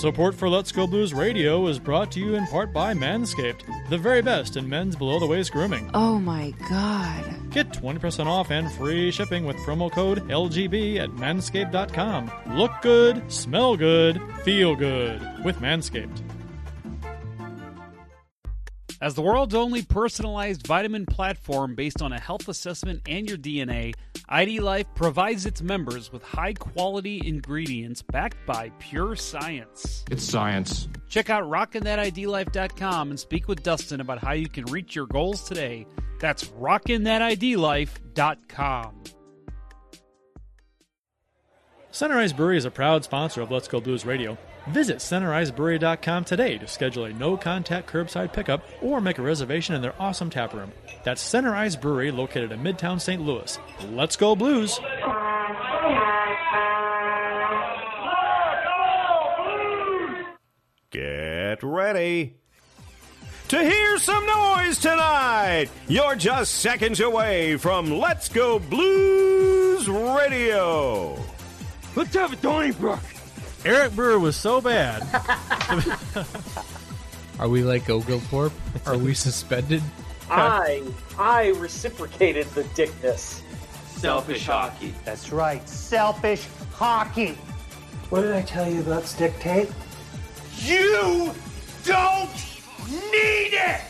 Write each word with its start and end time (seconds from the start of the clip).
Support 0.00 0.34
for 0.34 0.48
Let's 0.48 0.72
Go 0.72 0.86
Blues 0.86 1.12
Radio 1.12 1.66
is 1.66 1.78
brought 1.78 2.10
to 2.12 2.20
you 2.20 2.34
in 2.34 2.46
part 2.46 2.72
by 2.72 2.94
Manscaped, 2.94 3.90
the 3.90 3.98
very 3.98 4.22
best 4.22 4.56
in 4.56 4.66
men's 4.66 4.96
below 4.96 5.18
the 5.18 5.26
waist 5.26 5.52
grooming. 5.52 5.90
Oh 5.92 6.18
my 6.18 6.54
god. 6.70 7.50
Get 7.50 7.68
20% 7.74 8.24
off 8.24 8.50
and 8.50 8.72
free 8.72 9.10
shipping 9.10 9.44
with 9.44 9.56
promo 9.58 9.92
code 9.92 10.26
LGB 10.30 10.96
at 11.00 11.10
manscaped.com. 11.10 12.30
Look 12.56 12.72
good, 12.80 13.30
smell 13.30 13.76
good, 13.76 14.22
feel 14.42 14.74
good 14.74 15.20
with 15.44 15.56
Manscaped. 15.56 16.29
As 19.02 19.14
the 19.14 19.22
world's 19.22 19.54
only 19.54 19.82
personalized 19.82 20.66
vitamin 20.66 21.06
platform 21.06 21.74
based 21.74 22.02
on 22.02 22.12
a 22.12 22.20
health 22.20 22.46
assessment 22.48 23.00
and 23.08 23.26
your 23.26 23.38
DNA, 23.38 23.94
ID 24.28 24.60
Life 24.60 24.84
provides 24.94 25.46
its 25.46 25.62
members 25.62 26.12
with 26.12 26.22
high 26.22 26.52
quality 26.52 27.22
ingredients 27.24 28.02
backed 28.02 28.44
by 28.44 28.70
pure 28.78 29.16
science. 29.16 30.04
It's 30.10 30.22
science. 30.22 30.86
Check 31.08 31.30
out 31.30 31.44
rockinthatidlife.com 31.44 33.08
and 33.08 33.18
speak 33.18 33.48
with 33.48 33.62
Dustin 33.62 34.02
about 34.02 34.18
how 34.18 34.32
you 34.32 34.50
can 34.50 34.66
reach 34.66 34.94
your 34.94 35.06
goals 35.06 35.44
today. 35.44 35.86
That's 36.20 36.44
rockinthatidlife.com. 36.44 39.04
Center 41.90 42.18
Ice 42.18 42.34
Brewery 42.34 42.58
is 42.58 42.66
a 42.66 42.70
proud 42.70 43.02
sponsor 43.02 43.40
of 43.40 43.50
Let's 43.50 43.66
Go 43.66 43.80
Blues 43.80 44.04
Radio. 44.04 44.36
Visit 44.68 44.98
centericebrewery.com 44.98 46.24
today 46.24 46.58
to 46.58 46.66
schedule 46.68 47.04
a 47.04 47.12
no 47.12 47.36
contact 47.36 47.90
curbside 47.90 48.32
pickup 48.32 48.62
or 48.82 49.00
make 49.00 49.18
a 49.18 49.22
reservation 49.22 49.74
in 49.74 49.82
their 49.82 49.94
awesome 50.00 50.30
tap 50.30 50.52
room. 50.54 50.72
That's 51.04 51.22
Center 51.22 51.54
Ice 51.54 51.76
Brewery 51.76 52.10
located 52.10 52.52
in 52.52 52.60
Midtown 52.60 53.00
St. 53.00 53.22
Louis. 53.22 53.58
Let's 53.90 54.16
go 54.16 54.36
Blues! 54.36 54.78
Get 60.90 61.62
ready 61.62 62.36
to 63.48 63.62
hear 63.62 63.98
some 63.98 64.26
noise 64.26 64.78
tonight. 64.78 65.68
You're 65.88 66.16
just 66.16 66.56
seconds 66.56 67.00
away 67.00 67.56
from 67.56 67.90
Let's 67.90 68.28
Go 68.28 68.58
Blues 68.58 69.88
Radio. 69.88 71.16
Let's 71.96 72.14
have 72.14 72.32
a 72.32 72.36
Donnybrook. 72.36 73.00
Eric 73.64 73.94
Brewer 73.94 74.18
was 74.18 74.36
so 74.36 74.60
bad. 74.60 75.02
Are 77.38 77.48
we 77.48 77.62
like 77.62 77.88
Oglethorpe? 77.88 78.52
Are 78.86 78.98
we 78.98 79.14
suspended? 79.14 79.82
I 80.30 80.82
I 81.18 81.48
reciprocated 81.48 82.46
the 82.48 82.64
dickness. 82.74 83.42
Selfish 83.88 84.46
hockey. 84.46 84.94
That's 85.04 85.30
right, 85.32 85.66
selfish 85.68 86.46
hockey. 86.72 87.36
What 88.08 88.22
did 88.22 88.32
I 88.32 88.42
tell 88.42 88.70
you 88.70 88.80
about 88.80 89.04
stick 89.04 89.38
tape? 89.40 89.68
You 90.58 91.32
don't 91.84 92.30
need 92.88 93.52
it! 93.52 93.80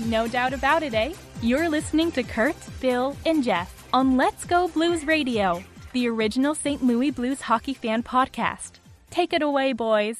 No 0.00 0.28
doubt 0.28 0.52
about 0.52 0.82
it, 0.82 0.94
eh? 0.94 1.12
You're 1.42 1.68
listening 1.68 2.12
to 2.12 2.22
Kurt, 2.22 2.56
Bill, 2.80 3.16
and 3.26 3.42
Jeff 3.42 3.86
on 3.92 4.16
Let's 4.16 4.44
Go 4.44 4.68
Blues 4.68 5.04
Radio, 5.06 5.62
the 5.92 6.08
original 6.08 6.54
St. 6.54 6.82
Louis 6.84 7.10
Blues 7.10 7.40
hockey 7.40 7.74
fan 7.74 8.02
podcast. 8.02 8.72
Take 9.10 9.32
it 9.32 9.42
away, 9.42 9.72
boys. 9.72 10.16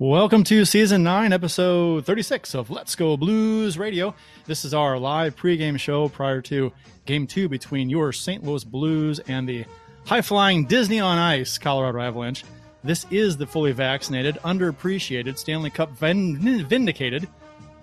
Welcome 0.00 0.44
to 0.44 0.64
season 0.64 1.02
9, 1.02 1.32
episode 1.32 2.06
36 2.06 2.54
of 2.54 2.70
Let's 2.70 2.94
Go 2.94 3.16
Blues 3.16 3.76
Radio. 3.76 4.14
This 4.46 4.64
is 4.64 4.72
our 4.72 4.96
live 4.98 5.34
pregame 5.34 5.78
show 5.78 6.08
prior 6.08 6.40
to 6.42 6.72
game 7.04 7.26
two 7.26 7.48
between 7.48 7.90
your 7.90 8.12
St. 8.12 8.44
Louis 8.44 8.62
Blues 8.62 9.18
and 9.20 9.48
the 9.48 9.64
high 10.06 10.22
flying 10.22 10.66
Disney 10.66 11.00
on 11.00 11.18
Ice 11.18 11.58
Colorado 11.58 12.00
Avalanche. 12.00 12.44
This 12.84 13.06
is 13.10 13.36
the 13.36 13.46
fully 13.46 13.72
vaccinated, 13.72 14.36
underappreciated, 14.44 15.36
Stanley 15.36 15.70
Cup 15.70 15.90
vindicated, 15.98 17.28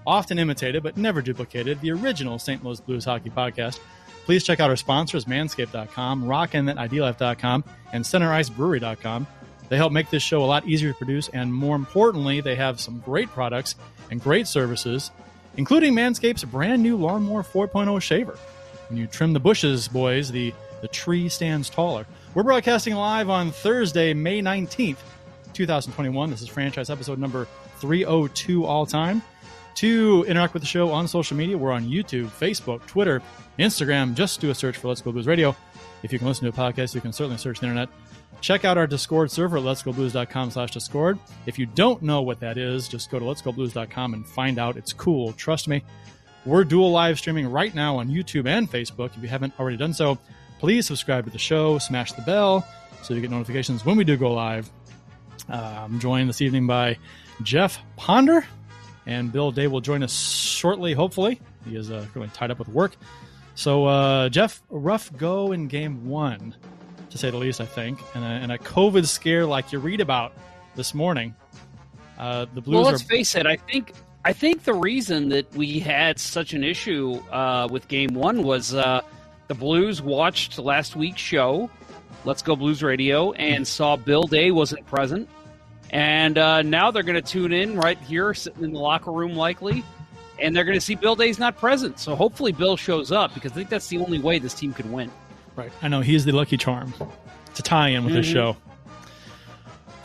often 0.07 0.39
imitated 0.39 0.83
but 0.83 0.95
never 0.95 1.21
duplicated, 1.21 1.81
the 1.81 1.91
original 1.91 2.39
St. 2.39 2.63
Louis 2.63 2.79
Blues 2.79 3.03
hockey 3.03 3.29
podcast. 3.29 3.79
Please 4.25 4.43
check 4.43 4.59
out 4.59 4.71
our 4.71 4.75
sponsors, 4.75 5.25
manscaped.com, 5.25 6.25
rockinthatidlife.com, 6.25 7.63
and 7.93 8.03
centericebrewery.com. 8.03 9.27
They 9.69 9.77
help 9.77 9.91
make 9.91 10.09
this 10.09 10.23
show 10.23 10.43
a 10.43 10.45
lot 10.45 10.67
easier 10.67 10.91
to 10.91 10.97
produce, 10.97 11.29
and 11.29 11.53
more 11.53 11.75
importantly, 11.75 12.41
they 12.41 12.55
have 12.55 12.79
some 12.79 12.99
great 12.99 13.29
products 13.29 13.75
and 14.09 14.21
great 14.21 14.47
services, 14.47 15.11
including 15.57 15.93
Manscaped's 15.93 16.43
brand 16.43 16.81
new 16.81 16.97
Lawnmower 16.97 17.43
4.0 17.43 18.01
shaver. 18.01 18.37
When 18.89 18.97
you 18.97 19.07
trim 19.07 19.33
the 19.33 19.39
bushes, 19.39 19.87
boys, 19.87 20.31
the, 20.31 20.53
the 20.81 20.87
tree 20.87 21.29
stands 21.29 21.69
taller. 21.69 22.05
We're 22.33 22.43
broadcasting 22.43 22.95
live 22.95 23.29
on 23.29 23.51
Thursday, 23.51 24.13
May 24.13 24.41
19th, 24.41 24.97
2021. 25.53 26.29
This 26.31 26.41
is 26.41 26.47
franchise 26.47 26.89
episode 26.89 27.17
number 27.19 27.47
302 27.79 28.65
all 28.65 28.85
time. 28.85 29.21
To 29.75 30.25
interact 30.27 30.53
with 30.53 30.63
the 30.63 30.67
show 30.67 30.91
on 30.91 31.07
social 31.07 31.35
media, 31.35 31.57
we're 31.57 31.71
on 31.71 31.85
YouTube, 31.85 32.27
Facebook, 32.27 32.85
Twitter, 32.85 33.21
Instagram. 33.59 34.13
Just 34.13 34.39
do 34.39 34.49
a 34.49 34.55
search 34.55 34.77
for 34.77 34.87
Let's 34.87 35.01
Go 35.01 35.11
Blues 35.11 35.27
Radio. 35.27 35.55
If 36.01 36.13
you 36.13 36.19
can 36.19 36.27
listen 36.27 36.49
to 36.49 36.49
a 36.49 36.71
podcast, 36.71 36.95
you 36.95 37.01
can 37.01 37.11
certainly 37.11 37.37
search 37.37 37.59
the 37.59 37.65
internet. 37.65 37.89
Check 38.41 38.63
out 38.63 38.77
our 38.77 38.87
Discord 38.87 39.31
server 39.31 39.57
at 39.57 39.63
letsgoblues.com 39.63 40.51
slash 40.51 40.71
Discord. 40.71 41.19
If 41.45 41.57
you 41.57 41.65
don't 41.65 42.01
know 42.01 42.21
what 42.21 42.39
that 42.39 42.57
is, 42.57 42.87
just 42.87 43.09
go 43.09 43.19
to 43.19 43.25
letsgoblues.com 43.25 44.13
and 44.13 44.25
find 44.25 44.59
out. 44.59 44.77
It's 44.77 44.93
cool. 44.93 45.33
Trust 45.33 45.67
me. 45.67 45.83
We're 46.45 46.63
dual 46.63 46.91
live 46.91 47.17
streaming 47.17 47.49
right 47.49 47.73
now 47.73 47.97
on 47.97 48.07
YouTube 48.07 48.45
and 48.47 48.71
Facebook. 48.71 49.15
If 49.17 49.23
you 49.23 49.29
haven't 49.29 49.59
already 49.59 49.77
done 49.77 49.93
so, 49.93 50.19
please 50.59 50.85
subscribe 50.85 51.25
to 51.25 51.31
the 51.31 51.39
show, 51.39 51.79
smash 51.79 52.13
the 52.13 52.21
bell 52.21 52.67
so 53.01 53.13
you 53.13 53.21
get 53.21 53.31
notifications 53.31 53.83
when 53.83 53.97
we 53.97 54.03
do 54.03 54.15
go 54.15 54.31
live. 54.31 54.69
Uh, 55.49 55.85
I'm 55.85 55.99
joined 55.99 56.29
this 56.29 56.41
evening 56.41 56.67
by 56.67 56.97
Jeff 57.41 57.79
Ponder, 57.95 58.45
and 59.05 59.31
Bill 59.31 59.51
Day 59.51 59.67
will 59.67 59.81
join 59.81 60.03
us 60.03 60.13
shortly, 60.13 60.93
hopefully. 60.93 61.39
He 61.67 61.75
is 61.75 61.91
uh, 61.91 62.05
really 62.13 62.29
tied 62.29 62.51
up 62.51 62.59
with 62.59 62.69
work. 62.69 62.95
So, 63.55 63.85
uh, 63.85 64.29
Jeff, 64.29 64.61
rough 64.69 65.15
go 65.15 65.51
in 65.51 65.67
game 65.67 66.07
one, 66.07 66.55
to 67.09 67.17
say 67.17 67.29
the 67.29 67.37
least, 67.37 67.61
I 67.61 67.65
think, 67.65 67.99
and 68.13 68.23
a, 68.23 68.27
and 68.27 68.51
a 68.51 68.57
COVID 68.57 69.05
scare 69.05 69.45
like 69.45 69.71
you 69.71 69.79
read 69.79 70.01
about 70.01 70.33
this 70.75 70.93
morning. 70.93 71.33
Uh, 72.17 72.45
the 72.53 72.61
Blues 72.61 72.75
Well, 72.75 72.91
let's 72.91 73.03
are 73.03 73.05
face 73.05 73.35
it. 73.35 73.45
I 73.45 73.55
think 73.55 73.93
I 74.25 74.33
think 74.33 74.63
the 74.63 74.73
reason 74.73 75.29
that 75.29 75.53
we 75.55 75.79
had 75.79 76.19
such 76.19 76.53
an 76.53 76.63
issue 76.63 77.21
uh, 77.31 77.67
with 77.69 77.87
Game 77.87 78.13
One 78.13 78.41
was 78.43 78.73
uh, 78.73 79.01
the 79.47 79.53
Blues 79.53 80.01
watched 80.01 80.57
last 80.57 80.95
week's 80.95 81.21
show, 81.21 81.69
Let's 82.23 82.41
Go 82.41 82.55
Blues 82.55 82.81
Radio, 82.81 83.33
and 83.33 83.67
saw 83.67 83.95
Bill 83.95 84.23
Day 84.23 84.51
wasn't 84.51 84.85
present, 84.87 85.29
and 85.91 86.37
uh, 86.37 86.61
now 86.61 86.91
they're 86.91 87.03
going 87.03 87.21
to 87.21 87.21
tune 87.21 87.53
in 87.53 87.75
right 87.77 87.97
here, 87.99 88.33
sitting 88.33 88.63
in 88.63 88.73
the 88.73 88.79
locker 88.79 89.11
room, 89.11 89.35
likely, 89.35 89.83
and 90.39 90.55
they're 90.55 90.65
going 90.65 90.77
to 90.77 90.81
see 90.81 90.95
Bill 90.95 91.15
Day's 91.15 91.39
not 91.39 91.57
present. 91.57 91.99
So 91.99 92.15
hopefully 92.15 92.51
Bill 92.51 92.75
shows 92.77 93.11
up 93.11 93.33
because 93.33 93.51
I 93.51 93.55
think 93.55 93.69
that's 93.69 93.87
the 93.87 93.99
only 93.99 94.19
way 94.19 94.39
this 94.39 94.53
team 94.53 94.73
could 94.73 94.91
win. 94.91 95.11
right. 95.55 95.71
I 95.81 95.87
know 95.87 96.01
he's 96.01 96.25
the 96.25 96.31
lucky 96.33 96.57
charm 96.57 96.93
to 97.55 97.61
tie 97.61 97.89
in 97.89 98.03
with 98.03 98.13
this 98.13 98.27
Mhm. 98.27 98.33
show. 98.33 98.57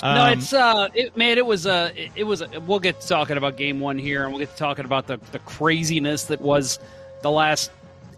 no, 0.02 0.08
Um, 0.08 0.38
it's 0.38 0.52
uh, 0.52 0.88
it, 0.94 1.16
man, 1.16 1.36
it 1.38 1.44
was 1.44 1.66
uh, 1.66 1.90
it, 1.96 2.12
it 2.14 2.24
was. 2.24 2.42
We'll 2.66 2.78
get 2.78 3.00
to 3.00 3.08
talking 3.08 3.36
about 3.36 3.56
game 3.56 3.80
one 3.80 3.98
here, 3.98 4.22
and 4.24 4.32
we'll 4.32 4.38
get 4.40 4.50
to 4.52 4.56
talking 4.56 4.84
about 4.84 5.06
the 5.08 5.18
the 5.32 5.40
craziness 5.40 6.24
that 6.24 6.40
was 6.40 6.78
the 7.22 7.30
last 7.30 7.70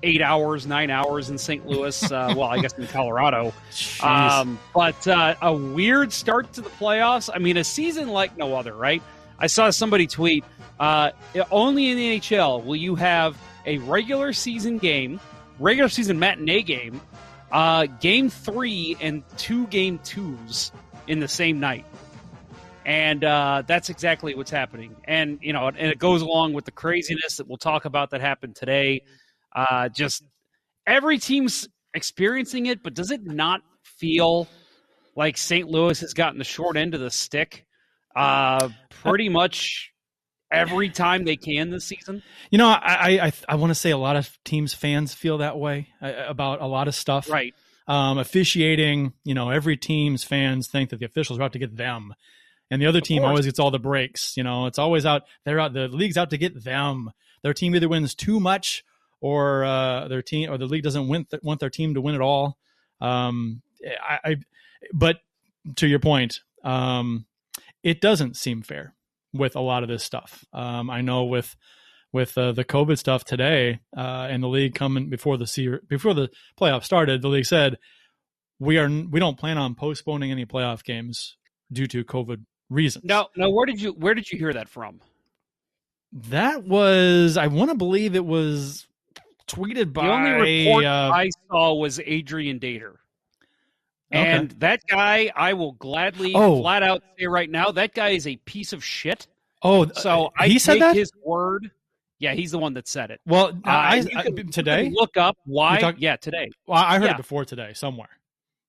eight 0.02 0.22
hours, 0.22 0.66
nine 0.66 0.90
hours 0.90 1.30
in 1.30 1.38
St. 1.38 1.66
Louis. 1.66 2.02
Uh, 2.10 2.34
well, 2.36 2.48
I 2.48 2.58
guess 2.58 2.72
in 2.74 2.86
Colorado. 2.86 3.52
Um, 4.02 4.58
but 4.74 5.06
uh, 5.06 5.34
a 5.40 5.52
weird 5.52 6.12
start 6.12 6.52
to 6.54 6.60
the 6.60 6.70
playoffs. 6.70 7.30
I 7.32 7.38
mean, 7.38 7.56
a 7.56 7.64
season 7.64 8.08
like 8.08 8.36
no 8.36 8.54
other, 8.54 8.74
right? 8.74 9.02
I 9.38 9.46
saw 9.46 9.70
somebody 9.70 10.06
tweet 10.06 10.44
uh, 10.78 11.12
only 11.50 11.90
in 11.90 11.96
the 11.96 12.18
NHL 12.18 12.64
will 12.64 12.76
you 12.76 12.94
have 12.96 13.36
a 13.66 13.78
regular 13.78 14.32
season 14.32 14.78
game, 14.78 15.20
regular 15.58 15.88
season 15.88 16.18
matinee 16.18 16.62
game, 16.62 17.00
uh, 17.50 17.86
game 17.86 18.28
three, 18.28 18.96
and 19.00 19.22
two 19.36 19.66
game 19.68 20.00
twos 20.04 20.72
in 21.06 21.20
the 21.20 21.28
same 21.28 21.60
night. 21.60 21.84
And 22.84 23.22
uh, 23.22 23.62
that's 23.64 23.90
exactly 23.90 24.34
what's 24.34 24.50
happening. 24.50 24.96
And, 25.04 25.38
you 25.40 25.52
know, 25.52 25.68
and 25.68 25.76
it 25.78 25.98
goes 25.98 26.22
along 26.22 26.52
with 26.54 26.64
the 26.64 26.72
craziness 26.72 27.36
that 27.36 27.46
we'll 27.46 27.58
talk 27.58 27.84
about 27.84 28.10
that 28.10 28.20
happened 28.20 28.56
today. 28.56 29.02
Uh, 29.54 29.88
just 29.88 30.22
every 30.86 31.18
team's 31.18 31.68
experiencing 31.94 32.66
it, 32.66 32.82
but 32.82 32.94
does 32.94 33.10
it 33.10 33.24
not 33.24 33.60
feel 33.82 34.48
like 35.16 35.36
St. 35.36 35.68
Louis 35.68 36.00
has 36.00 36.14
gotten 36.14 36.38
the 36.38 36.44
short 36.44 36.76
end 36.76 36.94
of 36.94 37.00
the 37.00 37.10
stick 37.10 37.66
uh, 38.16 38.68
pretty 38.90 39.28
much 39.28 39.92
every 40.50 40.90
time 40.90 41.24
they 41.24 41.36
can 41.36 41.70
this 41.70 41.84
season? 41.84 42.22
You 42.50 42.58
know, 42.58 42.68
I 42.68 43.26
I, 43.26 43.32
I, 43.48 43.54
want 43.56 43.70
to 43.70 43.74
say 43.74 43.90
a 43.90 43.96
lot 43.96 44.16
of 44.16 44.30
teams 44.44 44.74
fans 44.74 45.14
feel 45.14 45.38
that 45.38 45.58
way 45.58 45.88
uh, 46.00 46.12
about 46.28 46.60
a 46.60 46.66
lot 46.66 46.88
of 46.88 46.94
stuff. 46.94 47.28
Right. 47.28 47.54
Um, 47.88 48.18
officiating, 48.18 49.12
you 49.24 49.34
know, 49.34 49.50
every 49.50 49.76
team's 49.76 50.22
fans 50.22 50.68
think 50.68 50.90
that 50.90 51.00
the 51.00 51.06
officials 51.06 51.38
are 51.38 51.42
out 51.42 51.52
to 51.54 51.58
get 51.58 51.76
them, 51.76 52.14
and 52.70 52.80
the 52.80 52.86
other 52.86 53.00
team 53.00 53.22
course. 53.22 53.28
always 53.28 53.44
gets 53.46 53.58
all 53.58 53.72
the 53.72 53.78
breaks. 53.78 54.36
You 54.36 54.44
know, 54.44 54.66
it's 54.66 54.78
always 54.78 55.04
out. 55.04 55.22
They're 55.44 55.58
out. 55.58 55.72
The 55.72 55.88
league's 55.88 56.16
out 56.16 56.30
to 56.30 56.38
get 56.38 56.62
them. 56.62 57.10
Their 57.42 57.54
team 57.54 57.74
either 57.74 57.88
wins 57.88 58.14
too 58.14 58.38
much, 58.38 58.84
or 59.22 59.64
uh, 59.64 60.08
their 60.08 60.20
team, 60.20 60.50
or 60.50 60.58
the 60.58 60.66
league 60.66 60.82
doesn't 60.82 61.08
win 61.08 61.26
want 61.42 61.60
their 61.60 61.70
team 61.70 61.94
to 61.94 62.00
win 62.00 62.14
at 62.14 62.20
all. 62.20 62.58
Um, 63.00 63.62
I, 64.06 64.18
I, 64.24 64.36
but 64.92 65.18
to 65.76 65.86
your 65.86 66.00
point, 66.00 66.40
um, 66.64 67.24
it 67.82 68.00
doesn't 68.00 68.36
seem 68.36 68.62
fair 68.62 68.94
with 69.32 69.54
a 69.54 69.60
lot 69.60 69.84
of 69.84 69.88
this 69.88 70.02
stuff. 70.02 70.44
Um, 70.52 70.90
I 70.90 71.00
know 71.00 71.24
with 71.24 71.56
with 72.12 72.36
uh, 72.36 72.52
the 72.52 72.64
COVID 72.64 72.98
stuff 72.98 73.24
today 73.24 73.80
uh, 73.96 74.26
and 74.28 74.42
the 74.42 74.48
league 74.48 74.74
coming 74.74 75.08
before 75.08 75.38
the 75.38 75.46
se- 75.46 75.78
before 75.88 76.14
the 76.14 76.28
playoff 76.60 76.84
started, 76.84 77.22
the 77.22 77.28
league 77.28 77.46
said 77.46 77.78
we 78.58 78.76
are 78.78 78.88
we 78.88 79.20
don't 79.20 79.38
plan 79.38 79.56
on 79.56 79.76
postponing 79.76 80.32
any 80.32 80.46
playoff 80.46 80.82
games 80.82 81.36
due 81.72 81.86
to 81.86 82.04
COVID 82.04 82.44
reasons. 82.68 83.04
No, 83.04 83.28
no. 83.36 83.50
Where 83.50 83.66
did 83.66 83.80
you 83.80 83.92
where 83.92 84.14
did 84.14 84.30
you 84.32 84.38
hear 84.38 84.52
that 84.52 84.68
from? 84.68 85.00
That 86.12 86.64
was 86.64 87.36
I 87.36 87.46
want 87.46 87.70
to 87.70 87.76
believe 87.76 88.16
it 88.16 88.26
was 88.26 88.86
tweeted 89.54 89.92
by 89.92 90.06
the 90.06 90.12
only 90.12 90.64
report 90.64 90.84
uh, 90.84 91.10
I 91.14 91.30
saw 91.50 91.74
was 91.74 92.00
Adrian 92.04 92.58
Dater. 92.60 92.94
And 94.10 94.50
Okay. 94.50 94.56
that 94.58 94.80
guy, 94.88 95.32
I 95.34 95.54
will 95.54 95.72
gladly 95.72 96.32
Oh. 96.34 96.60
flat 96.60 96.82
out 96.82 97.02
say 97.18 97.26
right 97.26 97.48
now, 97.48 97.70
that 97.72 97.94
guy 97.94 98.10
is 98.10 98.26
a 98.26 98.36
piece 98.36 98.72
of 98.72 98.84
shit. 98.84 99.26
oh 99.62 99.86
So 99.92 100.30
I 100.38 100.48
he 100.48 100.58
said 100.58 100.74
take 100.74 100.80
that. 100.82 100.96
his 100.96 101.10
word. 101.24 101.70
Yeah, 102.18 102.34
he's 102.34 102.50
the 102.52 102.58
one 102.58 102.74
that 102.74 102.86
said 102.86 103.10
it. 103.10 103.20
well, 103.26 103.48
Uh, 103.48 103.68
I, 103.68 103.96
and 103.96 104.10
I, 104.16 104.22
can- 104.24 104.50
today. 104.52 104.90
look 104.92 105.16
up 105.16 105.36
why. 105.44 105.78
Talk- 105.80 105.96
yeah, 105.98 106.16
today. 106.16 106.50
Well, 106.66 106.78
I 106.82 106.98
heard 106.98 107.04
yeah. 107.06 107.10
it 107.12 107.16
before 107.16 107.44
today 107.44 107.72
somewhere. 107.74 108.10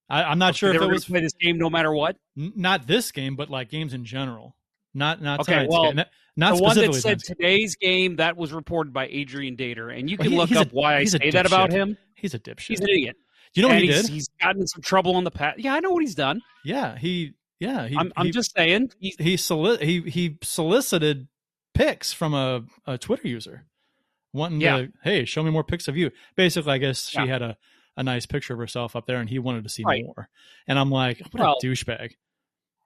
I, 0.09 0.23
I'm 0.23 0.39
not 0.39 0.55
sure 0.55 0.73
if 0.73 0.81
it 0.81 0.87
was 0.89 1.05
play 1.05 1.21
this 1.21 1.33
game 1.33 1.57
no 1.57 1.69
matter 1.69 1.93
what. 1.93 2.17
n- 2.37 2.53
not 2.55 2.87
this 2.87 3.11
game, 3.11 3.35
but 3.35 3.49
like 3.49 3.69
games 3.69 3.93
in 3.93 4.05
general. 4.05 4.55
Not 4.93 5.21
not 5.21 5.41
Okay, 5.41 5.65
well. 5.69 5.93
Not, 5.93 6.07
not 6.35 6.57
the 6.57 6.63
one 6.63 6.75
that 6.77 6.93
said 6.95 7.19
today's 7.19 7.75
game 7.75 8.15
that 8.17 8.37
was 8.37 8.51
reported 8.53 8.93
by 8.93 9.07
Adrian 9.07 9.55
Dater, 9.55 9.95
and 9.97 10.09
you 10.09 10.17
Well, 10.17 10.23
can 10.25 10.31
he- 10.31 10.37
look 10.37 10.49
he's 10.49 10.57
a- 10.57 10.61
up 10.61 10.71
why 10.73 10.97
I 10.97 11.03
say 11.05 11.31
that 11.31 11.45
about 11.45 11.71
him. 11.71 11.97
He's 12.15 12.33
a 12.33 12.39
dipshit. 12.39 12.67
He's 12.67 12.79
an 12.79 12.89
idiot. 12.89 13.15
you 13.53 13.61
know 13.61 13.67
what 13.67 13.77
And 13.77 13.85
he 13.85 13.91
he's, 13.91 14.01
did? 14.03 14.11
He's 14.11 14.27
gotten 14.41 14.65
some 14.67 14.81
trouble 14.81 15.17
in 15.17 15.23
the 15.25 15.31
past. 15.31 15.59
Yeah, 15.59 15.73
I 15.75 15.79
know 15.79 15.91
what 15.91 16.01
he's 16.01 16.15
done. 16.15 16.41
yeah, 16.65 16.97
he. 16.97 17.33
Yeah, 17.59 17.87
he. 17.87 17.95
I'm, 17.97 18.11
I'm 18.17 18.25
he, 18.27 18.31
just 18.31 18.53
saying. 18.55 18.91
He's, 18.99 19.15
he 19.19 19.37
soli- 19.37 19.85
he 19.85 20.01
he 20.09 20.37
solicited 20.41 21.27
pics 21.73 22.11
from 22.13 22.33
a, 22.33 22.63
a 22.85 22.97
Twitter 22.97 23.27
user, 23.27 23.65
wanting 24.33 24.59
Yeah. 24.61 24.77
to 24.77 24.91
hey 25.03 25.25
show 25.25 25.43
me 25.43 25.49
more 25.51 25.63
pics 25.63 25.87
of 25.87 25.95
you. 25.95 26.11
Basically, 26.35 26.71
I 26.73 26.77
guess 26.77 27.07
she 27.09 27.19
Yeah. 27.19 27.25
had 27.27 27.41
a, 27.41 27.57
a 27.95 28.03
nice 28.03 28.25
picture 28.25 28.53
of 28.53 28.59
herself 28.59 28.95
up 28.95 29.05
there, 29.05 29.17
and 29.19 29.29
he 29.29 29.39
wanted 29.39 29.63
to 29.63 29.69
see 29.69 29.83
Right. 29.83 30.03
more. 30.03 30.29
And 30.67 30.77
I'm 30.79 30.89
like, 30.91 31.19
what 31.31 31.41
Well, 31.41 31.57
a 31.61 31.65
douchebag. 31.65 32.13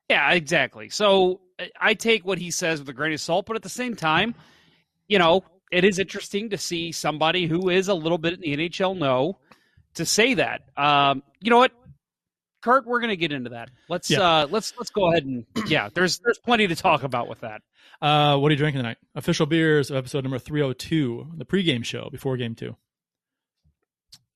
Yeah, 0.10 0.32
exactly. 0.32 0.90
So 0.90 1.42
I- 1.80 1.94
take 1.96 2.26
what 2.26 2.38
he 2.38 2.52
says 2.52 2.80
with 2.80 2.90
a 2.90 2.94
grain 2.94 3.14
of 3.14 3.20
salt, 3.20 3.46
but 3.46 3.56
at 3.56 3.64
the 3.64 3.70
same 3.70 3.96
time, 3.96 4.36
you 5.08 5.20
know, 5.20 5.44
it 5.72 5.84
is 5.84 6.00
interesting 6.00 6.50
to 6.52 6.58
see 6.58 6.92
somebody 6.92 7.46
who 7.46 7.70
is 7.70 7.88
a 7.88 7.94
little 7.94 8.18
bit 8.18 8.34
in 8.34 8.40
the 8.42 8.54
NHL 8.70 8.98
know 8.98 9.40
to 9.96 10.06
say 10.06 10.36
that. 10.36 10.62
Um, 10.78 11.24
you 11.42 11.50
know 11.50 11.58
what, 11.58 11.72
Kurt, 12.62 12.86
we're 12.86 13.00
going 13.00 13.10
to 13.10 13.18
get 13.18 13.32
into 13.32 13.50
that. 13.52 13.70
Let's 13.90 14.10
Yeah. 14.10 14.22
uh, 14.22 14.48
let's 14.50 14.74
let's 14.78 14.90
go 14.92 15.12
ahead 15.12 15.26
and 15.26 15.46
yeah, 15.68 15.90
there's 15.94 16.20
there's 16.20 16.40
plenty 16.40 16.68
to 16.68 16.76
talk 16.76 17.04
about 17.04 17.28
with 17.28 17.42
that. 17.42 17.62
Uh, 18.02 18.38
what 18.38 18.50
are 18.50 18.54
you 18.54 18.58
drinking 18.58 18.80
tonight? 18.80 18.98
Official 19.16 19.46
beers 19.46 19.90
of 19.90 19.98
episode 19.98 20.24
number 20.24 20.38
302, 20.40 21.34
the 21.38 21.46
pregame 21.46 21.84
show 21.84 22.10
before 22.12 22.38
game 22.38 22.56
two. 22.56 22.76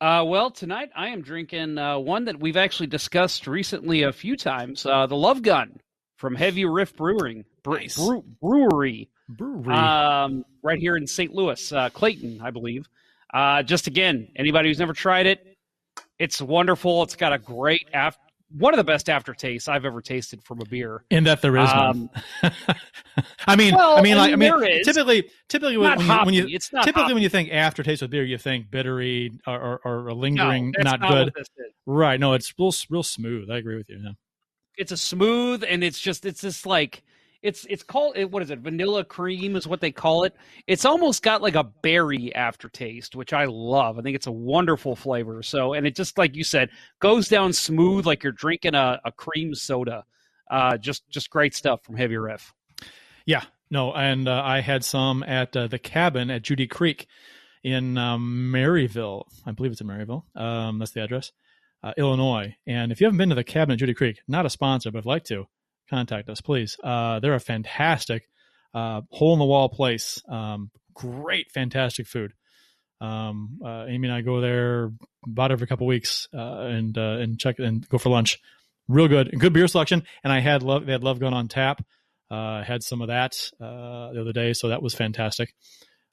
Uh, 0.02 0.24
well, 0.26 0.50
tonight 0.50 0.90
I 0.96 1.10
am 1.10 1.22
drinking 1.22 1.78
uh, 1.78 2.00
one 2.00 2.26
that 2.26 2.40
we've 2.40 2.58
actually 2.58 2.88
discussed 2.88 3.46
recently 3.46 4.02
a 4.02 4.12
few 4.12 4.36
times, 4.36 4.84
uh, 4.84 5.06
the 5.06 5.16
Love 5.16 5.44
Gun 5.44 5.80
from 6.18 6.34
Heavy 6.34 6.66
Riff 6.66 6.96
Brewing 6.96 7.46
Bre- 7.62 7.78
Nice. 7.82 7.98
Brew- 7.98 8.24
Brewery. 8.42 9.10
Brewery. 9.30 9.74
um, 9.76 10.44
right 10.64 10.80
here 10.80 10.98
in 10.98 11.06
St. 11.06 11.32
Louis, 11.34 11.72
uh, 11.72 11.90
Clayton, 11.90 12.42
I 12.42 12.50
believe. 12.50 12.88
Uh, 13.32 13.62
just 13.62 13.86
again, 13.86 14.30
anybody 14.36 14.70
who's 14.70 14.80
never 14.80 14.94
tried 14.94 15.28
it, 15.28 15.56
it's 16.18 16.42
wonderful. 16.42 17.04
It's 17.04 17.16
got 17.16 17.32
a 17.32 17.38
great 17.38 17.88
af- 17.94 18.18
one 18.58 18.74
of 18.74 18.78
the 18.78 18.84
best 18.84 19.08
aftertastes 19.08 19.68
I've 19.68 19.86
ever 19.86 20.02
tasted 20.02 20.44
from 20.44 20.62
a 20.62 20.66
beer. 20.66 21.04
in 21.10 21.24
that 21.26 21.42
there 21.42 21.58
is 21.58 21.70
um, 21.70 22.10
none. 22.44 22.54
I 23.48 23.56
mean, 23.56 23.76
well, 23.76 23.98
I 23.98 24.02
mean, 24.02 24.18
like, 24.18 24.34
I 24.34 24.36
mean, 24.36 24.84
typically, 24.84 25.30
typically 25.50 25.78
when, 25.78 25.98
when 25.98 26.08
you, 26.08 26.26
when 26.26 26.34
you 26.34 26.48
It's 26.56 26.72
not 26.72 26.84
typically 26.84 27.14
when 27.14 27.24
you 27.24 27.30
think 27.30 27.52
aftertaste 27.52 28.02
with 28.02 28.12
beer, 28.12 28.24
you 28.24 28.38
think 28.38 28.70
bittery 28.72 29.32
or, 29.48 29.60
or, 29.60 29.82
or 29.84 30.10
a 30.10 30.14
No, 30.14 30.20
lingering, 30.20 30.74
not, 30.80 31.00
not 31.00 31.10
good. 31.10 31.34
this. 31.36 31.48
Right? 31.86 32.20
No, 32.20 32.34
it's 32.34 32.54
real, 32.58 32.74
real 32.90 33.04
smooth. 33.04 33.50
I 33.50 33.58
agree 33.58 33.78
with 33.78 33.90
you. 33.90 34.00
Yeah. 34.04 34.12
It's 34.78 34.92
a 34.92 34.98
smooth, 34.98 35.64
and 35.68 35.84
it's 35.84 36.00
just 36.00 36.26
it's 36.26 36.42
just 36.42 36.66
like 36.66 37.04
it's 37.42 37.66
it's 37.70 37.84
called 37.84 38.16
what 38.32 38.44
is 38.44 38.52
it? 38.52 38.60
Vanilla 38.60 39.04
cream 39.04 39.56
is 39.56 39.68
what 39.68 39.82
they 39.82 39.92
call 39.92 40.24
it. 40.24 40.36
It's 40.68 40.86
almost 40.86 41.24
got 41.24 41.42
like 41.42 41.56
a 41.56 41.64
berry 41.64 42.34
aftertaste, 42.36 43.16
which 43.16 43.34
I 43.34 43.46
love. 43.46 43.98
I 43.98 44.02
think 44.02 44.16
it's 44.16 44.28
a 44.28 44.32
wonderful 44.32 44.96
flavor. 44.96 45.42
So, 45.44 45.74
and 45.74 45.88
it 45.88 45.96
just 45.96 46.18
like 46.18 46.36
you 46.36 46.44
said, 46.44 46.70
goes 47.00 47.28
down 47.28 47.54
smooth 47.54 48.06
like 48.06 48.24
you're 48.24 48.32
drinking 48.32 48.76
a, 48.76 49.00
a 49.04 49.12
cream 49.12 49.56
soda. 49.56 50.04
Uh, 50.50 50.78
just 50.78 51.10
just 51.10 51.30
great 51.30 51.56
stuff 51.56 51.84
from 51.84 51.96
Heavy 51.96 52.18
Riff. 52.18 52.54
Yeah, 53.26 53.44
no, 53.70 53.94
and 53.94 54.28
uh, 54.28 54.42
I 54.44 54.62
had 54.62 54.84
some 54.84 55.24
at 55.24 55.56
uh, 55.56 55.68
the 55.68 55.80
cabin 55.80 56.30
at 56.30 56.42
Judy 56.42 56.68
Creek 56.68 57.08
in 57.64 57.98
um, 57.98 58.52
Maryville. 58.54 59.26
I 59.46 59.52
believe 59.52 59.72
it's 59.72 59.82
in 59.82 59.88
Maryville. 59.88 60.24
Um, 60.36 60.80
that's 60.80 60.92
the 60.92 61.04
address, 61.04 61.32
uh, 61.84 61.94
Illinois. 61.98 62.56
And 62.68 62.92
if 62.92 63.00
you 63.00 63.06
haven't 63.06 63.18
been 63.18 63.30
to 63.30 63.36
the 63.36 63.44
cabin 63.44 63.74
at 63.74 63.80
Judy 63.80 63.94
Creek, 63.94 64.20
not 64.28 64.46
a 64.46 64.50
sponsor, 64.50 64.92
but 64.92 65.00
you'd 65.00 65.06
like 65.06 65.24
to, 65.26 65.48
contact 65.92 66.30
us, 66.30 66.42
please. 66.42 66.78
Uh, 66.84 67.20
they're 67.20 67.36
a 67.36 67.40
fantastic 67.40 68.28
uh, 68.74 69.02
hole 69.12 69.34
in 69.34 69.40
the 69.40 69.46
wall 69.46 69.70
place. 69.70 70.22
Um, 70.28 70.72
great, 70.94 71.52
fantastic 71.52 72.08
food. 72.08 72.34
Um, 73.00 73.60
uh, 73.64 73.86
Amy 73.88 74.08
and 74.08 74.16
I 74.16 74.22
go 74.22 74.42
there 74.42 74.92
about 75.26 75.52
every 75.52 75.68
couple 75.68 75.88
weeks 75.88 76.28
uh, 76.34 76.62
and 76.62 76.98
uh, 76.98 77.18
and 77.20 77.40
check 77.40 77.60
and 77.60 77.88
go 77.90 77.98
for 77.98 78.10
lunch. 78.10 78.40
Real 78.88 79.08
good, 79.08 79.40
good 79.40 79.54
beer 79.54 79.68
selection. 79.68 80.04
And 80.24 80.34
I 80.34 80.40
had 80.40 80.64
love. 80.64 80.86
They 80.86 80.92
had 80.92 81.04
Love 81.04 81.20
Gun 81.20 81.34
on 81.34 81.48
tap. 81.48 81.84
Uh, 82.30 82.64
had 82.64 82.82
some 82.82 83.02
of 83.02 83.10
that 83.10 83.36
the 83.60 84.18
other 84.20 84.32
day, 84.34 84.54
so 84.54 84.70
that 84.70 84.82
was 84.82 84.94
fantastic. 84.94 85.54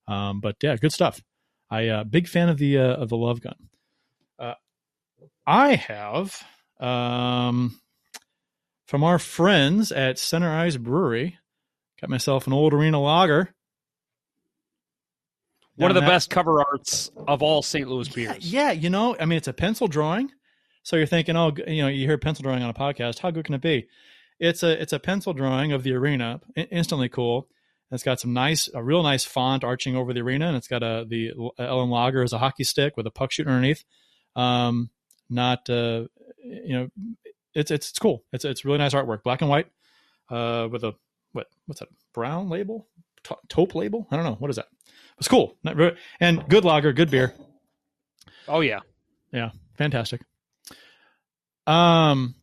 Um, 0.09 0.41
but 0.41 0.57
yeah, 0.63 0.77
good 0.77 0.93
stuff. 0.93 1.23
I 1.71 1.89
uh, 1.89 2.05
big 2.05 2.29
fan 2.29 2.49
of 2.49 2.59
the 2.59 2.79
uh, 2.79 2.95
of 2.95 3.09
the 3.09 3.17
Love 3.17 3.41
Gun. 3.41 3.69
Uh, 4.39 4.55
I 5.47 5.75
have 5.75 6.43
um, 6.81 7.79
from 8.88 9.05
our 9.05 9.19
friends 9.19 9.93
at 9.93 10.19
Center 10.19 10.50
Ice 10.50 10.79
Brewery. 10.79 11.38
Got 12.00 12.08
myself 12.08 12.46
an 12.46 12.55
old 12.55 12.73
arena 12.73 12.99
lager. 13.00 13.55
One 15.76 15.90
of 15.90 15.94
the 15.94 16.00
that- 16.00 16.08
best 16.08 16.31
cover 16.31 16.61
arts 16.64 17.11
of 17.29 17.43
all 17.43 17.62
St. 17.62 17.87
Louis 17.87 18.08
beers. 18.08 18.50
Yeah, 18.52 18.73
you 18.73 18.90
know, 18.90 19.14
I 19.20 19.26
mean, 19.26 19.37
it's 19.37 19.46
a 19.46 19.52
pencil 19.52 19.87
drawing. 19.87 20.32
So 20.82 20.96
you're 20.96 21.06
thinking, 21.06 21.36
oh, 21.36 21.53
you 21.67 21.82
know, 21.82 21.89
you 21.89 22.06
hear 22.06 22.17
pencil 22.17 22.43
drawing 22.43 22.63
on 22.63 22.70
a 22.70 22.74
podcast. 22.74 23.19
How 23.19 23.31
good 23.31 23.44
can 23.44 23.55
it 23.55 23.60
be? 23.60 23.86
It's 24.41 24.63
a 24.63 24.81
it's 24.81 24.93
a 24.94 24.98
pencil 24.98 25.34
drawing 25.34 25.72
of 25.72 25.82
the 25.82 25.93
arena, 25.93 26.41
instantly 26.56 27.08
cool. 27.10 27.48
It's 27.91 28.03
got 28.03 28.20
some 28.20 28.32
nice, 28.32 28.69
a 28.72 28.82
real 28.82 29.03
nice 29.03 29.24
font 29.24 29.65
arching 29.65 29.96
over 29.96 30.13
the 30.15 30.20
arena, 30.20 30.48
and 30.48 30.56
it's 30.56 30.69
got 30.69 30.82
a 30.82 31.05
the 31.06 31.32
Ellen 31.58 31.91
Lager 31.91 32.22
as 32.22 32.32
a 32.32 32.39
hockey 32.39 32.65
stick 32.65 32.96
with 32.96 33.06
a 33.06 33.10
puck 33.10 33.32
shooter 33.32 33.51
underneath. 33.51 33.84
Um, 34.34 34.91
not, 35.29 35.69
uh, 35.69 36.05
you 36.43 36.72
know, 36.74 36.89
it's 37.58 37.70
it's 37.70 37.91
it's 37.91 37.98
cool. 37.98 38.24
It's 38.32 38.44
it's 38.44 38.65
really 38.65 38.79
nice 38.79 38.94
artwork, 38.94 39.22
black 39.22 39.41
and 39.43 39.50
white, 39.50 39.67
uh, 40.31 40.69
with 40.70 40.84
a 40.84 40.94
what 41.32 41.46
what's 41.67 41.81
that 41.81 41.88
brown 42.15 42.48
label, 42.48 42.86
Ta- 43.24 43.36
taupe 43.48 43.74
label? 43.74 44.06
I 44.10 44.17
don't 44.17 44.24
know 44.24 44.36
what 44.38 44.50
is 44.50 44.56
that. 44.56 44.69
It's 45.19 45.29
cool, 45.29 45.56
and 46.20 46.48
good 46.48 46.65
lager, 46.65 46.93
good 46.93 47.10
beer. 47.10 47.34
Oh 48.46 48.60
yeah. 48.60 48.81
Yeah, 49.32 49.50
fantastic. 49.77 50.22
Um, 51.67 52.34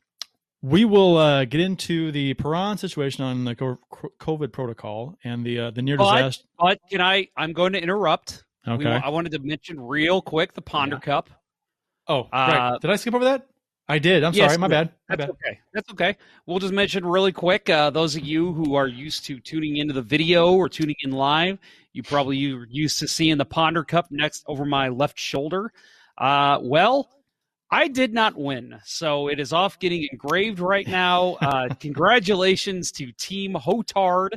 we 0.62 0.86
will 0.86 1.17
uh, 1.17 1.45
get 1.45 1.62
into 1.62 2.12
the 2.12 2.34
Perron 2.36 2.77
situation 2.77 3.24
on 3.24 3.45
the 3.45 3.55
COVID 3.55 4.51
protocol 4.51 5.17
and 5.24 5.45
the 5.45 5.60
uh, 5.60 5.72
the 5.72 5.81
near 5.81 5.98
But, 5.98 6.15
disaster. 6.15 6.45
but 6.60 6.79
can 6.91 7.01
I? 7.01 7.29
I'm 7.36 7.53
going 7.53 7.74
to 7.74 7.81
interrupt. 7.81 8.43
Okay. 8.67 8.86
wa- 8.86 9.01
I 9.03 9.10
wanted 9.10 9.31
to 9.34 9.39
mention 9.39 9.79
real 9.79 10.22
quick 10.22 10.53
the 10.53 10.62
Ponder 10.62 10.98
Cup. 11.00 11.29
Oh, 12.07 12.27
right. 12.31 12.74
Uh, 12.74 12.77
Did 12.77 12.91
I 12.91 12.95
skip 12.98 13.13
over 13.15 13.25
that? 13.25 13.48
I 13.88 14.00
did. 14.00 14.24
I'm 14.24 14.34
Yes, 14.34 14.51
sorry. 14.51 14.58
My 14.60 14.68
bad. 14.68 14.92
My 15.10 15.15
That's 15.15 15.27
bad. 15.27 15.30
okay. 15.32 15.60
That's 15.74 15.89
okay. 15.92 16.18
We'll 16.48 16.60
just 16.60 16.74
mention 16.74 17.06
really 17.06 17.32
quick. 17.32 17.70
Uh, 17.70 17.89
those 17.92 18.15
of 18.15 18.24
you 18.24 18.51
who 18.54 18.74
are 18.75 18.88
used 18.88 19.25
to 19.25 19.39
tuning 19.39 19.77
into 19.77 19.94
the 19.94 20.01
video 20.01 20.54
or 20.54 20.68
tuning 20.70 20.96
in 21.04 21.12
live, 21.12 21.60
you 21.94 22.01
probably 22.01 22.51
are 22.51 22.65
used 22.70 22.98
to 23.00 23.08
seeing 23.08 23.38
the 23.38 23.46
Ponder 23.46 23.84
Cup 23.84 24.08
next 24.10 24.44
over 24.48 24.65
my 24.65 24.89
left 24.89 25.20
shoulder. 25.20 25.72
Uh, 26.18 26.58
well, 26.62 27.10
I 27.72 27.88
did 27.88 28.13
not 28.13 28.36
win, 28.36 28.80
so 28.86 29.27
it 29.27 29.39
is 29.39 29.54
off 29.54 29.77
getting 29.80 30.08
engraved 30.12 30.60
right 30.60 30.88
now. 30.88 31.34
Uh, 31.42 31.68
congratulations 31.80 32.92
to 32.94 33.12
Team 33.13 33.54
Hotard 33.54 34.30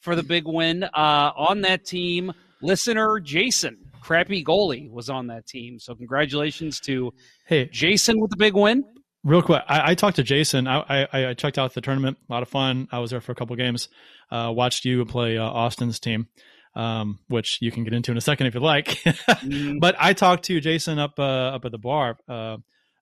for 0.00 0.16
the 0.16 0.22
big 0.22 0.46
win. 0.46 0.82
Uh, 0.82 1.30
on 1.36 1.60
that 1.60 1.84
team, 1.84 2.32
listener 2.60 3.20
Jason, 3.20 3.78
crappy 4.00 4.42
goalie, 4.44 4.90
was 4.90 5.08
on 5.10 5.28
that 5.28 5.46
team. 5.46 5.78
So 5.78 5.94
congratulations 5.94 6.80
to 6.80 7.12
Hey, 7.46 7.66
Jason 7.66 8.20
with 8.20 8.30
the 8.30 8.36
big 8.36 8.54
win. 8.54 8.84
Real 9.26 9.42
quick, 9.42 9.62
I, 9.68 9.90
I 9.90 9.94
talked 9.94 10.16
to 10.16 10.22
Jason. 10.22 10.66
I, 10.66 11.06
I 11.12 11.26
I 11.26 11.34
checked 11.34 11.58
out 11.58 11.74
the 11.74 11.80
tournament. 11.80 12.18
A 12.28 12.32
lot 12.32 12.42
of 12.42 12.48
fun. 12.48 12.88
I 12.90 13.00
was 13.00 13.10
there 13.10 13.20
for 13.20 13.32
a 13.32 13.34
couple 13.34 13.56
games. 13.56 13.88
Uh, 14.30 14.52
watched 14.54 14.84
you 14.84 15.04
play 15.04 15.36
uh, 15.36 15.44
Austin's 15.44 16.00
team, 16.00 16.28
um, 16.74 17.18
which 17.28 17.58
you 17.60 17.70
can 17.70 17.84
get 17.84 17.92
into 17.92 18.10
in 18.10 18.16
a 18.16 18.22
second 18.22 18.46
if 18.46 18.54
you'd 18.54 18.62
like. 18.62 18.86
Mm, 18.86 19.78
but 19.80 19.96
I 19.98 20.12
talked 20.14 20.44
to 20.46 20.60
Jason 20.60 20.98
up 20.98 21.18
uh, 21.18 21.54
up 21.54 21.64
at 21.64 21.72
the 21.72 21.78
bar 21.78 22.16
uh, 22.28 22.56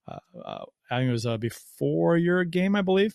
uh, 0.08 0.18
uh, 0.44 0.64
I 0.90 0.98
think 0.98 1.08
it 1.08 1.12
was 1.12 1.26
uh, 1.26 1.36
before 1.36 2.16
your 2.16 2.44
game, 2.44 2.76
I 2.76 2.82
believe. 2.82 3.14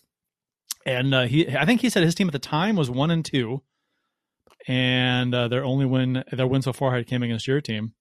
And 0.86 1.14
uh, 1.14 1.22
he, 1.22 1.48
I 1.48 1.66
think 1.66 1.80
he 1.80 1.90
said 1.90 2.02
his 2.02 2.14
team 2.14 2.28
at 2.28 2.32
the 2.32 2.38
time 2.38 2.76
was 2.76 2.90
one 2.90 3.10
and 3.10 3.24
two, 3.24 3.62
and 4.66 5.34
uh, 5.34 5.48
their 5.48 5.64
only 5.64 5.84
win, 5.84 6.24
their 6.32 6.46
win 6.46 6.62
so 6.62 6.72
far 6.72 6.94
had 6.94 7.06
came 7.06 7.22
against 7.22 7.46
your 7.46 7.60
team, 7.60 7.92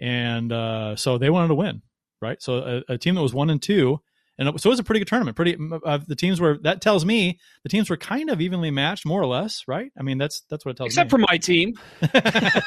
and 0.00 0.52
uh, 0.52 0.96
so 0.96 1.16
they 1.16 1.30
wanted 1.30 1.48
to 1.48 1.54
win, 1.54 1.82
right? 2.20 2.42
So 2.42 2.82
a, 2.88 2.94
a 2.94 2.98
team 2.98 3.14
that 3.14 3.22
was 3.22 3.34
one 3.34 3.50
and 3.50 3.62
two, 3.62 4.00
and 4.38 4.48
so 4.60 4.68
it 4.68 4.72
was 4.72 4.78
a 4.78 4.82
pretty 4.84 5.00
good 5.00 5.08
tournament. 5.08 5.36
Pretty, 5.36 5.56
uh, 5.84 5.98
the 6.06 6.16
teams 6.16 6.40
were 6.40 6.58
that 6.62 6.80
tells 6.80 7.04
me 7.04 7.38
the 7.62 7.68
teams 7.68 7.90
were 7.90 7.96
kind 7.96 8.30
of 8.30 8.40
evenly 8.40 8.70
matched, 8.70 9.04
more 9.06 9.20
or 9.20 9.26
less, 9.26 9.62
right? 9.68 9.90
I 9.98 10.02
mean, 10.02 10.18
that's 10.18 10.42
that's 10.50 10.64
what 10.64 10.70
it 10.72 10.76
tells 10.78 10.88
Except 10.88 11.12
me. 11.12 11.22
Except 11.24 11.28
for 11.28 11.32
my 11.32 11.38
team. 11.38 11.74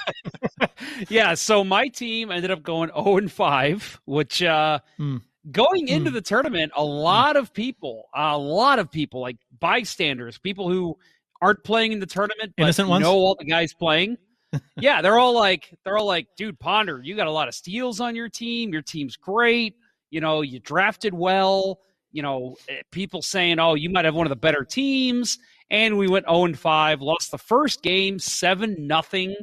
yeah, 1.10 1.34
so 1.34 1.64
my 1.64 1.88
team 1.88 2.32
ended 2.32 2.52
up 2.52 2.64
going 2.64 2.90
0 2.96 3.18
and 3.18 3.32
5, 3.32 4.02
which 4.06 4.42
uh 4.44 4.80
Hmm. 4.98 5.18
going 5.52 5.88
into 5.88 6.10
Hmm. 6.10 6.16
the 6.16 6.22
tournament, 6.22 6.72
a 6.76 6.84
lot 6.84 7.36
of 7.36 7.54
people, 7.54 8.10
a 8.16 8.38
lot 8.38 8.80
of 8.80 8.92
people 8.92 9.22
like 9.22 9.38
bystanders, 9.60 10.38
people 10.38 10.70
who 10.70 10.98
aren't 11.42 11.64
playing 11.64 11.92
in 11.92 12.00
the 12.00 12.06
tournament 12.06 12.54
but 12.58 12.64
Innocent 12.64 12.90
ones? 12.90 13.04
know 13.04 13.14
all 13.14 13.36
the 13.36 13.46
guys 13.46 13.74
playing. 13.74 14.18
yeah, 14.80 15.02
they're 15.02 15.20
all 15.20 15.34
like 15.34 15.74
they're 15.84 15.98
all 15.98 16.06
like, 16.06 16.28
dude, 16.38 16.60
Ponder, 16.60 17.02
you 17.04 17.16
got 17.16 17.28
a 17.28 17.32
lot 17.32 17.48
of 17.48 17.54
steals 17.54 18.00
on 18.00 18.16
your 18.16 18.30
team. 18.30 18.72
Your 18.72 18.82
team's 18.82 19.18
great. 19.18 19.76
You 20.16 20.22
know, 20.22 20.40
you 20.44 20.60
drafted 20.62 21.14
well. 21.14 21.82
You 22.14 22.22
know, 22.22 22.56
eh, 22.70 22.84
people 22.90 23.22
saying, 23.22 23.60
"Oh, 23.60 23.74
you 23.74 23.90
might 23.90 24.06
have 24.06 24.16
one 24.16 24.26
of 24.26 24.30
the 24.30 24.38
better 24.38 24.64
teams." 24.64 25.38
And 25.70 25.98
we 25.98 26.08
went 26.08 26.26
0 26.26 26.46
and 26.46 26.58
5, 26.58 27.02
lost 27.02 27.32
the 27.32 27.38
first 27.38 27.82
game 27.82 28.18
7 28.18 28.78
nothing 28.88 29.36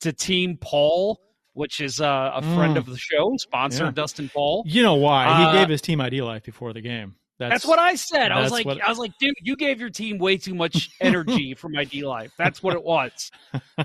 to 0.00 0.14
Team 0.14 0.56
Paul, 0.58 1.20
which 1.52 1.80
is 1.82 2.00
uh, 2.00 2.30
a 2.36 2.40
friend 2.56 2.76
Mm. 2.76 2.78
of 2.78 2.86
the 2.86 2.96
show, 2.96 3.34
sponsor 3.36 3.84
Yeah. 3.84 3.90
Dustin 3.90 4.30
Paul. 4.32 4.62
You 4.66 4.82
know 4.82 4.94
why? 4.94 5.26
Uh, 5.26 5.52
he 5.52 5.58
gave 5.58 5.68
his 5.68 5.82
team 5.82 6.00
ID 6.00 6.22
life 6.22 6.44
before 6.44 6.72
the 6.72 6.80
game. 6.80 7.16
That's, 7.36 7.66
what 7.66 7.80
I 7.80 7.96
said. 7.96 8.30
I 8.30 8.40
was 8.40 8.52
like, 8.52 8.64
what- 8.64 8.80
I 8.82 8.88
was 8.88 8.98
like, 8.98 9.10
dude, 9.18 9.34
you 9.42 9.56
gave 9.56 9.78
your 9.80 9.90
team 9.90 10.16
way 10.18 10.36
too 10.38 10.54
much 10.54 10.88
energy 11.00 11.52
for 11.60 11.68
my 11.68 11.84
D 11.84 12.06
life. 12.06 12.32
That's 12.38 12.62
what 12.62 12.74
it 12.74 12.82
was. 12.82 13.30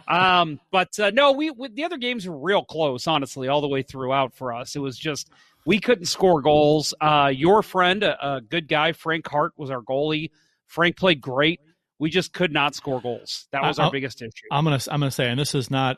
Um, 0.07 0.59
but 0.71 0.97
uh, 0.99 1.09
no, 1.09 1.31
we, 1.33 1.49
we 1.51 1.67
the 1.69 1.83
other 1.83 1.97
games 1.97 2.27
were 2.27 2.37
real 2.37 2.63
close, 2.63 3.07
honestly, 3.07 3.47
all 3.49 3.59
the 3.59 3.67
way 3.67 3.81
throughout 3.81 4.33
for 4.35 4.53
us. 4.53 4.75
It 4.75 4.79
was 4.79 4.97
just 4.97 5.31
we 5.65 5.79
couldn't 5.79 6.05
score 6.05 6.41
goals. 6.41 6.93
Uh, 6.99 7.31
your 7.33 7.61
friend, 7.63 8.03
a, 8.03 8.35
a 8.37 8.41
good 8.41 8.67
guy, 8.67 8.93
Frank 8.93 9.27
Hart, 9.27 9.53
was 9.57 9.69
our 9.69 9.81
goalie. 9.81 10.31
Frank 10.67 10.97
played 10.97 11.21
great. 11.21 11.59
We 11.99 12.09
just 12.09 12.31
could 12.33 12.53
not 12.53 12.75
score 12.75 13.01
goals. 13.01 13.47
That 13.51 13.61
was 13.63 13.77
our 13.79 13.85
I'll- 13.85 13.91
biggest 13.91 14.21
issue. 14.21 14.47
I'm 14.51 14.63
gonna 14.63 14.79
I'm 14.89 14.99
gonna 14.99 15.11
say, 15.11 15.29
and 15.29 15.39
this 15.39 15.53
is 15.53 15.69
not 15.69 15.97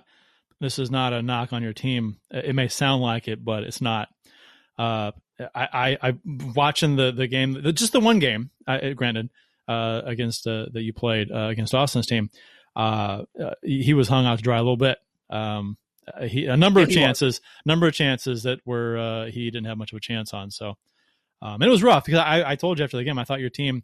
this 0.60 0.80
is 0.80 0.90
not 0.92 1.14
a 1.14 1.22
knock 1.22 1.54
on 1.54 1.62
your 1.64 1.74
team. 1.74 2.18
It 2.32 2.56
may 2.56 2.68
sound 2.68 3.02
like 3.02 3.28
it, 3.28 3.44
but 3.44 3.64
it's 3.64 3.82
not. 3.82 4.10
Uh, 4.80 5.12
I, 5.54 5.98
I 6.02 6.10
I 6.10 6.14
watching 6.56 6.96
the 6.96 7.12
the 7.12 7.28
game, 7.28 7.54
the, 7.62 7.72
just 7.74 7.94
the 7.94 8.00
one 8.00 8.20
game, 8.20 8.50
uh, 8.68 8.90
granted, 8.96 9.30
uh, 9.68 10.02
against 10.06 10.48
uh, 10.48 10.68
that 10.74 10.82
you 10.82 10.94
played 10.94 11.32
uh, 11.32 11.48
against 11.50 11.76
Austin's 11.76 12.08
team. 12.08 12.30
Uh, 12.76 13.24
uh, 13.40 13.52
he 13.64 13.84
he 13.84 13.94
was 13.94 14.08
hung 14.08 14.26
out 14.26 14.38
to 14.38 14.44
dry 14.44 14.56
a 14.58 14.62
little 14.62 14.78
bit. 14.78 14.98
Um, 15.30 15.78
uh, 16.14 16.24
he 16.26 16.46
a 16.46 16.58
number 16.58 16.80
of 16.82 16.90
chances, 16.90 17.42
number 17.66 17.88
of 17.88 17.94
chances 17.94 18.44
that 18.44 18.60
were 18.66 18.98
uh, 18.98 19.26
he 19.26 19.50
didn't 19.52 19.68
have 19.68 19.78
much 19.78 19.92
of 19.92 19.98
a 19.98 20.02
chance 20.02 20.34
on. 20.34 20.52
So, 20.52 20.78
um, 21.42 21.56
and 21.56 21.64
it 21.64 21.70
was 21.70 21.84
rough 21.84 22.06
because 22.06 22.20
I, 22.20 22.52
I 22.52 22.56
told 22.56 22.80
you 22.80 22.84
after 22.84 22.98
the 22.98 23.04
game, 23.04 23.18
I 23.20 23.24
thought 23.24 23.40
your 23.40 23.50
team 23.50 23.84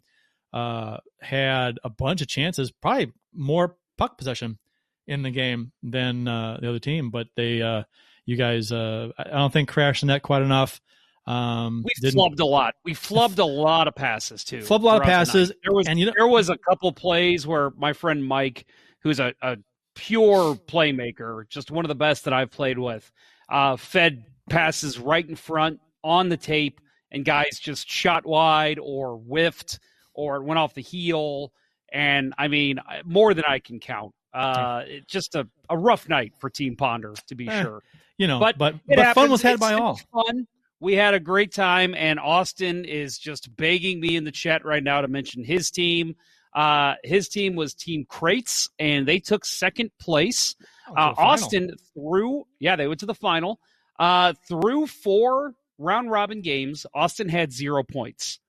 uh, 0.52 0.98
had 1.20 1.78
a 1.84 1.90
bunch 1.90 2.20
of 2.22 2.28
chances, 2.28 2.70
probably 2.70 3.12
more 3.34 3.76
puck 3.96 4.18
possession 4.18 4.58
in 5.06 5.22
the 5.22 5.30
game 5.30 5.72
than 5.82 6.28
uh, 6.28 6.58
the 6.60 6.68
other 6.68 6.78
team, 6.78 7.10
but 7.10 7.28
they, 7.36 7.62
uh, 7.62 7.82
you 8.26 8.36
guys, 8.36 8.70
uh, 8.72 9.10
I 9.18 9.24
don't 9.24 9.52
think 9.52 9.68
crashed 9.68 10.02
the 10.02 10.06
net 10.08 10.22
quite 10.22 10.42
enough. 10.42 10.80
Um, 11.26 11.82
We 11.84 11.92
didn't- 12.00 12.18
flubbed 12.18 12.40
a 12.40 12.44
lot. 12.46 12.74
We 12.84 12.94
flubbed 12.94 13.38
a 13.38 13.44
lot 13.44 13.88
of 13.88 13.94
passes 13.94 14.44
too. 14.44 14.58
Flubbed 14.58 14.82
a 14.82 14.86
lot 14.86 14.96
of 15.00 15.04
passes, 15.04 15.52
There 15.62 15.72
was 15.72 15.86
and 15.88 15.98
you 15.98 16.06
know- 16.06 16.12
there 16.16 16.28
was 16.28 16.48
a 16.48 16.56
couple 16.56 16.92
plays 16.92 17.46
where 17.46 17.70
my 17.70 17.92
friend 17.92 18.24
Mike, 18.24 18.66
who's 19.00 19.20
a, 19.20 19.34
a 19.42 19.56
pure 19.98 20.54
playmaker, 20.54 21.46
just 21.48 21.70
one 21.72 21.84
of 21.84 21.88
the 21.88 21.94
best 21.96 22.24
that 22.24 22.32
I've 22.32 22.50
played 22.52 22.78
with, 22.78 23.10
uh, 23.50 23.76
fed 23.76 24.24
passes 24.48 24.98
right 24.98 25.28
in 25.28 25.34
front 25.34 25.80
on 26.04 26.28
the 26.28 26.36
tape, 26.36 26.80
and 27.10 27.24
guys 27.24 27.58
just 27.58 27.90
shot 27.90 28.24
wide 28.24 28.78
or 28.80 29.16
whiffed 29.16 29.80
or 30.14 30.40
went 30.42 30.58
off 30.58 30.72
the 30.74 30.80
heel. 30.82 31.52
And 31.92 32.32
I 32.38 32.48
mean, 32.48 32.78
more 33.04 33.34
than 33.34 33.44
I 33.46 33.58
can 33.58 33.80
count. 33.80 34.14
Uh, 34.32 34.82
just 35.08 35.34
a, 35.34 35.48
a 35.70 35.76
rough 35.76 36.08
night 36.08 36.32
for 36.38 36.48
Team 36.50 36.76
Ponder, 36.76 37.14
to 37.26 37.34
be 37.34 37.48
Eh, 37.48 37.62
sure. 37.62 37.82
you 38.18 38.26
know, 38.28 38.38
but 38.38 38.56
but 38.58 38.74
but 38.86 39.14
fun 39.14 39.30
was 39.30 39.42
had 39.42 39.54
It's- 39.56 39.70
by 39.70 39.74
all. 39.74 39.98
Fun. 40.12 40.46
We 40.80 40.94
had 40.94 41.12
a 41.14 41.18
great 41.18 41.52
time, 41.52 41.92
and 41.96 42.20
Austin 42.20 42.84
is 42.84 43.18
just 43.18 43.56
begging 43.56 43.98
me 43.98 44.14
in 44.14 44.22
the 44.22 44.30
chat 44.30 44.64
right 44.64 44.84
now 44.84 45.00
to 45.00 45.08
mention 45.08 45.42
his 45.42 45.72
team. 45.72 46.14
Uh, 46.54 46.94
his 47.04 47.28
team 47.28 47.54
was 47.56 47.74
Team 47.74 48.04
Crates, 48.08 48.68
and 48.78 49.06
they 49.06 49.18
took 49.20 49.44
second 49.44 49.90
place. 50.00 50.54
Oh, 50.88 50.94
Uh, 50.96 51.14
Austin 51.18 51.70
through, 51.94 52.44
yeah, 52.60 52.76
they 52.76 52.86
went 52.88 53.00
to 53.00 53.06
the 53.06 53.14
final. 53.14 53.60
Uh, 53.98 54.32
through 54.48 54.86
four 54.86 55.54
round 55.78 56.10
robin 56.10 56.40
games, 56.40 56.86
Austin 56.94 57.28
had 57.28 57.52
zero 57.52 57.82
points. 57.82 58.40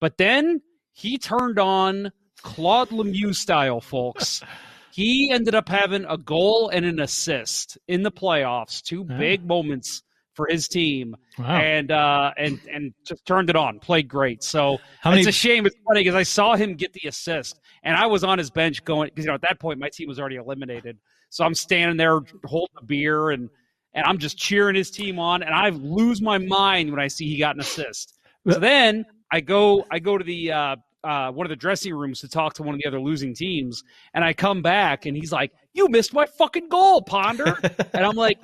But 0.00 0.18
then 0.18 0.60
he 0.92 1.18
turned 1.18 1.58
on 1.58 2.12
Claude 2.42 2.90
Lemieux 2.90 3.34
style, 3.34 3.80
folks. 3.80 4.42
he 4.92 5.30
ended 5.32 5.54
up 5.54 5.68
having 5.68 6.04
a 6.06 6.16
goal 6.18 6.68
and 6.68 6.84
an 6.84 7.00
assist 7.00 7.78
in 7.88 8.02
the 8.02 8.12
playoffs, 8.12 8.82
two 8.82 9.06
Yeah. 9.08 9.18
big 9.18 9.44
moments 9.46 10.02
for 10.36 10.46
his 10.48 10.68
team, 10.68 11.16
Wow. 11.38 11.56
and 11.56 11.90
uh, 11.90 12.30
and 12.36 12.60
and 12.70 12.94
just 13.04 13.24
turned 13.26 13.50
it 13.50 13.56
on, 13.56 13.80
played 13.80 14.06
great. 14.06 14.42
So 14.44 14.78
many- 15.04 15.20
it's 15.20 15.28
a 15.28 15.32
shame. 15.32 15.66
It's 15.66 15.74
funny 15.88 16.00
because 16.00 16.14
I 16.14 16.22
saw 16.22 16.54
him 16.54 16.74
get 16.74 16.92
the 16.92 17.08
assist, 17.08 17.58
and 17.82 17.96
I 17.96 18.06
was 18.06 18.22
on 18.22 18.38
his 18.38 18.50
bench 18.50 18.84
going 18.84 19.08
because 19.08 19.24
you 19.24 19.28
know 19.30 19.34
at 19.34 19.42
that 19.42 19.58
point 19.58 19.78
my 19.80 19.88
team 19.88 20.08
was 20.08 20.20
already 20.20 20.36
eliminated. 20.36 20.98
So 21.30 21.44
I'm 21.44 21.54
standing 21.54 21.96
there 21.96 22.20
holding 22.44 22.76
a 22.78 22.84
beer 22.84 23.30
and 23.30 23.48
and 23.94 24.04
I'm 24.04 24.18
just 24.18 24.36
cheering 24.36 24.76
his 24.76 24.90
team 24.90 25.18
on, 25.18 25.42
and 25.42 25.54
I 25.54 25.70
lose 25.70 26.20
my 26.20 26.36
mind 26.38 26.90
when 26.90 27.00
I 27.00 27.08
see 27.08 27.26
he 27.26 27.38
got 27.38 27.54
an 27.56 27.62
assist. 27.62 28.18
So 28.48 28.58
then 28.60 29.04
I 29.32 29.40
go 29.40 29.84
I 29.90 29.98
go 29.98 30.18
to 30.18 30.24
the 30.24 30.52
uh, 30.52 30.76
uh, 31.02 31.30
one 31.32 31.46
of 31.46 31.50
the 31.50 31.56
dressing 31.56 31.94
rooms 31.94 32.20
to 32.20 32.28
talk 32.28 32.52
to 32.54 32.62
one 32.62 32.74
of 32.74 32.80
the 32.80 32.86
other 32.86 33.00
losing 33.00 33.34
teams, 33.34 33.82
and 34.12 34.22
I 34.22 34.32
come 34.34 34.60
back 34.60 35.06
and 35.06 35.16
he's 35.16 35.32
like, 35.32 35.50
"You 35.72 35.88
missed 35.88 36.12
my 36.12 36.26
fucking 36.26 36.68
goal, 36.68 37.00
Ponder," 37.02 37.56
and 37.94 38.04
I'm 38.04 38.16
like. 38.16 38.38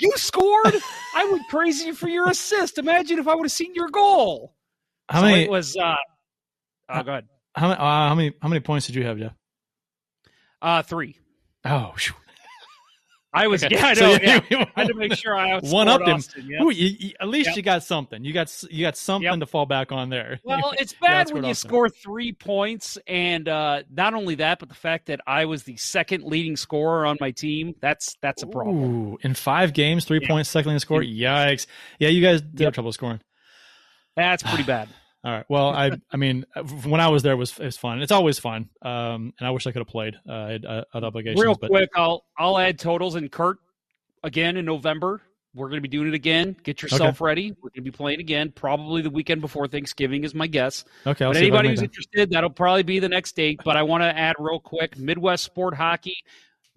You 0.00 0.12
scored. 0.16 0.74
I 1.16 1.28
went 1.30 1.42
crazy 1.48 1.92
for 1.92 2.08
your 2.08 2.28
assist. 2.30 2.78
Imagine 2.78 3.18
if 3.18 3.26
I 3.26 3.34
would 3.34 3.44
have 3.44 3.52
seen 3.52 3.74
your 3.74 3.88
goal. 3.88 4.54
How 5.08 5.20
so 5.20 5.26
many- 5.26 5.42
It 5.44 5.50
was. 5.50 5.76
Uh, 5.76 5.94
oh, 6.90 7.02
go 7.02 7.12
ahead. 7.12 7.26
How 7.54 7.68
many, 7.68 7.80
uh, 7.80 7.84
how 7.84 8.14
many 8.14 8.32
how 8.40 8.48
many 8.48 8.60
points 8.60 8.86
did 8.86 8.94
you 8.94 9.04
have, 9.04 9.18
Jeff? 9.18 9.32
Uh, 10.62 10.82
three. 10.82 11.18
Oh, 11.64 11.92
phew. 11.96 12.14
I 13.42 13.46
was. 13.46 13.62
Okay. 13.64 13.76
Yeah, 13.78 13.86
I 13.86 13.94
So 13.94 14.06
know. 14.06 14.12
you- 14.12 14.40
yeah. 14.50 14.64
I 14.76 14.80
had 14.80 14.88
to 14.88 14.94
make 14.94 15.14
sure 15.14 15.36
I 15.36 15.58
one 15.60 15.88
up 15.88 16.02
him. 16.02 16.20
Yeah. 16.44 16.62
Ooh, 16.62 16.70
you, 16.70 16.96
you- 16.98 17.12
at 17.20 17.28
least 17.28 17.48
Yep. 17.48 17.56
you 17.56 17.62
got 17.62 17.82
something. 17.84 18.24
You 18.24 18.32
got 18.32 18.52
you 18.70 18.84
got 18.84 18.96
something 18.96 19.40
to 19.40 19.46
fall 19.46 19.66
back 19.66 19.92
on 19.92 20.08
there. 20.10 20.40
Well, 20.44 20.72
it's 20.78 20.94
bad 20.94 21.30
when 21.30 21.44
you 21.44 21.50
Austin. 21.50 21.68
score 21.68 21.88
three 21.88 22.32
points, 22.32 22.98
and 23.06 23.48
uh, 23.48 23.82
not 23.90 24.14
only 24.14 24.34
that, 24.36 24.58
but 24.58 24.68
the 24.68 24.74
fact 24.74 25.06
that 25.06 25.20
I 25.26 25.44
was 25.44 25.62
the 25.64 25.76
second 25.76 26.24
leading 26.24 26.56
scorer 26.56 27.06
on 27.06 27.16
my 27.20 27.30
team. 27.30 27.74
That's 27.80 28.16
that's 28.22 28.42
a 28.42 28.46
problem. 28.46 29.12
Ooh, 29.12 29.18
in 29.22 29.34
five 29.34 29.72
games, 29.72 30.04
three 30.04 30.20
points, 30.26 30.48
second 30.50 30.70
leading 30.70 30.80
score. 30.80 31.00
Yikes! 31.02 31.66
Yeah, 31.98 32.08
you 32.08 32.22
guys 32.22 32.40
did 32.40 32.64
have 32.64 32.74
trouble 32.74 32.92
scoring. 32.92 33.20
That's 34.16 34.42
pretty 34.42 34.62
bad. 34.64 34.88
All 35.24 35.32
right. 35.32 35.44
Well, 35.48 35.70
I 35.70 35.90
I 36.12 36.16
mean, 36.16 36.46
when 36.84 37.00
I 37.00 37.08
was 37.08 37.22
there, 37.22 37.32
it 37.32 37.36
was 37.36 37.58
it 37.58 37.64
was 37.64 37.76
fun. 37.76 38.00
It's 38.02 38.12
always 38.12 38.38
fun. 38.38 38.68
Um, 38.82 39.32
and 39.38 39.48
I 39.48 39.50
wish 39.50 39.66
I 39.66 39.72
could 39.72 39.80
have 39.80 39.88
played. 39.88 40.14
Uh, 40.28 40.32
I 40.32 40.50
had, 40.52 40.64
uh, 40.64 40.84
had 40.92 41.04
obligations. 41.04 41.42
Real 41.42 41.56
but 41.56 41.70
quick, 41.70 41.90
I'll 41.96 42.24
I'll 42.38 42.56
add 42.58 42.78
totals 42.78 43.16
and 43.16 43.30
Kurt 43.30 43.58
again 44.22 44.56
in 44.56 44.64
November. 44.64 45.20
We're 45.54 45.68
going 45.68 45.78
to 45.78 45.88
be 45.88 45.88
doing 45.88 46.06
it 46.06 46.14
again. 46.14 46.56
Get 46.62 46.82
yourself 46.82 47.20
ready. 47.20 47.50
We're 47.50 47.70
going 47.70 47.84
to 47.84 47.90
be 47.90 47.90
playing 47.90 48.20
again, 48.20 48.52
probably 48.54 49.02
the 49.02 49.10
weekend 49.10 49.40
before 49.40 49.66
Thanksgiving 49.66 50.22
is 50.22 50.34
my 50.34 50.46
guess. 50.46 50.84
Okay, 51.04 51.24
I'll 51.24 51.32
but 51.32 51.38
see 51.38 51.48
if 51.48 51.52
I 51.52 51.56
can 51.56 51.66
anybody 51.66 51.68
who's 51.70 51.82
interested, 51.82 52.30
that'll 52.30 52.50
probably 52.50 52.84
be 52.84 53.00
the 53.00 53.08
next 53.08 53.34
date. 53.34 53.60
But 53.64 53.76
I 53.76 53.82
want 53.82 54.02
to 54.02 54.16
add 54.16 54.36
real 54.38 54.60
quick: 54.60 54.96
Midwest 54.96 55.44
Sport 55.44 55.74
Hockey. 55.74 56.16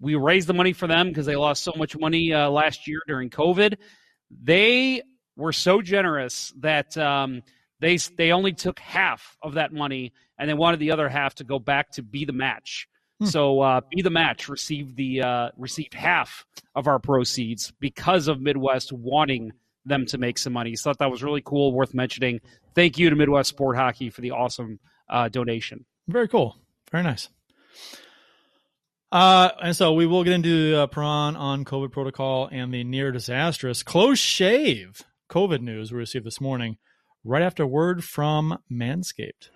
We 0.00 0.16
raised 0.16 0.48
the 0.48 0.54
money 0.54 0.72
for 0.72 0.88
them 0.88 1.08
because 1.08 1.26
they 1.26 1.36
lost 1.36 1.62
so 1.62 1.72
much 1.76 1.96
money 1.96 2.32
uh, 2.32 2.50
last 2.50 2.88
year 2.88 2.98
during 3.06 3.30
COVID. 3.30 3.76
They 4.42 5.02
were 5.36 5.52
so 5.52 5.80
generous 5.80 6.52
that 6.58 6.96
um, 6.98 7.42
they 7.82 7.96
they 7.96 8.32
only 8.32 8.52
took 8.52 8.78
half 8.78 9.36
of 9.42 9.54
that 9.54 9.72
money 9.72 10.12
and 10.38 10.48
they 10.48 10.54
wanted 10.54 10.80
the 10.80 10.92
other 10.92 11.08
half 11.08 11.34
to 11.34 11.44
go 11.44 11.58
back 11.58 11.90
to 11.92 12.02
be 12.02 12.24
the 12.24 12.32
match. 12.32 12.88
So 13.24 13.60
uh, 13.60 13.82
be 13.88 14.02
the 14.02 14.10
match 14.10 14.48
received 14.48 14.96
the 14.96 15.22
uh, 15.22 15.50
received 15.56 15.94
half 15.94 16.44
of 16.74 16.88
our 16.88 16.98
proceeds 16.98 17.72
because 17.78 18.26
of 18.26 18.40
Midwest 18.40 18.92
wanting 18.92 19.52
them 19.84 20.06
to 20.06 20.18
make 20.18 20.38
some 20.38 20.52
money. 20.52 20.74
So 20.74 20.90
I 20.90 20.92
thought 20.92 20.98
that 20.98 21.10
was 21.10 21.22
really 21.22 21.42
cool, 21.44 21.72
worth 21.72 21.94
mentioning. 21.94 22.40
Thank 22.74 22.98
you 22.98 23.10
to 23.10 23.16
Midwest 23.16 23.50
Sport 23.50 23.76
Hockey 23.76 24.10
for 24.10 24.22
the 24.22 24.32
awesome 24.32 24.80
uh, 25.08 25.28
donation. 25.28 25.84
Very 26.08 26.26
cool. 26.26 26.56
Very 26.90 27.04
nice. 27.04 27.28
Uh, 29.12 29.50
and 29.62 29.76
so 29.76 29.92
we 29.92 30.06
will 30.06 30.24
get 30.24 30.32
into 30.32 30.76
uh, 30.76 30.86
Perron 30.88 31.36
on 31.36 31.64
COVID 31.64 31.92
protocol 31.92 32.48
and 32.50 32.74
the 32.74 32.82
near 32.82 33.12
disastrous 33.12 33.84
close 33.84 34.18
shave 34.18 35.02
COVID 35.30 35.60
news 35.60 35.92
we 35.92 35.98
received 35.98 36.26
this 36.26 36.40
morning 36.40 36.78
right 37.24 37.42
after 37.42 37.66
word 37.66 38.04
from 38.04 38.58
Manscaped. 38.70 39.50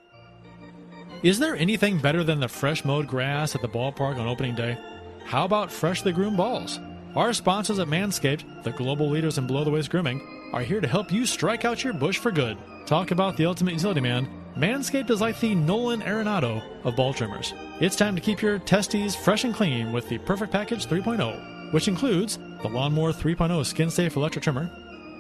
Is 1.23 1.39
there 1.39 1.57
anything 1.57 1.99
better 1.99 2.23
than 2.23 2.41
the 2.41 2.49
fresh 2.49 2.85
mowed 2.85 3.07
grass 3.07 3.55
at 3.55 3.63
the 3.63 3.69
ballpark 3.69 4.19
on 4.19 4.29
opening 4.29 4.55
day? 4.55 4.79
How 5.25 5.45
about 5.45 5.73
freshly 5.73 6.13
groomed 6.13 6.37
balls? 6.37 6.79
Our 7.17 7.33
sponsors 7.33 7.79
at 7.79 7.89
Manscaped, 7.89 8.63
the 8.63 8.73
global 8.73 9.09
leaders 9.09 9.39
in 9.39 9.47
below 9.47 9.65
the 9.65 9.71
waist 9.71 9.91
grooming, 9.91 10.21
are 10.53 10.61
here 10.61 10.81
to 10.81 10.87
help 10.87 11.11
you 11.11 11.25
strike 11.25 11.65
out 11.65 11.83
your 11.83 11.95
bush 11.95 12.19
for 12.19 12.31
good. 12.31 12.59
Talk 12.85 13.11
about 13.11 13.37
the 13.37 13.47
ultimate 13.47 13.75
utility 13.75 14.01
man. 14.01 14.29
Manscaped 14.57 15.11
is 15.11 15.21
like 15.21 15.41
the 15.41 15.55
Nolan 15.55 16.03
Arenado 16.03 16.63
of 16.85 16.95
ball 16.95 17.13
trimmers. 17.13 17.55
It's 17.81 17.97
time 17.97 18.15
to 18.15 18.21
keep 18.21 18.43
your 18.43 18.59
testes 18.59 19.17
fresh 19.17 19.45
and 19.45 19.55
clean 19.55 19.93
with 19.93 20.09
the 20.09 20.19
Perfect 20.19 20.53
Package 20.53 20.87
3.0, 20.87 21.73
which 21.73 21.89
includes 21.89 22.39
the 22.63 22.69
Lawnmower 22.69 23.13
3.0 23.13 23.65
skin 23.65 23.91
safe 23.91 24.17
electric 24.17 24.45
trimmer, 24.45 24.71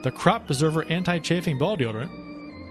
the 0.02 0.10
Crop 0.12 0.46
Preserver 0.46 0.84
anti 0.84 1.18
chafing 1.18 1.58
ball 1.58 1.76
deodorant, 1.76 2.25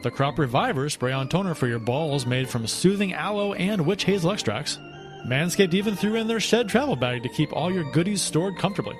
the 0.06 0.12
Crop 0.12 0.38
Reviver 0.38 0.88
spray 0.88 1.12
on 1.14 1.28
toner 1.28 1.56
for 1.56 1.66
your 1.66 1.80
balls 1.80 2.28
made 2.28 2.48
from 2.48 2.68
soothing 2.68 3.14
aloe 3.14 3.54
and 3.54 3.88
witch 3.88 4.04
hazel 4.04 4.30
extracts. 4.30 4.78
Manscaped 5.26 5.74
even 5.74 5.96
threw 5.96 6.14
in 6.14 6.28
their 6.28 6.40
shed 6.40 6.70
travel 6.70 6.96
bag 6.96 7.24
to 7.24 7.30
keep 7.30 7.52
all 7.52 7.74
your 7.74 7.92
goodies 7.92 8.22
stored 8.22 8.56
comfortably. 8.56 8.96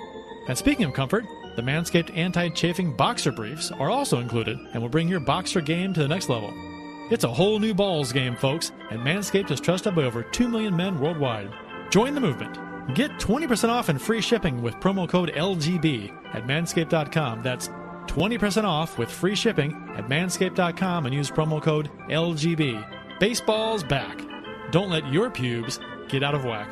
And 0.48 0.58
speaking 0.58 0.84
of 0.84 0.94
comfort, 0.94 1.24
the 1.54 1.62
Manscaped 1.62 2.16
anti 2.16 2.48
chafing 2.48 2.92
boxer 2.96 3.30
briefs 3.30 3.70
are 3.70 3.88
also 3.88 4.18
included 4.18 4.58
and 4.72 4.82
will 4.82 4.88
bring 4.88 5.06
your 5.06 5.20
boxer 5.20 5.60
game 5.60 5.94
to 5.94 6.00
the 6.00 6.08
next 6.08 6.28
level. 6.28 6.52
It's 7.08 7.22
a 7.22 7.32
whole 7.32 7.60
new 7.60 7.72
balls 7.72 8.10
game, 8.10 8.34
folks, 8.34 8.72
and 8.90 8.98
Manscaped 8.98 9.52
is 9.52 9.60
trusted 9.60 9.94
by 9.94 10.02
over 10.02 10.24
2 10.24 10.48
million 10.48 10.76
men 10.76 10.98
worldwide. 10.98 11.52
Join 11.88 12.16
the 12.16 12.20
movement. 12.20 12.58
Get 12.96 13.12
20% 13.12 13.68
off 13.68 13.90
and 13.90 14.02
free 14.02 14.20
shipping 14.20 14.60
with 14.60 14.74
promo 14.80 15.08
code 15.08 15.30
LGB 15.36 16.34
at 16.34 16.48
manscaped.com. 16.48 17.44
That's 17.44 17.68
20% 18.08 18.64
off 18.64 18.98
with 18.98 19.10
free 19.10 19.34
shipping 19.34 19.72
at 19.96 20.08
manscaped.com 20.08 21.06
and 21.06 21.14
use 21.14 21.30
promo 21.30 21.62
code 21.62 21.90
LGB. 22.08 23.18
Baseball's 23.18 23.84
back. 23.84 24.20
Don't 24.70 24.90
let 24.90 25.10
your 25.12 25.30
pubes 25.30 25.78
get 26.08 26.22
out 26.22 26.34
of 26.34 26.44
whack. 26.44 26.70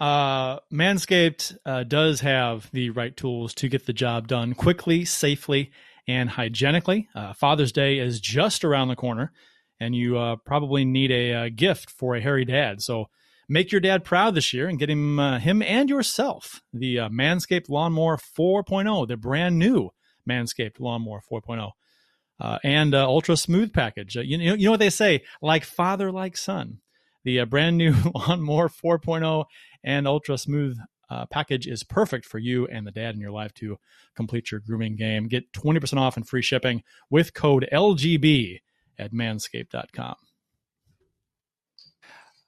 Uh, 0.00 0.58
Manscaped 0.72 1.56
uh, 1.66 1.82
does 1.84 2.20
have 2.20 2.70
the 2.72 2.90
right 2.90 3.14
tools 3.14 3.52
to 3.54 3.68
get 3.68 3.84
the 3.84 3.92
job 3.92 4.28
done 4.28 4.54
quickly, 4.54 5.04
safely, 5.04 5.72
and 6.08 6.30
hygienically. 6.30 7.08
Uh, 7.14 7.34
Father's 7.34 7.70
Day 7.70 7.98
is 7.98 8.18
just 8.18 8.64
around 8.64 8.88
the 8.88 8.96
corner, 8.96 9.30
and 9.78 9.94
you 9.94 10.16
uh, 10.16 10.36
probably 10.36 10.86
need 10.86 11.10
a, 11.10 11.32
a, 11.32 11.50
gift 11.50 11.90
for 11.90 12.16
a 12.16 12.20
hairy 12.20 12.46
dad. 12.46 12.80
So 12.80 13.10
make 13.50 13.72
your 13.72 13.80
dad 13.80 14.04
proud 14.04 14.34
this 14.34 14.54
year 14.54 14.68
and 14.68 14.78
get 14.78 14.88
him 14.88 15.18
uh, 15.18 15.38
him 15.38 15.60
and 15.60 15.90
yourself 15.90 16.62
the 16.72 17.00
uh, 17.00 17.08
Manscaped 17.10 17.68
Lawnmower 17.68 18.16
4.0, 18.16 19.08
the 19.08 19.16
brand 19.16 19.58
new 19.58 19.90
Manscaped 20.26 20.80
Lawnmower 20.80 21.20
4.0. 21.30 21.72
Uh, 22.38 22.58
and 22.64 22.94
uh, 22.94 23.06
ultra 23.06 23.36
smooth 23.36 23.70
package. 23.70 24.16
you 24.16 24.38
know, 24.38 24.54
you 24.54 24.64
know 24.64 24.70
what 24.70 24.80
they 24.80 24.88
say, 24.88 25.22
like 25.42 25.62
father, 25.62 26.10
like 26.10 26.38
son. 26.38 26.78
The 27.22 27.44
brand 27.44 27.76
new 27.76 27.94
Lawnmower 28.14 28.70
4.0 28.70 29.44
and 29.84 30.06
ultra 30.06 30.38
smooth 30.38 30.78
uh, 31.10 31.26
package 31.26 31.66
is 31.66 31.82
perfect 31.82 32.24
for 32.24 32.38
you 32.38 32.66
and 32.68 32.86
the 32.86 32.92
dad 32.92 33.14
in 33.14 33.20
your 33.20 33.32
life 33.32 33.52
to 33.54 33.78
complete 34.14 34.50
your 34.50 34.60
grooming 34.60 34.96
game. 34.96 35.28
Get 35.28 35.52
20% 35.52 35.98
off 35.98 36.16
and 36.16 36.26
free 36.26 36.40
shipping 36.40 36.82
with 37.10 37.34
code 37.34 37.68
LGB 37.70 38.60
at 38.98 39.12
manscaped.com. 39.12 40.14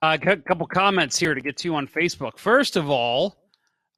Uh, 0.02 0.18
a 0.21 0.37
couple 0.37 0.66
comments 0.66 1.16
here 1.16 1.32
to 1.32 1.40
get 1.40 1.56
to 1.59 1.76
on 1.76 1.87
Facebook. 1.87 2.37
First 2.37 2.76
of 2.76 2.90
all, 2.90 3.37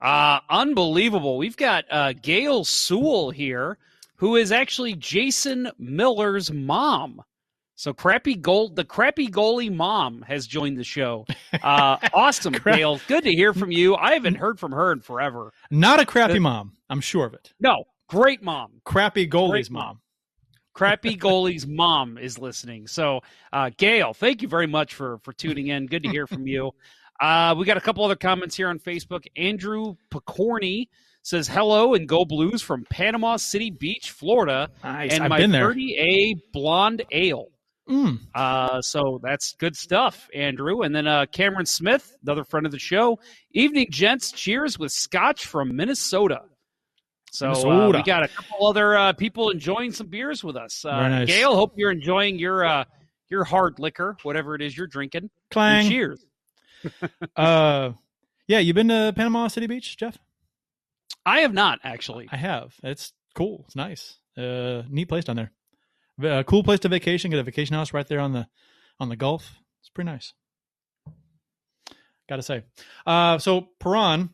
uh, 0.03 0.41
unbelievable. 0.51 1.39
We've 1.39 1.57
got 1.57 1.87
uh, 1.91 2.13
Gail 2.13 2.65
Sewell 2.65 3.31
here, 3.31 3.79
who 4.17 4.37
is 4.37 4.53
actually 4.53 4.95
Jason 4.97 5.71
Miller's 5.79 6.53
mom. 6.53 7.23
So 7.77 7.95
crappy 7.95 8.35
goal, 8.35 8.69
the 8.69 8.85
crappy 8.85 9.29
goalie 9.29 9.75
mom 9.75 10.23
has 10.23 10.47
joined 10.47 10.77
the 10.79 10.85
show. 10.85 11.27
Uh, 11.63 11.97
awesome, 12.13 12.53
Gail. 12.53 13.01
Good 13.07 13.25
to 13.25 13.33
hear 13.33 13.55
from 13.55 13.71
you. 13.71 13.95
I 13.95 14.15
haven't 14.15 14.35
heard 14.35 14.59
from 14.59 14.73
her 14.73 14.93
in 14.93 15.01
forever. 15.01 15.53
Not 15.71 16.01
a 16.01 16.05
crappy 16.05 16.35
the, 16.35 16.41
mom. 16.41 16.73
I'm 16.91 17.01
sure 17.01 17.25
of 17.25 17.33
it. 17.33 17.55
No, 17.61 17.85
great 18.09 18.43
mom. 18.43 18.83
Crappy 18.85 19.27
goalie's 19.27 19.71
mom. 19.71 19.83
mom. 19.83 20.01
Crappy 20.75 21.17
goalie's 21.17 21.67
mom 21.67 22.19
is 22.19 22.39
listening. 22.39 22.87
So, 22.89 23.21
uh, 23.53 23.71
Gail, 23.77 24.13
thank 24.13 24.43
you 24.43 24.49
very 24.49 24.67
much 24.67 24.95
for 24.95 25.19
for 25.19 25.33
tuning 25.33 25.69
in. 25.69 25.87
Good 25.87 26.03
to 26.03 26.11
hear 26.11 26.27
from 26.27 26.47
you. 26.47 26.73
Uh, 27.21 27.55
we 27.57 27.65
got 27.65 27.77
a 27.77 27.81
couple 27.81 28.05
other 28.05 28.17
comments 28.17 28.57
here 28.57 28.69
on 28.69 28.81
Facebook. 28.81 29.25
Andrew 29.37 29.95
Picorni 30.11 30.89
says 31.23 31.47
hello 31.47 31.95
and 31.95 32.09
go 32.09 32.25
blues 32.25 32.61
from 32.61 32.85
Panama 32.91 33.37
City 33.37 33.71
Beach, 33.71 34.11
Florida, 34.11 34.69
nice. 34.83 35.13
and 35.13 35.23
I've 35.23 35.31
my 35.31 35.41
30A 35.41 36.35
blonde 36.53 37.05
ale. 37.13 37.49
Mm. 37.89 38.19
Uh, 38.35 38.81
so 38.81 39.21
that's 39.23 39.55
good 39.55 39.77
stuff, 39.77 40.29
Andrew. 40.35 40.83
And 40.83 40.95
then 40.95 41.07
uh, 41.07 41.27
Cameron 41.27 41.67
Smith, 41.67 42.17
another 42.23 42.45
friend 42.45 42.67
of 42.67 42.73
the 42.73 42.79
show. 42.79 43.19
Evening, 43.53 43.87
gents. 43.91 44.33
Cheers 44.33 44.79
with 44.79 44.91
scotch 44.91 45.47
from 45.47 45.77
Minnesota. 45.77 46.43
So 47.35 47.51
uh, 47.51 47.91
we 47.91 48.03
got 48.03 48.23
a 48.23 48.29
couple 48.29 48.67
other 48.67 48.97
uh, 48.97 49.13
people 49.13 49.51
enjoying 49.51 49.93
some 49.93 50.07
beers 50.07 50.45
with 50.45 50.57
us. 50.57 50.85
Uh, 50.85 51.09
nice. 51.09 51.29
Gail, 51.29 51.55
hope 51.55 51.75
you're 51.77 51.91
enjoying 51.91 52.39
your 52.39 52.65
uh, 52.65 52.85
your 53.29 53.45
hard 53.45 53.79
liquor, 53.79 54.17
whatever 54.23 54.55
it 54.55 54.63
is 54.63 54.77
you're 54.77 54.87
drinking. 54.87 55.31
Clang. 55.51 55.81
And 55.81 55.89
cheers. 55.89 56.25
uh, 57.37 57.93
yeah, 58.47 58.59
you 58.59 58.75
been 58.75 58.89
to 58.89 59.13
Panama 59.17 59.49
City 59.49 59.67
Beach, 59.67 59.97
Jeff? 59.97 60.19
I 61.27 61.41
have 61.41 61.53
not 61.53 61.81
actually. 61.83 62.29
I 62.31 62.37
have. 62.37 62.75
It's 62.83 63.13
cool. 63.35 63.65
It's 63.67 63.77
nice. 63.77 64.19
Uh, 64.37 64.83
neat 64.89 65.09
place 65.09 65.25
down 65.25 65.37
there 65.37 65.53
a 66.23 66.45
cool 66.45 66.63
place 66.63 66.81
to 66.81 66.89
vacation. 66.89 67.31
Get 67.31 67.41
a 67.41 67.43
vacation 67.43 67.75
house 67.75 67.93
right 67.93 68.07
there 68.07 68.21
on 68.21 68.33
the 68.33 68.47
on 69.01 69.09
the 69.09 69.17
Gulf. 69.17 69.57
It's 69.81 69.89
pretty 69.89 70.11
nice. 70.11 70.33
Got 72.29 72.37
to 72.37 72.43
say. 72.43 72.63
Uh, 73.07 73.39
so 73.39 73.69
Perron, 73.81 74.31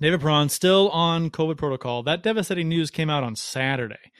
David 0.00 0.20
Perron, 0.20 0.48
still 0.48 0.88
on 0.90 1.30
COVID 1.30 1.56
protocol. 1.56 2.02
That 2.02 2.22
devastating 2.22 2.68
news 2.68 2.90
came 2.90 3.10
out 3.10 3.24
on 3.24 3.36
Saturday. 3.36 4.12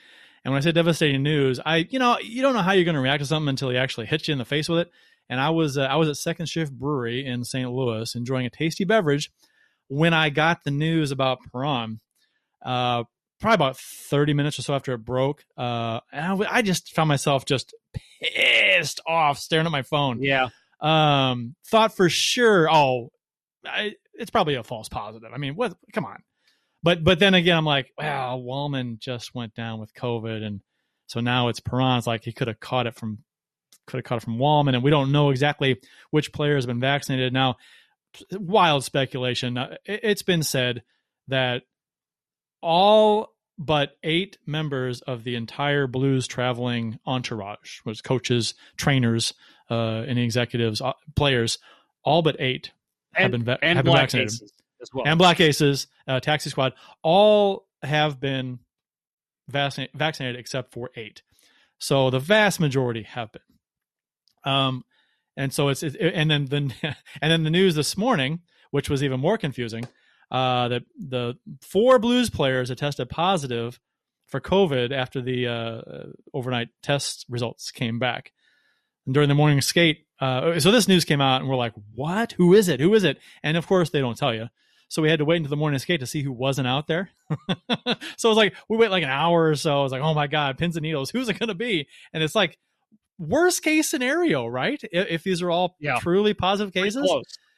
And 0.43 0.53
when 0.53 0.61
I 0.61 0.63
say 0.63 0.71
devastating 0.71 1.23
news, 1.23 1.59
I 1.65 1.87
you 1.89 1.99
know 1.99 2.17
you 2.19 2.41
don't 2.41 2.53
know 2.53 2.61
how 2.61 2.71
you're 2.71 2.85
going 2.85 2.95
to 2.95 3.01
react 3.01 3.21
to 3.21 3.25
something 3.25 3.49
until 3.49 3.69
he 3.69 3.77
actually 3.77 4.07
hits 4.07 4.27
you 4.27 4.31
in 4.31 4.37
the 4.37 4.45
face 4.45 4.69
with 4.69 4.79
it. 4.79 4.91
And 5.29 5.39
I 5.39 5.49
was 5.51 5.77
uh, 5.77 5.83
I 5.83 5.95
was 5.97 6.09
at 6.09 6.17
Second 6.17 6.47
Shift 6.47 6.71
Brewery 6.73 7.25
in 7.25 7.43
St. 7.43 7.69
Louis 7.71 8.15
enjoying 8.15 8.45
a 8.45 8.49
tasty 8.49 8.83
beverage 8.83 9.31
when 9.87 10.13
I 10.13 10.29
got 10.29 10.63
the 10.63 10.71
news 10.71 11.11
about 11.11 11.39
Perron. 11.51 11.99
Uh, 12.65 13.03
probably 13.39 13.55
about 13.55 13.77
30 13.77 14.33
minutes 14.33 14.59
or 14.59 14.63
so 14.63 14.75
after 14.75 14.93
it 14.93 14.99
broke. 14.99 15.45
Uh, 15.57 16.01
and 16.11 16.43
I, 16.43 16.57
I, 16.57 16.61
just 16.61 16.93
found 16.93 17.07
myself 17.07 17.45
just 17.45 17.73
pissed 18.21 18.99
off 19.07 19.39
staring 19.39 19.65
at 19.65 19.71
my 19.71 19.81
phone. 19.81 20.21
Yeah. 20.21 20.49
Um, 20.81 21.55
thought 21.67 21.95
for 21.95 22.09
sure, 22.09 22.69
oh, 22.69 23.11
I, 23.65 23.93
it's 24.19 24.31
probably 24.31 24.55
a 24.55 24.63
false 24.63 24.89
positive. 24.89 25.31
I 25.33 25.37
mean, 25.37 25.55
what, 25.55 25.75
come 25.93 26.05
on. 26.05 26.21
But, 26.83 27.03
but 27.03 27.19
then 27.19 27.33
again, 27.33 27.57
I'm 27.57 27.65
like, 27.65 27.91
wow, 27.97 28.37
Walman 28.37 28.99
just 28.99 29.33
went 29.33 29.53
down 29.53 29.79
with 29.79 29.93
COVID. 29.93 30.43
And 30.43 30.61
so 31.07 31.19
now 31.19 31.47
it's 31.47 31.59
Perron. 31.59 31.97
It's 31.97 32.07
like 32.07 32.23
he 32.23 32.31
could 32.31 32.47
have 32.47 32.59
caught 32.59 32.87
it 32.87 32.95
from, 32.95 33.19
could 33.87 33.97
have 33.97 34.05
caught 34.05 34.17
it 34.17 34.25
from 34.25 34.37
Walman. 34.37 34.75
And 34.75 34.83
we 34.83 34.91
don't 34.91 35.11
know 35.11 35.29
exactly 35.29 35.81
which 36.11 36.31
player 36.31 36.55
has 36.55 36.65
been 36.65 36.79
vaccinated. 36.79 37.33
Now, 37.33 37.57
wild 38.31 38.83
speculation. 38.83 39.57
It, 39.57 39.79
it's 39.85 40.21
been 40.21 40.43
said 40.43 40.83
that 41.27 41.63
all 42.61 43.33
but 43.57 43.97
eight 44.03 44.37
members 44.45 45.01
of 45.01 45.23
the 45.23 45.35
entire 45.35 45.85
blues 45.85 46.27
traveling 46.27 46.99
entourage 47.05 47.79
was 47.85 48.01
coaches 48.01 48.53
trainers 48.77 49.33
uh 49.69 50.03
and 50.07 50.17
executives 50.17 50.81
uh, 50.81 50.93
players 51.15 51.59
all 52.03 52.21
but 52.21 52.37
eight 52.39 52.71
and, 53.15 53.23
have 53.23 53.31
been, 53.31 53.43
va- 53.43 53.59
and 53.61 53.77
have 53.77 53.85
been 53.85 53.93
vaccinated. 53.93 54.33
As 54.81 54.89
well. 54.93 55.05
And 55.05 55.17
black 55.17 55.41
aces 55.41 55.87
uh, 56.07 56.19
taxi 56.21 56.49
squad 56.49 56.73
all 57.03 57.67
have 57.83 58.19
been 58.19 58.59
vaccinated, 59.49 59.97
vaccinated 59.97 60.39
except 60.39 60.71
for 60.71 60.89
eight. 60.95 61.21
So 61.79 62.09
the 62.09 62.19
vast 62.19 62.59
majority 62.59 63.03
have 63.03 63.31
been. 63.31 63.41
Um 64.45 64.83
and 65.35 65.53
so 65.53 65.69
it's, 65.69 65.83
it, 65.83 65.95
and 65.99 66.31
then 66.31 66.45
the 66.45 66.73
and 67.21 67.31
then 67.31 67.43
the 67.43 67.49
news 67.49 67.75
this 67.75 67.97
morning 67.97 68.41
which 68.71 68.89
was 68.89 69.03
even 69.03 69.19
more 69.19 69.37
confusing 69.37 69.87
uh, 70.31 70.67
that 70.67 70.83
the 70.97 71.35
four 71.61 71.99
Blues 71.99 72.29
players 72.29 72.69
had 72.69 72.77
tested 72.77 73.09
positive 73.09 73.79
for 74.27 74.39
COVID 74.39 74.91
after 74.91 75.21
the 75.21 75.47
uh, 75.47 75.81
overnight 76.33 76.69
test 76.83 77.25
results 77.29 77.71
came 77.71 77.97
back. 77.97 78.31
And 79.05 79.13
during 79.13 79.29
the 79.29 79.35
morning 79.35 79.61
skate, 79.61 80.05
uh, 80.19 80.59
so 80.59 80.71
this 80.71 80.87
news 80.87 81.05
came 81.05 81.21
out, 81.21 81.41
and 81.41 81.49
we're 81.49 81.55
like, 81.55 81.73
"What? 81.95 82.33
Who 82.33 82.53
is 82.53 82.67
it? 82.67 82.79
Who 82.79 82.93
is 82.93 83.03
it?" 83.03 83.19
And 83.43 83.57
of 83.57 83.67
course, 83.67 83.89
they 83.89 83.99
don't 83.99 84.17
tell 84.17 84.33
you. 84.33 84.47
So 84.89 85.01
we 85.03 85.09
had 85.09 85.19
to 85.19 85.25
wait 85.25 85.37
until 85.37 85.51
the 85.51 85.55
morning 85.55 85.79
skate 85.79 85.99
to 85.99 86.07
see 86.07 86.23
who 86.23 86.31
wasn't 86.31 86.67
out 86.67 86.87
there. 86.87 87.11
so 88.17 88.29
it 88.29 88.31
was 88.31 88.37
like 88.37 88.55
we 88.67 88.77
wait 88.77 88.89
like 88.91 89.03
an 89.03 89.09
hour 89.09 89.49
or 89.49 89.55
so. 89.55 89.79
I 89.79 89.83
was 89.83 89.91
like, 89.91 90.01
"Oh 90.01 90.13
my 90.13 90.27
god, 90.27 90.57
pins 90.57 90.75
and 90.75 90.83
needles. 90.83 91.11
Who's 91.11 91.29
it 91.29 91.39
going 91.39 91.49
to 91.49 91.55
be?" 91.55 91.87
And 92.13 92.23
it's 92.23 92.35
like 92.35 92.57
worst 93.17 93.63
case 93.63 93.89
scenario, 93.89 94.47
right? 94.47 94.81
If, 94.91 95.07
if 95.09 95.23
these 95.23 95.41
are 95.41 95.51
all 95.51 95.75
yeah. 95.79 95.99
truly 95.99 96.33
positive 96.33 96.73
cases, 96.73 97.09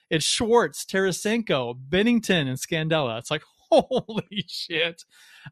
it's 0.09 0.25
Schwartz, 0.25 0.83
Tarasenko, 0.85 1.75
Binnington, 1.89 2.47
and 2.47 2.57
Scandella. 2.57 3.17
It's 3.19 3.31
like, 3.31 3.43
Holy 3.71 4.43
shit! 4.47 5.03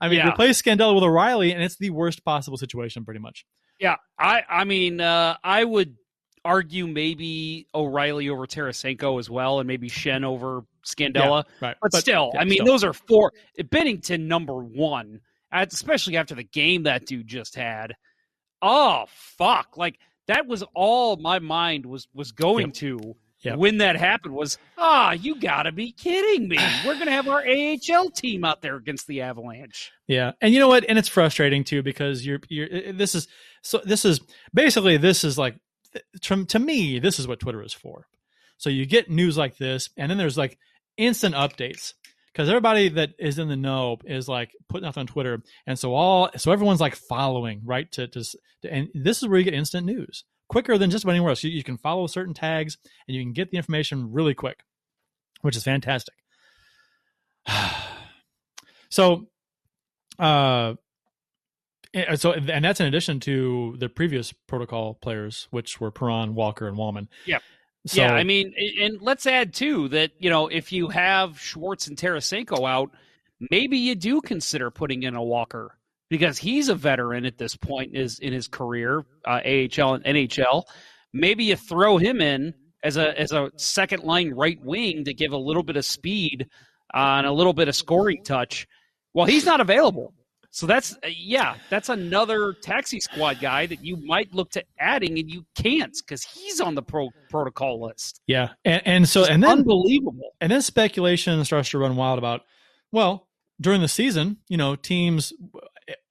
I 0.02 0.10
mean, 0.10 0.17
Yeah. 0.17 0.30
replace 0.30 0.62
Scandella 0.62 0.93
with 0.93 1.06
O'Reilly, 1.06 1.54
and 1.54 1.63
it's 1.63 1.78
the 1.78 1.91
worst 1.91 2.26
possible 2.26 2.58
situation, 2.58 3.06
pretty 3.06 3.22
much. 3.22 3.45
Yeah, 3.80 3.95
I 4.19 4.43
I 4.50 4.65
mean, 4.65 5.00
uh, 5.00 5.38
I 5.41 5.63
would 5.63 5.95
argue 6.45 6.88
maybe 6.88 7.67
O'Reilly 7.73 8.30
over 8.30 8.45
Tarasenko 8.47 9.19
as 9.19 9.30
well, 9.30 9.60
and 9.60 9.67
maybe 9.67 9.89
Schenn 9.89 10.23
over 10.23 10.63
Scandella. 10.86 11.43
right. 11.62 11.75
But, 11.82 11.91
But, 11.91 11.93
still, 11.95 12.32
yeah, 12.34 12.41
I 12.41 12.43
mean, 12.45 12.54
still. 12.56 12.65
those 12.65 12.84
are 12.84 12.93
four. 12.93 13.32
Binnington 13.60 14.21
number 14.28 14.56
one, 14.63 15.21
especially 15.52 16.17
after 16.17 16.36
the 16.36 16.43
game 16.43 16.84
that 16.84 17.06
dude 17.06 17.28
just 17.28 17.56
had. 17.56 17.95
Oh 18.62 19.06
fuck! 19.10 19.78
Like 19.78 19.99
that 20.28 20.47
was 20.47 20.63
all 20.75 21.15
my 21.17 21.39
mind 21.39 21.86
was 21.86 22.08
was 22.13 22.32
going 22.32 22.67
Yep. 22.67 22.73
to 22.75 23.15
Yep. 23.41 23.58
when 23.58 23.78
that 23.78 23.95
happened. 23.95 24.34
Was 24.36 24.58
ah, 24.78 25.13
you 25.13 25.39
got 25.39 25.63
to 25.63 25.71
be 25.71 25.93
kidding 25.93 26.49
me? 26.49 26.58
We're 26.86 26.99
gonna 26.99 27.12
have 27.12 27.30
our 27.30 27.41
AHL 27.41 28.10
team 28.10 28.43
out 28.43 28.62
there 28.62 28.75
against 28.75 29.08
the 29.08 29.21
Avalanche. 29.21 29.91
Yeah, 30.08 30.34
and 30.41 30.54
you 30.54 30.60
know 30.60 30.67
what? 30.67 30.84
And 30.89 30.97
it's 30.97 31.08
frustrating 31.08 31.63
too 31.63 31.82
because 31.82 32.25
you're 32.25 32.41
you're 32.49 32.91
this 32.91 33.15
is 33.15 33.30
so 33.62 33.80
this 33.86 34.04
is 34.04 34.19
basically 34.54 34.97
this 34.97 35.23
is 35.23 35.38
like 35.38 35.56
to, 36.21 36.45
to 36.45 36.60
me 36.60 36.99
this 36.99 37.19
is 37.19 37.28
what 37.28 37.39
Twitter 37.39 37.62
is 37.63 37.73
for. 37.73 38.08
So 38.58 38.69
you 38.69 38.86
get 38.86 39.10
news 39.10 39.38
like 39.38 39.58
this, 39.58 39.89
and 39.97 40.10
then 40.10 40.17
there's 40.17 40.38
like 40.38 40.58
instant 40.97 41.34
updates 41.36 41.93
because 42.32 42.49
everybody 42.49 42.89
that 42.89 43.12
is 43.17 43.39
in 43.39 43.47
the 43.47 43.56
know 43.56 43.97
is 44.04 44.28
like 44.28 44.52
putting 44.67 44.88
out 44.88 44.97
on 44.97 45.08
Twitter, 45.08 45.41
and 45.65 45.80
so 45.80 45.93
all 45.93 46.30
so 46.38 46.52
everyone's 46.52 46.82
like 46.82 46.95
following 46.95 47.62
right 47.63 47.89
to 47.93 48.08
to, 48.08 48.23
and 48.69 48.89
this 48.93 49.21
is 49.21 49.28
where 49.28 49.39
you 49.39 49.45
get 49.45 49.54
instant 49.54 49.86
news 49.86 50.25
quicker 50.49 50.78
than 50.78 50.89
just 50.89 51.06
about 51.06 51.12
anywhere 51.13 51.30
else. 51.30 51.43
You, 51.43 51.52
you 51.52 51.63
can 51.63 51.78
follow 51.78 52.08
certain 52.08 52.34
tags 52.34 52.78
and 53.08 53.15
you 53.15 53.23
can 53.23 53.32
get 53.34 53.52
the 53.52 53.58
information 53.58 54.12
really 54.12 54.34
quick, 54.34 54.63
which 55.41 55.56
is 55.56 55.63
fantastic. 55.63 56.15
so 58.89 59.28
uh 60.17 60.73
so 62.15 62.34
and 62.34 62.63
that's 62.63 62.80
in 62.80 62.88
addition 62.88 63.19
to 63.21 63.75
the 63.80 63.89
previous 63.89 64.32
protocol 64.32 64.93
players 64.95 65.47
which 65.52 65.80
were 65.82 65.91
Perron, 65.91 66.36
Walker 66.36 66.67
and 66.67 66.78
Walman. 66.78 67.08
Yep. 67.25 67.41
So, 67.88 68.02
yeah, 68.02 68.13
I 68.13 68.23
mean, 68.23 68.54
and 68.82 69.02
let's 69.02 69.25
add 69.25 69.54
too 69.54 69.88
that 69.89 70.12
you 70.19 70.30
know 70.30 70.47
if 70.47 70.71
you 70.71 70.89
have 70.89 71.39
Schwartz 71.39 71.88
and 71.88 71.97
Tarasenko 71.97 72.69
out, 72.69 72.91
maybe 73.52 73.78
you 73.78 73.95
do 73.95 74.21
consider 74.21 74.69
putting 74.69 75.04
in 75.04 75.15
a 75.15 75.23
Walker 75.23 75.78
because 76.10 76.38
he's 76.38 76.69
a 76.69 76.75
veteran 76.75 77.25
at 77.25 77.38
this 77.38 77.56
point 77.56 77.93
in 77.93 78.02
his 78.02 78.19
in 78.19 78.34
his 78.34 78.47
career, 78.47 79.06
uh, 79.25 79.41
AHL 79.45 79.93
and 79.93 80.04
NHL. 80.04 80.63
Maybe 81.13 81.45
you 81.45 81.56
throw 81.56 81.97
him 81.97 82.21
in 82.21 82.54
as 82.84 82.97
a 82.97 83.17
as 83.19 83.32
a 83.32 83.52
second 83.56 84.04
line 84.04 84.32
right 84.32 84.60
wing 84.62 85.06
to 85.06 85.13
give 85.13 85.32
a 85.32 85.38
little 85.38 85.63
bit 85.63 85.78
of 85.78 85.86
speed 85.86 86.47
uh, 86.93 86.97
and 87.17 87.28
a 87.28 87.32
little 87.32 87.54
bit 87.54 87.67
of 87.67 87.75
scoring 87.75 88.23
touch. 88.23 88.67
Well, 89.13 89.25
he's 89.25 89.45
not 89.45 89.62
available. 89.62 90.13
So 90.52 90.66
that's 90.66 90.94
uh, 90.96 91.10
yeah, 91.16 91.56
that's 91.70 91.90
another 91.90 92.54
taxi 92.54 93.00
squad 93.00 93.40
guy 93.40 93.68
that 93.68 93.84
you 93.86 93.98
might 93.98 94.34
look 94.34 94.50
to 94.52 94.64
adding, 94.80 95.20
and 95.20 95.30
you 95.30 95.46
can't 95.56 95.96
because 96.06 96.24
he's 96.24 96.60
on 96.60 96.76
the 96.76 96.82
pro 96.82 97.10
protocol 97.30 97.82
list. 97.82 98.22
yeah. 98.26 98.50
And, 98.66 98.82
and 98.86 99.10
so 99.10 99.22
It's 99.22 99.30
and 99.30 99.44
then 99.44 99.60
unbelievable. 99.60 100.32
and 100.42 100.52
then 100.52 100.62
speculation 100.62 101.44
starts 101.46 101.70
to 101.72 101.78
run 101.78 101.96
wild 101.96 102.18
about 102.18 102.42
well, 102.92 103.28
during 103.62 103.82
the 103.82 103.88
season, 103.88 104.38
you 104.48 104.58
know, 104.58 104.76
teams 104.76 105.34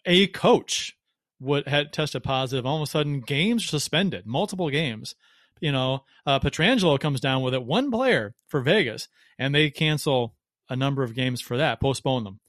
a 0.04 0.28
coach 0.28 0.94
would 1.40 1.66
had 1.66 1.92
tested 1.92 2.22
positive, 2.22 2.64
all 2.64 2.76
of 2.76 2.82
a 2.82 2.86
sudden 2.86 3.20
games 3.20 3.66
suspended, 3.66 4.26
multiple 4.26 4.70
games. 4.70 5.14
You 5.60 5.72
know, 5.72 6.04
uh, 6.24 6.38
Pietrangelo 6.38 7.00
comes 7.00 7.20
down 7.20 7.42
with 7.42 7.52
it, 7.54 7.64
one 7.64 7.90
player 7.90 8.34
for 8.46 8.60
Vegas, 8.60 9.08
and 9.38 9.52
they 9.52 9.70
cancel 9.70 10.36
a 10.68 10.76
number 10.76 11.02
of 11.02 11.14
games 11.14 11.40
for 11.40 11.56
that, 11.56 11.80
postpone 11.80 12.22
them. 12.22 12.40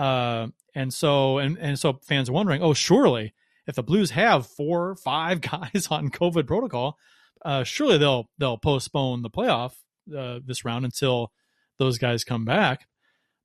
Uh, 0.00 0.48
and 0.74 0.94
so 0.94 1.36
and 1.36 1.58
and 1.58 1.78
so 1.78 2.00
fans 2.02 2.30
are 2.30 2.32
wondering, 2.32 2.62
oh, 2.62 2.72
surely 2.72 3.34
if 3.66 3.74
the 3.74 3.82
Blues 3.82 4.12
have 4.12 4.46
four 4.46 4.88
or 4.88 4.96
five 4.96 5.40
guys 5.42 5.88
on 5.90 6.10
COVID 6.10 6.46
protocol, 6.46 6.96
uh, 7.44 7.64
surely 7.64 7.98
they'll 7.98 8.30
they'll 8.38 8.56
postpone 8.56 9.20
the 9.20 9.28
playoff 9.28 9.72
uh, 10.16 10.40
this 10.42 10.64
round 10.64 10.86
until 10.86 11.32
those 11.78 11.98
guys 11.98 12.24
come 12.24 12.46
back. 12.46 12.86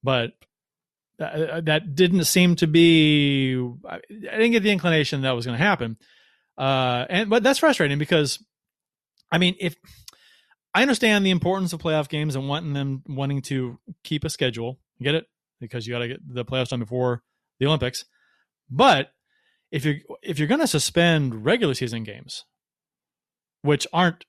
But 0.02 0.32
that, 1.18 1.66
that 1.66 1.96
didn't 1.96 2.24
seem 2.24 2.56
to 2.58 2.68
be. 2.68 3.62
I 3.86 4.00
didn't 4.10 4.52
get 4.52 4.64
the 4.64 4.72
inclination 4.72 5.24
that 5.24 5.36
was 5.36 5.46
going 5.46 5.58
to 5.58 5.64
happen. 5.64 5.98
Uh, 6.58 7.06
and 7.10 7.30
but 7.30 7.44
that's 7.44 7.60
frustrating 7.60 8.00
because, 8.00 8.42
I 9.30 9.40
mean, 9.40 9.56
if 9.60 9.76
I 10.74 10.84
understand 10.84 11.26
the 11.26 11.32
importance 11.32 11.74
of 11.74 11.82
playoff 11.82 12.08
games 12.08 12.38
and 12.38 12.48
wanting 12.48 12.72
them 12.72 13.04
wanting 13.08 13.42
to 13.44 13.78
keep 14.04 14.24
a 14.24 14.30
schedule, 14.30 14.80
get 15.02 15.16
it 15.16 15.26
because 15.66 15.86
you 15.86 15.94
got 15.94 16.00
to 16.00 16.08
get 16.08 16.20
the 16.28 16.46
playoffs 16.46 16.70
done 16.70 16.80
before 16.80 17.24
the 17.60 17.66
Olympics. 17.66 18.06
But 18.70 19.12
if 19.72 19.86
you're 19.86 19.98
if 20.22 20.40
you're 20.40 20.48
going 20.48 20.62
to 20.62 20.68
suspend 20.68 21.46
regular 21.46 21.74
season 21.74 22.04
games, 22.04 22.46
which 23.62 23.88
aren't 23.92 24.26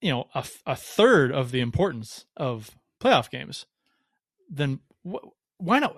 you 0.00 0.10
know 0.10 0.28
a, 0.34 0.44
a 0.66 0.76
third 0.76 1.32
of 1.32 1.50
the 1.50 1.60
importance 1.60 2.26
of 2.36 2.70
playoff 3.00 3.30
games, 3.30 3.66
then 4.50 4.80
wh- 5.08 5.28
why 5.58 5.78
not? 5.78 5.96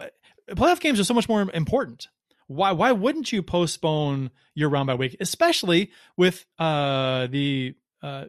Playoff 0.51 0.81
games 0.81 1.01
are 1.01 1.05
so 1.05 1.15
much 1.15 1.29
more 1.29 1.51
important. 1.53 2.09
Why 2.47 2.73
why 2.73 2.93
wouldn't 2.93 3.33
you 3.33 3.43
postpone 3.43 4.31
your 4.55 4.69
round 4.69 4.87
by 4.87 4.95
week, 4.95 5.17
especially 5.21 5.91
with 6.17 6.45
uh, 6.59 7.27
the 7.29 7.75
uh, 8.03 8.27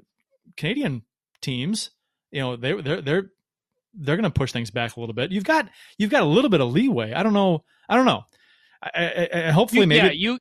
Canadian 0.55 1.03
teams? 1.41 1.91
You 2.31 2.41
know 2.41 2.55
they 2.55 2.73
they're 2.81 3.01
they're 3.01 3.31
they're 3.97 4.15
going 4.15 4.23
to 4.23 4.29
push 4.29 4.51
things 4.51 4.71
back 4.71 4.95
a 4.95 4.99
little 4.99 5.15
bit. 5.15 5.31
You've 5.31 5.43
got 5.43 5.69
you've 5.97 6.09
got 6.09 6.23
a 6.23 6.25
little 6.25 6.49
bit 6.49 6.61
of 6.61 6.71
leeway. 6.71 7.13
I 7.13 7.23
don't 7.23 7.33
know. 7.33 7.63
I 7.89 7.95
don't 7.95 8.05
know. 8.05 8.23
I, 8.81 8.89
I, 9.33 9.47
I 9.47 9.51
hopefully 9.51 9.81
You- 9.81 9.87
maybe 9.87 10.07
yeah, 10.07 10.11
you 10.11 10.39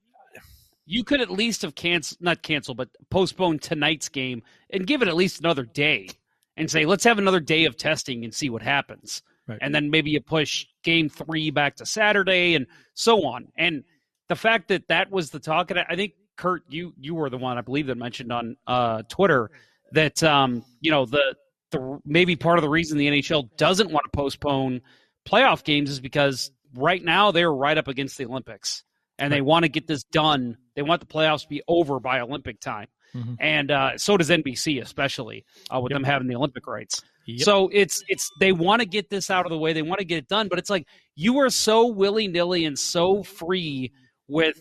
you 0.87 1.03
could 1.05 1.21
at 1.21 1.31
least 1.31 1.63
have 1.63 1.75
canceled, 1.75 2.21
not 2.21 2.43
canceled, 2.43 2.77
but 2.77 2.91
postpone 3.11 3.59
tonight's 3.59 4.09
game 4.09 4.43
and 4.71 4.87
give 4.87 5.01
it 5.01 5.09
at 5.09 5.17
least 5.17 5.41
another 5.41 5.63
day 5.65 6.09
and 6.57 6.71
say, 6.71 6.85
let's 6.85 7.05
have 7.05 7.19
another 7.19 7.41
day 7.41 7.65
of 7.65 7.77
testing 7.77 8.23
and 8.25 8.35
see 8.35 8.51
what 8.51 8.61
happens. 8.61 9.23
Right. 9.47 9.59
And 9.63 9.75
then 9.75 9.91
maybe 9.91 10.11
you 10.11 10.21
push 10.21 10.67
game 10.83 11.09
three 11.09 11.51
back 11.51 11.77
to 11.77 11.87
Saturday 11.87 12.55
and 12.55 12.67
so 12.93 13.25
on. 13.27 13.49
And 13.57 13.83
the 14.29 14.37
fact 14.37 14.69
that 14.69 14.87
that 14.89 15.11
was 15.11 15.31
the 15.31 15.41
talk, 15.41 15.71
and 15.71 15.81
I 15.81 15.87
I 15.89 15.97
think 15.97 16.13
Kurt, 16.37 16.65
you 16.69 16.93
you 16.99 17.15
were 17.15 17.31
the 17.31 17.39
one 17.39 17.57
I 17.59 17.61
believe 17.61 17.87
that 17.87 17.97
mentioned 17.97 18.33
on 18.33 18.57
uh, 18.67 19.03
Twitter 19.09 19.51
that 19.93 20.23
um, 20.23 20.65
you 20.81 20.91
know 20.91 21.07
the 21.07 21.35
the 21.75 21.99
maybe 22.05 22.37
part 22.37 22.59
of 22.59 22.63
the 22.63 22.69
reason 22.69 22.99
the 22.99 23.07
NHL 23.09 23.49
doesn't 23.57 23.91
want 23.91 24.05
to 24.05 24.17
postpone 24.17 24.81
playoff 25.29 25.65
games 25.65 25.91
is 25.91 26.01
because 26.01 26.51
right 26.75 27.03
now 27.03 27.31
they're 27.31 27.53
right 27.53 27.77
up 27.79 27.89
against 27.89 28.19
the 28.19 28.25
Olympics 28.27 28.83
and 29.19 29.33
they 29.33 29.41
want 29.41 29.65
to 29.65 29.69
get 29.69 29.87
this 29.87 30.03
done. 30.05 30.57
They 30.75 30.83
want 30.83 31.01
the 31.01 31.07
playoffs 31.07 31.43
to 31.43 31.49
be 31.49 31.63
over 31.69 32.01
by 32.01 32.21
Olympic 32.21 32.59
time, 32.61 32.89
Mhm. 33.15 33.37
and 33.39 33.71
uh, 33.71 33.97
so 33.97 34.17
does 34.17 34.29
NBC, 34.31 34.81
especially 34.83 35.45
uh, 35.73 35.81
with 35.81 35.91
Yep. 35.93 35.97
them 36.01 36.05
having 36.05 36.27
the 36.29 36.35
Olympic 36.35 36.67
rights. 36.67 37.01
Yep. 37.27 37.41
So 37.45 37.69
it's 37.73 38.03
it's 38.09 38.29
they 38.41 38.53
want 38.53 38.81
to 38.83 38.87
get 38.87 39.09
this 39.11 39.31
out 39.31 39.47
of 39.47 39.51
the 39.51 39.59
way. 39.59 39.73
They 39.73 39.83
want 39.83 40.01
to 40.01 40.05
get 40.05 40.19
it 40.19 40.29
done, 40.29 40.49
but 40.49 40.59
it's 40.59 40.69
like 40.69 40.87
you 41.15 41.39
are 41.39 41.49
so 41.51 41.87
willy 41.87 42.27
nilly 42.29 42.65
and 42.65 42.79
so 42.79 43.23
free 43.23 43.93
with 44.29 44.59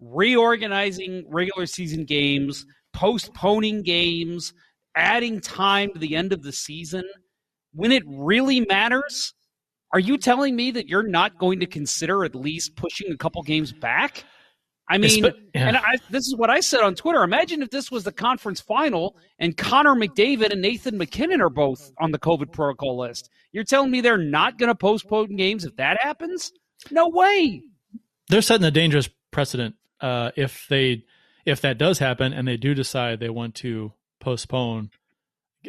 reorganizing 0.00 1.24
regular 1.28 1.66
season 1.66 2.04
games, 2.04 2.66
postponing 2.92 3.82
games, 3.82 4.52
adding 4.96 5.40
time 5.40 5.92
to 5.92 5.98
the 5.98 6.16
end 6.16 6.32
of 6.32 6.42
the 6.42 6.52
season 6.52 7.04
when 7.72 7.92
it 7.92 8.02
really 8.06 8.60
matters. 8.60 9.34
Are 9.92 10.00
you 10.00 10.18
telling 10.18 10.54
me 10.54 10.70
that 10.72 10.86
you're 10.86 11.06
not 11.06 11.38
going 11.38 11.60
to 11.60 11.66
consider 11.66 12.24
at 12.24 12.34
least 12.34 12.76
pushing 12.76 13.10
a 13.10 13.16
couple 13.16 13.42
games 13.42 13.72
back? 13.72 14.24
I 14.90 14.98
mean, 14.98 15.24
yeah. 15.24 15.32
and 15.54 15.76
I, 15.76 15.96
this 16.10 16.26
is 16.26 16.34
what 16.36 16.50
I 16.50 16.60
said 16.60 16.80
on 16.80 16.94
Twitter. 16.94 17.22
Imagine 17.22 17.62
if 17.62 17.70
this 17.70 17.90
was 17.90 18.04
the 18.04 18.12
conference 18.12 18.60
final 18.60 19.16
and 19.38 19.56
Connor 19.56 19.94
McDavid 19.94 20.50
and 20.50 20.62
Nathan 20.62 20.96
MacKinnon 20.96 21.42
are 21.42 21.50
both 21.50 21.92
on 21.98 22.10
the 22.10 22.18
COVID 22.18 22.52
protocol 22.52 22.98
list. 22.98 23.28
You're 23.52 23.64
telling 23.64 23.90
me 23.90 24.00
they're 24.00 24.16
not 24.16 24.58
going 24.58 24.68
to 24.68 24.74
postpone 24.74 25.36
games 25.36 25.64
if 25.64 25.76
that 25.76 26.00
happens? 26.00 26.52
No 26.90 27.08
way. 27.08 27.62
they're 28.28 28.42
setting 28.42 28.66
a 28.66 28.70
dangerous 28.70 29.08
precedent 29.30 29.74
uh, 30.00 30.30
if 30.36 30.66
they 30.68 31.04
if 31.44 31.60
that 31.62 31.78
does 31.78 31.98
happen 31.98 32.32
and 32.32 32.46
they 32.46 32.56
do 32.56 32.74
decide 32.74 33.20
they 33.20 33.30
want 33.30 33.54
to 33.56 33.92
postpone 34.28 34.90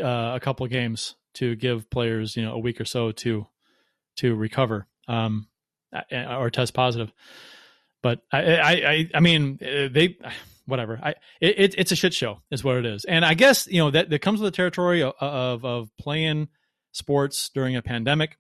uh, 0.02 0.34
a 0.36 0.40
couple 0.42 0.66
of 0.66 0.72
games 0.72 1.16
to 1.34 1.56
give 1.56 1.90
players 1.90 2.36
you 2.36 2.44
know 2.44 2.54
a 2.54 2.60
week 2.60 2.82
or 2.82 2.86
so 2.86 3.12
to 3.12 3.48
to 4.18 4.36
recover 4.36 4.86
um, 5.08 5.48
or 6.12 6.50
test 6.50 6.74
positive. 6.74 7.14
But 8.02 8.22
I 8.32 8.58
I 8.58 9.10
I, 9.16 9.20
mean 9.22 9.60
uh, 9.62 9.88
they 9.90 10.18
whatever 10.66 11.00
I 11.02 11.16
it, 11.40 11.76
it's 11.78 11.92
a 11.94 11.96
shit 11.96 12.14
show 12.14 12.42
is 12.52 12.64
what 12.64 12.76
it 12.76 12.86
is 12.86 13.06
and 13.06 13.24
I 13.24 13.34
guess 13.34 13.66
you 13.68 13.80
know 13.80 13.92
that 13.92 14.10
that 14.10 14.20
comes 14.20 14.42
with 14.42 14.52
the 14.52 14.56
territory 14.56 15.04
of 15.04 15.14
of, 15.20 15.64
of 15.64 15.90
playing 15.98 16.50
sports 16.92 17.50
during 17.50 17.76
a 17.76 17.82
pandemic. 17.82 18.38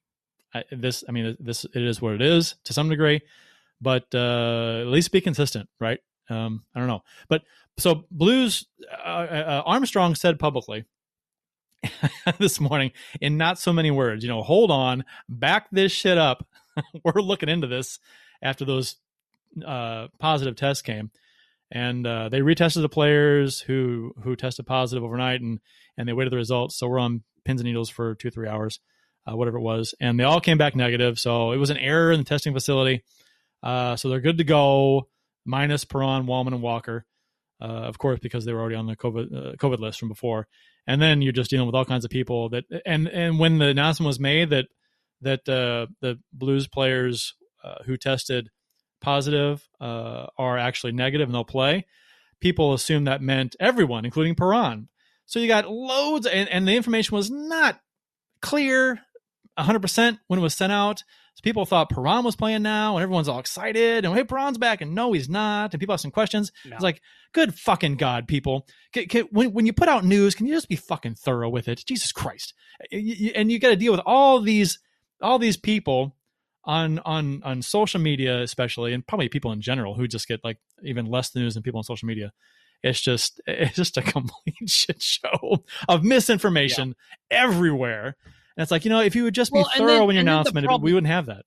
I, 0.53 0.63
this 0.71 1.03
I 1.07 1.13
mean 1.13 1.37
this 1.39 1.65
it 1.65 1.81
is 1.81 2.01
what 2.01 2.13
it 2.13 2.21
is 2.21 2.55
to 2.65 2.73
some 2.73 2.89
degree 2.89 3.21
but 3.81 4.13
uh, 4.13 4.79
at 4.81 4.87
least 4.87 5.11
be 5.11 5.21
consistent, 5.21 5.69
right? 5.79 5.99
Um, 6.29 6.63
I 6.75 6.79
don't 6.79 6.87
know, 6.87 7.03
but 7.27 7.43
so 7.77 8.05
Blues 8.11 8.65
uh, 9.03 9.07
uh, 9.07 9.63
Armstrong 9.65 10.15
said 10.15 10.39
publicly 10.39 10.85
this 12.39 12.59
morning 12.59 12.91
in 13.21 13.37
not 13.37 13.59
so 13.59 13.73
many 13.73 13.91
words. 13.91 14.23
You 14.23 14.29
know, 14.29 14.41
hold 14.41 14.71
on, 14.71 15.05
back 15.27 15.67
this 15.71 15.91
shit 15.91 16.17
up. 16.17 16.47
We're 17.03 17.21
looking 17.21 17.49
into 17.49 17.67
this 17.67 17.99
after 18.41 18.65
those 18.65 18.97
uh, 19.65 20.07
positive 20.19 20.55
tests 20.55 20.81
came, 20.81 21.11
and 21.71 22.05
uh, 22.05 22.29
they 22.29 22.41
retested 22.41 22.81
the 22.81 22.89
players 22.89 23.59
who 23.59 24.13
who 24.23 24.35
tested 24.35 24.67
positive 24.67 25.03
overnight, 25.03 25.41
and 25.41 25.59
and 25.97 26.07
they 26.07 26.13
waited 26.13 26.31
the 26.31 26.37
results. 26.37 26.77
So 26.77 26.87
we're 26.87 26.99
on 26.99 27.23
pins 27.45 27.61
and 27.61 27.67
needles 27.67 27.89
for 27.89 28.15
two 28.15 28.29
three 28.29 28.47
hours, 28.47 28.79
uh, 29.29 29.35
whatever 29.35 29.57
it 29.57 29.63
was, 29.63 29.95
and 29.99 30.19
they 30.19 30.23
all 30.23 30.41
came 30.41 30.57
back 30.57 30.75
negative. 30.75 31.19
So 31.19 31.51
it 31.51 31.57
was 31.57 31.69
an 31.69 31.77
error 31.77 32.11
in 32.11 32.19
the 32.19 32.25
testing 32.25 32.53
facility. 32.53 33.03
Uh, 33.61 33.95
so 33.95 34.07
they're 34.07 34.21
good 34.21 34.37
to 34.37 34.45
go, 34.45 35.09
minus 35.49 35.83
Perron, 35.83 36.25
Walman, 36.25 36.53
and 36.53 36.61
Walker. 36.61 37.05
Uh, 37.61 37.65
of 37.65 37.97
course, 37.97 38.19
because 38.19 38.45
they 38.45 38.53
were 38.53 38.61
already 38.61 38.75
on 38.75 38.87
the 38.87 38.95
COVID 38.95 39.35
uh, 39.35 39.51
COVID 39.55 39.79
list 39.79 39.99
from 39.99 40.07
before. 40.07 40.47
And 40.87 41.01
then 41.01 41.21
you're 41.21 41.33
just 41.33 41.49
dealing 41.49 41.65
with 41.65 41.75
all 41.75 41.83
kinds 41.83 42.05
of 42.05 42.11
people 42.11 42.49
that 42.49 42.63
and 42.85 43.07
and 43.09 43.37
when 43.37 43.57
the 43.57 43.65
announcement 43.65 44.07
was 44.07 44.19
made 44.19 44.51
that 44.51 44.67
that 45.21 45.49
uh, 45.49 45.87
the 45.99 46.19
Blues 46.31 46.67
players 46.67 47.35
uh, 47.63 47.83
who 47.85 47.97
tested 47.97 48.49
positive 49.01 49.67
uh, 49.81 50.27
are 50.37 50.57
actually 50.57 50.93
negative 50.93 51.27
and 51.27 51.35
they'll 51.35 51.43
play, 51.43 51.85
people 52.39 52.73
assume 52.73 53.05
that 53.05 53.21
meant 53.21 53.55
everyone, 53.59 54.05
including 54.05 54.35
Perron. 54.35 54.87
So 55.25 55.39
you 55.39 55.47
got 55.47 55.69
loads, 55.69 56.25
and, 56.25 56.49
and 56.49 56.67
the 56.67 56.75
information 56.75 57.15
was 57.15 57.29
not 57.29 57.79
clear 58.41 59.01
100% 59.57 60.19
when 60.27 60.39
it 60.39 60.43
was 60.43 60.53
sent 60.53 60.71
out. 60.71 61.03
So 61.35 61.41
people 61.41 61.65
thought 61.65 61.89
Perron 61.89 62.25
was 62.25 62.35
playing 62.35 62.63
now, 62.63 62.97
and 62.97 63.03
everyone's 63.03 63.29
all 63.29 63.39
excited. 63.39 64.03
And 64.03 64.13
hey, 64.13 64.25
Perron's 64.25 64.57
back, 64.57 64.81
and 64.81 64.93
no, 64.93 65.13
he's 65.13 65.29
not. 65.29 65.73
And 65.73 65.79
people 65.79 65.93
have 65.93 66.01
some 66.01 66.11
questions. 66.11 66.51
No. 66.65 66.75
It's 66.75 66.83
like, 66.83 67.01
good 67.33 67.55
fucking 67.55 67.95
god, 67.95 68.27
people. 68.27 68.67
Can, 68.91 69.05
can, 69.07 69.23
when 69.31 69.53
when 69.53 69.65
you 69.65 69.71
put 69.71 69.87
out 69.87 70.03
news, 70.03 70.35
can 70.35 70.47
you 70.47 70.53
just 70.53 70.67
be 70.67 70.75
fucking 70.75 71.15
thorough 71.15 71.49
with 71.49 71.69
it? 71.69 71.83
Jesus 71.85 72.11
Christ! 72.11 72.53
And 72.91 73.51
you 73.51 73.59
got 73.59 73.69
to 73.69 73.77
deal 73.77 73.93
with 73.93 74.01
all 74.05 74.41
these 74.41 74.79
all 75.21 75.39
these 75.39 75.55
people 75.55 76.15
on 76.65 76.99
on 76.99 77.41
on 77.43 77.61
social 77.61 78.01
media, 78.01 78.41
especially, 78.41 78.93
and 78.93 79.05
probably 79.05 79.29
people 79.29 79.51
in 79.51 79.61
general 79.61 79.95
who 79.95 80.07
just 80.07 80.27
get 80.27 80.43
like 80.43 80.57
even 80.83 81.05
less 81.05 81.33
news 81.35 81.53
than 81.53 81.63
people 81.63 81.77
on 81.77 81.83
social 81.83 82.07
media. 82.07 82.33
It's 82.83 82.99
just 82.99 83.41
it's 83.47 83.75
just 83.75 83.97
a 83.97 84.01
complete 84.01 84.55
shit 84.69 85.01
show 85.01 85.63
of 85.87 86.03
misinformation 86.03 86.95
yeah. 87.31 87.43
everywhere 87.43 88.17
and 88.59 88.63
it's 88.63 88.71
like, 88.71 88.83
you 88.83 88.89
know, 88.89 88.99
if 88.99 89.15
you 89.15 89.23
would 89.23 89.33
just 89.33 89.53
be 89.53 89.59
well, 89.59 89.69
thorough 89.73 89.87
then, 90.07 90.09
in 90.09 90.15
your 90.15 90.21
announcement, 90.23 90.65
problem, 90.65 90.85
we 90.85 90.93
wouldn't 90.93 91.09
have 91.09 91.27
that. 91.27 91.45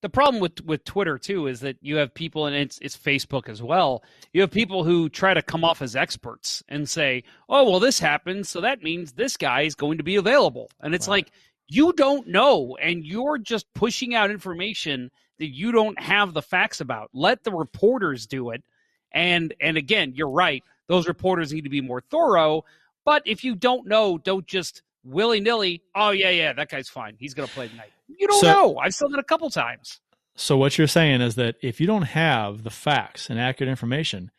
The 0.00 0.08
problem 0.08 0.40
with 0.40 0.64
with 0.64 0.84
Twitter 0.84 1.18
too 1.18 1.48
is 1.48 1.58
that 1.62 1.76
you 1.80 1.96
have 1.96 2.14
people, 2.14 2.46
and 2.46 2.54
it's 2.54 2.78
it's 2.78 2.96
Facebook 2.96 3.48
as 3.48 3.60
well. 3.60 4.04
You 4.32 4.42
have 4.42 4.52
people 4.52 4.84
who 4.84 5.08
try 5.08 5.34
to 5.34 5.42
come 5.42 5.64
off 5.64 5.82
as 5.82 5.96
experts 5.96 6.62
and 6.68 6.88
say, 6.88 7.24
"Oh, 7.48 7.68
well, 7.68 7.80
this 7.80 7.98
happened, 7.98 8.46
so 8.46 8.60
that 8.60 8.80
means 8.80 9.10
this 9.10 9.36
guy 9.36 9.62
is 9.62 9.74
going 9.74 9.98
to 9.98 10.04
be 10.04 10.14
available," 10.14 10.70
and 10.80 10.94
it's 10.94 11.08
like 11.08 11.32
you 11.66 11.92
don't 11.94 12.28
know, 12.28 12.76
and 12.80 13.04
you're 13.04 13.38
just 13.38 13.66
pushing 13.74 14.14
out 14.14 14.30
information 14.30 15.10
that 15.40 15.52
you 15.52 15.72
don't 15.72 16.00
have 16.00 16.32
the 16.32 16.42
facts 16.42 16.80
about. 16.80 17.10
Let 17.12 17.42
the 17.42 17.50
reporters 17.50 18.28
do 18.28 18.50
it. 18.50 18.62
And 19.10 19.52
and 19.60 19.76
again, 19.76 20.12
you're 20.14 20.30
right; 20.30 20.62
those 20.86 21.08
reporters 21.08 21.52
need 21.52 21.64
to 21.64 21.70
be 21.70 21.80
more 21.80 22.02
thorough. 22.02 22.64
But 23.04 23.24
if 23.26 23.42
you 23.42 23.56
don't 23.56 23.88
know, 23.88 24.16
don't 24.16 24.46
just 24.46 24.82
willy 25.04 25.40
nilly, 25.40 25.82
oh 25.94 26.10
yeah, 26.10 26.30
yeah, 26.30 26.52
that 26.52 26.68
guy's 26.68 26.88
fine. 26.88 27.16
He's 27.18 27.34
going 27.34 27.48
to 27.48 27.54
play 27.54 27.68
tonight. 27.68 27.92
You 28.08 28.26
don't 28.28 28.40
so, 28.40 28.52
know. 28.52 28.78
I've 28.78 28.94
said 28.94 29.08
that 29.12 29.18
a 29.18 29.24
couple 29.24 29.50
times. 29.50 30.00
So 30.36 30.56
what 30.56 30.78
you're 30.78 30.86
saying 30.86 31.20
is 31.20 31.36
that 31.36 31.56
if 31.62 31.80
you 31.80 31.86
don't 31.86 32.02
have 32.02 32.64
the 32.64 32.70
facts 32.70 33.30
and 33.30 33.38
accurate 33.38 33.70
information, 33.70 34.30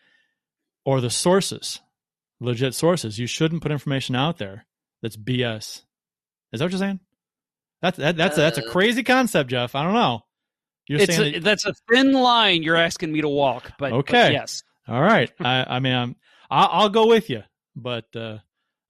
or 0.86 1.02
the 1.02 1.10
sources, 1.10 1.82
legit 2.40 2.76
sources, 2.76 3.18
you 3.18 3.28
shouldn't 3.28 3.62
put 3.62 3.72
information 3.72 4.16
out 4.16 4.38
there 4.38 4.66
that's 5.02 5.18
BS. 5.18 5.82
Is 6.52 6.60
that 6.60 6.66
what 6.66 6.72
you're 6.72 6.80
saying? 6.80 7.00
That's 7.82 7.98
that, 7.98 8.16
that's 8.16 8.38
uh, 8.38 8.42
a, 8.42 8.44
that's 8.44 8.58
a 8.60 8.66
uh, 8.66 8.72
crazy 8.72 9.04
concept, 9.04 9.50
Jeff. 9.50 9.76
I 9.76 9.84
don't 9.84 9.94
know. 9.94 10.22
You're 10.88 11.02
it's 11.02 11.16
saying 11.16 11.36
a, 11.36 11.40
that, 11.40 11.44
that's 11.44 11.66
a 11.66 11.74
thin 11.92 12.14
line 12.14 12.64
you're 12.64 12.76
asking 12.76 13.12
me 13.12 13.22
to 13.22 13.30
walk, 13.30 13.72
but 13.80 13.92
okay, 13.92 14.28
but 14.28 14.32
yes. 14.34 14.64
All 14.88 15.02
right. 15.02 15.32
I, 15.40 15.66
I 15.68 15.80
mean, 15.80 15.94
I'm, 15.94 16.16
I'll, 16.50 16.70
I'll, 16.72 16.90
go 16.90 17.08
with 17.08 17.32
you, 17.32 17.42
but 17.76 18.06
uh, 18.16 18.38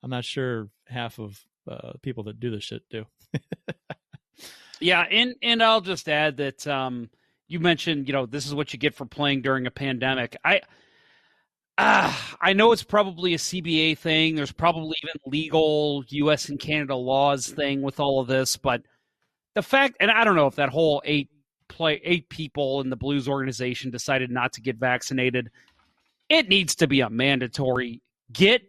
I'm 0.03 0.09
not 0.09 0.25
sure 0.25 0.67
half 0.87 1.19
of 1.19 1.39
uh, 1.69 1.93
people 2.01 2.23
that 2.23 2.39
do 2.39 2.51
this 2.51 2.63
shit 2.63 2.83
do. 2.89 3.05
yeah, 4.79 5.01
and 5.01 5.35
and 5.41 5.63
I'll 5.63 5.81
just 5.81 6.07
add 6.09 6.37
that 6.37 6.65
um, 6.67 7.09
you 7.47 7.59
mentioned, 7.59 8.07
you 8.07 8.13
know, 8.13 8.25
this 8.25 8.45
is 8.45 8.55
what 8.55 8.73
you 8.73 8.79
get 8.79 8.95
for 8.95 9.05
playing 9.05 9.41
during 9.41 9.67
a 9.67 9.71
pandemic. 9.71 10.35
I 10.43 10.61
uh, 11.77 12.13
I 12.39 12.53
know 12.53 12.71
it's 12.71 12.83
probably 12.83 13.33
a 13.33 13.37
CBA 13.37 13.97
thing. 13.97 14.35
There's 14.35 14.51
probably 14.51 14.95
even 15.03 15.19
legal 15.25 16.03
U.S. 16.07 16.49
and 16.49 16.59
Canada 16.59 16.95
laws 16.95 17.47
thing 17.47 17.81
with 17.81 17.99
all 17.99 18.19
of 18.19 18.27
this, 18.27 18.57
but 18.57 18.81
the 19.55 19.61
fact, 19.61 19.97
and 19.99 20.11
I 20.11 20.23
don't 20.23 20.35
know 20.35 20.47
if 20.47 20.55
that 20.55 20.69
whole 20.69 21.01
eight 21.05 21.29
play 21.67 21.99
eight 22.03 22.29
people 22.29 22.81
in 22.81 22.89
the 22.89 22.95
Blues 22.95 23.27
organization 23.27 23.91
decided 23.91 24.29
not 24.29 24.53
to 24.53 24.61
get 24.61 24.77
vaccinated. 24.77 25.49
It 26.29 26.47
needs 26.47 26.75
to 26.75 26.87
be 26.87 27.01
a 27.01 27.09
mandatory 27.09 28.01
get 28.31 28.61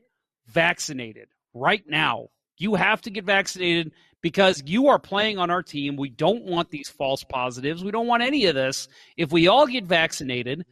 vaccinated 0.47 1.29
right 1.55 1.85
now. 1.87 2.29
You 2.59 2.75
have 2.75 3.03
to 3.03 3.11
get 3.11 3.25
vaccinated 3.25 3.93
because 4.23 4.63
you 4.67 4.89
are 4.89 4.99
playing 4.99 5.39
on 5.39 5.51
our 5.51 5.63
team. 5.63 5.97
We 5.97 6.09
don't 6.09 6.45
want 6.45 6.71
these 6.71 6.89
false 6.89 7.23
positives. 7.23 7.85
We 7.85 7.91
don't 7.91 8.07
want 8.07 8.23
any 8.23 8.47
of 8.47 8.55
this. 8.55 8.89
If 9.17 9.31
we 9.31 9.47
all 9.49 9.67
get 9.67 9.85
vaccinated, 9.85 10.65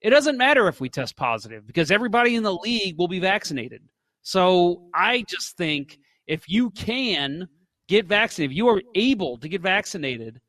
it 0.00 0.10
doesn't 0.10 0.38
matter 0.38 0.68
if 0.68 0.80
we 0.80 0.88
test 0.88 1.16
positive 1.16 1.66
because 1.66 1.90
everybody 1.90 2.34
in 2.36 2.42
the 2.42 2.54
league 2.54 2.98
will 2.98 3.08
be 3.08 3.20
vaccinated. 3.20 3.82
So 4.22 4.88
I 4.94 5.24
just 5.28 5.56
think 5.56 5.98
if 6.26 6.48
you 6.48 6.70
can 6.70 7.48
get 7.88 8.06
vaccinated, 8.06 8.52
if 8.52 8.56
you 8.56 8.68
are 8.68 8.82
able 8.94 9.38
to 9.38 9.48
get 9.48 9.60
vaccinated 9.60 10.40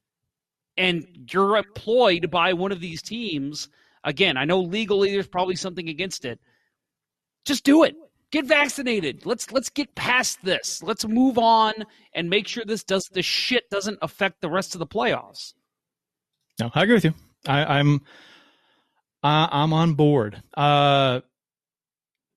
and 0.78 1.06
you're 1.32 1.58
employed 1.58 2.30
by 2.32 2.54
one 2.54 2.72
of 2.72 2.80
these 2.80 3.02
teams, 3.02 3.70
again, 4.04 4.38
I 4.38 4.46
know 4.46 4.62
legally 4.62 5.12
there's 5.12 5.28
probably 5.28 5.56
something 5.56 5.90
against 5.90 6.26
it. 6.26 6.40
Just 7.46 7.64
do 7.64 7.84
it. 7.84 7.96
Get 8.34 8.48
vaccinated. 8.48 9.28
Let's 9.28 9.52
let's 9.52 9.70
get 9.70 9.94
past 9.94 10.44
this. 10.44 10.82
Let's 10.82 11.06
move 11.08 11.38
on 11.38 11.74
and 12.16 12.32
make 12.32 12.48
sure 12.48 12.66
this 12.66 12.84
does 12.84 13.08
the 13.14 13.22
shit 13.22 13.70
doesn't 13.70 14.00
affect 14.02 14.42
the 14.42 14.50
rest 14.50 14.74
of 14.74 14.80
the 14.80 14.88
playoffs. 14.88 15.54
No, 16.60 16.72
I 16.74 16.82
agree 16.82 16.96
with 16.96 17.06
you. 17.06 17.14
I, 17.48 17.78
I'm 17.78 18.02
uh, 19.22 19.50
I'm 19.52 19.72
on 19.72 19.94
board. 19.94 20.42
Uh, 20.58 21.22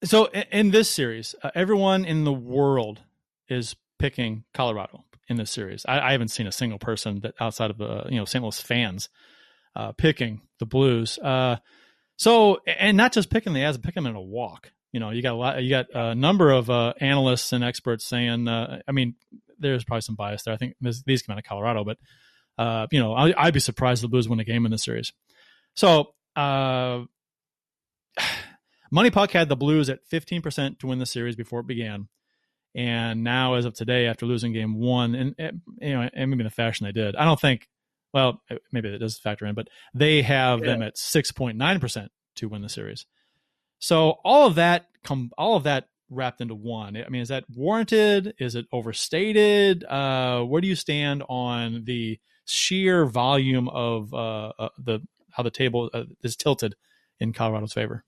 so 0.04 0.26
in, 0.26 0.44
in 0.52 0.70
this 0.70 0.90
series, 0.90 1.34
uh, 1.42 1.48
everyone 1.54 2.04
in 2.04 2.24
the 2.24 2.32
world 2.32 3.00
is 3.48 3.74
picking 3.98 4.44
Colorado 4.52 5.06
in 5.30 5.38
this 5.38 5.50
series. 5.50 5.86
I, 5.88 6.08
I 6.08 6.12
haven't 6.12 6.28
seen 6.28 6.46
a 6.46 6.52
single 6.52 6.78
person 6.78 7.20
that 7.20 7.32
outside 7.40 7.70
of 7.70 7.78
the 7.78 8.04
you 8.10 8.18
know 8.18 8.26
St. 8.26 8.42
Louis 8.44 8.60
fans 8.60 9.08
uh, 9.74 9.92
picking 9.92 10.42
the 10.58 10.66
Blues. 10.66 11.16
Uh, 11.16 11.56
so 12.18 12.58
and 12.66 12.98
not 12.98 13.14
just 13.14 13.30
picking 13.30 13.54
the 13.54 13.64
as 13.64 13.78
picking 13.78 14.02
them 14.02 14.10
in 14.10 14.16
a 14.16 14.20
walk 14.20 14.72
you 14.96 15.00
know, 15.00 15.10
you 15.10 15.20
got 15.20 15.34
a 15.34 15.36
lot, 15.36 15.62
you 15.62 15.68
got 15.68 15.88
a 15.92 16.14
number 16.14 16.50
of 16.50 16.70
uh, 16.70 16.94
analysts 17.02 17.52
and 17.52 17.62
experts 17.62 18.06
saying, 18.06 18.48
uh, 18.48 18.80
I 18.88 18.92
mean, 18.92 19.14
there's 19.58 19.84
probably 19.84 20.00
some 20.00 20.14
bias 20.14 20.44
there. 20.44 20.54
I 20.54 20.56
think 20.56 20.74
this, 20.80 21.02
these 21.02 21.20
come 21.20 21.34
out 21.34 21.38
of 21.38 21.44
Colorado, 21.44 21.84
but 21.84 21.98
uh, 22.56 22.86
you 22.90 22.98
know, 22.98 23.12
I, 23.12 23.44
would 23.44 23.52
be 23.52 23.60
surprised 23.60 24.02
the 24.02 24.08
Blues 24.08 24.26
win 24.26 24.40
a 24.40 24.44
game 24.44 24.64
in 24.64 24.72
this 24.72 24.84
series. 24.84 25.12
So, 25.74 26.14
uh, 26.34 27.02
Money 28.90 29.10
Puck 29.10 29.32
had 29.32 29.50
the 29.50 29.54
Blues 29.56 29.90
at 29.90 29.98
15% 30.10 30.78
to 30.78 30.86
win 30.86 30.98
the 30.98 31.04
series 31.04 31.36
before 31.36 31.60
it 31.60 31.66
began. 31.66 32.08
And 32.74 33.22
now, 33.22 33.52
as 33.52 33.66
of 33.66 33.74
today, 33.74 34.06
after 34.06 34.24
losing 34.24 34.54
game 34.54 34.80
one, 34.80 35.14
and, 35.14 35.34
and 35.38 35.60
you 35.78 35.92
know, 35.92 36.08
and 36.10 36.30
maybe 36.30 36.40
in 36.40 36.46
the 36.46 36.50
fashion 36.50 36.86
they 36.86 36.92
did, 36.92 37.16
I 37.16 37.26
don't 37.26 37.38
think, 37.38 37.68
well, 38.14 38.40
maybe 38.72 38.88
it 38.88 38.96
does 38.96 39.18
factor 39.18 39.44
in, 39.44 39.54
but 39.54 39.68
they 39.92 40.22
have 40.22 40.60
yeah. 40.60 40.68
them 40.68 40.82
at 40.82 40.96
6.9% 40.96 42.08
to 42.36 42.48
win 42.48 42.62
the 42.62 42.70
series. 42.70 43.04
So 43.78 44.16
all 44.24 44.46
of 44.46 44.54
that 44.56 44.86
come 45.04 45.30
all 45.38 45.56
of 45.56 45.64
that 45.64 45.88
wrapped 46.10 46.40
into 46.40 46.54
one. 46.54 46.96
I 46.96 47.08
mean, 47.08 47.22
is 47.22 47.28
that 47.28 47.44
warranted? 47.50 48.34
Is 48.38 48.54
it 48.54 48.66
overstated? 48.72 49.84
Uh, 49.84 50.42
where 50.42 50.60
do 50.60 50.68
you 50.68 50.74
stand 50.74 51.22
on 51.28 51.84
the 51.84 52.18
sheer 52.44 53.06
volume 53.06 53.68
of 53.68 54.12
uh, 54.14 54.52
uh, 54.58 54.68
the 54.78 55.00
how 55.32 55.42
the 55.42 55.50
table 55.50 55.90
uh, 55.92 56.04
is 56.22 56.36
tilted 56.36 56.74
in 57.20 57.32
Colorado's 57.32 57.72
favor? 57.72 58.04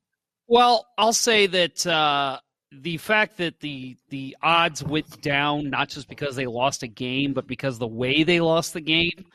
Well, 0.46 0.86
I'll 0.96 1.12
say 1.12 1.46
that 1.46 1.86
uh, 1.86 2.38
the 2.72 2.96
fact 2.98 3.36
that 3.38 3.60
the 3.60 3.96
the 4.08 4.36
odds 4.42 4.82
went 4.82 5.20
down 5.20 5.70
not 5.70 5.88
just 5.88 6.08
because 6.08 6.36
they 6.36 6.46
lost 6.46 6.82
a 6.82 6.88
game, 6.88 7.32
but 7.32 7.46
because 7.46 7.78
the 7.78 7.86
way 7.86 8.22
they 8.22 8.40
lost 8.40 8.72
the 8.72 8.80
game. 8.80 9.26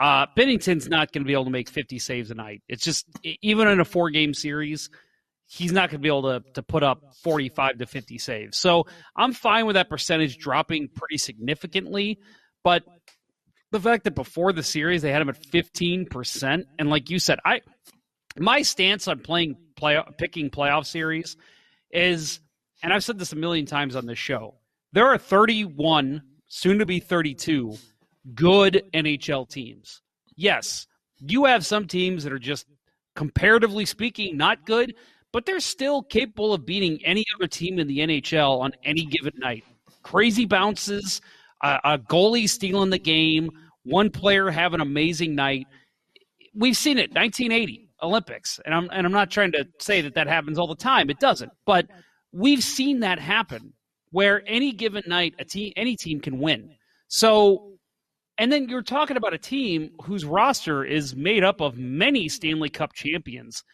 Uh, 0.00 0.26
Binnington's 0.36 0.88
not 0.88 1.12
going 1.12 1.22
to 1.22 1.26
be 1.26 1.34
able 1.34 1.44
to 1.44 1.50
make 1.50 1.70
50 1.70 2.00
saves 2.00 2.32
a 2.32 2.34
night. 2.34 2.62
It's 2.68 2.82
just 2.82 3.06
even 3.42 3.68
in 3.68 3.78
a 3.78 3.84
four 3.84 4.10
game 4.10 4.34
series, 4.34 4.90
he's 5.46 5.72
not 5.72 5.90
going 5.90 6.00
to 6.00 6.02
be 6.02 6.08
able 6.08 6.22
to, 6.22 6.42
to 6.54 6.62
put 6.62 6.82
up 6.82 7.14
45 7.22 7.78
to 7.78 7.86
50 7.86 8.18
saves. 8.18 8.58
So 8.58 8.86
I'm 9.16 9.32
fine 9.32 9.66
with 9.66 9.74
that 9.74 9.88
percentage 9.88 10.38
dropping 10.38 10.88
pretty 10.88 11.18
significantly. 11.18 12.18
But 12.62 12.82
the 13.70 13.80
fact 13.80 14.04
that 14.04 14.14
before 14.14 14.52
the 14.52 14.62
series 14.62 15.02
they 15.02 15.12
had 15.12 15.22
him 15.22 15.28
at 15.28 15.42
15%, 15.42 16.64
and 16.78 16.90
like 16.90 17.10
you 17.10 17.18
said, 17.18 17.38
I 17.44 17.60
my 18.36 18.62
stance 18.62 19.06
on 19.06 19.20
playing 19.20 19.56
play 19.76 20.00
picking 20.18 20.50
playoff 20.50 20.86
series 20.86 21.36
is, 21.90 22.40
and 22.82 22.92
I've 22.92 23.04
said 23.04 23.18
this 23.18 23.32
a 23.32 23.36
million 23.36 23.66
times 23.66 23.96
on 23.96 24.06
this 24.06 24.18
show, 24.18 24.56
there 24.92 25.06
are 25.06 25.18
31, 25.18 26.22
soon 26.46 26.78
to 26.78 26.86
be 26.86 27.00
32, 27.00 27.76
good 28.34 28.82
NHL 28.94 29.48
teams. 29.48 30.00
Yes, 30.36 30.86
you 31.18 31.44
have 31.44 31.64
some 31.64 31.86
teams 31.86 32.24
that 32.24 32.32
are 32.32 32.38
just 32.38 32.66
comparatively 33.14 33.86
speaking 33.86 34.36
not 34.36 34.66
good, 34.66 34.94
but 35.34 35.46
they're 35.46 35.58
still 35.58 36.00
capable 36.00 36.54
of 36.54 36.64
beating 36.64 37.04
any 37.04 37.24
other 37.34 37.48
team 37.48 37.80
in 37.80 37.88
the 37.88 37.98
NHL 37.98 38.60
on 38.60 38.70
any 38.84 39.04
given 39.04 39.32
night. 39.36 39.64
Crazy 40.04 40.44
bounces, 40.44 41.20
a 41.60 41.98
goalie 41.98 42.48
stealing 42.48 42.90
the 42.90 43.00
game, 43.00 43.50
one 43.82 44.10
player 44.10 44.48
have 44.48 44.74
an 44.74 44.80
amazing 44.80 45.34
night. 45.34 45.66
We've 46.54 46.76
seen 46.76 46.98
it, 46.98 47.10
1980 47.10 47.90
Olympics, 48.00 48.60
and 48.64 48.72
I'm 48.72 48.88
and 48.92 49.04
I'm 49.04 49.12
not 49.12 49.28
trying 49.32 49.50
to 49.52 49.66
say 49.80 50.00
that 50.02 50.14
that 50.14 50.28
happens 50.28 50.56
all 50.56 50.68
the 50.68 50.76
time. 50.76 51.10
It 51.10 51.18
doesn't, 51.18 51.50
but 51.66 51.88
we've 52.30 52.62
seen 52.62 53.00
that 53.00 53.18
happen 53.18 53.72
where 54.12 54.44
any 54.46 54.70
given 54.70 55.02
night 55.08 55.34
a 55.40 55.44
team 55.44 55.72
any 55.74 55.96
team 55.96 56.20
can 56.20 56.38
win. 56.38 56.76
So 57.08 57.72
and 58.38 58.52
then 58.52 58.68
you're 58.68 58.82
talking 58.82 59.16
about 59.16 59.34
a 59.34 59.38
team 59.38 59.96
whose 60.04 60.24
roster 60.24 60.84
is 60.84 61.16
made 61.16 61.42
up 61.42 61.60
of 61.60 61.76
many 61.76 62.28
Stanley 62.28 62.70
Cup 62.70 62.92
champions 62.92 63.64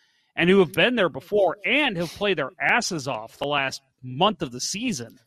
and 0.41 0.49
who 0.49 0.61
have 0.61 0.73
been 0.73 0.95
there 0.95 1.11
before 1.11 1.59
and 1.67 1.99
have 1.99 2.09
played 2.15 2.39
their 2.39 2.49
asses 2.59 3.07
off 3.07 3.37
the 3.37 3.47
last 3.47 3.83
month 4.03 4.41
of 4.41 4.51
the 4.51 4.61
season 4.61 5.19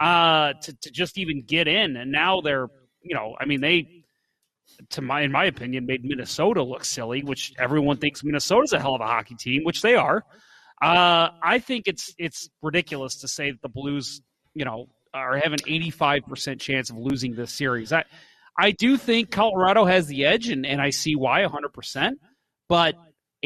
uh, 0.00 0.54
to, 0.54 0.76
to 0.82 0.90
just 0.90 1.18
even 1.18 1.44
get 1.46 1.68
in. 1.68 1.96
And 1.96 2.10
now 2.10 2.40
they're, 2.40 2.66
you 3.00 3.14
know, 3.14 3.36
I 3.38 3.44
mean, 3.44 3.60
they, 3.60 4.02
to 4.90 5.02
my, 5.02 5.20
in 5.20 5.30
my 5.30 5.44
opinion, 5.44 5.86
made 5.86 6.04
Minnesota 6.04 6.64
look 6.64 6.84
silly, 6.84 7.22
which 7.22 7.52
everyone 7.60 7.98
thinks 7.98 8.24
Minnesota's 8.24 8.72
a 8.72 8.80
hell 8.80 8.96
of 8.96 9.00
a 9.00 9.06
hockey 9.06 9.36
team, 9.36 9.62
which 9.62 9.82
they 9.82 9.94
are. 9.94 10.24
Uh, 10.82 11.28
I 11.40 11.60
think 11.60 11.86
it's 11.86 12.12
it's 12.18 12.50
ridiculous 12.60 13.20
to 13.20 13.28
say 13.28 13.52
that 13.52 13.62
the 13.62 13.68
Blues, 13.68 14.20
you 14.52 14.64
know, 14.64 14.88
are 15.14 15.36
have 15.36 15.52
an 15.52 15.60
85% 15.60 16.58
chance 16.58 16.90
of 16.90 16.96
losing 16.96 17.36
this 17.36 17.52
series. 17.52 17.92
I 17.92 18.02
I 18.58 18.72
do 18.72 18.96
think 18.96 19.30
Colorado 19.30 19.84
has 19.84 20.08
the 20.08 20.24
edge, 20.24 20.48
and, 20.48 20.66
and 20.66 20.82
I 20.82 20.90
see 20.90 21.14
why 21.14 21.42
100%. 21.42 22.14
But 22.68 22.96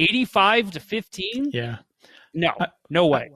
85 0.01 0.73
to 0.73 0.81
15? 0.81 1.51
Yeah. 1.53 1.79
No, 2.33 2.53
no 2.89 3.07
way. 3.07 3.33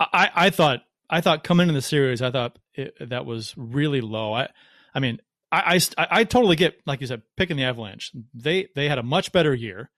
I, 0.00 0.30
I 0.34 0.50
thought 0.50 0.80
I 1.08 1.20
thought 1.20 1.44
coming 1.44 1.68
into 1.68 1.78
the 1.78 1.82
series, 1.82 2.22
I 2.22 2.30
thought 2.30 2.58
it, 2.74 2.96
that 3.08 3.26
was 3.26 3.54
really 3.56 4.00
low. 4.00 4.32
I, 4.32 4.48
I 4.94 5.00
mean, 5.00 5.20
I, 5.52 5.80
I, 5.96 6.06
I, 6.10 6.24
totally 6.24 6.56
get, 6.56 6.80
like 6.86 7.00
you 7.00 7.06
said, 7.06 7.22
picking 7.36 7.56
the 7.56 7.62
Avalanche. 7.64 8.10
They 8.34 8.68
they 8.74 8.88
had 8.88 8.98
a 8.98 9.02
much 9.04 9.30
better 9.30 9.54
year. 9.54 9.90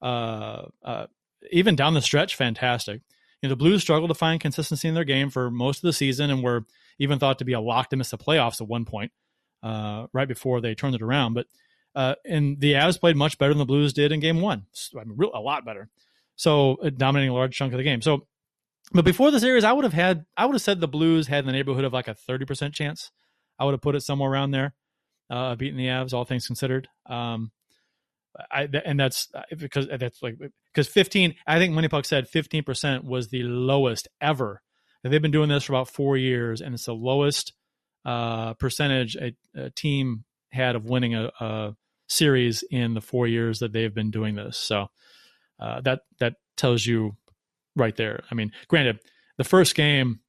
Uh, 0.00 0.66
uh, 0.82 1.06
even 1.50 1.76
down 1.76 1.92
the 1.92 2.00
stretch, 2.00 2.36
fantastic. 2.36 3.02
You 3.42 3.48
know, 3.48 3.50
the 3.50 3.56
Blues 3.56 3.82
struggled 3.82 4.10
to 4.10 4.14
find 4.14 4.40
consistency 4.40 4.88
in 4.88 4.94
their 4.94 5.04
game 5.04 5.28
for 5.28 5.50
most 5.50 5.78
of 5.78 5.82
the 5.82 5.92
season, 5.92 6.30
and 6.30 6.42
were 6.42 6.64
even 6.98 7.18
thought 7.18 7.38
to 7.40 7.44
be 7.44 7.52
a 7.52 7.60
lock 7.60 7.90
to 7.90 7.96
miss 7.96 8.10
the 8.10 8.18
playoffs 8.18 8.60
at 8.62 8.68
one 8.68 8.86
point 8.86 9.12
uh, 9.62 10.06
right 10.12 10.28
before 10.28 10.60
they 10.60 10.74
turned 10.74 10.94
it 10.94 11.02
around. 11.02 11.34
But 11.34 11.46
uh, 11.94 12.14
and 12.24 12.60
the 12.60 12.74
Avs 12.74 12.98
played 12.98 13.16
much 13.16 13.38
better 13.38 13.52
than 13.52 13.58
the 13.58 13.64
Blues 13.64 13.92
did 13.92 14.12
in 14.12 14.20
Game 14.20 14.40
One. 14.40 14.66
I 14.94 15.04
mean, 15.04 15.14
real, 15.16 15.30
a 15.34 15.40
lot 15.40 15.64
better. 15.64 15.88
So 16.36 16.76
uh, 16.76 16.90
dominating 16.90 17.30
a 17.30 17.34
large 17.34 17.56
chunk 17.56 17.72
of 17.72 17.78
the 17.78 17.84
game. 17.84 18.02
So, 18.02 18.26
but 18.92 19.04
before 19.04 19.30
the 19.30 19.40
series, 19.40 19.64
I 19.64 19.72
would 19.72 19.84
have 19.84 19.92
had 19.92 20.24
I 20.36 20.46
would 20.46 20.54
have 20.54 20.62
said 20.62 20.80
the 20.80 20.88
Blues 20.88 21.26
had 21.26 21.40
in 21.40 21.46
the 21.46 21.52
neighborhood 21.52 21.84
of 21.84 21.92
like 21.92 22.08
a 22.08 22.14
thirty 22.14 22.44
percent 22.44 22.74
chance. 22.74 23.10
I 23.58 23.64
would 23.64 23.72
have 23.72 23.80
put 23.80 23.94
it 23.94 24.00
somewhere 24.00 24.30
around 24.30 24.50
there, 24.50 24.74
uh, 25.30 25.54
beating 25.54 25.76
the 25.76 25.86
Avs, 25.86 26.12
all 26.12 26.24
things 26.24 26.46
considered. 26.46 26.88
Um, 27.06 27.52
I 28.50 28.68
and 28.84 28.98
that's 28.98 29.28
uh, 29.34 29.42
because 29.56 29.86
that's 29.86 30.22
like 30.22 30.38
because 30.72 30.88
fifteen. 30.88 31.36
I 31.46 31.58
think 31.58 31.74
MoneyPuck 31.74 32.04
said 32.06 32.28
fifteen 32.28 32.64
percent 32.64 33.04
was 33.04 33.28
the 33.28 33.42
lowest 33.42 34.08
ever. 34.20 34.60
And 35.02 35.12
They've 35.12 35.22
been 35.22 35.30
doing 35.30 35.50
this 35.50 35.64
for 35.64 35.74
about 35.74 35.90
four 35.90 36.16
years, 36.16 36.62
and 36.62 36.74
it's 36.74 36.86
the 36.86 36.94
lowest 36.94 37.52
uh, 38.04 38.54
percentage 38.54 39.16
a, 39.16 39.36
a, 39.54 39.70
team 39.70 40.24
had 40.50 40.76
of 40.76 40.86
winning 40.86 41.14
a, 41.14 41.30
a, 41.40 41.76
series 42.06 42.64
in 42.70 42.94
the 42.94 43.00
four 43.00 43.26
years 43.26 43.60
that 43.60 43.72
they've 43.72 43.94
been 43.94 44.10
doing 44.10 44.34
this. 44.34 44.56
So 44.56 44.88
uh, 45.58 45.80
that 45.82 46.00
that 46.18 46.34
tells 46.56 46.84
you 46.84 47.16
right 47.76 47.96
there. 47.96 48.24
I 48.30 48.34
mean, 48.34 48.52
granted, 48.68 49.00
the 49.36 49.44
first 49.44 49.74
game, 49.74 50.20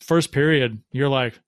first 0.00 0.32
period, 0.32 0.82
you're 0.92 1.08
like, 1.08 1.38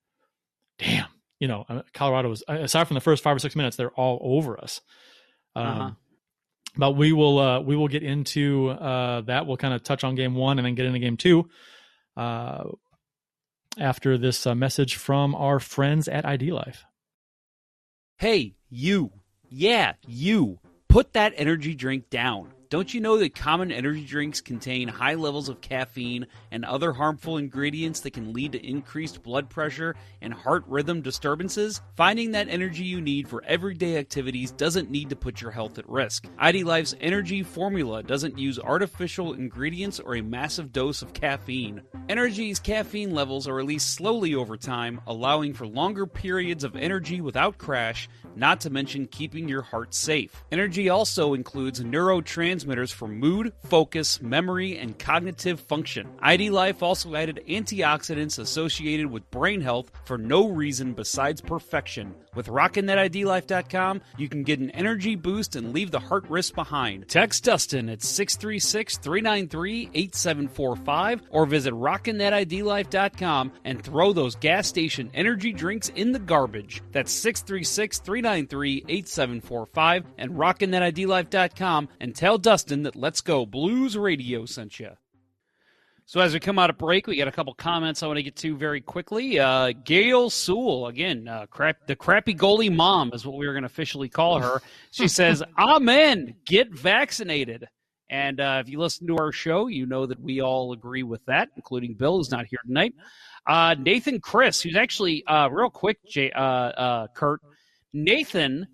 damn, 0.78 1.08
you 1.40 1.48
know, 1.48 1.64
uh, 1.68 1.82
Colorado 1.92 2.28
was 2.28 2.42
aside 2.48 2.86
from 2.86 2.94
the 2.94 3.00
first 3.00 3.22
five 3.22 3.36
or 3.36 3.40
six 3.40 3.56
minutes, 3.56 3.76
they're 3.76 3.90
all 3.90 4.18
over 4.22 4.58
us. 4.60 4.80
Um, 5.54 5.66
uh-huh. 5.66 5.90
But 6.78 6.92
we 6.92 7.12
will 7.12 7.38
uh, 7.38 7.60
we 7.60 7.76
will 7.76 7.88
get 7.88 8.02
into 8.02 8.68
uh, 8.68 9.22
that. 9.22 9.46
We'll 9.46 9.56
kind 9.56 9.72
of 9.72 9.82
touch 9.82 10.04
on 10.04 10.14
game 10.14 10.34
one 10.34 10.58
and 10.58 10.66
then 10.66 10.74
get 10.74 10.86
into 10.86 10.98
game 10.98 11.16
two. 11.16 11.48
Uh, 12.16 12.64
after 13.78 14.16
this 14.16 14.46
uh, 14.46 14.54
message 14.54 14.96
from 14.96 15.34
our 15.34 15.60
friends 15.60 16.08
at 16.08 16.24
ID 16.24 16.52
Life. 16.52 16.84
Hey, 18.16 18.56
you. 18.70 19.10
Yeah, 19.50 19.94
you. 20.06 20.58
Put 20.88 21.12
that 21.12 21.34
energy 21.36 21.74
drink 21.74 22.10
down. 22.10 22.52
Don't 22.68 22.92
you 22.92 23.00
know 23.00 23.16
that 23.18 23.36
common 23.36 23.70
energy 23.70 24.04
drinks 24.04 24.40
contain 24.40 24.88
high 24.88 25.14
levels 25.14 25.48
of 25.48 25.60
caffeine 25.60 26.26
and 26.50 26.64
other 26.64 26.92
harmful 26.92 27.36
ingredients 27.36 28.00
that 28.00 28.12
can 28.12 28.32
lead 28.32 28.52
to 28.52 28.66
increased 28.66 29.22
blood 29.22 29.48
pressure 29.48 29.94
and 30.20 30.34
heart 30.34 30.64
rhythm 30.66 31.00
disturbances? 31.00 31.80
Finding 31.94 32.32
that 32.32 32.48
energy 32.48 32.82
you 32.82 33.00
need 33.00 33.28
for 33.28 33.44
everyday 33.44 33.98
activities 33.98 34.50
doesn't 34.50 34.90
need 34.90 35.10
to 35.10 35.16
put 35.16 35.40
your 35.40 35.52
health 35.52 35.78
at 35.78 35.88
risk. 35.88 36.26
ID 36.38 36.64
Life's 36.64 36.96
energy 37.00 37.44
formula 37.44 38.02
doesn't 38.02 38.36
use 38.36 38.58
artificial 38.58 39.34
ingredients 39.34 40.00
or 40.00 40.16
a 40.16 40.22
massive 40.22 40.72
dose 40.72 41.02
of 41.02 41.12
caffeine. 41.12 41.82
Energy's 42.08 42.58
caffeine 42.58 43.14
levels 43.14 43.46
are 43.46 43.54
released 43.54 43.94
slowly 43.94 44.34
over 44.34 44.56
time, 44.56 45.00
allowing 45.06 45.54
for 45.54 45.68
longer 45.68 46.04
periods 46.04 46.64
of 46.64 46.74
energy 46.74 47.20
without 47.20 47.58
crash, 47.58 48.08
not 48.34 48.60
to 48.60 48.70
mention 48.70 49.06
keeping 49.06 49.48
your 49.48 49.62
heart 49.62 49.94
safe. 49.94 50.44
Energy 50.50 50.88
also 50.88 51.34
includes 51.34 51.80
neurotransmitters 51.80 52.55
neurotransmitters 52.56 52.92
for 52.92 53.08
mood, 53.08 53.52
focus, 53.64 54.20
memory, 54.20 54.78
and 54.78 54.98
cognitive 54.98 55.60
function. 55.60 56.08
ID 56.20 56.50
Life 56.50 56.82
also 56.82 57.14
added 57.14 57.42
antioxidants 57.48 58.38
associated 58.38 59.06
with 59.06 59.30
brain 59.30 59.60
health 59.60 59.90
for 60.04 60.18
no 60.18 60.48
reason 60.48 60.92
besides 60.92 61.40
perfection. 61.40 62.14
With 62.36 62.48
RockinThatIDLife.com, 62.48 64.02
you 64.18 64.28
can 64.28 64.44
get 64.44 64.60
an 64.60 64.70
energy 64.70 65.16
boost 65.16 65.56
and 65.56 65.72
leave 65.72 65.90
the 65.90 65.98
heart 65.98 66.28
risk 66.28 66.54
behind. 66.54 67.08
Text 67.08 67.44
Dustin 67.44 67.88
at 67.88 68.02
636 68.02 68.98
393 68.98 69.90
8745 69.94 71.22
or 71.30 71.46
visit 71.46 71.72
RockinThatIDLife.com 71.72 73.52
and 73.64 73.82
throw 73.82 74.12
those 74.12 74.36
gas 74.36 74.68
station 74.68 75.10
energy 75.14 75.52
drinks 75.52 75.88
in 75.88 76.12
the 76.12 76.18
garbage. 76.18 76.82
That's 76.92 77.10
636 77.10 78.00
393 78.00 78.84
8745 78.86 80.04
and 80.18 80.30
RockinThatIDLife.com 80.32 81.88
and 82.00 82.14
tell 82.14 82.38
Dustin 82.38 82.82
that 82.82 82.96
Let's 82.96 83.22
Go 83.22 83.46
Blues 83.46 83.96
Radio 83.96 84.44
sent 84.44 84.78
you. 84.78 84.90
So 86.08 86.20
as 86.20 86.32
we 86.32 86.38
come 86.38 86.56
out 86.56 86.70
of 86.70 86.78
break, 86.78 87.08
we 87.08 87.16
got 87.16 87.26
a 87.26 87.32
couple 87.32 87.52
comments 87.54 88.00
I 88.00 88.06
want 88.06 88.18
to 88.18 88.22
get 88.22 88.36
to 88.36 88.56
very 88.56 88.80
quickly. 88.80 89.40
Uh, 89.40 89.72
Gail 89.84 90.30
Sewell, 90.30 90.86
again, 90.86 91.26
uh, 91.26 91.46
crap, 91.46 91.84
the 91.88 91.96
crappy 91.96 92.32
goalie 92.32 92.72
mom 92.72 93.10
is 93.12 93.26
what 93.26 93.36
we 93.36 93.44
were 93.44 93.52
going 93.52 93.64
to 93.64 93.66
officially 93.66 94.08
call 94.08 94.38
her. 94.38 94.62
She 94.92 95.08
says, 95.18 95.42
"Amen. 95.58 96.36
Get 96.44 96.70
vaccinated." 96.70 97.66
And 98.08 98.38
uh, 98.38 98.62
if 98.64 98.68
you 98.70 98.78
listen 98.78 99.08
to 99.08 99.16
our 99.16 99.32
show, 99.32 99.66
you 99.66 99.84
know 99.84 100.06
that 100.06 100.20
we 100.20 100.40
all 100.40 100.72
agree 100.72 101.02
with 101.02 101.24
that, 101.26 101.48
including 101.56 101.94
Bill, 101.94 102.18
who's 102.18 102.30
not 102.30 102.46
here 102.46 102.60
tonight. 102.64 102.94
Uh, 103.48 103.74
Nathan 103.76 104.20
Chris, 104.20 104.60
who's 104.60 104.76
actually 104.76 105.26
uh, 105.26 105.48
real 105.48 105.70
quick, 105.70 105.98
Jay, 106.08 106.30
uh, 106.30 106.40
uh, 106.40 107.06
Kurt. 107.16 107.40
Nathan 107.92 108.68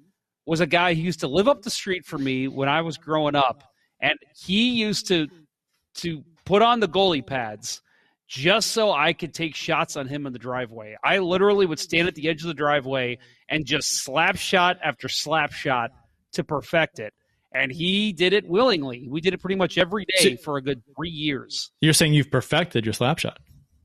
was 0.44 0.60
a 0.60 0.66
guy 0.66 0.92
who 0.92 1.00
used 1.00 1.20
to 1.20 1.28
live 1.28 1.48
up 1.48 1.62
the 1.62 1.70
street 1.70 2.04
from 2.04 2.24
me 2.24 2.46
when 2.46 2.68
I 2.68 2.82
was 2.82 2.98
growing 2.98 3.36
up, 3.36 3.64
and 4.00 4.18
he 4.36 4.72
used 4.72 5.08
to 5.08 5.28
to 5.94 6.24
put 6.44 6.62
on 6.62 6.80
the 6.80 6.88
goalie 6.88 7.26
pads 7.26 7.82
just 8.28 8.70
so 8.70 8.92
I 8.92 9.12
could 9.12 9.34
take 9.34 9.54
shots 9.54 9.96
on 9.96 10.08
him 10.08 10.26
in 10.26 10.32
the 10.32 10.38
driveway. 10.38 10.96
I 11.04 11.18
literally 11.18 11.66
would 11.66 11.78
stand 11.78 12.08
at 12.08 12.14
the 12.14 12.28
edge 12.28 12.40
of 12.40 12.48
the 12.48 12.54
driveway 12.54 13.18
and 13.48 13.66
just 13.66 14.02
slap 14.02 14.36
shot 14.36 14.78
after 14.82 15.08
slap 15.08 15.52
shot 15.52 15.90
to 16.32 16.42
perfect 16.44 16.98
it. 16.98 17.12
And 17.54 17.70
he 17.70 18.14
did 18.14 18.32
it 18.32 18.48
willingly. 18.48 19.06
We 19.10 19.20
did 19.20 19.34
it 19.34 19.38
pretty 19.38 19.56
much 19.56 19.76
every 19.76 20.06
day 20.18 20.36
for 20.36 20.56
a 20.56 20.62
good 20.62 20.82
three 20.96 21.10
years. 21.10 21.70
You're 21.82 21.92
saying 21.92 22.14
you've 22.14 22.30
perfected 22.30 22.86
your 22.86 22.94
slap 22.94 23.18
shot. 23.18 23.38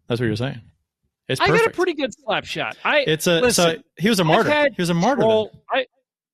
That's 0.07 0.21
what 0.21 0.27
you're 0.27 0.37
saying. 0.37 0.61
It's 1.27 1.41
I 1.41 1.47
got 1.47 1.65
a 1.65 1.69
pretty 1.69 1.93
good 1.93 2.13
slap 2.13 2.45
shot. 2.45 2.77
I 2.85 2.99
it's 2.99 3.27
a 3.27 3.41
listen, 3.41 3.75
so 3.75 3.81
he 3.97 4.07
was 4.07 4.21
a 4.21 4.23
martyr. 4.23 4.69
He 4.73 4.81
was 4.81 4.89
a 4.89 4.93
martyr. 4.93 5.23
Control, 5.23 5.51
I, 5.69 5.85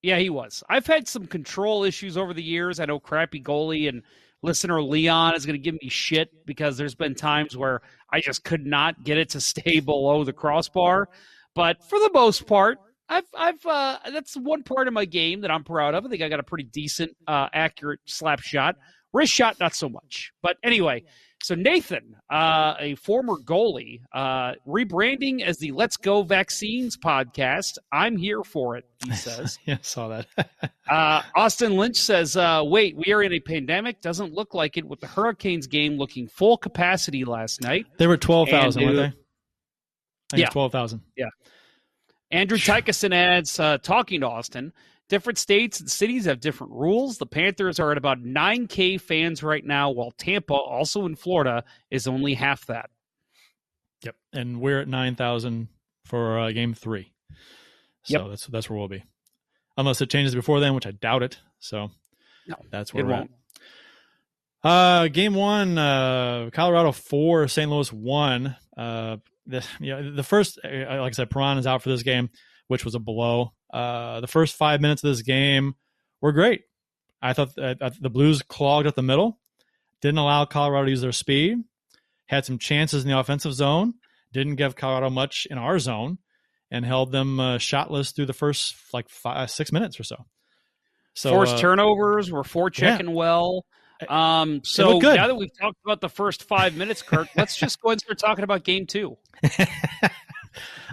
yeah, 0.03 0.19
he 0.19 0.29
was. 0.29 0.63
I've 0.69 0.85
had 0.85 1.07
some 1.07 1.25
control 1.25 1.83
issues 1.83 2.15
over 2.15 2.31
the 2.31 2.43
years. 2.43 2.79
I 2.79 2.85
know 2.85 2.99
crappy 2.99 3.41
goalie 3.41 3.89
and 3.89 4.03
listener 4.43 4.81
Leon 4.83 5.35
is 5.35 5.45
going 5.45 5.59
to 5.59 5.63
give 5.63 5.81
me 5.81 5.89
shit 5.89 6.45
because 6.45 6.77
there's 6.77 6.93
been 6.93 7.15
times 7.15 7.57
where 7.57 7.81
I 8.11 8.21
just 8.21 8.43
could 8.43 8.65
not 8.65 9.03
get 9.03 9.17
it 9.17 9.29
to 9.29 9.41
stay 9.41 9.79
below 9.79 10.23
the 10.23 10.33
crossbar. 10.33 11.09
But 11.55 11.83
for 11.89 11.99
the 11.99 12.11
most 12.13 12.45
part, 12.45 12.77
I've 13.09 13.27
I've 13.35 13.65
uh, 13.65 13.99
that's 14.11 14.35
one 14.35 14.63
part 14.63 14.87
of 14.87 14.93
my 14.93 15.05
game 15.05 15.41
that 15.41 15.51
I'm 15.51 15.63
proud 15.63 15.93
of. 15.95 16.05
I 16.05 16.09
think 16.09 16.21
I 16.21 16.29
got 16.29 16.39
a 16.39 16.43
pretty 16.43 16.65
decent, 16.65 17.15
uh, 17.27 17.49
accurate 17.53 17.99
slap 18.05 18.41
shot. 18.41 18.75
Wrist 19.13 19.31
shot, 19.31 19.59
not 19.59 19.75
so 19.75 19.89
much. 19.89 20.33
But 20.41 20.57
anyway, 20.63 21.03
so 21.43 21.55
Nathan, 21.55 22.15
uh, 22.29 22.75
a 22.79 22.95
former 22.95 23.35
goalie, 23.35 24.01
uh, 24.13 24.53
rebranding 24.65 25.41
as 25.41 25.57
the 25.57 25.73
Let's 25.73 25.97
Go 25.97 26.23
Vaccines 26.23 26.95
podcast. 26.95 27.77
I'm 27.91 28.15
here 28.15 28.43
for 28.43 28.77
it, 28.77 28.85
he 29.05 29.11
says. 29.15 29.59
yeah, 29.65 29.77
saw 29.81 30.07
that. 30.07 30.27
uh, 30.89 31.21
Austin 31.35 31.75
Lynch 31.75 31.97
says, 31.97 32.37
uh, 32.37 32.61
wait, 32.63 32.95
we 32.95 33.11
are 33.11 33.21
in 33.21 33.33
a 33.33 33.41
pandemic? 33.41 33.99
Doesn't 33.99 34.33
look 34.33 34.53
like 34.53 34.77
it 34.77 34.85
with 34.85 35.01
the 35.01 35.07
Hurricanes 35.07 35.67
game 35.67 35.97
looking 35.97 36.27
full 36.27 36.57
capacity 36.57 37.25
last 37.25 37.61
night. 37.61 37.87
They 37.97 38.07
were 38.07 38.17
12,000, 38.17 38.81
weren't 38.81 38.97
uh, 38.97 39.11
they? 40.31 40.39
Yeah. 40.39 40.49
12,000. 40.49 41.01
Yeah. 41.17 41.25
Andrew 42.31 42.57
Tykeson 42.57 43.13
adds, 43.13 43.59
uh, 43.59 43.79
talking 43.79 44.21
to 44.21 44.27
Austin, 44.27 44.71
different 45.09 45.37
states 45.37 45.79
and 45.79 45.89
cities 45.89 46.25
have 46.25 46.39
different 46.39 46.73
rules. 46.73 47.17
The 47.17 47.25
Panthers 47.25 47.79
are 47.79 47.91
at 47.91 47.97
about 47.97 48.23
9K 48.23 48.99
fans 48.99 49.43
right 49.43 49.63
now, 49.63 49.91
while 49.91 50.11
Tampa, 50.11 50.53
also 50.53 51.05
in 51.05 51.15
Florida, 51.15 51.63
is 51.91 52.07
only 52.07 52.33
half 52.33 52.65
that. 52.67 52.89
Yep. 54.03 54.15
And 54.33 54.59
we're 54.61 54.81
at 54.81 54.87
9,000 54.87 55.67
for 56.05 56.39
uh, 56.39 56.51
game 56.51 56.73
three. 56.73 57.11
So 58.03 58.19
Yep. 58.19 58.29
that's 58.31 58.47
that's 58.47 58.69
where 58.69 58.77
we'll 58.77 58.89
be. 58.89 59.03
Unless 59.77 60.01
it 60.01 60.09
changes 60.09 60.35
before 60.35 60.59
then, 60.59 60.73
which 60.73 60.85
I 60.85 60.91
doubt 60.91 61.23
it. 61.23 61.37
So 61.59 61.89
No, 62.47 62.55
that's 62.69 62.93
where 62.93 63.03
it 63.03 63.07
we're 63.07 63.13
won't. 63.13 63.31
at. 63.31 64.69
Uh, 64.69 65.07
game 65.09 65.33
one, 65.33 65.77
uh, 65.77 66.49
Colorado 66.53 66.91
four, 66.91 67.47
St. 67.47 67.69
Louis 67.69 67.91
one. 67.91 68.55
Uh, 68.77 69.17
the 69.45 69.65
you 69.79 69.91
know, 69.93 70.11
the 70.15 70.23
first, 70.23 70.57
uh, 70.63 70.67
like 71.01 71.11
I 71.11 71.11
said, 71.11 71.29
Perron 71.29 71.57
is 71.57 71.67
out 71.67 71.81
for 71.83 71.89
this 71.89 72.03
game, 72.03 72.29
which 72.67 72.85
was 72.85 72.95
a 72.95 72.99
blow. 72.99 73.53
Uh, 73.73 74.21
the 74.21 74.27
first 74.27 74.55
five 74.55 74.81
minutes 74.81 75.03
of 75.03 75.09
this 75.09 75.23
game 75.23 75.75
were 76.21 76.31
great. 76.31 76.61
I 77.21 77.33
thought 77.33 77.57
uh, 77.57 77.75
uh, 77.81 77.89
the 77.99 78.09
Blues 78.09 78.43
clogged 78.43 78.85
up 78.85 78.95
the 78.95 79.01
middle, 79.01 79.39
didn't 80.01 80.19
allow 80.19 80.45
Colorado 80.45 80.85
to 80.85 80.91
use 80.91 81.01
their 81.01 81.11
speed, 81.11 81.57
had 82.27 82.45
some 82.45 82.59
chances 82.59 83.03
in 83.03 83.09
the 83.09 83.17
offensive 83.17 83.53
zone, 83.53 83.95
didn't 84.31 84.55
give 84.55 84.75
Colorado 84.75 85.09
much 85.09 85.47
in 85.49 85.57
our 85.57 85.79
zone, 85.79 86.19
and 86.69 86.85
held 86.85 87.11
them 87.11 87.39
uh, 87.39 87.57
shotless 87.57 88.15
through 88.15 88.27
the 88.27 88.33
first 88.33 88.75
like 88.93 89.09
five, 89.09 89.49
six 89.49 89.71
minutes 89.71 89.99
or 89.99 90.03
so. 90.03 90.25
So 91.15 91.31
Forced 91.31 91.55
uh, 91.55 91.59
turnovers, 91.59 92.31
we're 92.31 92.41
forechecking 92.41 93.13
well. 93.13 93.65
Um, 94.09 94.61
so 94.63 94.99
now 94.99 95.27
that 95.27 95.35
we've 95.35 95.55
talked 95.57 95.77
about 95.85 96.01
the 96.01 96.09
first 96.09 96.43
five 96.43 96.75
minutes, 96.75 97.01
Kirk, 97.01 97.27
let's 97.37 97.55
just 97.55 97.81
go 97.81 97.89
ahead 97.89 97.93
and 97.93 98.01
start 98.01 98.19
talking 98.19 98.43
about 98.43 98.63
game 98.63 98.85
two. 98.85 99.17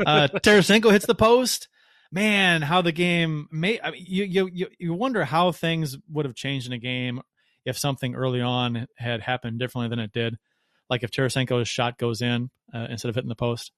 uh, 0.06 0.28
Tarasenko 0.34 0.92
hits 0.92 1.06
the 1.06 1.14
post. 1.14 1.68
Man, 2.12 2.62
how 2.62 2.82
the 2.82 2.92
game 2.92 3.46
may 3.52 3.80
I 3.80 3.92
mean, 3.92 4.04
you, 4.06 4.24
you 4.24 4.50
you 4.52 4.66
you 4.78 4.94
wonder 4.94 5.24
how 5.24 5.52
things 5.52 5.96
would 6.10 6.24
have 6.24 6.34
changed 6.34 6.66
in 6.66 6.72
a 6.72 6.78
game 6.78 7.20
if 7.64 7.78
something 7.78 8.14
early 8.14 8.40
on 8.40 8.86
had 8.96 9.20
happened 9.20 9.58
differently 9.60 9.88
than 9.90 10.00
it 10.00 10.12
did. 10.12 10.36
Like 10.88 11.04
if 11.04 11.10
Tarasenko's 11.12 11.68
shot 11.68 11.98
goes 11.98 12.20
in 12.20 12.50
uh, 12.74 12.86
instead 12.90 13.08
of 13.10 13.14
hitting 13.14 13.28
the 13.28 13.36
post. 13.36 13.70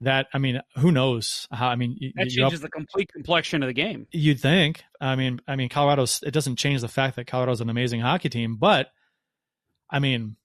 That 0.00 0.26
I 0.34 0.38
mean, 0.38 0.60
who 0.76 0.90
knows 0.92 1.46
how? 1.50 1.68
I 1.68 1.76
mean, 1.76 1.96
That 2.16 2.30
you're 2.32 2.44
up- 2.44 2.50
changes 2.50 2.60
the 2.60 2.68
complete 2.68 3.10
complexion 3.10 3.62
of 3.62 3.68
the 3.68 3.72
game. 3.72 4.06
You'd 4.10 4.40
think. 4.40 4.82
I 5.00 5.14
mean, 5.16 5.40
I 5.46 5.56
mean, 5.56 5.68
Colorado's. 5.70 6.20
It 6.26 6.32
doesn't 6.32 6.56
change 6.56 6.80
the 6.82 6.88
fact 6.88 7.16
that 7.16 7.26
Colorado's 7.28 7.60
an 7.62 7.70
amazing 7.70 8.00
hockey 8.00 8.28
team, 8.28 8.56
but 8.56 8.88
I 9.88 10.00
mean, 10.00 10.36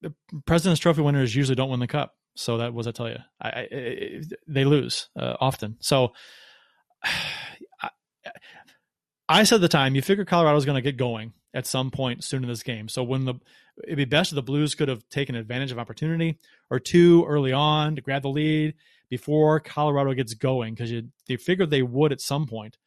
the 0.00 0.14
President's 0.46 0.80
Trophy 0.80 1.02
winners 1.02 1.34
usually 1.34 1.56
don't 1.56 1.70
win 1.70 1.80
the 1.80 1.88
cup. 1.88 2.14
So 2.38 2.58
that 2.58 2.72
was 2.72 2.86
I 2.86 2.92
tell 2.92 3.08
you, 3.08 3.18
I, 3.40 3.48
I, 3.48 4.22
they 4.46 4.64
lose 4.64 5.08
uh, 5.18 5.34
often. 5.40 5.76
So 5.80 6.12
I, 7.04 7.90
I 9.28 9.42
said 9.42 9.60
the 9.60 9.68
time, 9.68 9.96
you 9.96 10.02
figure 10.02 10.24
Colorado's 10.24 10.64
going 10.64 10.76
to 10.76 10.82
get 10.82 10.96
going 10.96 11.32
at 11.52 11.66
some 11.66 11.90
point 11.90 12.22
soon 12.22 12.44
in 12.44 12.48
this 12.48 12.62
game. 12.62 12.88
So 12.88 13.02
when 13.02 13.24
the 13.24 13.34
it'd 13.84 13.96
be 13.96 14.04
best 14.04 14.30
if 14.30 14.36
the 14.36 14.42
Blues 14.42 14.76
could 14.76 14.88
have 14.88 15.08
taken 15.08 15.34
advantage 15.34 15.72
of 15.72 15.80
opportunity 15.80 16.38
or 16.70 16.78
two 16.78 17.24
early 17.26 17.52
on 17.52 17.96
to 17.96 18.02
grab 18.02 18.22
the 18.22 18.28
lead 18.28 18.74
before 19.10 19.58
Colorado 19.58 20.14
gets 20.14 20.34
going 20.34 20.74
because 20.74 20.92
you 20.92 21.08
they 21.26 21.36
figured 21.36 21.70
they 21.70 21.82
would 21.82 22.12
at 22.12 22.20
some 22.20 22.46
point. 22.46 22.78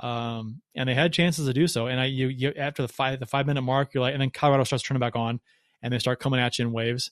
Um, 0.00 0.60
and 0.74 0.88
they 0.88 0.94
had 0.94 1.12
chances 1.12 1.46
to 1.46 1.54
do 1.54 1.66
so. 1.68 1.86
And 1.86 2.00
I, 2.00 2.06
you, 2.06 2.28
you 2.28 2.52
after 2.54 2.82
the 2.82 2.88
five 2.88 3.18
the 3.18 3.26
five 3.26 3.46
minute 3.46 3.62
mark, 3.62 3.94
you're 3.94 4.02
like, 4.02 4.12
and 4.12 4.20
then 4.20 4.30
Colorado 4.30 4.64
starts 4.64 4.84
turning 4.84 5.00
back 5.00 5.16
on, 5.16 5.40
and 5.82 5.92
they 5.92 5.98
start 5.98 6.20
coming 6.20 6.40
at 6.40 6.58
you 6.58 6.66
in 6.66 6.72
waves, 6.72 7.10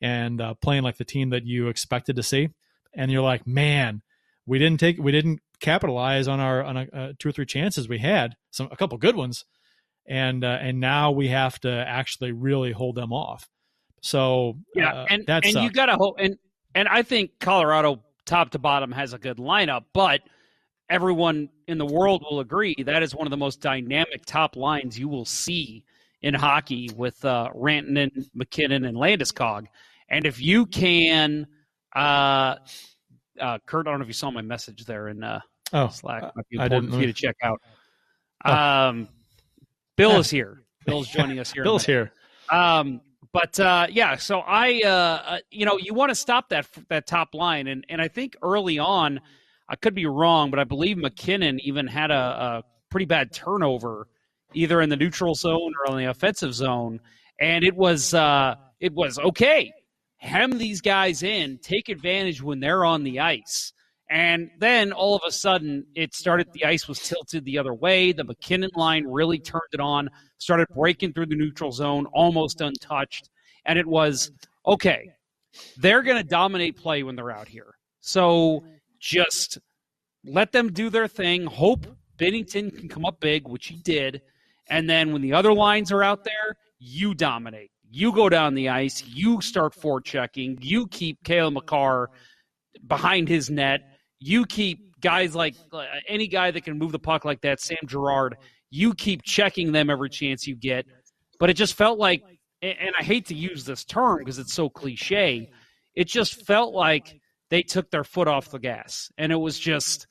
and 0.00 0.40
uh, 0.40 0.54
playing 0.54 0.82
like 0.82 0.96
the 0.96 1.04
team 1.04 1.30
that 1.30 1.44
you 1.44 1.68
expected 1.68 2.16
to 2.16 2.22
see. 2.22 2.48
And 2.94 3.10
you're 3.10 3.22
like, 3.22 3.46
man, 3.46 4.02
we 4.46 4.58
didn't 4.58 4.80
take, 4.80 4.98
we 4.98 5.12
didn't 5.12 5.40
capitalize 5.60 6.28
on 6.28 6.40
our 6.40 6.62
on 6.62 6.76
a, 6.76 6.86
uh, 6.92 7.12
two 7.18 7.28
or 7.28 7.32
three 7.32 7.46
chances 7.46 7.88
we 7.88 7.98
had, 7.98 8.34
some 8.50 8.68
a 8.70 8.76
couple 8.76 8.96
good 8.98 9.16
ones, 9.16 9.44
and 10.06 10.44
uh, 10.44 10.58
and 10.60 10.80
now 10.80 11.10
we 11.10 11.28
have 11.28 11.58
to 11.60 11.70
actually 11.70 12.32
really 12.32 12.72
hold 12.72 12.94
them 12.94 13.12
off. 13.12 13.48
So 14.02 14.54
Yeah, 14.74 14.92
uh, 14.92 15.06
and 15.10 15.24
that's 15.26 15.46
and 15.48 15.64
you 15.64 15.70
got 15.70 15.86
to 15.86 15.94
hope 15.94 16.16
and 16.18 16.36
and 16.74 16.88
I 16.88 17.02
think 17.02 17.32
Colorado 17.40 18.02
top 18.24 18.50
to 18.50 18.58
bottom 18.58 18.92
has 18.92 19.12
a 19.12 19.18
good 19.18 19.38
lineup, 19.38 19.84
but 19.92 20.20
everyone 20.88 21.48
in 21.66 21.78
the 21.78 21.86
world 21.86 22.24
will 22.28 22.40
agree 22.40 22.74
that 22.86 23.02
is 23.02 23.14
one 23.14 23.26
of 23.26 23.30
the 23.30 23.36
most 23.36 23.60
dynamic 23.60 24.24
top 24.24 24.56
lines 24.56 24.98
you 24.98 25.08
will 25.08 25.24
see 25.24 25.84
in 26.22 26.34
hockey 26.34 26.90
with 26.96 27.22
uh, 27.24 27.48
Rantanen, 27.54 28.26
MacKinnon, 28.34 28.84
and 28.84 28.96
Landeskog. 28.96 29.66
And 30.10 30.26
if 30.26 30.40
you 30.40 30.66
can, 30.66 31.46
uh, 31.94 32.56
uh, 33.40 33.58
Kurt, 33.66 33.86
I 33.86 33.90
don't 33.90 33.98
know 33.98 34.02
if 34.02 34.08
you 34.08 34.14
saw 34.14 34.30
my 34.30 34.42
message 34.42 34.84
there 34.84 35.08
in 35.08 35.22
uh, 35.22 35.40
oh 35.72 35.88
Slack. 35.88 36.32
Be 36.50 36.58
I 36.58 36.68
didn't. 36.68 36.90
for 36.90 37.00
you 37.00 37.06
to 37.06 37.12
check 37.12 37.36
out. 37.42 37.60
Oh. 38.44 38.52
Um, 38.52 39.08
Bill 39.96 40.18
is 40.18 40.30
here. 40.30 40.62
Bill's 40.86 41.08
joining 41.08 41.38
us 41.38 41.52
here. 41.52 41.64
Bill's 41.64 41.84
here. 41.84 42.12
Um, 42.50 43.00
but 43.32 43.60
uh, 43.60 43.86
yeah, 43.90 44.16
so 44.16 44.40
I, 44.40 44.80
uh, 44.84 44.88
uh, 44.88 45.38
you 45.50 45.66
know, 45.66 45.76
you 45.76 45.92
want 45.92 46.10
to 46.10 46.14
stop 46.14 46.48
that 46.48 46.66
that 46.88 47.06
top 47.06 47.34
line, 47.34 47.66
and 47.66 47.84
and 47.88 48.00
I 48.00 48.08
think 48.08 48.36
early 48.42 48.78
on, 48.78 49.20
I 49.68 49.76
could 49.76 49.94
be 49.94 50.06
wrong, 50.06 50.50
but 50.50 50.58
I 50.58 50.64
believe 50.64 50.96
MacKinnon 50.96 51.60
even 51.60 51.86
had 51.86 52.10
a, 52.10 52.14
a 52.14 52.64
pretty 52.90 53.04
bad 53.04 53.32
turnover, 53.32 54.08
either 54.54 54.80
in 54.80 54.88
the 54.88 54.96
neutral 54.96 55.34
zone 55.34 55.74
or 55.84 55.92
in 55.92 56.04
the 56.04 56.10
offensive 56.10 56.54
zone, 56.54 57.00
and 57.38 57.64
it 57.64 57.76
was 57.76 58.14
uh, 58.14 58.54
it 58.80 58.94
was 58.94 59.18
okay. 59.18 59.72
Hem 60.18 60.58
these 60.58 60.80
guys 60.80 61.22
in, 61.22 61.58
take 61.58 61.88
advantage 61.88 62.42
when 62.42 62.60
they're 62.60 62.84
on 62.84 63.04
the 63.04 63.20
ice. 63.20 63.72
And 64.10 64.50
then 64.58 64.92
all 64.92 65.14
of 65.14 65.22
a 65.26 65.30
sudden, 65.30 65.84
it 65.94 66.14
started. 66.14 66.48
The 66.52 66.64
ice 66.64 66.88
was 66.88 66.98
tilted 67.00 67.44
the 67.44 67.58
other 67.58 67.74
way. 67.74 68.12
The 68.12 68.24
MacKinnon 68.24 68.70
line 68.74 69.06
really 69.06 69.38
turned 69.38 69.62
it 69.72 69.80
on, 69.80 70.08
started 70.38 70.66
breaking 70.74 71.12
through 71.12 71.26
the 71.26 71.36
neutral 71.36 71.72
zone, 71.72 72.06
almost 72.06 72.60
untouched. 72.60 73.28
And 73.66 73.78
it 73.78 73.86
was 73.86 74.32
okay. 74.66 75.10
They're 75.76 76.02
going 76.02 76.16
to 76.16 76.28
dominate 76.28 76.76
play 76.76 77.02
when 77.02 77.16
they're 77.16 77.30
out 77.30 77.48
here. 77.48 77.74
So 78.00 78.64
just 78.98 79.58
let 80.24 80.52
them 80.52 80.72
do 80.72 80.88
their 80.88 81.08
thing. 81.08 81.44
Hope 81.44 81.86
Binnington 82.16 82.76
can 82.76 82.88
come 82.88 83.04
up 83.04 83.20
big, 83.20 83.46
which 83.46 83.66
he 83.66 83.76
did. 83.76 84.22
And 84.70 84.88
then 84.88 85.12
when 85.12 85.22
the 85.22 85.34
other 85.34 85.52
lines 85.52 85.92
are 85.92 86.02
out 86.02 86.24
there, 86.24 86.56
you 86.78 87.14
dominate. 87.14 87.70
You 87.90 88.12
go 88.12 88.28
down 88.28 88.54
the 88.54 88.68
ice. 88.68 89.02
You 89.04 89.40
start 89.40 89.74
forechecking. 89.74 90.58
You 90.60 90.86
keep 90.88 91.22
Cale 91.24 91.50
Makar 91.50 92.10
behind 92.86 93.28
his 93.28 93.50
net. 93.50 93.98
You 94.20 94.44
keep 94.46 95.00
guys 95.00 95.34
like 95.34 95.54
uh, 95.72 95.84
any 96.06 96.26
guy 96.26 96.50
that 96.50 96.64
can 96.64 96.78
move 96.78 96.92
the 96.92 96.98
puck 96.98 97.24
like 97.24 97.40
that, 97.42 97.60
Sam 97.60 97.78
Girard. 97.86 98.36
You 98.70 98.94
keep 98.94 99.22
checking 99.22 99.72
them 99.72 99.90
every 99.90 100.10
chance 100.10 100.46
you 100.46 100.54
get. 100.54 100.86
But 101.38 101.50
it 101.50 101.54
just 101.54 101.74
felt 101.74 101.98
like, 101.98 102.22
and 102.62 102.76
and 102.78 102.90
I 102.98 103.04
hate 103.04 103.26
to 103.26 103.34
use 103.34 103.64
this 103.64 103.84
term 103.84 104.18
because 104.18 104.38
it's 104.38 104.52
so 104.52 104.68
cliche, 104.68 105.50
it 105.94 106.08
just 106.08 106.46
felt 106.46 106.74
like 106.74 107.20
they 107.50 107.62
took 107.62 107.90
their 107.90 108.04
foot 108.04 108.28
off 108.28 108.50
the 108.50 108.58
gas. 108.58 109.10
And 109.16 109.32
it 109.32 109.36
was 109.36 109.58
just, 109.58 110.06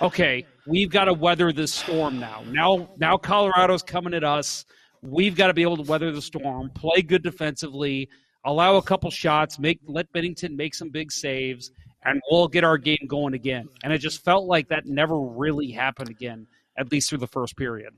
okay, 0.00 0.46
we've 0.66 0.90
got 0.90 1.04
to 1.04 1.12
weather 1.12 1.52
this 1.52 1.74
storm 1.74 2.18
now. 2.18 2.42
Now, 2.46 2.90
now 2.98 3.16
Colorado's 3.16 3.82
coming 3.82 4.14
at 4.14 4.24
us. 4.24 4.64
We've 5.02 5.36
got 5.36 5.48
to 5.48 5.54
be 5.54 5.62
able 5.62 5.76
to 5.76 5.82
weather 5.82 6.12
the 6.12 6.22
storm, 6.22 6.70
play 6.70 7.02
good 7.02 7.22
defensively, 7.22 8.08
allow 8.44 8.76
a 8.76 8.82
couple 8.82 9.10
shots, 9.10 9.58
make 9.58 9.80
let 9.86 10.12
Binnington 10.12 10.56
make 10.56 10.74
some 10.74 10.90
big 10.90 11.12
saves, 11.12 11.70
and 12.04 12.20
we'll 12.30 12.48
get 12.48 12.64
our 12.64 12.78
game 12.78 13.06
going 13.06 13.34
again. 13.34 13.68
And 13.82 13.92
it 13.92 13.98
just 13.98 14.24
felt 14.24 14.46
like 14.46 14.68
that 14.68 14.86
never 14.86 15.18
really 15.18 15.70
happened 15.70 16.08
again, 16.10 16.46
at 16.76 16.90
least 16.90 17.10
through 17.10 17.18
the 17.18 17.26
first 17.26 17.56
period. 17.56 17.94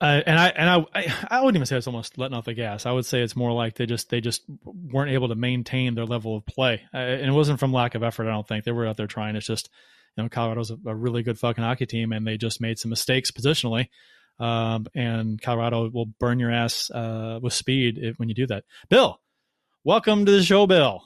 Uh, 0.00 0.22
and 0.26 0.38
I 0.38 0.48
and 0.50 0.70
I, 0.70 1.14
I 1.28 1.40
wouldn't 1.40 1.56
even 1.56 1.66
say 1.66 1.76
it's 1.76 1.88
almost 1.88 2.18
letting 2.18 2.36
off 2.36 2.44
the 2.44 2.54
gas. 2.54 2.86
I 2.86 2.92
would 2.92 3.04
say 3.04 3.20
it's 3.20 3.34
more 3.34 3.52
like 3.52 3.74
they 3.74 3.86
just 3.86 4.10
they 4.10 4.20
just 4.20 4.42
weren't 4.64 5.10
able 5.10 5.28
to 5.28 5.34
maintain 5.34 5.96
their 5.96 6.06
level 6.06 6.36
of 6.36 6.46
play, 6.46 6.82
uh, 6.94 6.98
and 6.98 7.26
it 7.26 7.32
wasn't 7.32 7.58
from 7.58 7.72
lack 7.72 7.96
of 7.96 8.04
effort. 8.04 8.28
I 8.28 8.30
don't 8.30 8.46
think 8.46 8.64
they 8.64 8.70
were 8.70 8.86
out 8.86 8.96
there 8.96 9.08
trying. 9.08 9.34
It's 9.34 9.46
just 9.46 9.68
you 10.16 10.22
know 10.22 10.28
Colorado's 10.28 10.70
a, 10.70 10.78
a 10.86 10.94
really 10.94 11.24
good 11.24 11.36
fucking 11.36 11.64
hockey 11.64 11.86
team, 11.86 12.12
and 12.12 12.24
they 12.24 12.36
just 12.36 12.60
made 12.60 12.78
some 12.78 12.90
mistakes 12.90 13.32
positionally. 13.32 13.88
Um, 14.40 14.86
and 14.94 15.40
Colorado 15.40 15.90
will 15.90 16.06
burn 16.06 16.38
your 16.38 16.52
ass 16.52 16.90
uh, 16.90 17.40
with 17.42 17.52
speed 17.52 17.98
if, 17.98 18.18
when 18.18 18.28
you 18.28 18.34
do 18.34 18.46
that. 18.46 18.64
Bill, 18.88 19.20
welcome 19.82 20.24
to 20.26 20.32
the 20.32 20.42
show, 20.42 20.66
Bill. 20.66 21.02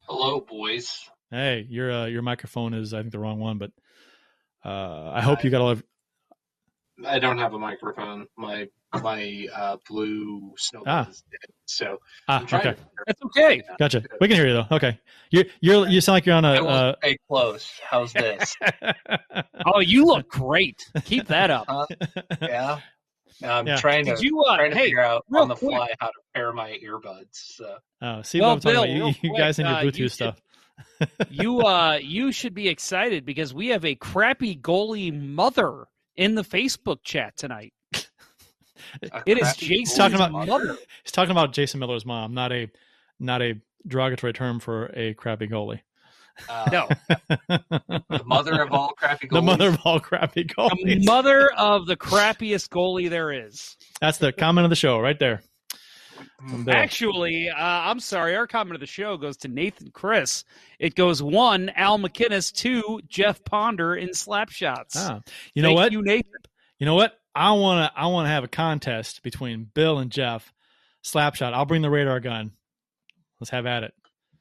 Hello, 0.00 0.40
boys. 0.40 1.08
Hey, 1.30 1.66
your 1.68 1.90
uh, 1.90 2.06
your 2.06 2.22
microphone 2.22 2.74
is 2.74 2.92
I 2.92 3.00
think 3.00 3.12
the 3.12 3.18
wrong 3.18 3.38
one, 3.38 3.58
but 3.58 3.70
uh, 4.64 5.10
I 5.14 5.20
hope 5.20 5.44
you 5.44 5.50
got 5.50 5.60
all 5.60 5.70
of. 5.70 5.84
I 7.06 7.18
don't 7.18 7.38
have 7.38 7.54
a 7.54 7.58
microphone. 7.58 8.26
My 8.36 8.68
my 9.02 9.46
uh, 9.54 9.76
blue 9.88 10.52
snow. 10.58 10.82
Ah. 10.86 11.08
So 11.66 11.98
Ah, 12.28 12.38
I'm 12.40 12.44
okay, 12.60 12.74
That's 13.06 13.22
okay. 13.26 13.62
gotcha. 13.78 14.02
We 14.20 14.28
can 14.28 14.36
hear 14.36 14.46
you 14.46 14.54
though. 14.54 14.66
Okay, 14.76 14.98
you 15.30 15.44
you're 15.60 15.88
you 15.88 16.00
sound 16.00 16.14
like 16.16 16.26
you're 16.26 16.34
on 16.36 16.44
a, 16.44 16.60
will 16.62 16.68
Uh, 16.68 16.94
stay 16.98 17.16
close. 17.28 17.80
How's 17.88 18.12
this? 18.12 18.56
Oh, 19.64 19.78
you 19.80 20.04
look 20.04 20.28
great. 20.28 20.84
Keep 21.04 21.28
that 21.28 21.50
up. 21.50 21.66
Huh? 21.68 21.86
yeah. 22.42 22.78
I'm 23.44 23.66
Yeah. 23.66 23.76
trying 23.76 24.04
to 24.06 24.14
Did 24.16 24.22
you? 24.24 24.40
Uh, 24.42 24.56
trying 24.56 24.70
to 24.72 24.76
hey, 24.76 24.84
figure 24.84 25.00
out 25.00 25.24
on 25.34 25.48
the 25.48 25.54
quick. 25.54 25.70
fly 25.70 25.88
how 26.00 26.08
to 26.08 26.12
pair 26.34 26.52
my 26.52 26.78
earbuds. 26.84 27.26
So 27.32 27.76
oh, 28.02 28.22
see 28.22 28.40
Well, 28.40 28.50
what 28.56 28.66
I'm 28.66 28.74
talking 28.74 28.98
about. 29.00 29.14
You, 29.22 29.30
you 29.30 29.36
guys 29.38 29.58
and 29.58 29.68
your 29.68 29.78
uh, 29.78 29.82
Bluetooth 29.82 29.98
you 29.98 30.08
should- 30.08 30.12
stuff. 30.12 30.40
you 31.30 31.60
uh 31.66 31.98
you 32.02 32.32
should 32.32 32.54
be 32.54 32.68
excited 32.68 33.24
because 33.24 33.54
we 33.54 33.68
have 33.68 33.84
a 33.84 33.94
crappy 33.94 34.56
goalie 34.56 35.12
mother 35.16 35.86
in 36.16 36.34
the 36.34 36.42
Facebook 36.42 36.98
chat 37.04 37.36
tonight. 37.36 37.72
A 39.02 39.22
It 39.26 39.38
is 39.38 39.44
crappy 39.44 39.66
Jason's 39.66 39.96
Talking 39.96 40.14
about- 40.16 40.32
mother. 40.32 40.76
He's 41.02 41.12
talking 41.12 41.30
about 41.32 41.52
Jason 41.52 41.80
Miller's 41.80 42.04
mom, 42.06 42.34
not 42.34 42.52
a 42.52 42.70
not 43.18 43.40
a 43.42 43.54
derogatory 43.86 44.32
term 44.32 44.58
for 44.60 44.86
a 44.94 45.14
crappy 45.14 45.46
goalie. 45.48 45.80
uh, 46.48 46.68
No, 46.72 46.88
the 47.38 48.22
mother 48.24 48.62
of 48.62 48.72
all 48.72 48.90
crappy 48.96 49.28
goalies. 49.28 49.32
The 49.34 49.42
mother 49.42 49.68
of 49.68 49.78
all 49.84 50.00
crappy 50.00 50.44
the 50.44 51.02
mother 51.04 51.50
of 51.56 51.86
the 51.86 51.96
crappiest 51.96 52.68
goalie 52.70 53.10
there 53.10 53.30
is. 53.32 53.76
That's 54.00 54.18
the 54.18 54.32
comment 54.32 54.64
of 54.64 54.70
the 54.70 54.76
show 54.76 54.98
right 54.98 55.18
there. 55.18 55.42
From 56.48 56.64
Bill. 56.64 56.74
Actually, 56.74 57.48
uh, 57.48 57.54
I'm 57.56 57.98
sorry. 58.00 58.36
Our 58.36 58.46
comment 58.46 58.74
of 58.74 58.80
the 58.80 58.86
show 58.86 59.16
goes 59.16 59.36
to 59.38 59.48
Nathan 59.48 59.90
Chris. 59.92 60.44
It 60.78 60.94
goes 60.94 61.22
one, 61.22 61.70
Al 61.70 61.98
MacInnis, 61.98 62.52
two, 62.52 63.00
Jeff 63.08 63.42
Ponder 63.44 63.94
in 63.94 64.12
slap 64.14 64.50
shots. 64.50 64.94
Ah, 64.96 65.20
you 65.54 65.62
know 65.62 65.68
Thank 65.68 65.76
what? 65.78 65.92
You, 65.92 66.02
Nathan. 66.02 66.30
You 66.78 66.86
know 66.86 66.94
what? 66.94 67.18
I 67.34 67.52
want 67.52 67.92
to 67.92 67.98
I 67.98 68.06
want 68.08 68.26
to 68.26 68.30
have 68.30 68.44
a 68.44 68.48
contest 68.48 69.22
between 69.22 69.64
Bill 69.74 69.98
and 69.98 70.10
Jeff. 70.10 70.52
Slapshot. 71.04 71.52
I'll 71.52 71.64
bring 71.64 71.82
the 71.82 71.90
radar 71.90 72.20
gun. 72.20 72.52
Let's 73.40 73.50
have 73.50 73.66
at 73.66 73.82
it. 73.84 73.94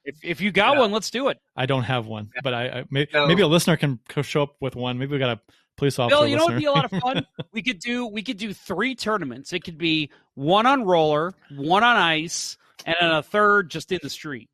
If 0.04 0.18
if 0.24 0.42
you 0.42 0.52
got 0.52 0.74
Yeah. 0.76 0.80
one, 0.82 0.92
let's 0.92 1.10
do 1.10 1.30
it. 1.30 1.38
I 1.56 1.66
don't 1.66 1.84
have 1.84 2.06
one, 2.08 2.30
but 2.44 2.54
I, 2.54 2.66
I 2.68 2.84
may, 2.90 3.08
No. 3.14 3.28
maybe 3.28 3.42
a 3.42 3.48
listener 3.48 3.78
can 3.78 4.00
show 4.24 4.44
up 4.44 4.56
with 4.60 4.76
one. 4.76 4.98
Maybe 4.98 5.12
we 5.14 5.20
got 5.20 5.38
a 5.38 5.42
police 5.78 5.98
officer. 6.00 6.16
Bill, 6.18 6.28
you 6.28 6.36
know 6.36 6.46
listener. 6.46 6.56
what'd 6.56 6.62
be 6.62 6.66
a 6.66 6.72
lot 6.72 6.86
of 6.86 7.02
fun? 7.02 7.26
we 7.54 7.62
could 7.64 7.80
do 7.80 8.08
we 8.08 8.22
could 8.24 8.38
do 8.38 8.54
three 8.54 8.94
tournaments. 8.96 9.54
It 9.54 9.64
could 9.64 9.78
be 9.78 10.10
one 10.36 10.66
on 10.66 10.84
roller, 10.84 11.34
one 11.52 11.84
on 11.84 11.96
ice, 11.96 12.58
and 12.86 12.96
then 13.00 13.12
a 13.12 13.24
third 13.24 13.70
just 13.72 13.92
in 13.92 14.00
the 14.04 14.10
street. 14.10 14.50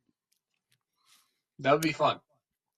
That 1.60 1.72
would 1.72 1.82
be 1.82 1.92
fun. 1.92 2.20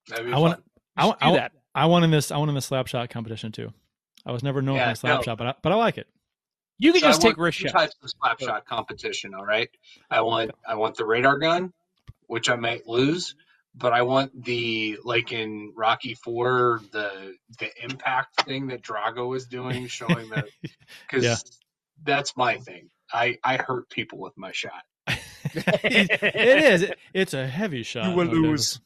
That'd 0.09 0.27
be 0.27 0.33
I 0.33 0.39
want 0.39 0.55
fun. 0.55 0.63
I, 0.97 1.07
We 1.07 1.13
I, 1.21 1.29
do 1.29 1.35
I, 1.35 1.37
that. 1.39 1.53
I 1.75 1.87
won 1.87 2.03
in 2.05 2.11
this. 2.11 2.31
I 2.31 2.39
want 2.39 2.49
in 2.49 2.55
the 2.55 2.61
slapshot 2.61 3.11
competition 3.11 3.53
too. 3.53 3.73
I 4.27 4.33
was 4.33 4.43
never 4.43 4.61
known 4.63 4.77
Yeah, 4.77 4.93
for 4.95 5.07
my 5.07 5.15
no. 5.15 5.21
slapshot, 5.21 5.37
but 5.39 5.47
I, 5.47 5.55
but 5.63 5.73
I 5.73 5.75
like 5.77 5.99
it. 5.99 6.07
You 6.79 6.93
can 6.93 7.01
So 7.03 7.07
I 7.07 7.11
just 7.11 7.21
take 7.23 7.29
want 7.37 7.39
wrist 7.39 7.59
shots. 7.59 7.73
types 7.73 7.97
of 8.03 8.11
slap 8.11 8.41
shot 8.41 8.67
competition. 8.67 9.35
All 9.35 9.45
right, 9.45 9.69
I 10.11 10.21
want 10.23 10.51
I 10.67 10.75
want 10.77 10.97
the 10.97 11.05
radar 11.05 11.39
gun, 11.39 11.73
which 12.27 12.49
I 12.49 12.57
might 12.57 12.87
lose, 12.87 13.35
but 13.75 13.93
I 13.93 14.03
want 14.03 14.45
the 14.45 14.99
like 15.05 15.33
in 15.33 15.73
Rocky 15.77 16.15
Four 16.15 16.81
the 16.93 17.35
the 17.59 17.71
impact 17.85 18.45
thing 18.45 18.69
that 18.69 18.83
Drago 18.83 19.29
was 19.29 19.47
doing, 19.47 19.87
showing 19.89 20.31
that 20.31 20.47
because 21.09 21.25
Yeah. 21.25 21.37
that's 22.03 22.37
my 22.37 22.57
thing. 22.57 22.89
I 23.13 23.39
I 23.45 23.57
hurt 23.57 23.91
people 23.91 24.19
with 24.19 24.37
my 24.39 24.53
shot. 24.53 24.83
it 25.55 26.65
is. 26.65 26.83
It- 26.83 26.99
it's 27.13 27.35
a 27.35 27.47
heavy 27.47 27.83
shot. 27.85 28.07
You 28.11 28.17
will 28.17 28.27
lose. 28.27 28.81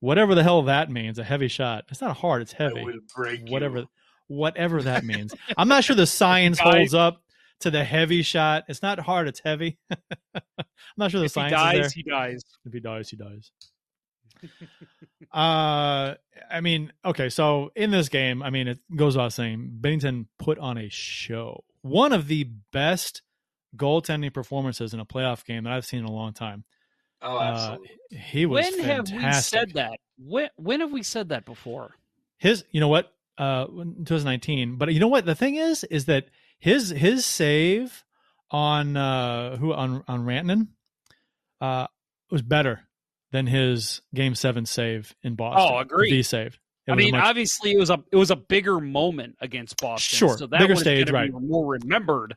Whatever 0.00 0.34
the 0.34 0.42
hell 0.44 0.62
that 0.62 0.90
means, 0.90 1.18
a 1.18 1.24
heavy 1.24 1.48
shot. 1.48 1.84
It's 1.90 2.00
not 2.00 2.16
hard. 2.18 2.42
It's 2.42 2.54
I 2.58 2.64
heavy. 2.64 2.84
will 2.84 3.00
break 3.16 3.40
you. 3.40 3.86
Whatever, 4.28 4.76
whatever 4.76 4.82
that 4.82 5.04
means. 5.04 5.34
I'm 5.56 5.68
not 5.68 5.84
sure 5.84 5.96
the 5.96 6.06
science 6.06 6.58
Guy- 6.58 6.78
holds 6.78 6.94
up 6.94 7.22
to 7.60 7.70
the 7.70 7.82
heavy 7.82 8.22
shot. 8.22 8.64
It's 8.68 8.82
not 8.82 9.00
hard. 9.00 9.26
It's 9.28 9.40
heavy. 9.40 9.78
I'm 10.34 10.42
not 10.96 11.10
sure 11.10 11.18
the 11.20 11.26
If 11.26 11.34
he 11.34 11.40
dies, 11.48 11.74
is 11.74 11.80
there. 11.80 11.90
he 11.94 12.02
dies. 12.10 12.44
If 12.64 12.72
he 12.72 12.80
dies, 12.80 13.08
he 13.10 13.16
dies. 13.16 13.50
uh, 15.32 16.14
I 16.50 16.60
mean, 16.62 16.92
okay. 17.04 17.28
So 17.28 17.70
in 17.74 17.90
this 17.90 18.08
game, 18.08 18.42
I 18.42 18.50
mean, 18.50 18.68
it 18.68 18.78
goes 18.94 19.16
without 19.16 19.32
saying, 19.32 19.78
Binnington 19.80 20.26
put 20.38 20.58
on 20.58 20.78
a 20.78 20.88
show. 20.88 21.64
One 21.82 22.12
of 22.12 22.28
the 22.28 22.44
best 22.72 23.22
goaltending 23.76 24.32
performances 24.32 24.94
in 24.94 25.00
a 25.00 25.04
playoff 25.04 25.44
game 25.44 25.64
that 25.64 25.72
I've 25.72 25.84
seen 25.86 26.00
in 26.00 26.06
a 26.06 26.12
long 26.12 26.32
time. 26.32 26.64
Oh, 27.20 27.36
Uh, 27.36 27.42
absolutely. 27.42 27.88
he 28.10 28.46
was 28.46 28.64
When 28.64 28.80
have 28.84 29.10
we 29.10 29.32
said 29.32 29.72
that? 29.74 29.98
When 30.18 30.48
when 30.56 30.80
have 30.80 30.92
we 30.92 31.02
said 31.02 31.30
that 31.30 31.44
before? 31.44 31.94
his 32.38 32.64
you 32.70 32.78
know 32.80 32.86
what 32.88 33.12
uh 33.38 33.66
2019 33.66 34.76
but 34.76 34.92
you 34.92 35.00
know 35.00 35.08
what 35.08 35.24
the 35.24 35.34
thing 35.34 35.54
is 35.56 35.84
is 35.84 36.06
that 36.06 36.26
his 36.58 36.90
his 36.90 37.24
save 37.24 38.04
on 38.50 38.96
uh 38.96 39.56
who 39.56 39.72
on 39.72 40.02
on 40.08 40.24
Rantanen 40.24 40.68
uh 41.60 41.86
was 42.30 42.42
better 42.42 42.80
than 43.30 43.46
his 43.46 44.00
game 44.14 44.34
7 44.34 44.66
save 44.66 45.14
in 45.22 45.34
Boston 45.34 45.72
Oh, 45.74 45.78
agree. 45.78 46.10
the 46.10 46.22
save 46.22 46.58
I 46.90 46.94
mean, 46.94 47.10
much- 47.12 47.22
obviously, 47.22 47.72
it 47.72 47.78
was 47.78 47.90
a 47.90 48.02
it 48.10 48.16
was 48.16 48.30
a 48.30 48.36
bigger 48.36 48.80
moment 48.80 49.36
against 49.42 49.78
Boston. 49.78 50.16
Sure, 50.16 50.38
so 50.38 50.46
that 50.46 50.58
bigger 50.58 50.72
was 50.72 50.80
stage, 50.80 51.10
right. 51.10 51.30
Be 51.30 51.38
more 51.38 51.66
remembered. 51.72 52.34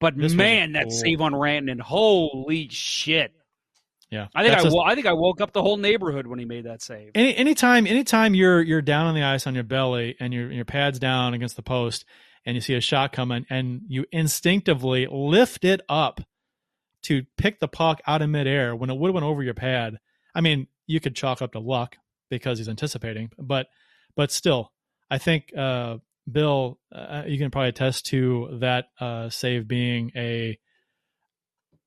But 0.00 0.16
This 0.18 0.32
man, 0.34 0.72
that 0.72 0.86
cool. 0.88 0.90
save 0.90 1.20
on 1.20 1.32
Rantanen, 1.34 1.80
holy 1.80 2.66
shit! 2.68 3.32
Yeah 4.12 4.28
I 4.34 4.44
think 4.44 4.54
I, 4.56 4.68
a- 4.68 4.80
I 4.82 4.94
think 4.94 5.06
I 5.06 5.12
woke 5.14 5.40
up 5.40 5.52
the 5.52 5.62
whole 5.62 5.76
neighborhood 5.76 6.28
when 6.28 6.38
he 6.38 6.44
made 6.44 6.66
that 6.66 6.82
save. 6.82 7.10
any 7.16 7.34
anytime 7.34 7.88
anytime 7.88 8.36
you're 8.36 8.62
you're 8.62 8.82
down 8.82 9.06
on 9.06 9.14
the 9.16 9.24
ice 9.24 9.48
on 9.48 9.54
your 9.56 9.64
belly 9.64 10.14
and 10.20 10.32
your 10.32 10.52
your 10.52 10.64
pads 10.64 11.00
down 11.00 11.34
against 11.34 11.56
the 11.56 11.62
post 11.62 12.04
and 12.46 12.54
you 12.54 12.60
see 12.60 12.74
a 12.74 12.80
shot 12.80 13.12
coming 13.12 13.46
and 13.50 13.80
you 13.88 14.04
instinctively 14.12 15.08
lift 15.10 15.64
it 15.64 15.80
up 15.88 16.20
to 17.02 17.24
pick 17.36 17.58
the 17.58 17.68
puck 17.68 18.00
out 18.06 18.22
of 18.22 18.30
midair 18.30 18.76
when 18.76 18.90
it 18.90 18.96
would 18.96 19.08
have 19.08 19.14
went 19.14 19.26
over 19.26 19.42
your 19.42 19.54
pad. 19.54 19.98
I 20.34 20.40
mean, 20.40 20.68
you 20.86 21.00
could 21.00 21.16
chalk 21.16 21.42
up 21.42 21.52
to 21.52 21.58
luck 21.58 21.96
because 22.30 22.58
he's 22.58 22.68
anticipating, 22.68 23.30
but 23.38 23.66
but 24.14 24.30
still, 24.30 24.72
I 25.10 25.18
think 25.18 25.56
uh, 25.56 25.98
Bill, 26.30 26.78
uh, 26.94 27.24
you 27.26 27.38
can 27.38 27.50
probably 27.50 27.70
attest 27.70 28.06
to 28.06 28.58
that 28.60 28.86
uh, 29.00 29.30
save 29.30 29.66
being 29.66 30.12
a 30.14 30.58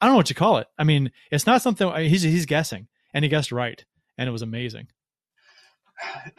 I 0.06 0.08
don't 0.10 0.14
know 0.14 0.18
what 0.18 0.30
you 0.30 0.36
call 0.36 0.58
it. 0.58 0.68
I 0.78 0.84
mean, 0.84 1.12
it's 1.32 1.48
not 1.48 1.64
something 1.64 1.92
he's 2.08 2.22
he's 2.22 2.46
guessing, 2.46 2.90
and 3.12 3.26
he 3.26 3.30
guessed 3.30 3.52
right, 3.52 3.84
and 4.20 4.30
it 4.30 4.32
was 4.32 4.44
amazing. 4.44 4.86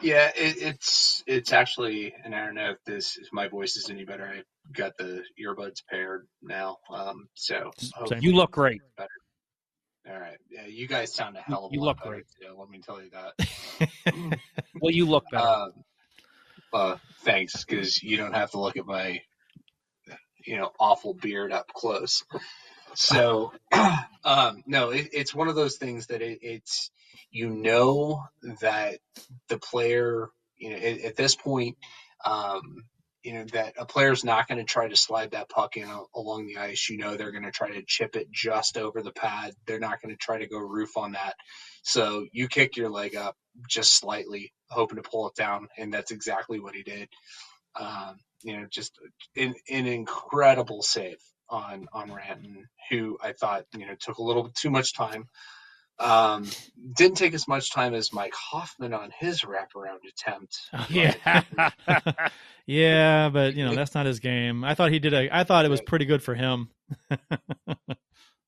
Yeah, 0.01 0.31
it, 0.37 0.55
it's 0.61 1.21
it's 1.27 1.51
actually, 1.51 2.13
and 2.23 2.33
I 2.33 2.45
don't 2.45 2.55
know 2.55 2.69
if 2.71 2.77
this 2.85 3.17
if 3.17 3.27
my 3.33 3.49
voice 3.49 3.75
is 3.75 3.89
any 3.89 4.05
better. 4.05 4.23
I 4.25 4.43
got 4.71 4.95
the 4.97 5.21
earbuds 5.37 5.83
paired 5.89 6.29
now, 6.41 6.77
um, 6.89 7.27
so 7.33 7.71
You 8.21 8.33
look 8.33 8.51
great. 8.51 8.79
better. 8.95 9.09
All 10.09 10.17
right, 10.17 10.37
yeah, 10.49 10.65
you 10.65 10.87
guys 10.87 11.13
sound 11.13 11.35
a 11.35 11.41
hell 11.41 11.65
of 11.65 11.73
a 11.73 11.75
You 11.75 11.81
lot 11.81 11.87
look 11.87 11.97
better, 11.97 12.09
great. 12.11 12.25
too, 12.41 12.55
let 12.57 12.69
me 12.69 12.79
tell 12.79 13.01
you 13.01 13.09
that. 13.09 14.39
Well, 14.81 14.91
you 14.93 15.07
look 15.07 15.25
better. 15.29 15.45
Um, 15.45 15.71
uh, 16.71 16.95
thanks, 17.25 17.65
because 17.65 18.01
you 18.01 18.15
don't 18.15 18.33
have 18.33 18.51
to 18.51 18.61
look 18.61 18.77
at 18.77 18.85
my, 18.85 19.19
you 20.45 20.55
know, 20.57 20.71
awful 20.79 21.13
beard 21.13 21.51
up 21.51 21.67
close. 21.73 22.23
So, 22.99 23.53
um, 24.25 24.63
no, 24.65 24.89
it, 24.89 25.09
it's 25.13 25.35
one 25.35 25.49
of 25.49 25.55
those 25.55 25.77
things 25.77 26.07
that 26.07 26.23
it, 26.23 26.39
it's 26.41 26.89
you 27.29 27.47
know 27.51 28.23
that 28.59 28.97
the 29.49 29.59
player, 29.59 30.29
you 30.57 30.71
know, 30.71 30.77
at, 30.77 31.01
at 31.01 31.15
this 31.15 31.35
point, 31.35 31.77
um, 32.25 32.85
you 33.21 33.33
know 33.35 33.43
that 33.53 33.75
a 33.77 33.85
player's 33.85 34.23
not 34.23 34.47
going 34.47 34.57
to 34.57 34.63
try 34.63 34.87
to 34.87 34.95
slide 34.95 35.31
that 35.31 35.47
puck 35.47 35.77
in 35.77 35.87
a, 35.87 35.99
along 36.15 36.47
the 36.47 36.57
ice. 36.57 36.89
You 36.89 36.97
know 36.97 37.15
they're 37.15 37.31
going 37.31 37.43
to 37.43 37.51
try 37.51 37.69
to 37.69 37.83
chip 37.85 38.15
it 38.15 38.31
just 38.31 38.79
over 38.79 39.03
the 39.03 39.11
pad. 39.11 39.53
They're 39.67 39.79
not 39.79 40.01
going 40.01 40.15
to 40.15 40.19
try 40.19 40.39
to 40.39 40.47
go 40.47 40.57
roof 40.57 40.97
on 40.97 41.11
that. 41.11 41.35
So 41.83 42.25
you 42.31 42.47
kick 42.47 42.77
your 42.77 42.89
leg 42.89 43.15
up 43.15 43.37
just 43.69 43.95
slightly, 43.95 44.51
hoping 44.71 44.97
to 44.97 45.07
pull 45.07 45.27
it 45.27 45.35
down, 45.35 45.67
and 45.77 45.93
that's 45.93 46.09
exactly 46.09 46.59
what 46.59 46.73
he 46.73 46.81
did. 46.81 47.09
Um, 47.79 48.17
you 48.41 48.57
know, 48.57 48.65
just 48.67 48.97
an, 49.35 49.53
an 49.69 49.85
incredible 49.85 50.81
save 50.81 51.19
on 51.49 51.87
on 51.93 52.11
Ranton, 52.13 52.67
who 52.89 53.17
I 53.21 53.33
thought 53.33 53.65
you 53.75 53.85
know 53.85 53.95
took 53.99 54.17
a 54.17 54.23
little 54.23 54.43
bit 54.43 54.55
too 54.55 54.69
much 54.69 54.93
time. 54.93 55.27
Um, 55.99 56.47
didn't 56.95 57.17
take 57.17 57.33
as 57.33 57.47
much 57.47 57.71
time 57.71 57.95
as 57.95 58.13
Mike 58.13 58.33
Hoffman 58.35 58.93
on 58.93 59.11
his 59.19 59.41
wraparound 59.41 60.07
attempt. 60.07 60.59
yeah. 60.89 61.41
yeah, 62.67 63.29
but 63.29 63.55
you 63.55 63.65
know 63.65 63.73
that's 63.73 63.95
not 63.95 64.05
his 64.05 64.19
game. 64.19 64.63
I 64.63 64.75
thought 64.75 64.91
he 64.91 64.99
did 64.99 65.13
a. 65.13 65.35
I 65.35 65.43
thought 65.43 65.65
it 65.65 65.71
was 65.71 65.81
pretty 65.81 66.05
good 66.05 66.21
for 66.21 66.35
him. 66.35 66.69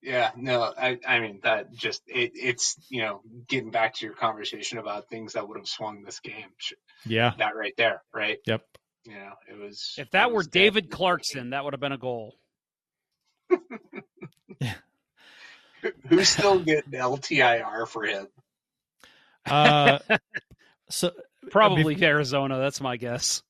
Yeah, 0.02 0.32
no, 0.38 0.62
I, 0.64 0.97
I 1.06 1.20
mean 1.20 1.39
that 1.43 1.74
just 1.74 2.02
it, 2.08 2.32
it's 2.34 2.78
you 2.89 3.02
know 3.02 3.22
getting 3.47 3.70
back 3.70 3.95
to 3.95 4.06
your 4.06 4.16
conversation 4.16 4.78
about 4.78 5.10
things 5.10 5.34
that 5.34 5.47
would 5.47 5.58
have 5.58 5.68
swung 5.68 6.04
this 6.04 6.20
game. 6.22 6.47
Yeah. 7.06 7.34
That 7.38 7.56
right 7.56 7.74
there, 7.78 8.02
right? 8.14 8.39
Yep. 8.45 8.64
You 9.06 9.16
know, 9.16 9.34
it 9.50 9.60
was. 9.60 9.95
if 9.97 10.12
that 10.12 10.32
were 10.32 10.43
David 10.43 10.89
Clarkson, 10.89 11.52
that 11.52 11.64
would 11.64 11.74
have 11.74 11.80
been 11.80 11.91
a 11.91 11.97
goal. 11.97 12.36
who's 16.08 16.30
still 16.30 16.60
getting 16.60 16.91
LTIR 16.91 17.88
for 17.88 18.04
him? 18.04 18.28
Uh, 19.45 20.00
so 20.89 21.12
Probably 21.52 22.02
Arizona. 22.04 22.60
That's 22.60 22.82
my 22.82 22.97
guess. 22.97 23.43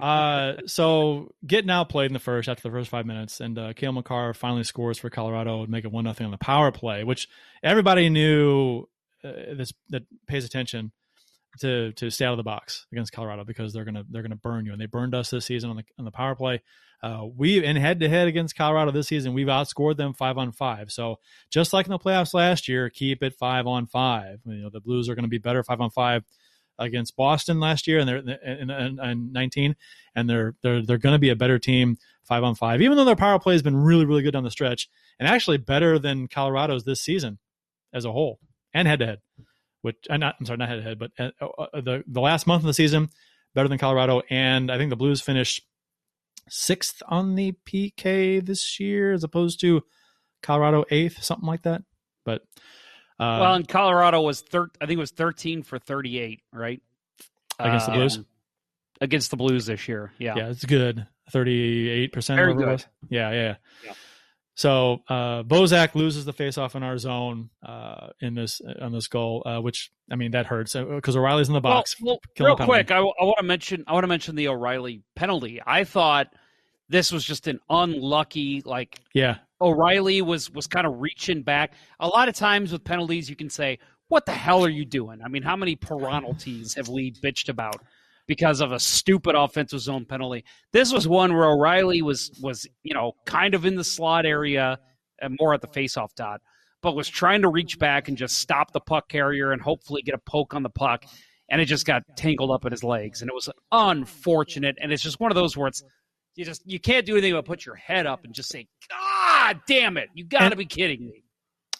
uh, 0.00 0.54
so 0.66 1.32
getting 1.46 1.70
outplayed 1.70 2.06
in 2.06 2.12
the 2.14 2.18
first 2.18 2.48
after 2.48 2.62
the 2.62 2.70
first 2.70 2.90
five 2.90 3.06
minutes, 3.06 3.40
and 3.40 3.58
uh, 3.58 3.72
Cale 3.74 3.92
Makar 3.92 4.34
finally 4.34 4.64
scores 4.64 4.98
for 4.98 5.10
Colorado 5.10 5.62
and 5.62 5.70
make 5.70 5.84
it 5.84 5.92
one 5.92 6.04
nothing 6.04 6.24
on 6.24 6.32
the 6.32 6.38
power 6.38 6.70
play, 6.72 7.04
which 7.04 7.28
everybody 7.62 8.08
knew 8.08 8.88
uh, 9.24 9.54
this 9.54 9.72
that 9.90 10.02
pays 10.26 10.44
attention 10.44 10.92
to 11.60 11.92
to 11.92 12.10
stay 12.10 12.24
out 12.24 12.32
of 12.32 12.36
the 12.36 12.42
box 12.42 12.86
against 12.92 13.12
Colorado 13.12 13.44
because 13.44 13.72
they're 13.72 13.84
gonna 13.84 14.04
they're 14.08 14.22
gonna 14.22 14.36
burn 14.36 14.66
you, 14.66 14.72
and 14.72 14.80
they 14.80 14.86
burned 14.86 15.14
us 15.14 15.30
this 15.30 15.46
season 15.46 15.70
on 15.70 15.76
the 15.76 15.84
on 15.98 16.04
the 16.04 16.10
power 16.10 16.34
play. 16.34 16.62
Uh, 17.02 17.26
we 17.36 17.64
in 17.64 17.74
head 17.76 17.98
to 18.00 18.08
head 18.08 18.28
against 18.28 18.56
Colorado 18.56 18.92
this 18.92 19.08
season, 19.08 19.34
we've 19.34 19.48
outscored 19.48 19.96
them 19.96 20.14
five 20.14 20.38
on 20.38 20.52
five. 20.52 20.92
So 20.92 21.18
just 21.50 21.72
like 21.72 21.86
in 21.86 21.90
the 21.90 21.98
playoffs 21.98 22.32
last 22.32 22.68
year, 22.68 22.88
keep 22.90 23.24
it 23.24 23.34
five 23.34 23.66
on 23.66 23.86
five. 23.86 24.40
You 24.44 24.62
know 24.62 24.70
the 24.70 24.80
Blues 24.80 25.08
are 25.08 25.14
going 25.14 25.24
to 25.24 25.28
be 25.28 25.38
better 25.38 25.64
five 25.64 25.80
on 25.80 25.90
five 25.90 26.24
against 26.78 27.16
Boston 27.16 27.58
last 27.60 27.86
year, 27.88 27.98
and 27.98 28.08
they're 28.08 28.18
in, 28.18 28.70
in, 28.70 29.00
in 29.00 29.32
19, 29.32 29.76
and 30.14 30.30
they're 30.30 30.54
they're 30.62 30.82
they're 30.82 30.98
going 30.98 31.14
to 31.14 31.18
be 31.18 31.30
a 31.30 31.36
better 31.36 31.58
team 31.58 31.98
five 32.22 32.44
on 32.44 32.54
five, 32.54 32.80
even 32.80 32.96
though 32.96 33.04
their 33.04 33.16
power 33.16 33.40
play 33.40 33.54
has 33.54 33.62
been 33.62 33.76
really 33.76 34.04
really 34.04 34.22
good 34.22 34.32
down 34.32 34.44
the 34.44 34.50
stretch, 34.50 34.88
and 35.18 35.28
actually 35.28 35.58
better 35.58 35.98
than 35.98 36.28
Colorado's 36.28 36.84
this 36.84 37.00
season 37.00 37.38
as 37.92 38.04
a 38.04 38.12
whole 38.12 38.38
and 38.72 38.88
head 38.88 39.00
to 39.00 39.06
head. 39.06 39.18
Which 39.82 39.96
I'm 40.08 40.20
not, 40.20 40.36
I'm 40.40 40.46
sorry, 40.46 40.56
not 40.58 40.68
head 40.68 40.76
to 40.76 40.82
head, 40.82 40.98
but 40.98 41.10
uh, 41.18 41.30
uh, 41.40 41.80
the 41.80 42.04
the 42.06 42.20
last 42.20 42.46
month 42.46 42.62
of 42.62 42.66
the 42.66 42.74
season 42.74 43.10
better 43.54 43.68
than 43.68 43.78
Colorado, 43.78 44.22
and 44.30 44.70
I 44.70 44.78
think 44.78 44.90
the 44.90 44.96
Blues 44.96 45.20
finished 45.20 45.62
sixth 46.48 47.02
on 47.06 47.34
the 47.34 47.54
PK 47.66 48.44
this 48.44 48.80
year 48.80 49.12
as 49.12 49.24
opposed 49.24 49.60
to 49.60 49.82
Colorado 50.42 50.84
eighth, 50.90 51.22
something 51.22 51.46
like 51.46 51.62
that. 51.62 51.82
But 52.24 52.42
uh, 53.18 53.38
well, 53.40 53.54
and 53.54 53.66
Colorado 53.68 54.22
was 54.22 54.40
thir- 54.40 54.70
I 54.80 54.86
think 54.86 54.98
it 54.98 55.00
was 55.00 55.10
thirteen 55.10 55.62
for 55.62 55.78
thirty 55.78 56.18
eight, 56.18 56.42
right? 56.52 56.80
Against 57.58 57.86
the 57.86 57.92
Blues. 57.92 58.18
Um, 58.18 58.26
against 59.00 59.30
the 59.30 59.36
Blues 59.36 59.66
this 59.66 59.88
year, 59.88 60.12
yeah, 60.18 60.34
yeah, 60.36 60.48
it's 60.48 60.64
good. 60.64 61.06
Thirty 61.30 61.88
eight 61.88 62.12
percent. 62.12 62.38
Very 62.38 62.54
good. 62.54 62.84
Yeah, 63.08 63.30
yeah, 63.30 63.54
yeah. 63.84 63.92
So 64.54 65.00
uh, 65.08 65.42
Bozak 65.44 65.94
loses 65.94 66.24
the 66.24 66.32
faceoff 66.32 66.74
in 66.74 66.82
our 66.82 66.98
zone 66.98 67.48
uh, 67.66 68.08
in 68.20 68.34
this 68.34 68.60
on 68.80 68.92
this 68.92 69.08
goal, 69.08 69.42
uh, 69.46 69.60
which 69.60 69.90
I 70.10 70.16
mean 70.16 70.32
that 70.32 70.46
hurts 70.46 70.74
because 70.74 71.16
O'Reilly's 71.16 71.48
in 71.48 71.54
the 71.54 71.60
box. 71.60 71.96
Well, 72.00 72.20
well 72.38 72.56
real 72.56 72.66
quick, 72.66 72.90
I, 72.90 72.98
I 72.98 73.00
want 73.00 73.38
to 73.38 73.44
mention 73.44 73.84
I 73.86 73.92
want 73.94 74.04
to 74.04 74.08
mention 74.08 74.36
the 74.36 74.48
O'Reilly 74.48 75.02
penalty. 75.14 75.60
I 75.66 75.84
thought 75.84 76.34
this 76.88 77.10
was 77.10 77.24
just 77.24 77.46
an 77.46 77.60
unlucky 77.70 78.62
like 78.64 79.00
yeah. 79.14 79.38
O'Reilly 79.60 80.20
was 80.20 80.50
was 80.50 80.66
kind 80.66 80.86
of 80.86 81.00
reaching 81.00 81.42
back. 81.42 81.72
A 81.98 82.06
lot 82.06 82.28
of 82.28 82.34
times 82.34 82.72
with 82.72 82.84
penalties, 82.84 83.30
you 83.30 83.36
can 83.36 83.48
say, 83.48 83.78
"What 84.08 84.26
the 84.26 84.32
hell 84.32 84.64
are 84.64 84.70
you 84.70 84.84
doing?" 84.84 85.20
I 85.24 85.28
mean, 85.28 85.42
how 85.42 85.56
many 85.56 85.76
penalties 85.76 86.74
have 86.74 86.88
we 86.88 87.12
bitched 87.12 87.48
about? 87.48 87.82
Because 88.32 88.62
of 88.62 88.72
a 88.72 88.80
stupid 88.80 89.34
offensive 89.34 89.78
zone 89.80 90.06
penalty. 90.06 90.42
This 90.72 90.90
was 90.90 91.06
one 91.06 91.34
where 91.34 91.50
O'Reilly 91.50 92.00
was 92.00 92.30
was 92.40 92.66
you 92.82 92.94
know 92.94 93.12
kind 93.26 93.54
of 93.54 93.66
in 93.66 93.74
the 93.74 93.84
slot 93.84 94.24
area 94.24 94.78
and 95.20 95.36
more 95.38 95.52
at 95.52 95.60
the 95.60 95.66
faceoff 95.66 96.14
dot, 96.16 96.40
but 96.82 96.96
was 96.96 97.10
trying 97.10 97.42
to 97.42 97.50
reach 97.50 97.78
back 97.78 98.08
and 98.08 98.16
just 98.16 98.38
stop 98.38 98.72
the 98.72 98.80
puck 98.80 99.10
carrier 99.10 99.52
and 99.52 99.60
hopefully 99.60 100.00
get 100.00 100.14
a 100.14 100.18
poke 100.26 100.54
on 100.54 100.62
the 100.62 100.70
puck, 100.70 101.04
and 101.50 101.60
it 101.60 101.66
just 101.66 101.84
got 101.84 102.04
tangled 102.16 102.50
up 102.50 102.64
in 102.64 102.70
his 102.70 102.82
legs, 102.82 103.20
and 103.20 103.28
it 103.28 103.34
was 103.34 103.50
unfortunate. 103.70 104.78
And 104.80 104.90
it's 104.90 105.02
just 105.02 105.20
one 105.20 105.30
of 105.30 105.34
those 105.34 105.54
where 105.54 105.68
it's 105.68 105.84
you 106.34 106.46
just 106.46 106.62
you 106.64 106.80
can't 106.80 107.04
do 107.04 107.12
anything 107.12 107.34
but 107.34 107.44
put 107.44 107.66
your 107.66 107.74
head 107.74 108.06
up 108.06 108.24
and 108.24 108.32
just 108.32 108.48
say, 108.48 108.66
"God 108.88 109.60
damn 109.68 109.98
it! 109.98 110.08
You 110.14 110.24
got 110.24 110.48
to 110.48 110.56
be 110.56 110.64
kidding 110.64 111.04
me." 111.04 111.21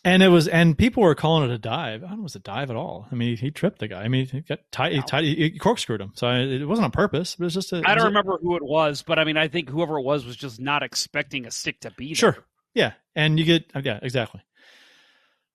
And 0.04 0.22
it 0.22 0.28
was, 0.28 0.48
and 0.48 0.76
people 0.76 1.04
were 1.04 1.14
calling 1.14 1.48
it 1.48 1.54
a 1.54 1.58
dive. 1.58 2.02
I 2.02 2.08
don't 2.08 2.16
know, 2.16 2.22
it 2.22 2.24
was 2.24 2.34
a 2.34 2.40
dive 2.40 2.70
at 2.70 2.76
all. 2.76 3.06
I 3.12 3.14
mean, 3.14 3.36
he 3.36 3.52
tripped 3.52 3.78
the 3.78 3.86
guy. 3.86 4.02
I 4.02 4.08
mean, 4.08 4.26
he 4.26 4.40
got 4.40 4.58
tight, 4.72 4.92
he, 4.92 5.02
tight, 5.02 5.24
he 5.24 5.58
corkscrewed 5.58 6.00
him. 6.00 6.10
So 6.16 6.28
it 6.28 6.64
wasn't 6.64 6.86
on 6.86 6.90
purpose. 6.90 7.36
But 7.36 7.44
it 7.44 7.46
was 7.46 7.54
just 7.54 7.72
a. 7.72 7.82
I 7.84 7.94
don't 7.94 8.06
a, 8.06 8.08
remember 8.08 8.36
who 8.42 8.56
it 8.56 8.64
was, 8.64 9.02
but 9.02 9.20
I 9.20 9.24
mean, 9.24 9.36
I 9.36 9.46
think 9.46 9.68
whoever 9.68 9.98
it 9.98 10.02
was 10.02 10.24
was 10.24 10.36
just 10.36 10.60
not 10.60 10.82
expecting 10.82 11.46
a 11.46 11.52
stick 11.52 11.80
to 11.80 11.92
be 11.92 12.08
there. 12.08 12.14
Sure. 12.16 12.36
Yeah, 12.74 12.92
and 13.14 13.38
you 13.38 13.44
get 13.44 13.70
yeah 13.84 14.00
exactly. 14.02 14.40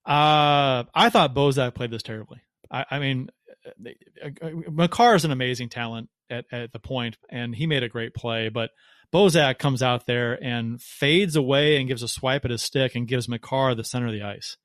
Uh, 0.06 0.86
I 0.94 1.10
thought 1.10 1.36
Bozak 1.36 1.76
played 1.76 1.92
this 1.92 2.04
terribly. 2.04 2.40
I, 2.72 2.86
I 2.92 3.00
mean, 3.00 3.30
uh, 3.66 3.90
uh, 4.24 4.30
uh, 4.42 4.72
Makar 4.72 5.16
is 5.16 5.26
an 5.26 5.32
amazing 5.32 5.68
talent 5.68 6.10
at, 6.30 6.46
at 6.52 6.72
the 6.72 6.80
point, 6.80 7.18
and 7.30 7.54
he 7.54 7.68
made 7.68 7.84
a 7.84 7.90
great 7.90 8.14
play, 8.14 8.48
but 8.48 8.70
Bozak 9.14 9.58
comes 9.58 9.82
out 9.82 10.06
there 10.06 10.42
and 10.44 10.82
fades 10.82 11.36
away 11.36 11.78
and 11.78 11.88
gives 11.88 12.04
a 12.04 12.08
swipe 12.08 12.46
at 12.46 12.52
his 12.52 12.62
stick 12.62 12.96
and 12.96 13.08
gives 13.08 13.30
Makar 13.30 13.74
the 13.76 13.84
center 13.84 14.08
of 14.08 14.14
the 14.14 14.24
ice. 14.24 14.58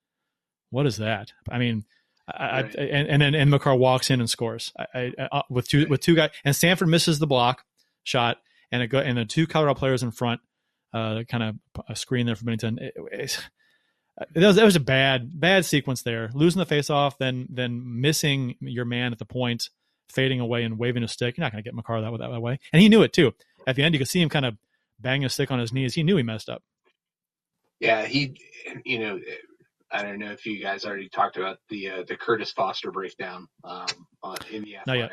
What 0.70 0.86
is 0.86 0.96
that? 0.96 1.32
I 1.50 1.58
mean, 1.58 1.84
I, 2.26 2.62
right. 2.62 2.78
I, 2.78 2.82
and 2.82 3.08
and 3.08 3.22
then 3.22 3.34
and 3.34 3.50
Makar 3.50 3.74
walks 3.74 4.10
in 4.10 4.20
and 4.20 4.30
scores 4.30 4.72
I, 4.78 5.12
uh, 5.18 5.42
with 5.50 5.68
two 5.68 5.86
with 5.88 6.00
two 6.00 6.14
guys 6.14 6.30
and 6.44 6.54
Sanford 6.54 6.88
misses 6.88 7.18
the 7.18 7.26
block 7.26 7.64
shot 8.04 8.38
and 8.70 8.80
it 8.82 8.86
go 8.86 8.98
and 8.98 9.18
the 9.18 9.24
two 9.24 9.46
Colorado 9.46 9.78
players 9.78 10.02
in 10.02 10.12
front 10.12 10.40
uh, 10.92 11.22
kind 11.28 11.42
of 11.42 11.84
a 11.88 11.96
screen 11.96 12.26
there 12.26 12.36
for 12.36 12.44
Binnington. 12.44 12.80
It, 12.80 12.94
it, 13.12 13.48
it, 14.34 14.40
was, 14.40 14.56
it 14.58 14.64
was 14.64 14.76
a 14.76 14.80
bad 14.80 15.38
bad 15.40 15.64
sequence 15.64 16.02
there, 16.02 16.30
losing 16.34 16.58
the 16.58 16.66
face 16.66 16.90
off, 16.90 17.18
then 17.18 17.46
then 17.50 17.82
missing 18.00 18.56
your 18.60 18.84
man 18.84 19.12
at 19.12 19.18
the 19.18 19.24
point, 19.24 19.70
fading 20.08 20.40
away 20.40 20.64
and 20.64 20.78
waving 20.78 21.02
a 21.02 21.08
stick. 21.08 21.36
You're 21.36 21.44
not 21.44 21.52
going 21.52 21.62
to 21.62 21.66
get 21.66 21.74
Makar 21.74 22.00
that, 22.02 22.18
that 22.18 22.42
way, 22.42 22.58
and 22.72 22.82
he 22.82 22.88
knew 22.88 23.02
it 23.02 23.12
too 23.12 23.32
at 23.66 23.76
the 23.76 23.82
end, 23.82 23.94
you 23.94 23.98
could 23.98 24.08
see 24.08 24.20
him 24.20 24.28
kind 24.28 24.46
of 24.46 24.56
banging 24.98 25.24
a 25.24 25.28
stick 25.28 25.50
on 25.50 25.58
his 25.58 25.72
knees. 25.72 25.94
He 25.94 26.02
knew 26.02 26.16
he 26.16 26.22
messed 26.22 26.48
up. 26.48 26.62
Yeah, 27.80 28.04
he, 28.06 28.36
you 28.84 29.00
know, 29.00 29.20
I 29.90 30.02
don't 30.02 30.18
know 30.18 30.30
if 30.30 30.46
you 30.46 30.62
guys 30.62 30.84
already 30.84 31.08
talked 31.08 31.36
about 31.36 31.58
the 31.68 31.90
uh, 31.90 32.02
the 32.06 32.16
Kurtis 32.16 32.52
Foster 32.52 32.90
breakdown 32.90 33.48
um, 33.64 33.86
in 34.50 34.62
the 34.62 34.76
athletic. 34.76 34.86
Not 34.86 34.96
yet. 34.96 35.10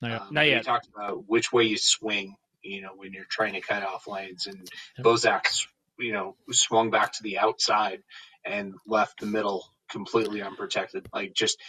Not 0.00 0.10
yet. 0.10 0.20
Um, 0.20 0.28
Not 0.34 0.46
yet. 0.46 0.56
We 0.58 0.62
talked 0.62 0.88
about 0.94 1.28
which 1.28 1.52
way 1.52 1.64
you 1.64 1.76
swing, 1.76 2.36
you 2.62 2.82
know, 2.82 2.90
when 2.96 3.12
you're 3.12 3.26
trying 3.30 3.52
to 3.52 3.60
cut 3.60 3.82
off 3.82 4.06
lanes, 4.06 4.46
and 4.46 4.58
yep. 4.96 5.04
Bozak's, 5.04 5.66
you 5.98 6.12
know, 6.12 6.36
swung 6.50 6.90
back 6.90 7.12
to 7.12 7.22
the 7.22 7.38
outside 7.38 8.02
and 8.44 8.74
left 8.86 9.20
the 9.20 9.26
middle 9.26 9.66
completely 9.90 10.42
unprotected. 10.42 11.06
Like 11.12 11.34
just 11.34 11.60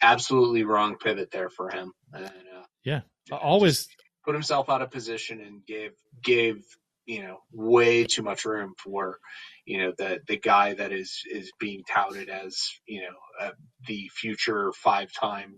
absolutely 0.00 0.64
wrong 0.64 0.96
pivot 0.96 1.30
there 1.30 1.50
for 1.50 1.70
him. 1.70 1.92
And, 2.12 2.26
uh, 2.26 2.64
yeah, 2.84 3.00
always 3.30 3.88
put 4.28 4.34
himself 4.34 4.68
out 4.68 4.82
of 4.82 4.90
position 4.90 5.40
and 5.40 5.64
gave 5.64 5.92
gave 6.22 6.62
you 7.06 7.22
know 7.22 7.38
way 7.50 8.04
too 8.04 8.22
much 8.22 8.44
room 8.44 8.74
for 8.76 9.16
you 9.64 9.78
know 9.78 9.94
the 9.96 10.20
the 10.28 10.36
guy 10.36 10.74
that 10.74 10.92
is 10.92 11.22
is 11.32 11.50
being 11.58 11.82
touted 11.88 12.28
as 12.28 12.68
you 12.86 13.00
know 13.00 13.16
uh, 13.40 13.52
the 13.86 14.06
future 14.14 14.70
five 14.74 15.10
time 15.18 15.54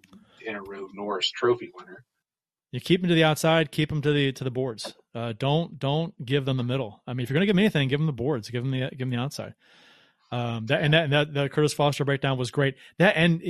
in 0.46 0.54
a 0.54 0.62
row 0.62 0.86
Norris 0.94 1.32
Trophy 1.32 1.72
winner. 1.74 2.04
You 2.70 2.80
keep 2.80 3.02
him 3.02 3.08
to 3.08 3.14
the 3.16 3.24
outside, 3.24 3.72
keep 3.72 3.90
him 3.90 4.02
to 4.02 4.12
the 4.12 4.30
to 4.30 4.44
the 4.44 4.52
boards. 4.52 4.94
Uh, 5.16 5.32
don't 5.36 5.76
don't 5.76 6.14
give 6.24 6.44
them 6.44 6.56
the 6.56 6.62
middle. 6.62 7.02
I 7.08 7.14
mean, 7.14 7.24
if 7.24 7.30
you're 7.30 7.34
going 7.34 7.42
to 7.42 7.46
give 7.46 7.56
them 7.56 7.64
anything, 7.64 7.88
give 7.88 7.98
them 7.98 8.06
the 8.06 8.12
boards. 8.12 8.50
Give 8.50 8.62
them 8.62 8.70
the 8.70 8.88
give 8.90 9.00
them 9.00 9.10
the 9.10 9.16
outside. 9.16 9.54
Um, 10.30 10.66
that 10.66 10.80
and 10.80 10.94
that, 10.94 11.04
and 11.04 11.12
that 11.12 11.34
the 11.34 11.48
Kurtis 11.48 11.74
Foster 11.74 12.04
breakdown 12.04 12.38
was 12.38 12.52
great. 12.52 12.76
That 13.00 13.16
and 13.16 13.42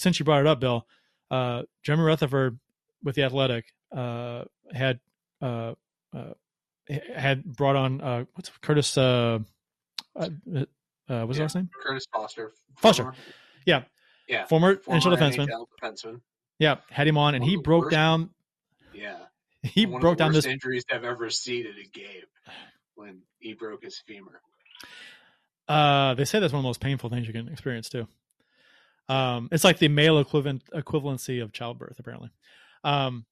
since 0.00 0.18
you 0.18 0.24
brought 0.24 0.40
it 0.40 0.48
up, 0.48 0.58
Bill, 0.58 0.84
uh, 1.30 1.62
Jeremy 1.84 2.02
Rutherford 2.02 2.58
with 3.04 3.14
the 3.14 3.22
Athletic 3.22 3.66
had 3.94 5.00
uh, 5.40 5.74
uh, 6.14 6.34
had 6.88 7.44
brought 7.44 7.76
on 7.76 8.00
uh, 8.00 8.24
what's 8.34 8.50
Kurtis 8.62 8.96
uh, 8.98 9.38
uh, 10.16 10.28
uh 11.08 11.26
what's 11.26 11.38
yeah. 11.38 11.44
last 11.44 11.54
name? 11.54 11.70
Kurtis 11.84 12.06
Foster. 12.12 12.52
Foster. 12.76 13.14
Yeah. 13.66 13.84
Yeah. 14.28 14.46
Former, 14.46 14.76
former 14.76 15.00
NHL 15.00 15.18
defenseman. 15.18 15.48
NHL 15.48 15.66
defenseman. 15.82 16.20
Yeah, 16.58 16.76
had 16.88 17.08
him 17.08 17.18
on, 17.18 17.34
and 17.34 17.42
One 17.42 17.50
he 17.50 17.56
broke 17.56 17.84
worst- 17.84 17.94
down. 17.94 18.30
Yeah. 18.92 19.16
He 19.64 19.86
One 19.86 19.98
broke 20.02 20.18
down 20.18 20.32
this. 20.32 20.44
injuries 20.44 20.84
I've 20.92 21.04
ever 21.04 21.30
seen 21.30 21.64
in 21.64 21.72
a 21.72 21.88
game 21.88 22.26
when 22.96 23.22
he 23.38 23.54
broke 23.54 23.82
his 23.82 23.98
femur. 24.06 24.42
Uh, 25.66 26.12
they 26.12 26.26
say 26.26 26.38
that's 26.38 26.52
one 26.52 26.58
of 26.58 26.64
the 26.64 26.68
most 26.68 26.82
painful 26.82 27.08
things 27.08 27.26
you 27.26 27.32
can 27.32 27.48
experience 27.48 27.88
too. 27.88 28.06
Um, 29.08 29.48
it's 29.52 29.64
like 29.64 29.78
the 29.78 29.88
male 29.88 30.18
equivalent 30.18 30.64
equivalency 30.74 31.42
of 31.42 31.52
childbirth, 31.52 31.98
apparently. 31.98 32.28
Um, 32.84 33.24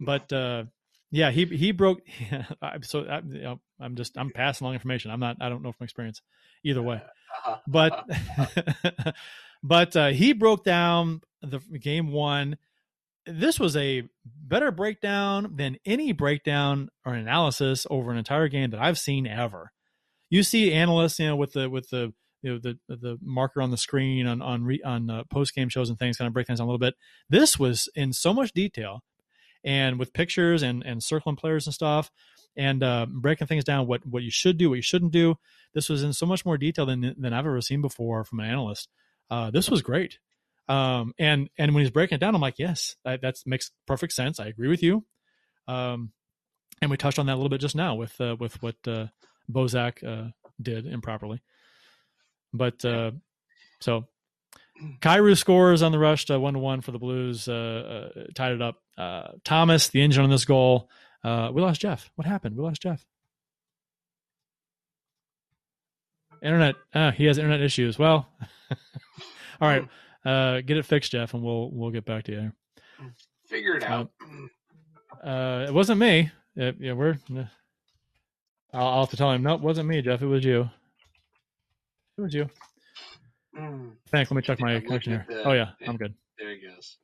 but 0.00 0.32
uh, 0.32 0.64
yeah, 1.10 1.30
he 1.30 1.44
he 1.46 1.72
broke. 1.72 2.00
Yeah, 2.30 2.44
so 2.82 3.04
I, 3.04 3.20
you 3.20 3.42
know, 3.42 3.60
I'm 3.80 3.96
just 3.96 4.16
I'm 4.18 4.30
passing 4.30 4.64
along 4.64 4.74
information. 4.74 5.10
I'm 5.10 5.20
not. 5.20 5.36
I 5.40 5.48
don't 5.48 5.62
know 5.62 5.72
from 5.72 5.84
experience 5.84 6.20
either 6.64 6.82
way. 6.82 7.00
But 7.66 8.04
but 9.62 9.96
uh, 9.96 10.08
he 10.08 10.32
broke 10.32 10.64
down 10.64 11.22
the 11.42 11.60
game 11.78 12.12
one. 12.12 12.58
This 13.26 13.60
was 13.60 13.76
a 13.76 14.04
better 14.24 14.70
breakdown 14.70 15.54
than 15.56 15.76
any 15.84 16.12
breakdown 16.12 16.88
or 17.04 17.14
analysis 17.14 17.86
over 17.90 18.10
an 18.10 18.18
entire 18.18 18.48
game 18.48 18.70
that 18.70 18.80
I've 18.80 18.98
seen 18.98 19.26
ever. 19.26 19.70
You 20.30 20.42
see 20.42 20.72
analysts, 20.72 21.18
you 21.18 21.26
know, 21.26 21.36
with 21.36 21.52
the 21.52 21.68
with 21.70 21.88
the 21.90 22.12
you 22.42 22.52
know 22.52 22.58
the 22.58 22.78
the 22.88 23.18
marker 23.22 23.62
on 23.62 23.70
the 23.70 23.76
screen 23.76 24.26
on 24.26 24.42
on 24.42 24.64
re, 24.64 24.80
on 24.84 25.10
uh, 25.10 25.22
post 25.30 25.54
game 25.54 25.68
shows 25.68 25.88
and 25.88 25.98
things, 25.98 26.18
kind 26.18 26.26
of 26.26 26.34
break 26.34 26.46
things 26.46 26.58
down 26.58 26.66
a 26.66 26.70
little 26.70 26.78
bit. 26.78 26.94
This 27.28 27.58
was 27.58 27.88
in 27.94 28.12
so 28.12 28.34
much 28.34 28.52
detail 28.52 29.02
and 29.64 29.98
with 29.98 30.12
pictures 30.12 30.62
and 30.62 30.82
and 30.84 31.02
circling 31.02 31.36
players 31.36 31.66
and 31.66 31.74
stuff 31.74 32.10
and 32.56 32.82
uh, 32.82 33.06
breaking 33.08 33.46
things 33.46 33.64
down 33.64 33.86
what 33.86 34.04
what 34.06 34.22
you 34.22 34.30
should 34.30 34.58
do 34.58 34.70
what 34.70 34.76
you 34.76 34.82
shouldn't 34.82 35.12
do. 35.12 35.36
This 35.74 35.88
was 35.88 36.02
in 36.02 36.12
so 36.12 36.26
much 36.26 36.44
more 36.44 36.58
detail 36.58 36.86
than 36.86 37.14
than 37.18 37.32
i've 37.32 37.46
ever 37.46 37.60
seen 37.60 37.80
before 37.80 38.24
from 38.24 38.40
an 38.40 38.46
analyst. 38.46 38.88
Uh, 39.30 39.50
this 39.50 39.70
was 39.70 39.82
great. 39.82 40.18
Um, 40.68 41.14
and 41.18 41.48
and 41.58 41.74
when 41.74 41.82
he's 41.82 41.90
breaking 41.90 42.16
it 42.16 42.20
down 42.20 42.34
i'm 42.34 42.42
like 42.42 42.58
yes 42.58 42.96
that 43.04 43.36
makes 43.46 43.70
perfect 43.86 44.12
sense. 44.12 44.38
I 44.38 44.46
agree 44.46 44.68
with 44.68 44.82
you. 44.82 45.04
Um, 45.66 46.12
and 46.80 46.90
we 46.90 46.96
touched 46.96 47.18
on 47.18 47.26
that 47.26 47.34
a 47.34 47.36
little 47.36 47.48
bit 47.48 47.60
just 47.60 47.76
now 47.76 47.94
with 47.94 48.18
uh, 48.20 48.36
with 48.38 48.62
what 48.62 48.76
uh, 48.86 49.06
Bozak 49.50 50.04
uh, 50.04 50.30
did 50.60 50.86
improperly. 50.86 51.42
But 52.52 52.84
uh, 52.84 53.12
so 53.80 54.06
Kyrou 55.00 55.36
scores 55.36 55.82
on 55.82 55.92
the 55.92 55.98
rush 55.98 56.26
to 56.26 56.38
one 56.38 56.54
to 56.54 56.60
one 56.60 56.80
for 56.80 56.92
the 56.92 56.98
Blues, 56.98 57.48
uh, 57.48 58.10
uh, 58.16 58.22
tied 58.34 58.52
it 58.52 58.62
up. 58.62 58.76
Uh, 58.98 59.28
Thomas, 59.44 59.88
the 59.88 60.02
engine 60.02 60.24
on 60.24 60.30
this 60.30 60.44
goal. 60.44 60.90
Uh, 61.22 61.50
we 61.52 61.62
lost 61.62 61.80
Jeff. 61.80 62.10
What 62.16 62.26
happened? 62.26 62.56
We 62.56 62.64
lost 62.64 62.82
Jeff. 62.82 63.04
Internet. 66.42 66.74
Uh, 66.94 67.10
he 67.12 67.24
has 67.26 67.38
internet 67.38 67.60
issues. 67.60 67.98
Well, 67.98 68.28
all 69.60 69.68
right. 69.68 69.86
Uh, 70.24 70.60
get 70.60 70.76
it 70.76 70.84
fixed, 70.84 71.12
Jeff, 71.12 71.34
and 71.34 71.42
we'll 71.42 71.70
we'll 71.70 71.90
get 71.90 72.04
back 72.04 72.24
to 72.24 72.32
you. 72.32 72.52
Figure 73.46 73.76
it 73.76 73.84
out. 73.84 74.10
Uh, 75.24 75.66
it 75.68 75.74
wasn't 75.74 75.98
me. 76.00 76.30
Yeah, 76.54 76.72
yeah 76.78 76.92
we're. 76.92 77.18
I'll, 78.72 78.86
I'll 78.86 79.00
have 79.00 79.10
to 79.10 79.16
tell 79.16 79.32
him. 79.32 79.42
Nope, 79.42 79.60
wasn't 79.62 79.88
me, 79.88 80.02
Jeff. 80.02 80.22
It 80.22 80.26
was 80.26 80.44
you. 80.44 80.68
It 82.18 82.20
was 82.20 82.34
you. 82.34 82.48
Mm. 83.56 83.92
Thanks. 84.10 84.30
Let 84.30 84.36
me 84.36 84.42
check 84.42 84.60
my 84.60 84.80
connection 84.80 85.12
here. 85.12 85.26
the- 85.28 85.44
Oh 85.44 85.52
yeah, 85.52 85.70
I'm 85.86 85.96
good. 85.96 86.14
There 86.38 86.50
he 86.50 86.60
goes. 86.60 86.98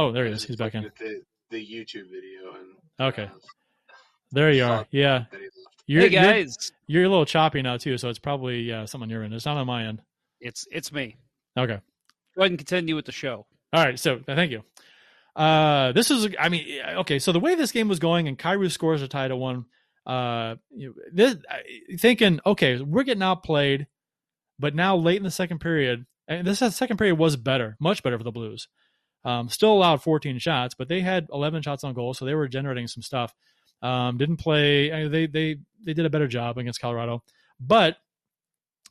Oh, 0.00 0.12
there 0.12 0.24
he 0.26 0.32
is. 0.32 0.44
He's 0.44 0.56
back 0.56 0.74
in. 0.74 0.90
The, 0.98 1.22
the 1.50 1.58
YouTube 1.58 2.08
video 2.10 2.54
and 2.58 3.08
Okay, 3.08 3.24
uh, 3.24 3.94
there 4.32 4.50
you 4.52 4.64
are. 4.64 4.86
Yeah, 4.90 5.24
that 5.30 5.38
he 5.38 5.44
left. 5.44 5.56
you're, 5.86 6.02
hey 6.02 6.08
you're 6.08 6.22
guys, 6.22 6.72
you're 6.86 7.04
a 7.04 7.08
little 7.08 7.26
choppy 7.26 7.60
now 7.62 7.76
too, 7.76 7.98
so 7.98 8.08
it's 8.08 8.18
probably 8.18 8.60
yeah 8.62 8.84
something 8.86 9.06
on 9.06 9.10
your 9.10 9.22
end. 9.24 9.34
It's 9.34 9.44
not 9.46 9.56
on 9.56 9.66
my 9.66 9.84
end. 9.86 10.00
it's 10.40 10.66
it's 10.70 10.92
me. 10.92 11.16
Okay. 11.58 11.78
Go 12.36 12.42
ahead 12.42 12.52
and 12.52 12.58
continue 12.58 12.94
with 12.96 13.04
the 13.06 13.12
show. 13.12 13.46
All 13.72 13.84
right. 13.84 13.98
So 13.98 14.20
uh, 14.26 14.34
thank 14.34 14.52
you. 14.52 14.62
Uh, 15.36 15.92
this 15.92 16.10
is, 16.10 16.28
I 16.38 16.48
mean, 16.48 16.66
okay. 16.98 17.18
So 17.18 17.32
the 17.32 17.40
way 17.40 17.54
this 17.54 17.72
game 17.72 17.88
was 17.88 17.98
going 17.98 18.28
and 18.28 18.38
Kyrou 18.38 18.70
scores 18.70 19.02
are 19.02 19.08
tied 19.08 19.30
at 19.30 19.38
one, 19.38 19.64
uh, 20.06 20.56
you 20.70 20.88
know, 20.88 20.94
this, 21.12 21.36
I- 21.48 21.96
thinking, 21.98 22.40
okay, 22.44 22.80
we're 22.80 23.04
getting 23.04 23.22
outplayed, 23.22 23.86
but 24.58 24.74
now 24.74 24.96
late 24.96 25.16
in 25.18 25.22
the 25.22 25.30
second 25.30 25.60
period, 25.60 26.06
and 26.28 26.46
this 26.46 26.58
second 26.58 26.96
period 26.98 27.16
was 27.16 27.36
better, 27.36 27.76
much 27.80 28.02
better 28.02 28.18
for 28.18 28.24
the 28.24 28.32
Blues. 28.32 28.68
Um, 29.24 29.48
still 29.48 29.72
allowed 29.72 30.02
14 30.02 30.38
shots, 30.38 30.74
but 30.74 30.88
they 30.88 31.00
had 31.00 31.28
11 31.32 31.62
shots 31.62 31.84
on 31.84 31.94
goal, 31.94 32.14
so 32.14 32.24
they 32.24 32.34
were 32.34 32.48
generating 32.48 32.86
some 32.86 33.02
stuff. 33.02 33.34
Um, 33.82 34.18
didn't 34.18 34.36
play. 34.36 35.08
They 35.08 35.26
they 35.26 35.56
they 35.84 35.94
did 35.94 36.06
a 36.06 36.10
better 36.10 36.28
job 36.28 36.58
against 36.58 36.80
Colorado, 36.80 37.22
but 37.58 37.96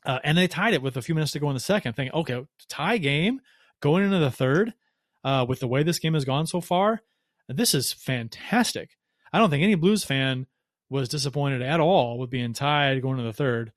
uh, 0.04 0.18
and 0.24 0.36
they 0.36 0.48
tied 0.48 0.74
it 0.74 0.82
with 0.82 0.96
a 0.96 1.02
few 1.02 1.14
minutes 1.14 1.32
to 1.32 1.38
go 1.38 1.48
in 1.48 1.54
the 1.54 1.60
second. 1.60 1.94
Thinking, 1.94 2.14
okay, 2.14 2.44
tie 2.68 2.98
game 2.98 3.40
going 3.80 4.04
into 4.04 4.18
the 4.18 4.30
third. 4.30 4.74
Uh, 5.22 5.44
with 5.46 5.60
the 5.60 5.68
way 5.68 5.82
this 5.82 5.98
game 5.98 6.14
has 6.14 6.24
gone 6.24 6.46
so 6.46 6.62
far, 6.62 7.02
this 7.46 7.74
is 7.74 7.92
fantastic. 7.92 8.96
I 9.34 9.38
don't 9.38 9.50
think 9.50 9.62
any 9.62 9.74
Blues 9.74 10.02
fan 10.02 10.46
was 10.88 11.10
disappointed 11.10 11.60
at 11.60 11.78
all 11.78 12.18
with 12.18 12.30
being 12.30 12.54
tied 12.54 13.02
going 13.02 13.18
to 13.18 13.22
the 13.22 13.32
third 13.32 13.72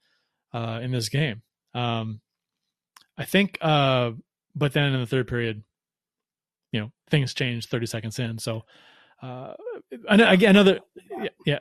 uh, 0.54 0.80
in 0.82 0.92
this 0.92 1.10
game. 1.10 1.42
Um, 1.74 2.22
I 3.18 3.26
think, 3.26 3.58
uh, 3.62 4.12
but 4.56 4.74
then 4.74 4.94
in 4.94 5.00
the 5.00 5.06
third 5.06 5.28
period, 5.28 5.64
you 6.74 6.82
know, 6.82 6.92
things 7.10 7.34
change 7.34 7.68
30 7.68 7.86
seconds 7.86 8.20
in. 8.20 8.38
So, 8.40 8.64
uh, 9.22 9.54
again, 10.10 10.50
another, 10.50 10.80
yeah, 11.22 11.30
yeah, 11.46 11.60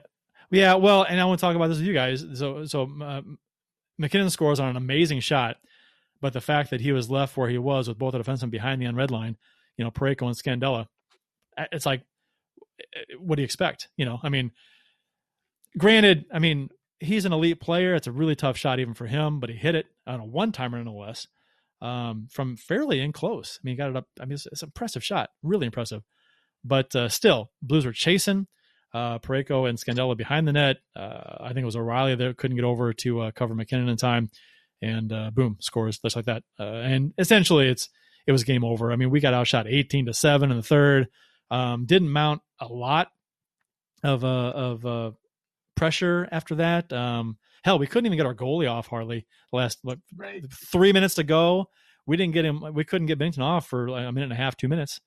yeah. 0.50 0.74
Well, 0.74 1.04
and 1.04 1.20
I 1.20 1.24
want 1.26 1.38
to 1.38 1.42
talk 1.42 1.54
about 1.54 1.68
this 1.68 1.78
with 1.78 1.86
you 1.86 1.92
guys. 1.92 2.26
So, 2.34 2.64
so 2.64 2.90
uh, 3.00 3.20
MacKinnon 3.98 4.30
scores 4.30 4.58
on 4.58 4.70
an 4.70 4.76
amazing 4.76 5.20
shot, 5.20 5.58
but 6.20 6.32
the 6.32 6.40
fact 6.40 6.70
that 6.70 6.80
he 6.80 6.90
was 6.90 7.10
left 7.10 7.36
where 7.36 7.48
he 7.48 7.58
was 7.58 7.86
with 7.86 7.98
both 7.98 8.12
the 8.12 8.18
defensemen 8.18 8.50
behind 8.50 8.80
the 8.80 8.86
unred 8.86 9.10
line, 9.10 9.36
you 9.76 9.84
know, 9.84 9.90
Parayko 9.90 10.26
and 10.26 10.36
Scandella, 10.36 10.86
it's 11.70 11.86
like, 11.86 12.02
what 13.18 13.36
do 13.36 13.42
you 13.42 13.44
expect? 13.44 13.88
You 13.96 14.06
know, 14.06 14.18
I 14.22 14.30
mean, 14.30 14.50
granted, 15.76 16.24
I 16.32 16.38
mean, 16.38 16.70
he's 17.00 17.26
an 17.26 17.34
elite 17.34 17.60
player. 17.60 17.94
It's 17.94 18.06
a 18.06 18.12
really 18.12 18.34
tough 18.34 18.56
shot 18.56 18.80
even 18.80 18.94
for 18.94 19.06
him, 19.06 19.40
but 19.40 19.50
he 19.50 19.56
hit 19.56 19.74
it 19.74 19.86
on 20.06 20.20
a 20.20 20.24
one 20.24 20.52
timer 20.52 20.82
no 20.82 20.94
less 20.94 21.28
um, 21.82 22.28
from 22.30 22.56
fairly 22.56 23.00
in 23.00 23.12
close. 23.12 23.58
I 23.60 23.62
mean, 23.64 23.76
got 23.76 23.90
it 23.90 23.96
up. 23.96 24.06
I 24.20 24.24
mean, 24.24 24.34
it's, 24.34 24.46
it's 24.46 24.62
an 24.62 24.68
impressive 24.68 25.04
shot, 25.04 25.30
really 25.42 25.66
impressive. 25.66 26.02
But 26.64 26.94
uh, 26.94 27.08
still, 27.08 27.50
Blues 27.60 27.84
were 27.84 27.92
chasing 27.92 28.46
uh, 28.94 29.18
Parayko 29.18 29.68
and 29.68 29.76
Scandella 29.76 30.16
behind 30.16 30.46
the 30.46 30.52
net. 30.52 30.76
Uh, 30.94 31.38
I 31.40 31.48
think 31.48 31.62
it 31.62 31.66
was 31.66 31.76
O'Reilly 31.76 32.14
that 32.14 32.36
couldn't 32.36 32.56
get 32.56 32.64
over 32.64 32.92
to 32.92 33.20
uh, 33.20 33.30
cover 33.32 33.54
MacKinnon 33.54 33.88
in 33.88 33.96
time, 33.96 34.30
and 34.80 35.12
uh, 35.12 35.30
boom, 35.32 35.56
scores 35.60 35.98
just 35.98 36.14
like 36.14 36.26
that. 36.26 36.44
Uh, 36.58 36.62
and 36.62 37.12
essentially, 37.18 37.68
it's 37.68 37.88
it 38.26 38.32
was 38.32 38.44
game 38.44 38.64
over. 38.64 38.92
I 38.92 38.96
mean, 38.96 39.10
we 39.10 39.18
got 39.18 39.34
outshot 39.34 39.66
eighteen 39.66 40.06
to 40.06 40.14
seven 40.14 40.52
in 40.52 40.56
the 40.56 40.62
third. 40.62 41.08
Um, 41.50 41.84
didn't 41.84 42.10
mount 42.10 42.42
a 42.60 42.66
lot 42.66 43.08
of 44.04 44.24
uh, 44.24 44.28
of 44.28 44.86
uh, 44.86 45.10
pressure 45.74 46.28
after 46.30 46.54
that. 46.56 46.92
Um, 46.92 47.38
hell, 47.62 47.78
we 47.78 47.86
couldn't 47.86 48.06
even 48.06 48.16
get 48.16 48.26
our 48.26 48.34
goalie 48.34 48.70
off 48.70 48.88
hardly. 48.88 49.26
Last 49.52 49.78
what, 49.82 49.98
Right. 50.16 50.42
three 50.70 50.92
minutes 50.92 51.14
to 51.16 51.24
go, 51.24 51.68
we 52.06 52.16
didn't 52.16 52.34
get 52.34 52.44
him. 52.44 52.62
We 52.72 52.84
couldn't 52.84 53.06
get 53.06 53.18
Binnington 53.18 53.42
off 53.42 53.68
for 53.68 53.88
like 53.88 54.06
a 54.06 54.12
minute 54.12 54.24
and 54.24 54.32
a 54.32 54.36
half, 54.36 54.56
two 54.56 54.68
minutes. 54.68 55.00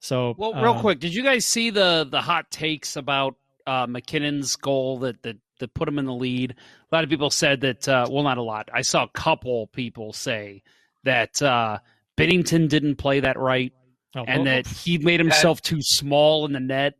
So, 0.00 0.34
Well, 0.38 0.54
real 0.54 0.74
uh, 0.74 0.80
quick, 0.80 1.00
did 1.00 1.14
you 1.14 1.22
guys 1.22 1.44
see 1.44 1.70
the 1.70 2.06
the 2.08 2.20
hot 2.20 2.50
takes 2.50 2.96
about 2.96 3.34
uh, 3.66 3.86
MacKinnon's 3.86 4.54
goal 4.56 4.98
that 5.00 5.22
that 5.22 5.36
that 5.58 5.74
put 5.74 5.88
him 5.88 5.98
in 5.98 6.04
the 6.04 6.14
lead? 6.14 6.54
A 6.92 6.94
lot 6.94 7.02
of 7.02 7.10
people 7.10 7.30
said 7.30 7.60
that. 7.62 7.88
Uh, 7.88 8.06
well, 8.10 8.22
not 8.22 8.38
a 8.38 8.42
lot. 8.42 8.68
I 8.72 8.82
saw 8.82 9.04
a 9.04 9.08
couple 9.08 9.66
people 9.68 10.12
say 10.12 10.62
that 11.04 11.40
uh, 11.42 11.78
Binnington 12.16 12.68
didn't 12.68 12.96
play 12.96 13.20
that 13.20 13.38
right, 13.38 13.72
oh, 14.14 14.24
and 14.28 14.44
well, 14.44 14.54
that 14.62 14.66
he 14.66 14.98
made 14.98 15.18
himself 15.18 15.60
too 15.62 15.80
small 15.80 16.46
in 16.46 16.52
the 16.52 16.60
net. 16.60 16.94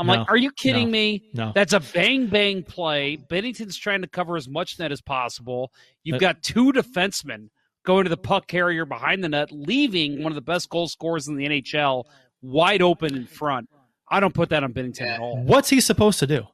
I'm 0.00 0.06
No, 0.06 0.14
like, 0.14 0.30
are 0.30 0.36
you 0.36 0.50
kidding 0.52 0.86
no, 0.86 0.92
me? 0.92 1.30
no. 1.34 1.52
That's 1.54 1.74
a 1.74 1.80
bang 1.80 2.26
bang 2.26 2.62
play. 2.62 3.16
Binnington's 3.18 3.76
trying 3.76 4.00
to 4.00 4.08
cover 4.08 4.36
as 4.36 4.48
much 4.48 4.78
net 4.78 4.90
as 4.92 5.00
possible. 5.02 5.70
You've 6.02 6.14
That- 6.14 6.20
got 6.20 6.42
two 6.42 6.72
defensemen 6.72 7.50
going 7.84 8.04
to 8.04 8.08
the 8.10 8.16
puck 8.16 8.46
carrier 8.46 8.84
behind 8.86 9.22
the 9.22 9.28
net, 9.28 9.52
leaving 9.52 10.22
one 10.22 10.32
of 10.32 10.36
the 10.36 10.40
best 10.40 10.70
goal 10.70 10.88
scorers 10.88 11.28
in 11.28 11.36
the 11.36 11.44
NHL 11.44 12.04
wide 12.40 12.80
open 12.82 13.14
in 13.14 13.26
front. 13.26 13.68
I 14.10 14.20
don't 14.20 14.34
put 14.34 14.48
that 14.48 14.64
on 14.64 14.72
Binnington 14.72 15.06
at 15.06 15.20
all. 15.20 15.36
What's 15.42 15.68
he 15.70 15.80
supposed 15.80 16.18
to 16.20 16.26
do? 16.26 16.46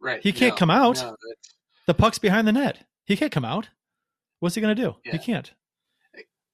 Right. 0.00 0.20
He 0.22 0.32
can't 0.32 0.54
No, 0.54 0.58
come 0.58 0.70
out. 0.70 0.96
no, 1.00 1.16
The 1.86 1.94
puck's 1.94 2.18
behind 2.18 2.48
the 2.48 2.52
net. 2.52 2.84
He 3.04 3.16
can't 3.16 3.30
come 3.32 3.44
out. 3.44 3.68
What's 4.40 4.54
he 4.56 4.60
going 4.60 4.74
to 4.74 4.82
do? 4.82 4.96
He 5.04 5.18
can't. 5.18 5.52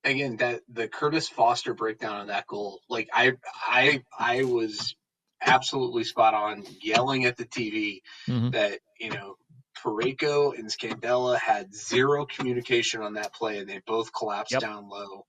again 0.04 0.36
that 0.36 0.60
the 0.68 0.88
Kurtis 0.88 1.28
Foster 1.28 1.74
breakdown 1.74 2.16
on 2.16 2.26
that 2.28 2.46
goal, 2.46 2.80
like 2.88 3.08
I 3.12 3.32
I 3.66 4.02
I 4.18 4.44
was 4.44 4.94
absolutely 5.40 6.04
spot 6.04 6.34
on 6.34 6.64
yelling 6.80 7.24
at 7.24 7.36
the 7.36 7.44
TV 7.44 8.02
Mhm. 8.26 8.52
that 8.52 8.80
you 8.98 9.10
know 9.10 9.36
Parayko 9.84 10.58
and 10.58 10.68
Scandella 10.68 11.38
had 11.38 11.72
zero 11.72 12.26
communication 12.26 13.00
on 13.00 13.14
that 13.14 13.32
play, 13.32 13.58
and 13.58 13.68
they 13.68 13.80
both 13.86 14.12
collapsed 14.12 14.50
Yep. 14.52 14.60
down 14.60 14.88
low. 14.88 15.24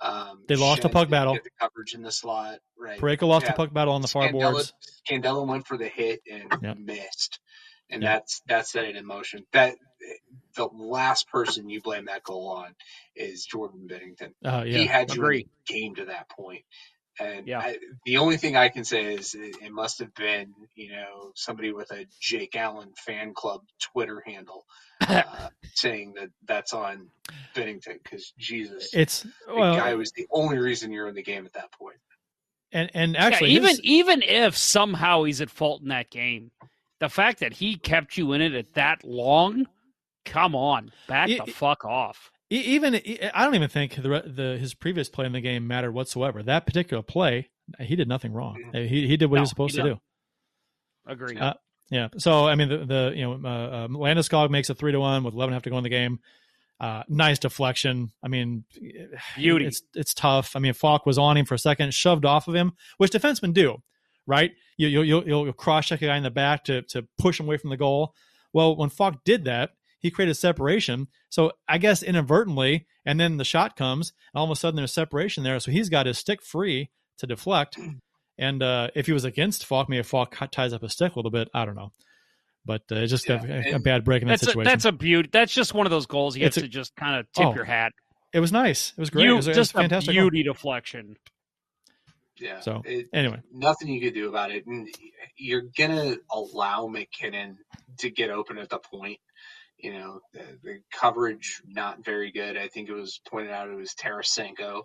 Um, 0.00 0.44
They 0.46 0.56
lost 0.56 0.84
a 0.84 0.90
puck 0.90 1.08
battle. 1.08 1.34
The 1.34 1.48
coverage 1.58 1.94
in 1.94 2.02
the 2.02 2.12
slot, 2.12 2.58
right? 2.76 3.00
Parayko 3.00 3.26
lost 3.26 3.46
Yeah. 3.46 3.52
the 3.52 3.56
puck 3.56 3.72
battle 3.72 3.94
on 3.94 4.02
the 4.02 4.08
far 4.08 4.28
Scandella, 4.28 4.52
boards. 4.52 4.72
Scandella 5.08 5.46
went 5.46 5.66
for 5.66 5.78
the 5.78 5.88
hit 5.88 6.20
and 6.30 6.52
Yep. 6.62 6.76
missed, 6.76 7.40
and 7.88 8.02
Yep. 8.02 8.12
that's 8.12 8.40
that 8.46 8.66
set 8.66 8.84
it 8.84 8.94
in 8.96 9.06
motion. 9.06 9.46
That 9.52 9.76
the 10.54 10.66
last 10.66 11.26
person 11.28 11.70
you 11.70 11.80
blame 11.80 12.04
that 12.04 12.22
goal 12.24 12.48
on 12.50 12.74
is 13.16 13.46
Jordan 13.46 13.88
Binnington. 13.90 14.34
Uh, 14.44 14.64
He 14.64 14.82
yeah. 14.84 14.92
had 14.92 15.14
you 15.14 15.24
in 15.24 15.30
the 15.38 15.48
game 15.64 15.94
to 15.94 16.04
that 16.04 16.28
point. 16.28 16.66
And 17.20 17.46
Yeah. 17.46 17.60
I, 17.60 17.78
the 18.04 18.16
only 18.16 18.36
thing 18.36 18.56
I 18.56 18.68
can 18.68 18.84
say 18.84 19.14
is 19.14 19.34
it, 19.34 19.56
it 19.62 19.72
must 19.72 19.98
have 20.00 20.12
been, 20.14 20.52
you 20.74 20.92
know, 20.92 21.32
somebody 21.34 21.72
with 21.72 21.90
a 21.92 22.06
Jake 22.20 22.56
Allen 22.56 22.92
fan 23.06 23.32
club 23.34 23.62
Twitter 23.80 24.22
handle 24.26 24.64
uh, 25.06 25.22
saying 25.74 26.14
that 26.16 26.30
that's 26.46 26.72
on 26.72 27.08
Binnington 27.54 28.02
because 28.02 28.32
Jesus, 28.38 28.92
It's 28.92 29.22
the 29.22 29.30
well, 29.54 29.76
guy 29.76 29.94
was 29.94 30.10
the 30.12 30.26
only 30.32 30.58
reason 30.58 30.90
you're 30.92 31.08
in 31.08 31.14
the 31.14 31.22
game 31.22 31.46
at 31.46 31.52
that 31.52 31.70
point. 31.72 31.98
and 32.72 32.90
and 32.94 33.14
Yeah, 33.14 33.26
actually, 33.26 33.50
even 33.52 33.68
his- 33.68 33.80
even 33.82 34.22
if 34.22 34.56
somehow 34.56 35.22
he's 35.24 35.40
at 35.40 35.50
fault 35.50 35.82
in 35.82 35.88
that 35.88 36.10
game, 36.10 36.50
the 37.00 37.08
fact 37.08 37.40
that 37.40 37.52
he 37.52 37.76
kept 37.76 38.16
you 38.16 38.32
in 38.32 38.40
it 38.40 38.54
at 38.54 38.74
that 38.74 39.04
long, 39.04 39.66
come 40.24 40.54
on, 40.56 40.90
back 41.06 41.28
It- 41.30 41.44
the 41.44 41.52
fuck 41.52 41.84
off. 41.84 42.30
Even 42.54 42.94
I 43.34 43.44
don't 43.44 43.54
even 43.54 43.68
think 43.68 43.94
the 43.96 44.22
the 44.26 44.56
his 44.58 44.74
previous 44.74 45.08
play 45.08 45.26
in 45.26 45.32
the 45.32 45.40
game 45.40 45.66
mattered 45.66 45.92
whatsoever. 45.92 46.42
That 46.42 46.66
particular 46.66 47.02
play, 47.02 47.50
he 47.80 47.96
did 47.96 48.08
nothing 48.08 48.32
wrong. 48.32 48.58
Mm-hmm. 48.66 48.88
He 48.88 49.08
he 49.08 49.16
did 49.16 49.26
what 49.26 49.38
he 49.38 49.40
was 49.40 49.48
supposed 49.48 49.74
he 49.74 49.82
to 49.82 49.88
do. 49.88 50.00
Agree. 51.06 51.36
Uh, 51.36 51.54
Yeah. 51.90 52.08
So 52.18 52.46
I 52.46 52.54
mean, 52.54 52.68
the, 52.68 52.78
the 52.78 53.12
you 53.14 53.22
know 53.22 53.48
uh, 53.48 53.84
um, 53.84 53.96
Landeskog 53.96 54.50
makes 54.50 54.70
a 54.70 54.74
three 54.74 54.92
to 54.92 55.00
one 55.00 55.24
with 55.24 55.34
eleven 55.34 55.52
and 55.52 55.54
a 55.54 55.56
half 55.56 55.62
to 55.64 55.70
go 55.70 55.78
in 55.78 55.84
the 55.84 55.90
game. 55.90 56.20
Uh, 56.80 57.02
nice 57.08 57.38
deflection. 57.38 58.12
I 58.22 58.28
mean, 58.28 58.64
Beauty. 59.36 59.66
It's 59.66 59.82
it's 59.94 60.14
tough. 60.14 60.54
I 60.54 60.60
mean, 60.60 60.74
Falk 60.74 61.06
was 61.06 61.18
on 61.18 61.36
him 61.36 61.46
for 61.46 61.54
a 61.54 61.58
second, 61.58 61.92
shoved 61.94 62.24
off 62.24 62.48
of 62.48 62.54
him, 62.54 62.72
which 62.98 63.10
defensemen 63.10 63.52
do, 63.52 63.82
right? 64.26 64.52
You 64.76 64.88
you 64.88 65.02
you'll, 65.02 65.26
you'll 65.26 65.52
cross 65.52 65.86
check 65.86 66.02
a 66.02 66.06
guy 66.06 66.16
in 66.16 66.22
the 66.22 66.30
back 66.30 66.64
to 66.64 66.82
to 66.82 67.06
push 67.18 67.40
him 67.40 67.46
away 67.46 67.56
from 67.56 67.70
the 67.70 67.76
goal. 67.76 68.14
Well, 68.52 68.76
when 68.76 68.90
Falk 68.90 69.24
did 69.24 69.44
that, 69.44 69.70
he 70.04 70.10
created 70.10 70.34
separation. 70.34 71.08
So 71.30 71.52
I 71.66 71.78
guess 71.78 72.02
inadvertently, 72.02 72.86
and 73.06 73.18
then 73.18 73.38
the 73.38 73.44
shot 73.44 73.74
comes, 73.74 74.12
and 74.34 74.38
all 74.38 74.44
of 74.44 74.50
a 74.50 74.54
sudden 74.56 74.76
there's 74.76 74.92
separation 74.92 75.44
there. 75.44 75.58
So 75.60 75.70
he's 75.70 75.88
got 75.88 76.04
his 76.04 76.18
stick 76.18 76.42
free 76.42 76.90
to 77.18 77.26
deflect, 77.26 77.78
And 78.36 78.62
uh, 78.62 78.88
if 78.94 79.06
he 79.06 79.12
was 79.12 79.24
against 79.24 79.64
Falk, 79.64 79.88
maybe 79.88 80.02
Falk 80.02 80.36
ties 80.50 80.72
up 80.74 80.82
his 80.82 80.92
stick 80.92 81.14
a 81.14 81.18
little 81.18 81.30
bit. 81.30 81.48
I 81.54 81.64
don't 81.64 81.76
know, 81.76 81.92
but 82.66 82.82
uh, 82.92 82.96
it's 82.96 83.10
just 83.12 83.28
Yeah, 83.28 83.42
a, 83.72 83.76
a 83.76 83.78
bad 83.78 84.04
break 84.04 84.20
in 84.22 84.28
that 84.28 84.32
That's 84.32 84.42
a, 84.42 84.46
situation. 84.46 84.70
that's 84.70 84.84
a 84.84 84.92
beauty. 84.92 85.28
That's 85.32 85.54
just 85.54 85.72
one 85.72 85.86
of 85.86 85.90
those 85.90 86.06
goals 86.06 86.36
you 86.36 86.44
It's 86.44 86.56
have 86.56 86.64
a- 86.64 86.66
to 86.66 86.70
just 86.72 86.94
kind 86.96 87.16
of 87.20 87.26
tip 87.32 87.46
Oh, 87.46 87.54
your 87.54 87.64
hat. 87.64 87.92
it 88.34 88.40
was 88.40 88.52
nice. 88.52 88.92
It 88.96 89.00
was 89.00 89.08
great. 89.10 89.24
You 89.24 89.32
it 89.32 89.36
was, 89.36 89.46
it 89.46 89.50
was 89.52 89.56
just 89.56 89.70
a 89.74 89.78
fantastic. 89.78 90.10
a 90.14 90.18
goal. 90.20 90.28
beauty 90.30 90.42
deflection. 90.42 91.16
Yeah. 92.40 92.58
So, 92.60 92.82
it, 92.84 93.06
Anyway, 93.12 93.40
nothing 93.52 93.88
you 93.88 94.00
could 94.00 94.14
do 94.14 94.28
about 94.28 94.50
it. 94.50 94.66
And 94.66 94.88
you're 95.38 95.62
gonna 95.78 96.16
allow 96.32 96.88
MacKinnon 96.88 97.58
to 97.98 98.10
get 98.10 98.30
open 98.30 98.58
at 98.58 98.68
the 98.68 98.78
point. 98.80 99.18
You 99.84 99.94
know, 99.94 100.20
the, 100.34 100.44
the 100.64 100.80
coverage 100.92 101.62
not 101.66 102.04
very 102.04 102.32
good. 102.32 102.56
I 102.58 102.68
think 102.68 102.88
it 102.90 102.94
was 102.94 103.20
pointed 103.30 103.52
out 103.52 103.70
it 103.70 103.76
was 103.76 103.94
Tarasenko 103.94 104.84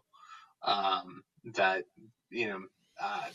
um, 0.63 1.23
that 1.55 1.85
you 2.31 2.49
know 2.49 2.61
uh, 3.01 3.27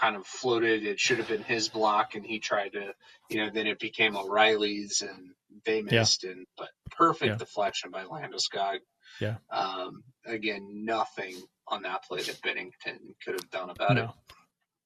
kind 0.00 0.16
of 0.16 0.26
floated. 0.26 0.84
It 0.86 1.00
should 1.00 1.18
have 1.18 1.28
been 1.28 1.42
his 1.44 1.68
block, 1.68 2.14
and 2.16 2.26
he 2.26 2.40
tried 2.40 2.74
to. 2.74 2.94
You 3.30 3.38
know, 3.38 3.50
then 3.52 3.66
it 3.68 3.80
became 3.80 4.16
O'Reilly's, 4.16 5.02
and 5.02 5.30
they 5.66 5.82
Yeah. 5.90 6.00
missed. 6.00 6.24
And 6.24 6.46
but 6.56 6.70
perfect 6.96 7.32
Yeah. 7.32 7.36
deflection 7.38 7.90
by 7.90 8.04
Landeskog. 8.04 8.78
Yeah. 9.20 9.38
Um, 9.50 10.04
again, 10.26 10.84
nothing 10.86 11.36
on 11.68 11.82
that 11.82 12.04
play 12.04 12.22
that 12.22 12.42
Binnington 12.42 12.98
could 13.24 13.34
have 13.34 13.50
done 13.50 13.70
about 13.70 13.98
it. 13.98 14.06
no, 14.06 14.14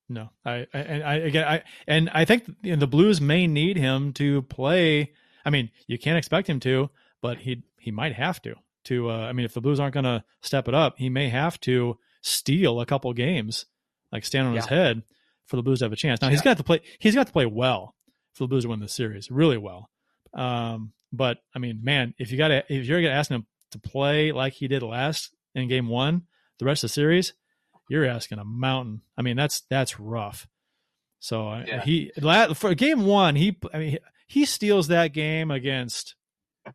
no. 0.08 0.30
I, 0.44 0.66
I 0.74 0.78
and 0.78 1.04
I 1.04 1.14
again 1.16 1.48
I 1.48 1.62
and 1.86 2.10
I 2.10 2.24
think 2.24 2.44
the 2.62 2.86
Blues 2.88 3.20
may 3.20 3.46
need 3.46 3.76
him 3.78 4.12
to 4.14 4.42
play. 4.42 5.12
I 5.44 5.50
mean, 5.50 5.70
you 5.86 5.98
can't 5.98 6.18
expect 6.18 6.48
him 6.48 6.60
to, 6.60 6.90
but 7.20 7.38
he 7.38 7.62
he 7.78 7.90
might 7.90 8.14
have 8.14 8.40
to. 8.42 8.54
To 8.84 9.10
uh, 9.10 9.18
I 9.28 9.32
mean, 9.32 9.44
if 9.46 9.54
the 9.54 9.60
Blues 9.60 9.78
aren't 9.80 9.94
going 9.94 10.04
to 10.04 10.24
step 10.40 10.66
it 10.68 10.74
up, 10.74 10.98
he 10.98 11.08
may 11.08 11.28
have 11.28 11.60
to 11.62 11.98
steal 12.20 12.80
a 12.80 12.86
couple 12.86 13.12
games, 13.12 13.66
like 14.10 14.24
stand 14.24 14.48
on 14.48 14.54
his 14.54 14.66
head, 14.66 15.02
for 15.46 15.56
the 15.56 15.62
Blues 15.62 15.78
to 15.80 15.84
have 15.84 15.92
a 15.92 15.96
chance. 15.96 16.20
Now 16.20 16.28
he's 16.30 16.40
Yeah. 16.40 16.44
got 16.44 16.56
to 16.58 16.64
play. 16.64 16.80
He's 16.98 17.14
got 17.14 17.26
to 17.28 17.32
play 17.32 17.46
well 17.46 17.94
for 18.32 18.44
the 18.44 18.48
Blues 18.48 18.64
to 18.64 18.70
win 18.70 18.80
the 18.80 18.88
series, 18.88 19.30
really 19.30 19.58
well. 19.58 19.88
Um, 20.34 20.92
but 21.12 21.38
I 21.54 21.58
mean, 21.58 21.80
man, 21.82 22.14
if 22.18 22.32
you 22.32 22.38
got 22.38 22.48
to 22.48 22.64
if 22.72 22.86
you're 22.86 23.00
going 23.00 23.12
to 23.12 23.16
ask 23.18 23.30
him 23.30 23.46
to 23.72 23.78
play 23.78 24.32
like 24.32 24.54
he 24.54 24.68
did 24.68 24.82
last 24.82 25.34
in 25.54 25.68
Game 25.68 25.88
One, 25.88 26.22
the 26.58 26.64
rest 26.64 26.82
of 26.84 26.90
the 26.90 26.94
series, 26.94 27.34
you're 27.88 28.04
asking 28.04 28.38
a 28.38 28.44
mountain. 28.44 29.02
I 29.16 29.22
mean, 29.22 29.36
that's 29.36 29.60
that's 29.70 30.00
rough. 30.00 30.46
So 31.20 31.48
uh, 31.48 31.64
Yeah. 31.66 31.82
he 31.84 32.10
for 32.54 32.74
game 32.74 33.04
one, 33.06 33.36
he 33.36 33.56
I 33.72 33.78
mean 33.78 33.98
he 34.32 34.44
steals 34.46 34.88
that 34.88 35.12
game 35.12 35.50
against 35.50 36.14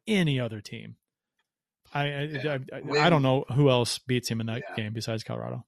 any 0.05 0.39
other 0.39 0.61
team. 0.61 0.95
I 1.93 2.01
I, 2.03 2.21
Yeah. 2.23 2.57
I, 2.71 2.75
I, 2.77 2.81
When- 2.81 3.01
I 3.01 3.09
don't 3.09 3.23
know 3.23 3.45
who 3.53 3.69
else 3.69 3.97
beats 3.99 4.29
him 4.29 4.39
in 4.41 4.47
that 4.47 4.61
Yeah. 4.69 4.75
game 4.75 4.93
besides 4.93 5.23
Colorado. 5.23 5.65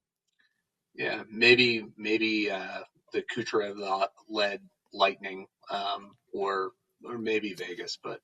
Yeah, 0.94 1.22
maybe 1.30 1.84
maybe 1.96 2.50
uh, 2.50 2.80
the 3.12 3.22
Kucherov 3.22 4.08
led 4.28 4.60
Lightning, 4.92 5.46
um, 5.70 6.16
or 6.32 6.72
or 7.04 7.16
maybe 7.16 7.54
Vegas. 7.54 7.96
But 8.02 8.20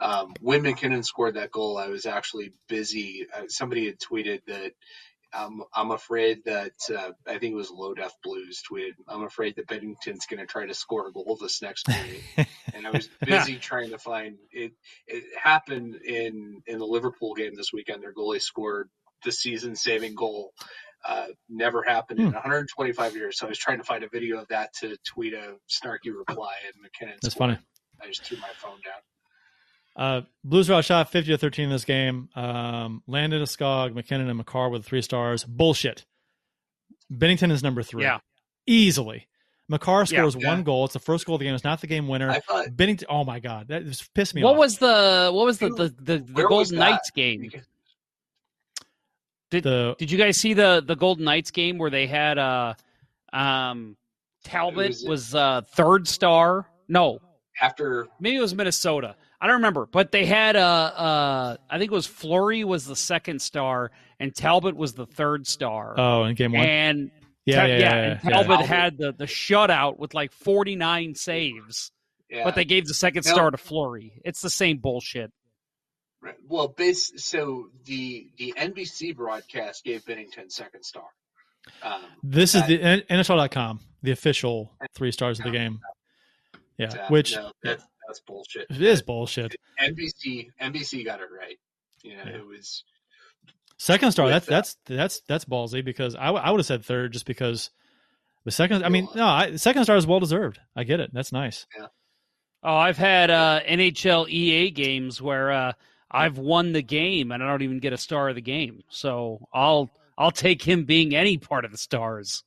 um, 0.00 0.34
when 0.40 0.62
MacKinnon 0.62 1.02
scored 1.04 1.34
that 1.36 1.50
goal, 1.52 1.78
I 1.78 1.88
was 1.88 2.04
actually 2.06 2.52
busy. 2.68 3.26
Uh, 3.34 3.44
somebody 3.48 3.86
had 3.86 3.98
tweeted 3.98 4.40
that. 4.46 4.72
Um, 5.32 5.62
I'm 5.74 5.90
afraid 5.90 6.38
that 6.46 6.72
uh, 6.90 7.10
I 7.26 7.38
think 7.38 7.52
it 7.52 7.56
was 7.56 7.70
Low 7.70 7.92
Def 7.94 8.12
Blues 8.22 8.62
tweeted. 8.70 8.92
I'm 9.06 9.24
afraid 9.24 9.56
that 9.56 9.66
Binnington's 9.68 10.26
going 10.26 10.40
to 10.40 10.46
try 10.46 10.66
to 10.66 10.74
score 10.74 11.08
a 11.08 11.12
goal 11.12 11.36
this 11.40 11.60
next 11.60 11.84
period, 11.86 12.22
and 12.74 12.86
I 12.86 12.90
was 12.90 13.08
busy 13.24 13.56
trying 13.56 13.90
to 13.90 13.98
find 13.98 14.36
it. 14.50 14.72
It 15.06 15.24
happened 15.40 15.96
in 15.96 16.62
in 16.66 16.78
the 16.78 16.86
Liverpool 16.86 17.34
game 17.34 17.54
this 17.54 17.72
weekend. 17.72 18.02
Their 18.02 18.14
goalie 18.14 18.40
scored 18.40 18.88
the 19.24 19.32
season-saving 19.32 20.14
goal. 20.14 20.52
Uh, 21.06 21.26
never 21.48 21.82
happened 21.82 22.18
in 22.20 22.26
Hmm. 22.28 22.34
125 22.34 23.14
years. 23.14 23.38
So 23.38 23.46
I 23.46 23.48
was 23.50 23.58
trying 23.58 23.78
to 23.78 23.84
find 23.84 24.02
a 24.04 24.08
video 24.08 24.38
of 24.40 24.48
that 24.48 24.72
to 24.80 24.96
tweet 25.06 25.32
a 25.34 25.54
snarky 25.68 26.12
reply, 26.16 26.54
and 26.66 26.74
MacKinnon. 26.82 27.16
That's 27.22 27.34
scored. 27.34 27.50
funny. 27.50 27.66
I 28.02 28.06
just 28.08 28.24
threw 28.24 28.38
my 28.38 28.48
phone 28.56 28.80
down. 28.84 29.00
Uh, 29.98 30.20
Blues 30.44 30.68
were 30.68 30.76
outshot 30.76 31.10
50 31.10 31.32
to 31.32 31.38
13 31.38 31.64
in 31.64 31.70
this 31.70 31.84
game. 31.84 32.28
Um, 32.36 33.02
Landon, 33.08 33.42
Skog, 33.42 33.94
MacKinnon, 33.94 34.28
and 34.28 34.38
Makar 34.38 34.68
with 34.70 34.84
three 34.86 35.02
stars. 35.02 35.42
Bullshit. 35.44 36.04
Binnington 37.12 37.50
is 37.50 37.62
number 37.64 37.82
three. 37.82 38.04
Yeah. 38.04 38.18
Easily. 38.66 39.26
Makar 39.68 40.06
scores 40.06 40.36
Yeah. 40.38 40.48
one 40.48 40.62
goal. 40.62 40.84
It's 40.84 40.94
the 40.94 41.00
first 41.00 41.26
goal 41.26 41.34
of 41.34 41.40
the 41.40 41.46
game. 41.46 41.54
It's 41.54 41.64
not 41.64 41.80
the 41.80 41.86
game 41.88 42.06
winner. 42.06 42.32
Thought 42.40 42.68
Binnington. 42.68 43.04
Oh 43.08 43.24
my 43.24 43.40
god, 43.40 43.68
that 43.68 43.84
just 43.84 44.14
pissed 44.14 44.34
me 44.34 44.42
What 44.42 44.52
off. 44.52 44.58
was 44.58 44.78
the 44.78 45.30
what 45.34 45.44
was 45.44 45.58
the 45.58 45.68
the 45.70 45.94
the, 46.00 46.18
the 46.20 46.42
Golden? 46.44 46.78
Knights 46.78 47.10
game? 47.10 47.50
Did 49.50 49.64
the 49.64 49.96
Did 49.98 50.10
you 50.10 50.18
guys 50.18 50.38
see 50.38 50.54
the 50.54 50.82
the 50.86 50.94
Golden 50.96 51.24
Knights 51.24 51.50
game 51.50 51.78
where 51.78 51.90
they 51.90 52.06
had 52.06 52.38
uh 52.38 52.74
um 53.32 53.96
Talbot 54.44 54.88
was 54.88 55.04
was, 55.04 55.34
uh 55.34 55.62
third 55.74 56.06
star? 56.06 56.66
No, 56.88 57.20
after 57.60 58.06
maybe 58.20 58.36
it 58.36 58.40
was 58.40 58.54
Minnesota. 58.54 59.16
I 59.40 59.46
don't 59.46 59.56
remember, 59.56 59.86
but 59.86 60.10
they 60.12 60.26
had 60.26 60.56
uh 60.56 60.60
uh 60.60 61.56
I 61.70 61.78
think 61.78 61.90
it 61.92 61.94
was 61.94 62.06
Fleury 62.06 62.64
was 62.64 62.86
the 62.86 62.96
second 62.96 63.40
star 63.40 63.90
and 64.18 64.34
Talbot 64.34 64.74
was 64.76 64.94
the 64.94 65.06
third 65.06 65.46
star. 65.46 65.94
oh 65.98 66.24
in 66.24 66.34
game 66.34 66.52
one? 66.52 66.66
and 66.66 67.10
yeah, 67.44 67.56
Ta- 67.60 67.64
yeah, 67.66 67.78
yeah, 67.78 67.94
and 67.94 68.20
yeah, 68.24 68.30
Talbot 68.30 68.60
yeah. 68.60 68.66
had 68.66 68.98
the 68.98 69.12
the 69.12 69.26
shutout 69.26 69.98
with 69.98 70.12
like 70.12 70.32
49 70.32 71.14
saves, 71.14 71.92
yeah, 72.28 72.44
but 72.44 72.54
they 72.56 72.64
gave 72.64 72.86
the 72.86 72.94
second 72.94 73.24
No. 73.26 73.32
star 73.32 73.50
to 73.50 73.56
Fleury. 73.56 74.20
It's 74.24 74.40
the 74.40 74.50
same 74.50 74.78
bullshit. 74.78 75.30
right. 76.20 76.34
well, 76.48 76.68
base 76.68 77.12
so 77.24 77.68
the 77.84 78.28
the 78.38 78.54
NBC 78.58 79.14
broadcast 79.16 79.84
gave 79.84 80.04
Binnington 80.04 80.50
second 80.50 80.82
star. 80.84 81.04
Um, 81.82 82.02
This 82.24 82.54
is 82.54 82.62
that- 82.62 82.68
the 82.68 82.82
N- 82.82 83.02
NHL.com, 83.08 83.80
the 84.02 84.10
official 84.10 84.74
three 84.94 85.12
stars 85.12 85.38
of 85.38 85.44
the 85.44 85.50
game. 85.52 85.78
Yeah, 86.76 86.88
uh, 86.88 87.08
which 87.08 87.34
no, 87.36 87.50
that's 87.62 87.84
that's 88.08 88.18
bullshit. 88.20 88.66
it 88.70 88.82
is 88.82 89.02
bullshit. 89.02 89.54
NBC 89.80 90.48
NBC 90.60 91.04
got 91.04 91.20
it 91.20 91.28
right. 91.30 91.58
You 92.02 92.16
know, 92.16 92.22
Yeah. 92.26 92.36
it 92.38 92.46
was 92.46 92.82
Second 93.80 94.10
star, 94.10 94.28
that's 94.28 94.46
that's 94.46 94.76
that's 94.86 95.20
that's 95.28 95.44
ballsy 95.44 95.84
because 95.84 96.16
I, 96.16 96.26
w- 96.26 96.42
I 96.44 96.50
would 96.50 96.58
have 96.58 96.66
said 96.66 96.84
third 96.84 97.12
just 97.12 97.26
because 97.26 97.70
the 98.44 98.50
second. 98.50 98.82
I 98.84 98.88
mean, 98.88 99.06
no, 99.14 99.24
I, 99.24 99.54
second 99.54 99.84
star 99.84 99.96
is 99.96 100.04
well 100.04 100.18
deserved. 100.18 100.58
I 100.74 100.82
get 100.82 100.98
it. 100.98 101.10
That's 101.14 101.30
nice. 101.30 101.64
Oh, 102.64 102.74
I've 102.74 102.96
had 102.98 103.30
uh, 103.30 103.60
NHL 103.68 104.28
EA 104.28 104.72
games 104.72 105.22
where 105.22 105.52
uh, 105.52 105.72
I've 106.10 106.38
won 106.38 106.72
the 106.72 106.82
game 106.82 107.30
and 107.30 107.40
I 107.40 107.46
don't 107.46 107.62
even 107.62 107.78
get 107.78 107.92
a 107.92 107.96
star 107.98 108.28
of 108.28 108.34
the 108.34 108.40
game. 108.40 108.82
So 108.88 109.46
I'll 109.54 109.90
I'll 110.16 110.32
take 110.32 110.60
him 110.62 110.84
being 110.84 111.14
any 111.14 111.38
part 111.38 111.64
of 111.64 111.70
the 111.70 111.78
stars. 111.78 112.42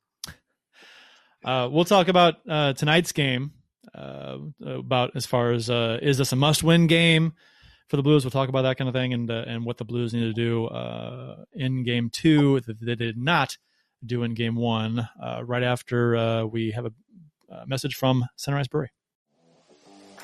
Uh, 1.46 1.70
we'll 1.72 1.86
talk 1.86 2.10
about 2.10 2.36
uh, 2.48 2.74
tonight's 2.74 3.14
game. 3.14 3.52
Uh, 3.94 4.38
about 4.66 5.12
as 5.16 5.26
far 5.26 5.52
as 5.52 5.70
uh, 5.70 6.00
is 6.02 6.18
this 6.18 6.32
a 6.32 6.36
must-win 6.36 6.88
game 6.88 7.34
for 7.90 7.98
the 7.98 8.04
Blues? 8.04 8.24
We'll 8.24 8.32
talk 8.32 8.50
about 8.50 8.62
that 8.62 8.78
kind 8.78 8.88
of 8.88 8.94
thing 8.94 9.14
and 9.14 9.30
uh, 9.30 9.44
and 9.48 9.66
what 9.66 9.78
the 9.78 9.86
Blues 9.86 10.14
need 10.14 10.22
to 10.22 10.34
do 10.34 10.68
uh, 10.68 11.44
in 11.54 11.84
Game 11.84 12.10
Two 12.10 12.62
that 12.62 12.80
they 12.80 12.96
did 12.96 13.18
not 13.18 13.58
do 14.06 14.24
in 14.24 14.34
Game 14.34 14.56
One. 14.56 15.08
Uh, 15.22 15.42
right 15.44 15.64
after 15.64 16.16
uh, 16.16 16.46
we 16.46 16.72
have 16.72 16.86
a, 16.86 16.92
a 17.50 17.68
message 17.68 17.96
from 17.96 18.26
Center 18.38 18.58
Ice 18.58 18.68
Brewery. 18.68 18.92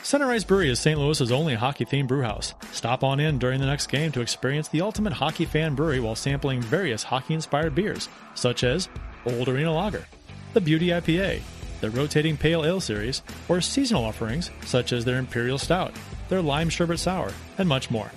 Center 0.03 0.31
Ice 0.31 0.45
Brewery 0.45 0.69
is 0.69 0.79
St. 0.79 0.97
Louis's 0.97 1.33
only 1.33 1.55
hockey-themed 1.55 2.07
brewhouse. 2.07 2.53
Stop 2.71 3.03
on 3.03 3.19
in 3.19 3.39
during 3.39 3.59
the 3.59 3.65
next 3.65 3.87
game 3.87 4.11
to 4.13 4.21
experience 4.21 4.69
the 4.69 4.79
ultimate 4.79 5.11
hockey 5.11 5.43
fan 5.43 5.75
brewery 5.75 5.99
while 5.99 6.15
sampling 6.15 6.61
various 6.61 7.03
hockey-inspired 7.03 7.75
beers, 7.75 8.07
such 8.33 8.63
as 8.63 8.87
Old 9.25 9.49
Arena 9.49 9.73
Lager, 9.73 10.07
the 10.53 10.61
Beauty 10.61 10.87
IPA, 10.87 11.41
the 11.81 11.89
Rotating 11.89 12.37
Pale 12.37 12.65
Ale 12.65 12.81
Series, 12.81 13.21
or 13.49 13.61
seasonal 13.61 14.05
offerings 14.05 14.51
such 14.65 14.93
as 14.93 15.05
their 15.05 15.17
Imperial 15.17 15.57
Stout, 15.57 15.93
their 16.29 16.41
Lime 16.41 16.69
Sherbet 16.69 16.99
Sour, 16.99 17.31
and 17.57 17.67
much 17.67 17.91
more. 17.91 18.11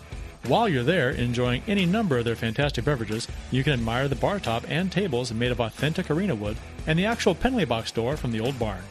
While 0.47 0.69
you're 0.69 0.83
there 0.83 1.11
enjoying 1.11 1.63
any 1.67 1.85
number 1.85 2.19
of 2.19 2.25
their 2.25 2.35
fantastic 2.35 2.85
beverages, 2.85 3.29
you 3.51 3.63
can 3.63 3.75
admire 3.75 4.09
the 4.09 4.17
bar 4.17 4.41
top 4.41 4.65
and 4.69 4.91
tables 4.91 5.33
made 5.33 5.53
of 5.53 5.61
authentic 5.61 6.11
arena 6.11 6.35
wood 6.35 6.57
and 6.87 6.99
the 6.99 7.07
actual 7.07 7.35
Penalty 7.35 7.67
Box 7.67 7.93
door 7.93 8.17
from 8.17 8.33
the 8.33 8.41
old 8.41 8.59
barn. 8.59 8.83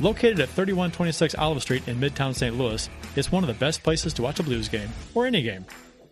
Located 0.00 0.40
at 0.40 0.48
3126 0.48 1.34
Olive 1.36 1.62
Street 1.62 1.86
in 1.86 1.98
Midtown 2.00 2.34
St. 2.34 2.56
Louis, 2.56 2.88
it's 3.16 3.32
one 3.32 3.42
of 3.42 3.48
the 3.48 3.54
best 3.54 3.82
places 3.82 4.12
to 4.14 4.22
watch 4.22 4.40
a 4.40 4.42
blues 4.42 4.68
game, 4.68 4.88
or 5.14 5.26
any 5.26 5.42
game. 5.42 5.66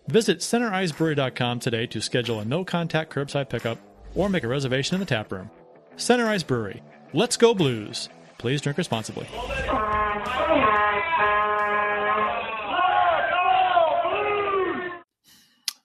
Visit 0.07 0.39
CenterIceBrewery.com 0.39 1.59
today 1.59 1.85
to 1.87 2.01
schedule 2.01 2.39
a 2.39 2.45
no 2.45 2.63
contact 2.63 3.13
curbside 3.13 3.49
pickup 3.49 3.77
or 4.15 4.29
make 4.29 4.43
a 4.43 4.47
reservation 4.47 4.95
in 4.95 4.99
the 5.01 5.05
tap 5.05 5.31
room. 5.31 5.49
Center 5.97 6.27
Ice 6.27 6.43
Brewery. 6.43 6.81
Let's 7.13 7.37
go 7.37 7.53
blues. 7.53 8.09
Please 8.37 8.61
drink 8.61 8.77
responsibly. 8.77 9.27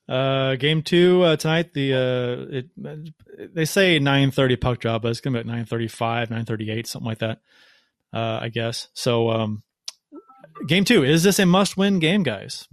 Uh, 0.09 0.57
game 0.57 0.83
two 0.83 1.23
uh, 1.23 1.37
tonight. 1.37 1.73
The 1.73 1.95
uh, 1.95 2.57
it, 2.59 3.55
they 3.55 3.65
say 3.65 3.99
nine 3.99 4.31
thirty 4.31 4.57
puck 4.57 4.81
drop, 4.81 5.03
but 5.03 5.11
it's 5.11 5.21
gonna 5.21 5.35
be 5.37 5.41
at 5.41 5.47
nine 5.47 5.65
thirty 5.65 5.89
five, 5.89 6.31
nine 6.31 6.45
thirty 6.45 6.71
eight, 6.71 6.87
something 6.87 7.07
like 7.07 7.21
that. 7.21 7.41
Uh, 8.13 8.41
I 8.43 8.49
guess. 8.49 8.89
So, 8.93 9.31
um, 9.31 9.63
game 10.67 10.85
two 10.85 11.05
is 11.05 11.23
this 11.23 11.39
a 11.39 11.47
must 11.47 11.77
win 11.77 11.99
game, 11.99 12.25
guys? 12.25 12.69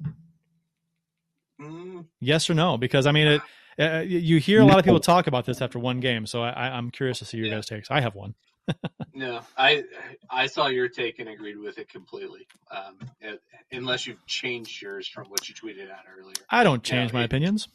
mm, 1.62 2.06
Yes 2.20 2.50
or 2.50 2.56
no? 2.56 2.78
Because 2.78 3.06
I 3.06 3.12
mean, 3.12 3.28
it, 3.28 3.42
uh, 3.80 4.00
you 4.06 4.40
hear 4.40 4.62
a 4.62 4.66
lot 4.66 4.78
of 4.80 4.86
people 4.86 5.00
talk 5.00 5.28
about 5.28 5.46
this 5.46 5.62
after 5.62 5.80
one 5.80 6.00
game, 6.00 6.26
so 6.26 6.42
I, 6.44 6.50
I- 6.50 6.78
I'm 6.78 6.92
curious 6.92 7.20
to 7.20 7.26
see 7.26 7.38
your 7.38 7.48
Yeah. 7.48 7.56
guys' 7.56 7.68
takes. 7.68 7.90
I 7.92 8.02
have 8.02 8.16
one. 8.16 8.36
no, 9.16 9.42
I 9.58 9.84
I 10.30 10.46
saw 10.46 10.68
your 10.68 10.90
take 10.90 11.18
and 11.20 11.28
agreed 11.30 11.58
with 11.58 11.80
it 11.80 11.90
completely. 11.90 12.46
Um, 12.70 13.00
it, 13.20 13.42
unless 13.72 14.06
you've 14.06 14.24
changed 14.28 14.80
yours 14.82 15.08
from 15.08 15.26
what 15.30 15.50
you 15.50 15.56
tweeted 15.56 15.90
out 15.90 16.04
earlier. 16.20 16.36
I 16.52 16.64
don't 16.64 16.84
change 16.84 17.12
my 17.12 17.22
it- 17.22 17.26
opinions. 17.26 17.68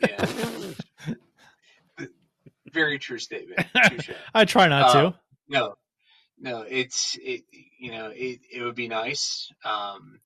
Yeah. 0.00 0.26
Very 2.72 2.98
true 2.98 3.18
statement. 3.18 3.66
I 4.34 4.44
try 4.46 4.66
not 4.66 4.90
Uh, 4.96 5.02
to. 5.10 5.14
No, 5.48 5.74
no, 6.40 6.62
it's 6.62 7.16
it. 7.22 7.42
You 7.78 7.92
know, 7.92 8.10
it 8.12 8.40
it 8.52 8.62
would 8.62 8.74
be 8.74 8.88
nice. 8.88 9.48
Um, 9.64 10.18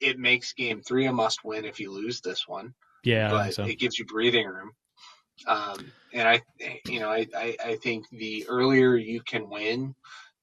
it 0.00 0.18
makes 0.18 0.52
game 0.52 0.82
three 0.82 1.06
a 1.06 1.12
must 1.12 1.44
win 1.44 1.64
if 1.64 1.80
you 1.80 1.90
lose 1.92 2.20
this 2.20 2.46
one, 2.46 2.74
Yeah, 3.02 3.30
but 3.30 3.54
so. 3.54 3.64
it 3.64 3.78
gives 3.78 3.98
you 3.98 4.04
breathing 4.04 4.46
room. 4.46 4.72
Um, 5.46 5.92
and 6.12 6.28
I, 6.28 6.42
you 6.86 7.00
know, 7.00 7.08
I, 7.08 7.26
I 7.36 7.56
I 7.64 7.76
think 7.76 8.08
the 8.10 8.46
earlier 8.48 8.96
you 8.96 9.20
can 9.22 9.48
win 9.48 9.94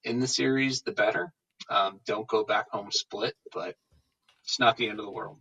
in 0.03 0.19
the 0.19 0.27
series, 0.27 0.81
the 0.81 0.91
better. 0.91 1.31
Um, 1.69 1.99
don't 2.05 2.27
go 2.27 2.43
back 2.43 2.69
home 2.71 2.91
split, 2.91 3.35
but 3.53 3.75
it's 4.43 4.59
not 4.59 4.77
the 4.77 4.89
end 4.89 4.99
of 4.99 5.05
the 5.05 5.11
world. 5.11 5.37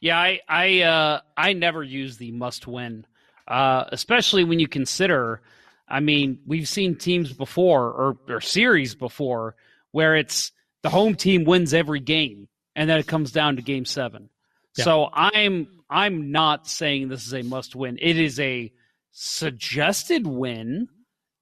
Yeah, 0.00 0.18
I 0.18 0.40
I 0.48 0.82
uh, 0.82 1.20
I 1.36 1.54
never 1.54 1.82
use 1.82 2.18
the 2.18 2.30
must 2.32 2.66
win, 2.66 3.06
uh, 3.48 3.84
especially 3.88 4.44
when 4.44 4.58
you 4.58 4.68
consider. 4.68 5.40
I 5.88 6.00
mean, 6.00 6.40
we've 6.46 6.68
seen 6.68 6.96
teams 6.96 7.32
before 7.32 7.90
or, 7.90 8.16
or 8.28 8.40
series 8.40 8.94
before 8.94 9.54
where 9.92 10.16
it's 10.16 10.50
the 10.82 10.90
home 10.90 11.14
team 11.14 11.44
wins 11.44 11.72
every 11.72 12.00
game, 12.00 12.48
and 12.76 12.88
then 12.88 12.98
it 12.98 13.06
comes 13.06 13.32
down 13.32 13.56
to 13.56 13.62
game 13.62 13.84
seven. 13.84 14.28
Yeah. 14.76 14.84
So 14.84 15.08
I'm 15.12 15.68
I'm 15.88 16.32
not 16.32 16.66
saying 16.66 17.08
this 17.08 17.26
is 17.26 17.34
a 17.34 17.42
must 17.42 17.76
win. 17.76 17.98
It 18.00 18.18
is 18.18 18.40
a 18.40 18.72
suggested 19.12 20.26
win. 20.26 20.88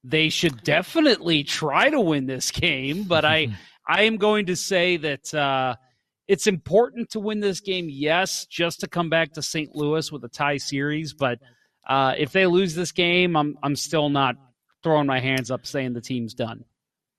They 0.03 0.29
should 0.29 0.63
definitely 0.63 1.43
try 1.43 1.89
to 1.89 1.99
win 1.99 2.25
this 2.25 2.51
game, 2.51 3.03
but 3.03 3.25
I 3.25 3.57
I 3.87 4.03
am 4.03 4.17
going 4.17 4.47
to 4.47 4.55
say 4.55 4.97
that 4.97 5.33
uh, 5.33 5.75
it's 6.27 6.47
important 6.47 7.11
to 7.11 7.19
win 7.19 7.39
this 7.39 7.59
game, 7.59 7.87
yes, 7.89 8.45
just 8.45 8.79
to 8.81 8.87
come 8.87 9.09
back 9.09 9.33
to 9.33 9.41
St. 9.41 9.75
Louis 9.75 10.11
with 10.11 10.23
a 10.23 10.29
tie 10.29 10.57
series. 10.57 11.13
But 11.13 11.39
uh, 11.87 12.13
if 12.17 12.31
they 12.31 12.45
lose 12.45 12.75
this 12.75 12.91
game, 12.91 13.35
I'm 13.35 13.57
I'm 13.63 13.75
still 13.75 14.09
not 14.09 14.35
throwing 14.83 15.07
my 15.07 15.19
hands 15.19 15.51
up 15.51 15.65
saying 15.65 15.93
the 15.93 16.01
team's 16.01 16.33
done. 16.33 16.65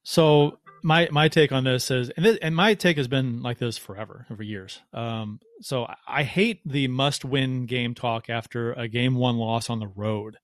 So 0.05 0.59
my 0.85 1.09
my 1.11 1.29
take 1.29 1.51
on 1.51 1.65
this 1.65 1.91
is, 1.91 2.11
and, 2.11 2.25
this, 2.25 2.39
and 2.41 2.55
my 2.55 2.75
take 2.75 2.99
has 2.99 3.09
been 3.09 3.43
like 3.43 3.59
this 3.59 3.77
forever, 3.77 4.27
for 4.37 4.43
years. 4.43 4.81
Um, 4.93 5.41
so 5.61 5.85
I- 5.87 5.97
I 6.07 6.23
hate 6.23 6.61
the 6.65 6.87
must-win 6.87 7.67
game 7.67 7.95
talk 7.95 8.31
after 8.31 8.73
a 8.75 8.87
game 8.87 9.17
one 9.17 9.37
loss 9.39 9.69
on 9.71 9.81
the 9.81 9.89
road. 9.89 10.37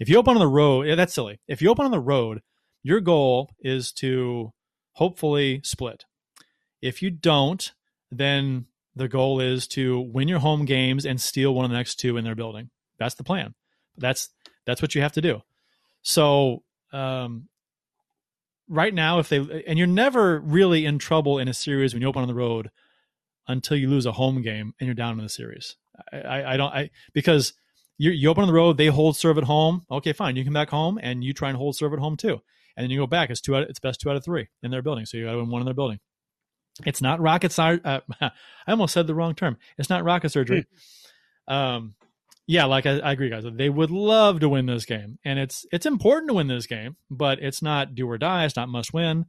If 0.00 0.08
you 0.08 0.16
open 0.16 0.34
on 0.34 0.40
the 0.40 0.48
road, 0.48 0.86
yeah, 0.86 0.94
that's 0.94 1.12
silly. 1.12 1.38
If 1.46 1.60
you 1.60 1.68
open 1.70 1.84
on 1.84 1.90
the 1.90 2.00
road, 2.00 2.40
your 2.82 3.00
goal 3.00 3.50
is 3.60 3.92
to 3.92 4.52
hopefully 4.92 5.60
split. 5.62 6.06
If 6.80 7.02
you 7.02 7.10
don't, 7.10 7.70
then 8.10 8.64
the 8.96 9.08
goal 9.08 9.40
is 9.40 9.68
to 9.68 10.00
win 10.00 10.26
your 10.26 10.38
home 10.38 10.64
games 10.64 11.04
and 11.04 11.20
steal 11.20 11.54
one 11.54 11.66
of 11.66 11.70
the 11.70 11.76
next 11.76 11.96
two 11.96 12.16
in 12.16 12.24
their 12.24 12.34
building. 12.34 12.70
That's 12.98 13.14
the 13.14 13.24
plan. 13.24 13.54
That's 13.98 14.30
that's 14.64 14.80
what 14.80 14.94
you 14.94 15.02
have 15.02 15.12
to 15.12 15.20
do. 15.20 15.42
So 16.02 16.62
um, 16.92 17.49
right 18.70 18.94
now, 18.94 19.18
if 19.18 19.28
they 19.28 19.64
and 19.66 19.78
you're 19.78 19.86
never 19.86 20.40
really 20.40 20.86
in 20.86 20.98
trouble 20.98 21.38
in 21.38 21.48
a 21.48 21.54
series 21.54 21.92
when 21.92 22.00
you 22.00 22.08
open 22.08 22.22
on 22.22 22.28
the 22.28 22.34
road 22.34 22.70
until 23.48 23.76
you 23.76 23.88
lose 23.88 24.06
a 24.06 24.12
home 24.12 24.40
game 24.40 24.72
and 24.78 24.86
you're 24.86 24.94
down 24.94 25.18
in 25.18 25.24
the 25.24 25.28
series. 25.28 25.76
I, 26.12 26.18
I, 26.18 26.54
I 26.54 26.56
don't 26.56 26.72
I 26.72 26.90
because 27.12 27.52
you 27.98 28.10
you 28.12 28.30
open 28.30 28.42
on 28.42 28.48
the 28.48 28.54
road, 28.54 28.78
they 28.78 28.86
hold 28.86 29.16
serve 29.16 29.36
at 29.36 29.44
home. 29.44 29.84
Okay, 29.90 30.12
fine. 30.12 30.36
You 30.36 30.44
come 30.44 30.54
back 30.54 30.70
home 30.70 30.98
and 31.02 31.22
you 31.22 31.34
try 31.34 31.48
and 31.50 31.58
hold 31.58 31.76
serve 31.76 31.92
at 31.92 31.98
home 31.98 32.16
too, 32.16 32.40
and 32.76 32.84
then 32.84 32.90
you 32.90 32.98
go 32.98 33.06
back. 33.06 33.28
It's 33.28 33.40
two 33.40 33.56
out. 33.56 33.64
It's 33.64 33.80
best 33.80 34.00
two 34.00 34.08
out 34.08 34.16
of 34.16 34.24
three 34.24 34.48
in 34.62 34.70
their 34.70 34.82
building. 34.82 35.04
So 35.04 35.16
you 35.16 35.26
got 35.26 35.32
to 35.32 35.38
win 35.38 35.50
one 35.50 35.60
in 35.60 35.66
their 35.66 35.74
building. 35.74 35.98
It's 36.86 37.02
not 37.02 37.20
rocket 37.20 37.52
science. 37.52 37.82
Uh, 37.84 38.00
I 38.20 38.30
almost 38.68 38.94
said 38.94 39.06
the 39.06 39.14
wrong 39.14 39.34
term. 39.34 39.58
It's 39.76 39.90
not 39.90 40.04
rocket 40.04 40.30
surgery. 40.30 40.64
um, 41.48 41.94
yeah, 42.50 42.64
like 42.64 42.84
I, 42.84 42.98
I 42.98 43.12
agree, 43.12 43.30
guys. 43.30 43.44
They 43.46 43.68
would 43.70 43.92
love 43.92 44.40
to 44.40 44.48
win 44.48 44.66
this 44.66 44.84
game, 44.84 45.20
and 45.24 45.38
it's 45.38 45.64
it's 45.70 45.86
important 45.86 46.30
to 46.30 46.34
win 46.34 46.48
this 46.48 46.66
game, 46.66 46.96
but 47.08 47.40
it's 47.40 47.62
not 47.62 47.94
do 47.94 48.10
or 48.10 48.18
die. 48.18 48.44
It's 48.44 48.56
not 48.56 48.68
must 48.68 48.92
win. 48.92 49.26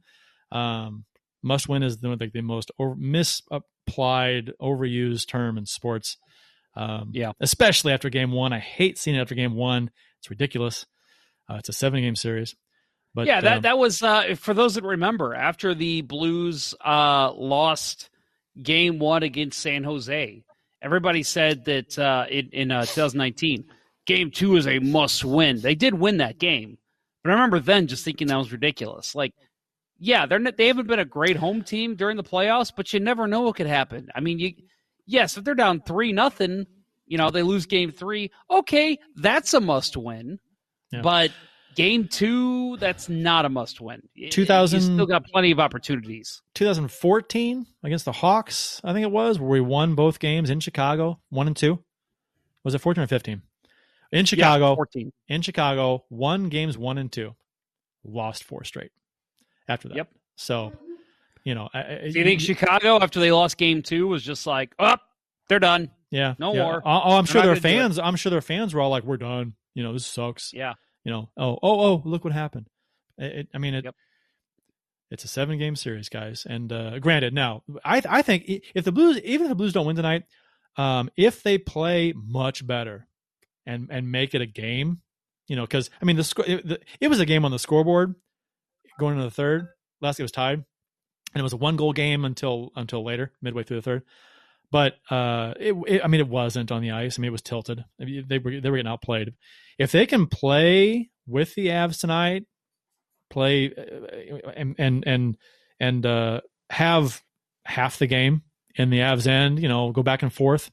Um, 0.50 1.04
must 1.40 1.68
win 1.68 1.84
is 1.84 1.98
the 1.98 2.08
like 2.16 2.32
the 2.32 2.40
most 2.40 2.72
over, 2.80 2.96
misapplied, 2.96 4.50
overused 4.60 5.28
term 5.28 5.56
in 5.56 5.66
sports. 5.66 6.16
Um, 6.74 7.10
Yeah. 7.14 7.32
especially 7.38 7.92
after 7.92 8.10
game 8.10 8.32
one. 8.32 8.52
I 8.52 8.58
hate 8.58 8.98
seeing 8.98 9.16
it 9.16 9.20
after 9.20 9.36
game 9.36 9.54
one. 9.54 9.90
It's 10.18 10.28
ridiculous. 10.30 10.84
Uh, 11.48 11.56
it's 11.58 11.68
a 11.68 11.72
seven 11.72 12.00
game 12.00 12.16
series. 12.16 12.56
But 13.14 13.28
yeah, 13.28 13.40
that 13.40 13.56
um, 13.58 13.62
that 13.62 13.78
was 13.78 14.02
uh, 14.02 14.34
for 14.36 14.52
those 14.52 14.74
that 14.74 14.82
remember 14.84 15.32
after 15.32 15.74
the 15.74 16.00
Blues 16.00 16.74
uh, 16.84 17.30
lost 17.32 18.10
Game 18.60 18.98
One 18.98 19.22
against 19.22 19.60
San 19.60 19.84
Jose. 19.84 20.42
Everybody 20.82 21.22
said 21.22 21.64
that 21.66 21.98
uh, 21.98 22.26
in, 22.28 22.48
in 22.52 22.70
uh, 22.70 22.82
2019, 22.82 23.64
Game 24.04 24.30
Two 24.30 24.56
is 24.56 24.66
a 24.66 24.80
must 24.80 25.24
win. 25.24 25.60
They 25.60 25.74
did 25.76 25.94
win 25.94 26.16
that 26.18 26.38
game, 26.38 26.76
but 27.22 27.30
I 27.30 27.34
remember 27.34 27.60
then 27.60 27.86
just 27.86 28.04
thinking 28.04 28.26
that 28.28 28.36
was 28.36 28.50
ridiculous. 28.52 29.14
Like, 29.14 29.32
yeah, 29.98 30.26
they're 30.26 30.40
not, 30.40 30.56
they 30.56 30.66
haven't 30.66 30.88
been 30.88 30.98
a 30.98 31.04
great 31.04 31.36
home 31.36 31.62
team 31.62 31.94
during 31.94 32.16
the 32.16 32.24
playoffs, 32.24 32.72
but 32.76 32.92
you 32.92 32.98
never 32.98 33.28
know 33.28 33.42
what 33.42 33.54
could 33.56 33.68
happen. 33.68 34.08
I 34.14 34.20
mean, 34.20 34.40
you 34.40 34.54
yes, 35.06 35.36
if 35.36 35.44
they're 35.44 35.54
down 35.54 35.82
three 35.82 36.12
nothing, 36.12 36.66
you 37.06 37.16
know 37.16 37.30
they 37.30 37.42
lose 37.42 37.66
Game 37.66 37.92
Three. 37.92 38.32
Okay, 38.50 38.98
that's 39.14 39.54
a 39.54 39.60
must 39.60 39.96
win, 39.96 40.40
Yeah. 40.90 41.02
but 41.02 41.30
Game 41.74 42.06
two, 42.08 42.76
that's 42.78 43.08
not 43.08 43.44
a 43.44 43.48
must 43.48 43.80
win. 43.80 44.02
2000 44.30 44.80
you 44.80 44.84
still 44.94 45.06
got 45.06 45.24
plenty 45.26 45.50
of 45.50 45.58
opportunities. 45.60 46.42
2014 46.54 47.66
against 47.82 48.04
the 48.04 48.12
Hawks, 48.12 48.80
I 48.84 48.92
think 48.92 49.04
it 49.04 49.10
was, 49.10 49.38
where 49.38 49.48
we 49.48 49.60
won 49.60 49.94
both 49.94 50.18
games 50.18 50.50
in 50.50 50.60
Chicago, 50.60 51.20
one 51.30 51.46
and 51.46 51.56
two. 51.56 51.82
Was 52.64 52.74
it 52.74 52.78
14 52.80 53.04
or 53.04 53.06
15? 53.06 53.42
In 54.12 54.24
Chicago, 54.26 54.70
Yeah, 54.70 54.74
14. 54.76 55.12
in 55.28 55.42
Chicago, 55.42 56.04
won 56.10 56.48
games 56.48 56.76
one 56.76 56.98
and 56.98 57.10
two, 57.10 57.34
lost 58.04 58.44
four 58.44 58.64
straight 58.64 58.92
after 59.68 59.88
that. 59.88 59.96
Yep. 59.96 60.08
So, 60.36 60.72
you 61.44 61.54
know, 61.54 61.68
I, 61.72 62.08
Do 62.12 62.18
you 62.18 62.24
think 62.24 62.40
Chicago, 62.40 62.98
after 63.00 63.18
they 63.20 63.32
lost 63.32 63.56
Game 63.56 63.82
two, 63.82 64.06
was 64.06 64.22
just 64.22 64.46
like, 64.46 64.74
oh, 64.78 64.96
they're 65.48 65.58
done? 65.58 65.90
Yeah, 66.10 66.34
No 66.38 66.52
yeah. 66.52 66.62
more. 66.64 66.82
Oh, 66.84 67.00
oh, 67.04 67.16
I'm 67.16 67.24
They're 67.24 67.32
sure 67.32 67.42
their 67.42 67.50
gonna 67.54 67.60
do 67.60 67.68
it. 67.68 67.72
fans. 67.80 67.98
I'm 67.98 68.16
sure 68.16 68.28
their 68.30 68.42
fans 68.42 68.74
were 68.74 68.82
all 68.82 68.90
like, 68.90 69.02
"We're 69.02 69.16
done." 69.16 69.54
You 69.74 69.82
know, 69.82 69.94
this 69.94 70.04
sucks. 70.04 70.52
Yeah. 70.52 70.74
You 71.04 71.12
know, 71.12 71.30
oh, 71.36 71.58
oh, 71.62 71.80
oh, 71.80 72.02
look 72.04 72.24
what 72.24 72.32
happened. 72.32 72.68
It, 73.18 73.32
it- 73.32 73.48
I 73.54 73.58
mean, 73.58 73.74
it. 73.74 73.84
Yep. 73.84 73.94
It's 75.10 75.24
a 75.24 75.28
seven 75.28 75.58
game 75.58 75.76
series, 75.76 76.08
guys. 76.08 76.46
And 76.48 76.72
uh, 76.72 76.98
granted, 76.98 77.34
now 77.34 77.64
I 77.84 78.00
I 78.08 78.22
think 78.22 78.44
if 78.74 78.84
the 78.84 78.92
Blues, 78.92 79.18
even 79.20 79.44
if 79.44 79.50
the 79.50 79.54
Blues 79.54 79.74
don't 79.74 79.84
win 79.86 79.96
tonight, 79.96 80.22
um, 80.78 81.10
if 81.18 81.42
they 81.42 81.58
play 81.58 82.14
much 82.16 82.66
better 82.66 83.06
and 83.66 83.88
and 83.90 84.10
make 84.10 84.34
it 84.34 84.40
a 84.40 84.46
game, 84.46 85.02
you 85.48 85.56
know, 85.56 85.64
because 85.64 85.90
I 86.00 86.06
mean 86.06 86.16
the 86.16 86.24
score 86.24 86.46
it, 86.48 86.66
the, 86.66 86.80
it 86.98 87.08
was 87.08 87.20
a 87.20 87.26
game 87.26 87.44
on 87.44 87.50
the 87.50 87.58
scoreboard 87.58 88.14
going 88.98 89.12
into 89.16 89.24
the 89.24 89.30
third. 89.30 89.68
Last 90.00 90.18
it 90.18 90.22
was 90.24 90.32
tied, 90.32 90.54
and 91.34 91.40
it 91.40 91.42
was 91.42 91.52
a 91.52 91.58
one 91.58 91.76
goal 91.76 91.92
game 91.92 92.24
until 92.24 92.70
until 92.74 93.04
later, 93.04 93.32
midway 93.42 93.64
through 93.64 93.76
the 93.76 93.82
third. 93.82 94.02
But 94.72 94.94
uh, 95.10 95.52
it, 95.60 95.76
it 95.86 96.00
I 96.02 96.08
mean 96.08 96.22
it 96.22 96.28
wasn't 96.28 96.72
on 96.72 96.80
the 96.80 96.92
ice. 96.92 97.18
I 97.18 97.20
mean 97.20 97.28
it 97.28 97.32
was 97.32 97.42
tilted. 97.42 97.84
I 98.00 98.04
mean, 98.04 98.24
they 98.26 98.38
were 98.38 98.58
they 98.58 98.70
were 98.70 98.78
getting 98.78 98.90
outplayed. 98.90 99.34
If 99.78 99.92
they 99.92 100.06
can 100.06 100.26
play 100.26 101.10
with 101.26 101.54
the 101.54 101.68
Avs 101.68 102.00
tonight, 102.00 102.46
play 103.30 103.70
uh, 103.76 104.50
and 104.56 104.74
and 104.78 105.04
and 105.06 105.36
and 105.78 106.06
uh, 106.06 106.40
have 106.70 107.22
half 107.66 107.98
the 107.98 108.06
game 108.06 108.42
in 108.74 108.88
the 108.88 109.00
Avs 109.00 109.26
end, 109.26 109.60
you 109.60 109.68
know, 109.68 109.92
go 109.92 110.02
back 110.02 110.22
and 110.22 110.32
forth, 110.32 110.70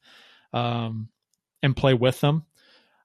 um, 0.54 1.10
and 1.62 1.76
play 1.76 1.92
with 1.92 2.22
them, 2.22 2.46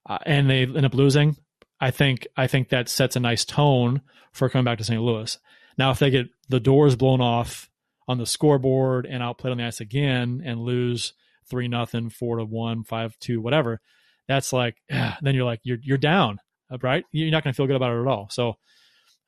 uh, 0.10 0.20
and 0.26 0.50
they 0.50 0.62
end 0.62 0.86
up 0.86 0.94
losing. 0.94 1.36
I 1.78 1.92
think 1.92 2.26
I 2.38 2.48
think 2.48 2.70
that 2.70 2.88
sets 2.88 3.18
a 3.18 3.20
nice 3.20 3.44
tone 3.44 4.02
for 4.32 4.48
coming 4.48 4.64
back 4.64 4.78
to 4.78 4.86
St. 4.86 5.02
Louis. 5.02 5.38
Now, 5.78 5.92
if 5.92 6.00
they 6.00 6.10
get 6.10 6.28
the 6.48 6.62
doors 6.62 6.96
blown 6.96 7.20
off 7.20 7.70
on 8.08 8.18
the 8.18 8.26
scoreboard 8.26 9.06
and 9.06 9.24
outplayed 9.24 9.52
on 9.52 9.58
the 9.58 9.66
ice 9.66 9.80
again 9.80 10.42
and 10.46 10.60
lose 10.60 11.14
three 11.50 11.68
nothing, 11.68 12.10
four 12.10 12.38
to 12.38 12.46
one, 12.46 12.84
five 12.84 13.18
two, 13.20 13.42
whatever, 13.42 13.82
that's 14.28 14.54
like 14.54 14.78
then 14.90 15.36
you're 15.36 15.46
like 15.46 15.62
you're 15.64 15.80
you're 15.82 15.98
down, 15.98 16.40
right? 16.82 17.06
You're 17.12 17.32
not 17.32 17.44
going 17.44 17.54
to 17.54 17.58
feel 17.58 17.68
good 17.68 17.76
about 17.76 17.96
it 17.96 18.02
at 18.02 18.08
all. 18.08 18.28
So, 18.32 18.58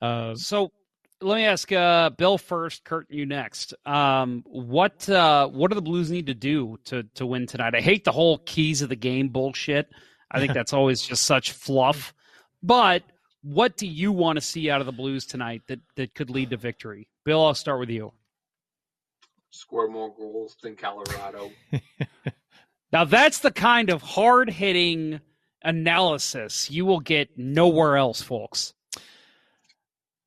uh, 0.00 0.34
So 0.34 0.70
let 1.20 1.36
me 1.36 1.44
ask 1.44 1.70
uh, 1.72 2.10
Bill 2.10 2.38
first, 2.38 2.84
Kurt, 2.84 3.06
you 3.10 3.26
next. 3.26 3.74
Um, 3.84 4.44
what 4.46 5.08
uh, 5.08 5.48
what 5.48 5.70
do 5.70 5.74
the 5.74 5.82
Blues 5.82 6.10
need 6.10 6.26
to 6.26 6.34
do 6.34 6.78
to 6.86 7.04
to 7.14 7.26
win 7.26 7.46
tonight? 7.46 7.74
I 7.74 7.80
hate 7.80 8.04
the 8.04 8.12
whole 8.12 8.38
keys 8.38 8.82
of 8.82 8.88
the 8.88 8.96
game 8.96 9.28
bullshit. 9.28 9.88
I 10.30 10.38
think 10.38 10.52
that's 10.54 10.72
always 10.72 11.02
just 11.02 11.24
such 11.24 11.52
fluff. 11.52 12.14
But 12.62 13.02
what 13.42 13.76
do 13.76 13.86
you 13.86 14.12
want 14.12 14.36
to 14.36 14.40
see 14.40 14.70
out 14.70 14.80
of 14.80 14.86
the 14.86 14.92
Blues 14.92 15.26
tonight 15.26 15.62
that 15.68 15.80
that 15.96 16.14
could 16.14 16.30
lead 16.30 16.50
to 16.50 16.56
victory? 16.56 17.08
Bill, 17.24 17.44
I'll 17.44 17.54
start 17.54 17.80
with 17.80 17.90
you. 17.90 18.12
Score 19.50 19.88
more 19.88 20.14
goals 20.14 20.56
than 20.62 20.76
Colorado. 20.76 21.50
Now 22.92 23.04
that's 23.04 23.40
the 23.40 23.50
kind 23.50 23.90
of 23.90 24.02
hard 24.02 24.48
hitting 24.48 25.20
analysis 25.62 26.70
you 26.70 26.86
will 26.86 27.00
get 27.00 27.36
nowhere 27.36 27.96
else, 27.96 28.22
folks. 28.22 28.72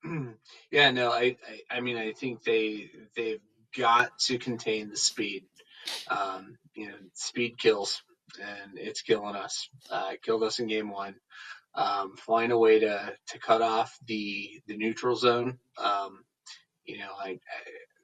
yeah, 0.72 0.92
no, 0.92 1.12
I, 1.12 1.38
I, 1.72 1.78
I 1.78 1.82
mean, 1.82 1.98
I 1.98 2.12
think 2.14 2.44
they 2.44 2.92
they've 3.16 3.42
got 3.78 4.18
to 4.20 4.38
contain 4.38 4.90
the 4.90 4.98
speed. 4.98 5.46
Um, 6.10 6.58
you 6.76 6.88
know, 6.88 6.96
speed 7.14 7.58
kills, 7.58 8.04
and 8.40 8.78
it's 8.78 9.02
killing 9.02 9.36
us. 9.36 9.68
Uh, 9.90 10.12
killed 10.22 10.44
us 10.44 10.60
in 10.60 10.68
game 10.68 10.92
one. 10.92 11.16
Um, 11.74 12.16
find 12.18 12.52
a 12.52 12.58
way 12.58 12.80
to 12.80 13.14
to 13.30 13.40
cut 13.40 13.62
off 13.62 13.98
the 14.06 14.62
the 14.68 14.78
neutral 14.78 15.16
zone. 15.16 15.58
Um, 15.78 16.24
you 16.86 17.00
know, 17.00 17.12
I, 17.20 17.30
I 17.30 17.40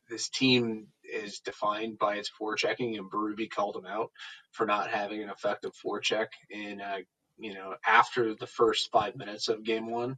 this 0.10 0.30
team 0.30 0.88
is 1.12 1.40
defined 1.40 1.98
by 2.00 2.16
its 2.16 2.32
forechecking, 2.40 2.98
and 2.98 3.10
Berube 3.12 3.50
called 3.50 3.76
him 3.76 3.86
out 3.86 4.12
for 4.52 4.66
not 4.66 4.90
having 4.90 5.22
an 5.24 5.30
effective 5.30 5.72
forecheck 5.84 6.28
in, 6.50 6.82
uh, 6.82 7.00
you 7.38 7.54
know, 7.54 7.76
after 7.86 8.34
the 8.36 8.48
first 8.48 8.92
five 8.92 9.16
minutes 9.16 9.48
of 9.48 9.64
game 9.64 9.90
one. 9.90 10.18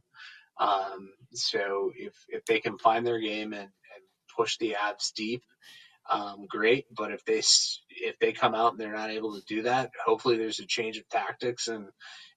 Um, 0.58 1.10
so 1.32 1.90
if 1.96 2.14
if 2.28 2.44
they 2.44 2.60
can 2.60 2.78
find 2.78 3.06
their 3.06 3.20
game 3.20 3.52
and, 3.52 3.62
and 3.62 4.04
push 4.36 4.58
the 4.58 4.76
Avs 4.78 5.12
deep, 5.14 5.42
um, 6.10 6.46
great. 6.48 6.86
But 6.94 7.12
if 7.12 7.24
they 7.24 7.38
if 7.90 8.18
they 8.18 8.32
come 8.32 8.54
out 8.54 8.72
and 8.72 8.80
they're 8.80 8.92
not 8.92 9.10
able 9.10 9.34
to 9.34 9.46
do 9.46 9.62
that, 9.62 9.90
hopefully 10.04 10.36
there's 10.36 10.60
a 10.60 10.66
change 10.66 10.98
of 10.98 11.08
tactics 11.08 11.68
and 11.68 11.86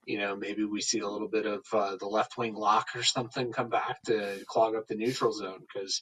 you 0.05 0.17
know 0.17 0.35
maybe 0.35 0.63
we 0.63 0.81
see 0.81 0.99
a 0.99 1.09
little 1.09 1.29
bit 1.29 1.45
of 1.45 1.61
uh, 1.73 1.95
the 1.97 2.07
left 2.07 2.37
wing 2.37 2.53
lock 2.55 2.87
or 2.95 3.03
something 3.03 3.51
come 3.51 3.69
back 3.69 4.01
to 4.03 4.37
clog 4.47 4.75
up 4.75 4.87
the 4.87 4.95
neutral 4.95 5.31
zone 5.31 5.59
because 5.61 6.01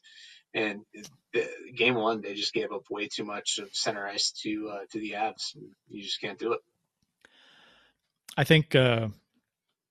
and 0.54 0.82
the, 1.34 1.48
game 1.76 1.96
one 1.96 2.22
they 2.22 2.34
just 2.34 2.54
gave 2.54 2.72
up 2.72 2.90
way 2.90 3.08
too 3.08 3.24
much 3.24 3.60
of 3.60 3.74
center 3.74 4.06
ice 4.06 4.32
to 4.32 4.70
uh, 4.70 4.80
to 4.92 5.00
the 5.00 5.12
Avs. 5.12 5.56
You 5.90 6.04
just 6.04 6.20
can't 6.20 6.40
do 6.40 6.54
it. 6.54 6.60
I 8.38 8.44
think 8.44 8.76
uh, 8.76 9.08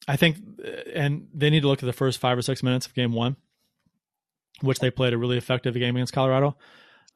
I 0.08 0.16
think, 0.16 0.38
and 0.94 1.28
they 1.34 1.50
need 1.50 1.60
to 1.60 1.68
look 1.68 1.82
at 1.82 1.86
the 1.86 1.92
first 1.92 2.18
five 2.18 2.38
or 2.38 2.42
six 2.42 2.62
minutes 2.62 2.86
of 2.86 2.94
game 2.94 3.12
one, 3.12 3.36
which 4.60 4.78
they 4.78 4.90
played 4.90 5.12
a 5.12 5.18
really 5.18 5.38
effective 5.38 5.74
game 5.74 5.96
against 5.96 6.12
Colorado. 6.12 6.56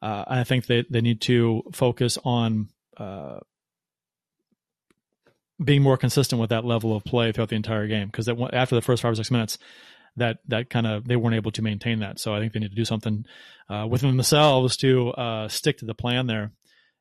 Uh, 0.01 0.23
I 0.27 0.43
think 0.43 0.67
they, 0.67 0.85
they 0.89 1.01
need 1.01 1.21
to 1.21 1.63
focus 1.71 2.17
on 2.23 2.69
uh, 2.97 3.39
being 5.63 5.81
more 5.81 5.97
consistent 5.97 6.39
with 6.39 6.51
that 6.51 6.65
level 6.65 6.95
of 6.95 7.03
play 7.03 7.31
throughout 7.31 7.49
the 7.49 7.55
entire 7.55 7.87
game 7.87 8.07
because 8.07 8.27
after 8.29 8.75
the 8.75 8.81
first 8.81 9.01
five 9.01 9.13
or 9.13 9.15
six 9.15 9.31
minutes, 9.31 9.57
that 10.17 10.37
that 10.47 10.69
kind 10.69 10.87
of 10.87 11.07
they 11.07 11.15
weren't 11.15 11.35
able 11.35 11.51
to 11.51 11.61
maintain 11.61 11.99
that. 11.99 12.19
So 12.19 12.33
I 12.33 12.39
think 12.39 12.53
they 12.53 12.59
need 12.59 12.69
to 12.69 12.75
do 12.75 12.85
something 12.85 13.25
uh, 13.69 13.87
within 13.89 14.15
themselves 14.15 14.77
to 14.77 15.09
uh, 15.09 15.47
stick 15.47 15.77
to 15.79 15.85
the 15.85 15.93
plan 15.93 16.27
there 16.27 16.51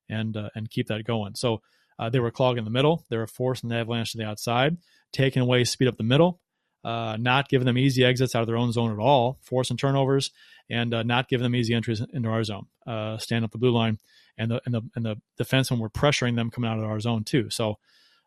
and 0.08 0.36
uh, 0.36 0.50
and 0.54 0.70
keep 0.70 0.88
that 0.88 1.04
going. 1.04 1.34
So 1.34 1.62
uh, 1.98 2.10
they 2.10 2.20
were 2.20 2.30
clogging 2.30 2.64
the 2.64 2.70
middle. 2.70 3.04
They 3.10 3.16
were 3.16 3.26
forcing 3.26 3.68
the 3.68 3.76
Avalanche 3.76 4.12
to 4.12 4.18
the 4.18 4.24
outside, 4.24 4.76
taking 5.12 5.42
away 5.42 5.64
speed 5.64 5.88
up 5.88 5.96
the 5.96 6.02
middle, 6.02 6.40
uh, 6.82 7.16
not 7.20 7.48
giving 7.48 7.66
them 7.66 7.78
easy 7.78 8.04
exits 8.04 8.34
out 8.34 8.42
of 8.42 8.48
their 8.48 8.56
own 8.56 8.72
zone 8.72 8.92
at 8.92 8.98
all, 8.98 9.38
forcing 9.42 9.76
turnovers, 9.76 10.32
and 10.68 10.92
uh, 10.92 11.02
not 11.02 11.28
giving 11.28 11.44
them 11.44 11.54
easy 11.54 11.74
entries 11.74 12.02
into 12.12 12.28
our 12.28 12.42
zone. 12.42 12.66
stand 13.18 13.44
up 13.44 13.52
the 13.52 13.58
blue 13.58 13.72
line, 13.72 13.98
and 14.36 14.50
the 14.50 14.60
and 14.66 14.74
the 14.74 14.82
and 14.96 15.04
the 15.04 15.16
defensemen 15.40 15.78
were 15.78 15.90
pressuring 15.90 16.36
them 16.36 16.50
coming 16.50 16.70
out 16.70 16.78
of 16.78 16.84
our 16.84 17.00
zone 17.00 17.22
too. 17.22 17.48
So 17.50 17.78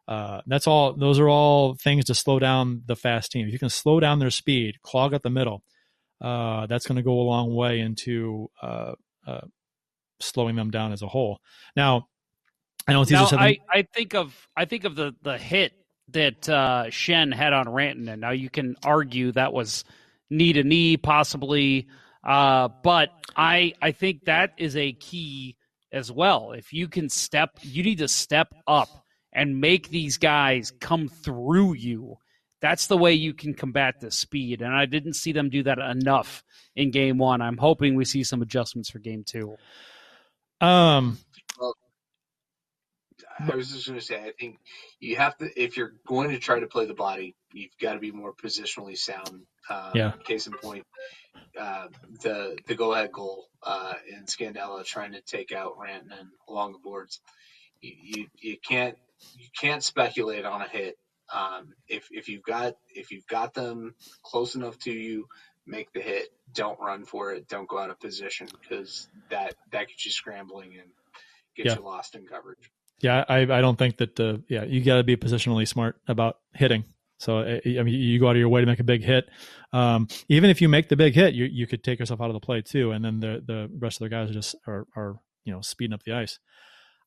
uh, 0.08 0.41
that's 0.47 0.68
all. 0.68 0.93
Those 0.93 1.20
are 1.20 1.28
all 1.28 1.76
things 1.76 2.05
to 2.05 2.16
slow 2.16 2.39
down 2.39 2.84
the 2.86 2.95
fast 2.95 3.32
team. 3.32 3.45
If 3.47 3.53
you 3.53 3.60
can 3.60 3.70
slow 3.70 3.99
down 3.99 4.20
their 4.20 4.30
speed, 4.30 4.82
clog 4.82 5.14
up 5.14 5.22
the 5.22 5.30
middle, 5.30 5.64
uh, 6.22 6.66
that's 6.68 6.88
going 6.88 6.95
to 6.95 7.03
go 7.03 7.20
a 7.20 7.24
long 7.24 7.53
way 7.53 7.80
into 7.82 8.49
uh, 8.62 8.93
uh, 9.26 9.41
slowing 10.20 10.55
them 10.55 10.72
down 10.72 10.93
as 10.93 11.01
a 11.01 11.08
whole. 11.08 11.39
Now, 11.76 12.08
I 12.88 12.93
don't. 12.93 13.10
Now, 13.12 13.28
I, 13.34 13.58
I 13.70 13.82
think 13.82 14.16
of 14.16 14.47
I 14.55 14.64
think 14.66 14.86
of 14.86 14.95
the 14.95 15.14
the 15.22 15.38
hit 15.38 15.74
that 16.10 16.47
uh, 16.47 16.86
Schenn 16.88 17.34
had 17.34 17.51
on 17.51 17.66
Rantanen. 17.66 18.20
Now 18.20 18.32
you 18.32 18.49
can 18.49 18.78
argue 18.84 19.34
that 19.34 19.51
was 19.51 19.84
knee 20.30 20.53
to 20.53 20.64
knee, 20.64 20.95
possibly, 20.95 21.88
uh, 22.24 22.70
but 22.82 23.10
I 23.36 23.74
I 23.82 23.91
think 23.91 24.26
that 24.26 24.53
is 24.58 24.78
a 24.78 24.93
key 24.93 25.58
as 25.91 26.10
well. 26.10 26.53
If 26.53 26.72
you 26.72 26.88
can 26.88 27.10
step, 27.10 27.51
you 27.62 27.84
need 27.84 27.97
to 27.97 28.08
step 28.08 28.53
up 28.66 29.03
and 29.38 29.62
make 29.62 29.90
these 29.90 30.18
guys 30.18 30.74
come 30.80 31.08
through 31.08 31.76
you. 31.76 32.18
That's 32.60 32.88
the 32.88 32.98
way 32.98 33.14
you 33.14 33.36
can 33.36 33.54
combat 33.54 34.00
the 34.02 34.10
speed. 34.10 34.64
And 34.64 34.74
I 34.74 34.88
didn't 34.88 35.14
see 35.14 35.32
them 35.32 35.50
do 35.50 35.62
that 35.64 35.78
enough 35.78 36.44
in 36.76 36.90
game 36.90 37.20
one. 37.20 37.40
I'm 37.40 37.58
hoping 37.58 37.96
we 37.96 38.04
see 38.04 38.24
some 38.24 38.42
adjustments 38.42 38.90
for 38.90 38.98
game 38.98 39.24
two. 39.24 39.56
Um, 40.60 41.20
well, 41.60 41.76
I 43.40 43.56
was 43.56 43.72
just 43.72 43.86
going 43.86 44.00
to 44.00 44.04
say, 44.04 44.16
I 44.16 44.32
think 44.40 44.58
you 45.00 45.18
have 45.18 45.38
to, 45.38 45.48
if 45.56 45.78
you're 45.78 45.94
going 46.08 46.32
to 46.32 46.40
try 46.40 46.60
to 46.60 46.66
play 46.66 46.88
the 46.88 46.96
body, 46.96 47.36
you've 47.54 47.78
got 47.80 47.94
to 47.94 48.00
be 48.00 48.12
more 48.12 48.34
positionally 48.34 48.98
sound. 48.98 49.44
Um, 49.70 49.92
yeah. 49.94 50.14
Case 50.24 50.48
in 50.48 50.54
point, 50.54 50.84
uh, 51.60 51.88
the 52.24 52.58
the 52.68 52.74
go 52.74 52.94
ahead 52.94 53.12
goal 53.12 53.50
uh, 53.62 53.94
in 54.10 54.26
Scandella 54.26 54.84
trying 54.84 55.12
to 55.12 55.22
take 55.22 55.52
out 55.52 55.78
Rantanen 55.78 56.30
along 56.50 56.72
the 56.72 56.80
boards. 56.80 57.20
You, 57.82 57.94
you, 58.02 58.28
you 58.40 58.58
can't 58.58 58.98
you 59.36 59.48
can't 59.60 59.84
speculate 59.84 60.46
on 60.46 60.62
a 60.62 60.68
hit. 60.68 60.98
Um, 61.34 61.74
if 61.88 62.08
if 62.12 62.30
you've 62.30 62.44
got 62.44 62.76
if 62.94 63.12
you've 63.12 63.28
got 63.28 63.54
them 63.54 63.96
close 64.24 64.56
enough 64.56 64.78
to 64.80 64.92
you, 64.92 65.28
make 65.66 65.92
the 65.94 66.02
hit. 66.02 66.30
Don't 66.54 66.80
run 66.80 67.06
for 67.06 67.34
it. 67.34 67.48
Don't 67.48 67.68
go 67.68 67.78
out 67.78 67.90
of 67.90 68.00
position 68.00 68.48
because 68.62 69.10
that 69.30 69.56
that 69.72 69.88
gets 69.90 70.06
you 70.06 70.12
scrambling 70.12 70.74
and 70.80 70.90
gets 71.56 71.70
yeah. 71.70 71.76
you 71.76 71.84
lost 71.84 72.16
in 72.16 72.26
coverage. 72.26 72.72
Yeah, 73.02 73.26
I 73.28 73.42
I 73.42 73.62
don't 73.62 73.78
think 73.78 73.98
that 73.98 74.20
uh, 74.20 74.38
yeah 74.48 74.64
you 74.64 74.84
got 74.84 74.98
to 74.98 75.04
be 75.04 75.18
positionally 75.18 75.68
smart 75.68 76.00
about 76.08 76.38
hitting. 76.54 76.86
So 77.20 77.40
I 77.40 77.62
mean, 77.66 77.88
you 77.88 78.20
go 78.20 78.28
out 78.28 78.36
of 78.36 78.38
your 78.38 78.50
way 78.50 78.62
to 78.62 78.68
make 78.68 78.80
a 78.80 78.84
big 78.84 79.04
hit. 79.04 79.28
Um, 79.74 80.08
even 80.30 80.50
if 80.52 80.62
you 80.62 80.70
make 80.70 80.88
the 80.88 80.96
big 80.96 81.16
hit, 81.16 81.34
you 81.34 81.46
you 81.46 81.68
could 81.68 81.84
take 81.84 82.00
yourself 82.00 82.22
out 82.22 82.30
of 82.30 82.34
the 82.34 82.40
play 82.40 82.62
too, 82.62 82.92
and 82.92 83.04
then 83.04 83.20
the 83.20 83.44
the 83.46 83.70
rest 83.80 84.00
of 84.00 84.06
the 84.06 84.10
guys 84.10 84.30
are 84.30 84.34
just 84.34 84.56
are 84.68 84.86
are 84.96 85.20
you 85.44 85.52
know 85.52 85.62
speeding 85.62 85.94
up 85.94 86.04
the 86.04 86.14
ice. 86.14 86.40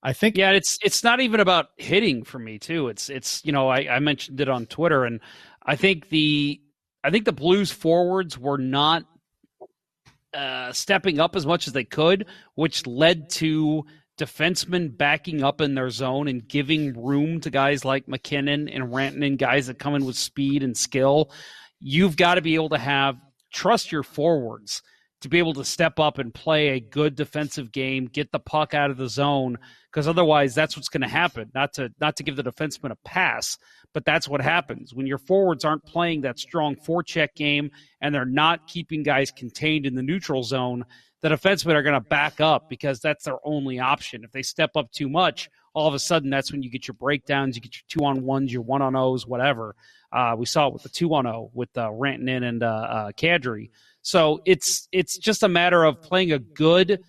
I 0.03 0.13
think 0.13 0.37
yeah, 0.37 0.53
it's 0.53 0.79
it's 0.83 1.05
not 1.05 1.21
even 1.21 1.41
about 1.41 1.69
hitting 1.77 2.25
for 2.25 2.39
me 2.39 2.59
too. 2.59 2.89
It's 2.89 3.11
it's 3.11 3.45
you 3.45 3.53
know 3.53 3.69
I, 3.69 3.97
I 3.97 3.99
mentioned 3.99 4.41
it 4.41 4.49
on 4.49 4.67
Twitter, 4.67 5.05
and 5.05 5.21
I 5.65 5.77
think 5.77 6.09
the 6.09 6.61
I 7.05 7.11
think 7.11 7.27
the 7.27 7.33
Blues 7.33 7.71
forwards 7.71 8.39
were 8.39 8.59
not 8.59 9.05
uh, 10.33 10.73
stepping 10.73 11.21
up 11.21 11.37
as 11.37 11.45
much 11.45 11.67
as 11.67 11.75
they 11.75 11.85
could, 11.85 12.27
which 12.55 12.87
led 12.87 13.29
to 13.31 13.85
defensemen 14.19 14.97
backing 14.97 15.43
up 15.43 15.61
in 15.61 15.75
their 15.75 15.91
zone 15.91 16.29
and 16.29 16.47
giving 16.47 16.93
room 16.95 17.41
to 17.41 17.51
guys 17.51 17.85
like 17.85 18.07
MacKinnon 18.07 18.69
and 18.69 18.85
Rantanen, 18.85 19.39
guys 19.39 19.67
that 19.67 19.79
come 19.79 19.95
in 19.95 20.05
with 20.05 20.17
speed 20.17 20.63
and 20.63 20.77
skill. 20.77 21.31
You've 21.79 22.17
got 22.17 22.35
to 22.35 22.43
be 22.43 22.55
able 22.55 22.69
to 22.71 22.79
have 22.79 23.17
trust 23.53 23.91
your 23.91 24.03
forwards 24.03 24.83
to 25.21 25.29
be 25.29 25.39
able 25.39 25.53
to 25.55 25.65
step 25.65 25.99
up 25.99 26.19
and 26.19 26.33
play 26.33 26.69
a 26.69 26.81
good 26.81 27.15
defensive 27.15 27.73
game, 27.73 28.07
get 28.07 28.33
the 28.33 28.39
puck 28.39 28.73
out 28.73 28.91
of 28.91 28.97
the 28.97 29.09
zone, 29.09 29.59
because 29.91 30.09
otherwise 30.09 30.55
that's 30.55 30.77
what's 30.77 30.89
going 30.89 31.03
to 31.03 31.09
happen. 31.09 31.51
Not 31.55 31.75
to 31.75 31.93
not 32.01 32.17
to 32.17 32.23
give 32.23 32.37
the 32.37 32.43
defenseman 32.43 32.91
a 32.91 32.97
pass, 33.05 33.59
but 33.93 34.05
that's 34.05 34.29
what 34.29 34.41
happens 34.41 34.95
when 34.95 35.07
your 35.07 35.19
forwards 35.19 35.65
aren't 35.65 35.85
playing 35.85 36.23
that 36.23 36.39
strong 36.39 36.77
forecheck 36.77 37.35
game 37.35 37.71
and 38.01 38.15
they're 38.15 38.25
not 38.25 38.67
keeping 38.67 39.03
guys 39.03 39.31
contained 39.31 39.87
in 39.87 39.95
the 39.95 40.03
neutral 40.03 40.43
zone. 40.43 40.85
The 41.23 41.29
defensemen 41.29 41.75
are 41.75 41.83
going 41.83 42.01
to 42.01 42.09
back 42.09 42.41
up 42.41 42.71
because 42.71 43.01
that's 43.01 43.25
their 43.25 43.37
only 43.45 43.79
option. 43.79 44.25
If 44.25 44.33
they 44.33 44.43
step 44.43 44.71
up 44.75 44.91
too 44.91 45.09
much, 45.09 45.51
all 45.75 45.87
of 45.87 45.93
a 45.93 45.99
sudden 45.99 46.31
that's 46.31 46.51
when 46.51 46.63
you 46.63 46.71
get 46.71 46.89
your 46.89 46.95
breakdowns, 46.95 47.57
you 47.57 47.63
get 47.63 47.75
your 47.75 47.85
two 47.89 48.07
on 48.07 48.25
ones, 48.25 48.53
your 48.53 48.63
one 48.63 48.81
on 48.81 48.97
O's, 48.97 49.27
whatever. 49.27 49.75
Uh, 50.13 50.35
we 50.37 50.47
saw 50.47 50.67
it 50.67 50.73
with 50.73 50.83
the 50.83 50.89
two 50.89 51.15
on 51.15 51.27
O 51.27 51.51
with 51.55 51.77
uh, 51.77 51.89
Rantanen 51.89 52.45
and 52.45 52.63
uh, 52.63 52.67
uh, 52.67 53.13
Kadri. 53.13 53.71
So 54.03 54.41
it's 54.45 54.89
it's 54.93 55.19
just 55.19 55.43
a 55.43 55.49
matter 55.49 55.85
of 55.85 56.03
playing 56.03 56.33
a 56.33 56.39
good 56.39 57.01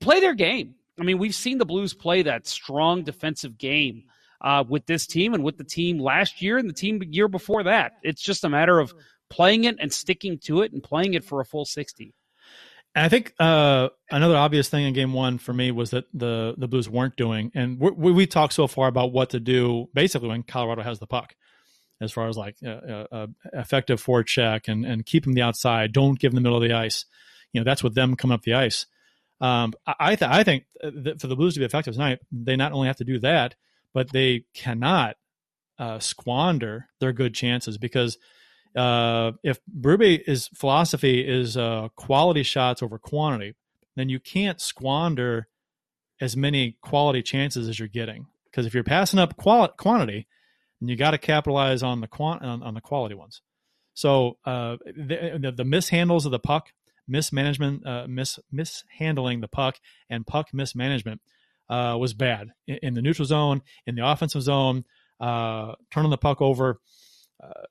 play 0.00 0.20
their 0.20 0.34
game. 0.34 0.74
I 1.00 1.02
mean, 1.02 1.18
we've 1.18 1.34
seen 1.34 1.58
the 1.58 1.66
Blues 1.66 1.94
play 1.94 2.22
that 2.22 2.46
strong 2.46 3.02
defensive 3.02 3.58
game 3.58 4.04
uh, 4.40 4.62
with 4.68 4.86
this 4.86 5.06
team 5.06 5.34
and 5.34 5.42
with 5.42 5.56
the 5.56 5.64
team 5.64 5.98
last 5.98 6.40
year 6.40 6.58
and 6.58 6.68
the 6.68 6.74
team 6.74 7.02
year 7.10 7.26
before 7.26 7.64
that. 7.64 7.94
It's 8.02 8.22
just 8.22 8.44
a 8.44 8.48
matter 8.48 8.78
of 8.78 8.94
playing 9.30 9.64
it 9.64 9.76
and 9.80 9.92
sticking 9.92 10.38
to 10.44 10.62
it 10.62 10.72
and 10.72 10.82
playing 10.82 11.14
it 11.14 11.24
for 11.24 11.40
a 11.40 11.44
full 11.44 11.64
sixty. 11.64 12.14
And 12.94 13.04
I 13.04 13.08
think 13.08 13.34
uh, 13.40 13.88
another 14.12 14.36
obvious 14.36 14.68
thing 14.68 14.84
in 14.84 14.94
Game 14.94 15.12
One 15.12 15.38
for 15.38 15.52
me 15.52 15.72
was 15.72 15.90
that 15.90 16.04
the 16.14 16.54
the 16.56 16.68
Blues 16.68 16.88
weren't 16.88 17.16
doing, 17.16 17.50
and 17.54 17.80
we 17.80 18.12
we 18.12 18.26
talked 18.26 18.52
so 18.52 18.68
far 18.68 18.86
about 18.86 19.12
what 19.12 19.30
to 19.30 19.40
do 19.40 19.88
basically 19.94 20.28
when 20.28 20.44
Colorado 20.44 20.82
has 20.82 21.00
the 21.00 21.06
puck 21.06 21.34
as 22.04 22.12
far 22.12 22.28
as 22.28 22.36
like 22.36 22.56
effective 23.52 24.02
forecheck 24.02 24.68
and 24.68 24.84
and 24.84 25.06
keep 25.06 25.24
them 25.24 25.32
the 25.32 25.42
outside. 25.42 25.92
Don't 25.92 26.18
give 26.18 26.32
them 26.32 26.36
the 26.36 26.42
middle 26.42 26.62
of 26.62 26.68
the 26.68 26.74
ice. 26.74 27.04
You 27.52 27.60
know 27.60 27.64
that's 27.64 27.82
with 27.82 27.94
them 27.94 28.16
coming 28.16 28.34
up 28.34 28.42
the 28.42 28.54
ice. 28.54 28.86
Um, 29.40 29.74
I 29.86 30.16
th- 30.16 30.30
I 30.30 30.44
think 30.44 30.64
for 30.80 31.26
the 31.26 31.36
Blues 31.36 31.54
to 31.54 31.60
be 31.60 31.66
effective 31.66 31.94
tonight, 31.94 32.20
they 32.30 32.56
not 32.56 32.72
only 32.72 32.86
have 32.86 32.96
to 32.96 33.04
do 33.04 33.18
that, 33.20 33.56
but 33.92 34.12
they 34.12 34.44
cannot 34.54 35.16
uh, 35.78 35.98
squander 35.98 36.88
their 37.00 37.12
good 37.12 37.34
chances 37.34 37.78
because 37.78 38.18
uh, 38.76 39.32
if 39.42 39.60
Berube's 39.80 40.48
philosophy 40.54 41.26
is 41.26 41.56
uh, 41.56 41.88
quality 41.96 42.42
shots 42.42 42.82
over 42.82 42.98
quantity, 42.98 43.54
then 43.96 44.08
you 44.08 44.18
can't 44.18 44.60
squander 44.60 45.48
as 46.20 46.36
many 46.36 46.76
quality 46.80 47.22
chances 47.22 47.68
as 47.68 47.78
you're 47.78 47.88
getting. 47.88 48.26
Because 48.50 48.66
if 48.66 48.74
you're 48.74 48.84
passing 48.84 49.18
up 49.18 49.36
quali- 49.36 49.70
quantity, 49.76 50.26
and 50.84 50.90
you 50.90 50.96
got 50.96 51.12
to 51.12 51.18
capitalize 51.18 51.82
on 51.82 52.02
the 52.02 52.06
quant 52.06 52.42
on, 52.42 52.62
on, 52.62 52.74
the 52.74 52.80
quality 52.82 53.14
ones. 53.14 53.40
So 53.94 54.36
uh, 54.44 54.76
the, 54.84 55.38
the, 55.40 55.52
the 55.52 55.64
mishandles 55.64 56.26
of 56.26 56.30
the 56.30 56.38
puck, 56.38 56.74
mismanagement, 57.08 57.86
uh, 57.86 58.06
mis 58.06 58.38
mishandling 58.52 59.40
the 59.40 59.48
puck, 59.48 59.76
and 60.10 60.26
puck 60.26 60.48
mismanagement 60.52 61.22
uh, 61.70 61.96
was 61.98 62.12
bad 62.12 62.48
in, 62.66 62.78
in, 62.82 62.94
the 62.94 63.00
neutral 63.00 63.24
zone, 63.24 63.62
in 63.86 63.94
the 63.94 64.06
offensive 64.06 64.42
zone, 64.42 64.84
uh, 65.20 65.72
turning 65.90 66.10
the 66.10 66.18
puck 66.18 66.42
over, 66.42 66.80
uh, 67.42 67.62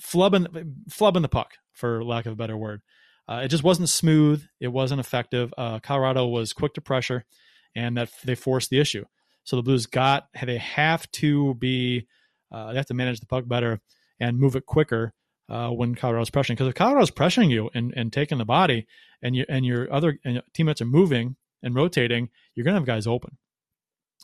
flubbing 0.00 0.46
flubbing 0.88 1.20
the 1.20 1.28
puck, 1.28 1.50
for 1.74 2.02
lack 2.02 2.24
of 2.24 2.32
a 2.32 2.36
better 2.36 2.56
word. 2.56 2.80
Uh, 3.28 3.42
it 3.44 3.48
just 3.48 3.64
wasn't 3.64 3.90
smooth. 3.90 4.42
It 4.60 4.68
wasn't 4.68 5.00
effective. 5.00 5.52
Colorado 5.82 6.26
was 6.26 6.54
quick 6.54 6.72
to 6.72 6.80
pressure, 6.80 7.26
and 7.74 7.98
that 7.98 8.08
they 8.24 8.34
forced 8.34 8.70
the 8.70 8.80
issue. 8.80 9.04
So 9.44 9.56
the 9.56 9.62
Blues 9.62 9.84
got 9.84 10.28
they 10.42 10.56
have 10.56 11.10
to 11.12 11.52
be 11.56 12.06
uh, 12.52 12.72
they 12.72 12.76
have 12.76 12.86
to 12.86 12.94
manage 12.94 13.20
the 13.20 13.26
puck 13.26 13.46
better 13.46 13.80
and 14.20 14.38
move 14.38 14.56
it 14.56 14.66
quicker 14.66 15.12
uh, 15.48 15.68
when 15.70 15.94
Colorado's 15.94 16.30
pressuring. 16.30 16.50
Because 16.50 16.68
if 16.68 16.74
Colorado's 16.74 17.10
pressuring 17.10 17.50
you 17.50 17.70
and, 17.74 17.92
and 17.96 18.12
taking 18.12 18.38
the 18.38 18.44
body, 18.44 18.86
and 19.22 19.34
you 19.34 19.44
and 19.48 19.64
your 19.64 19.92
other 19.92 20.18
and 20.24 20.42
teammates 20.52 20.80
are 20.80 20.86
moving 20.86 21.36
and 21.62 21.74
rotating, 21.74 22.28
you're 22.54 22.64
gonna 22.64 22.76
have 22.76 22.86
guys 22.86 23.06
open. 23.06 23.38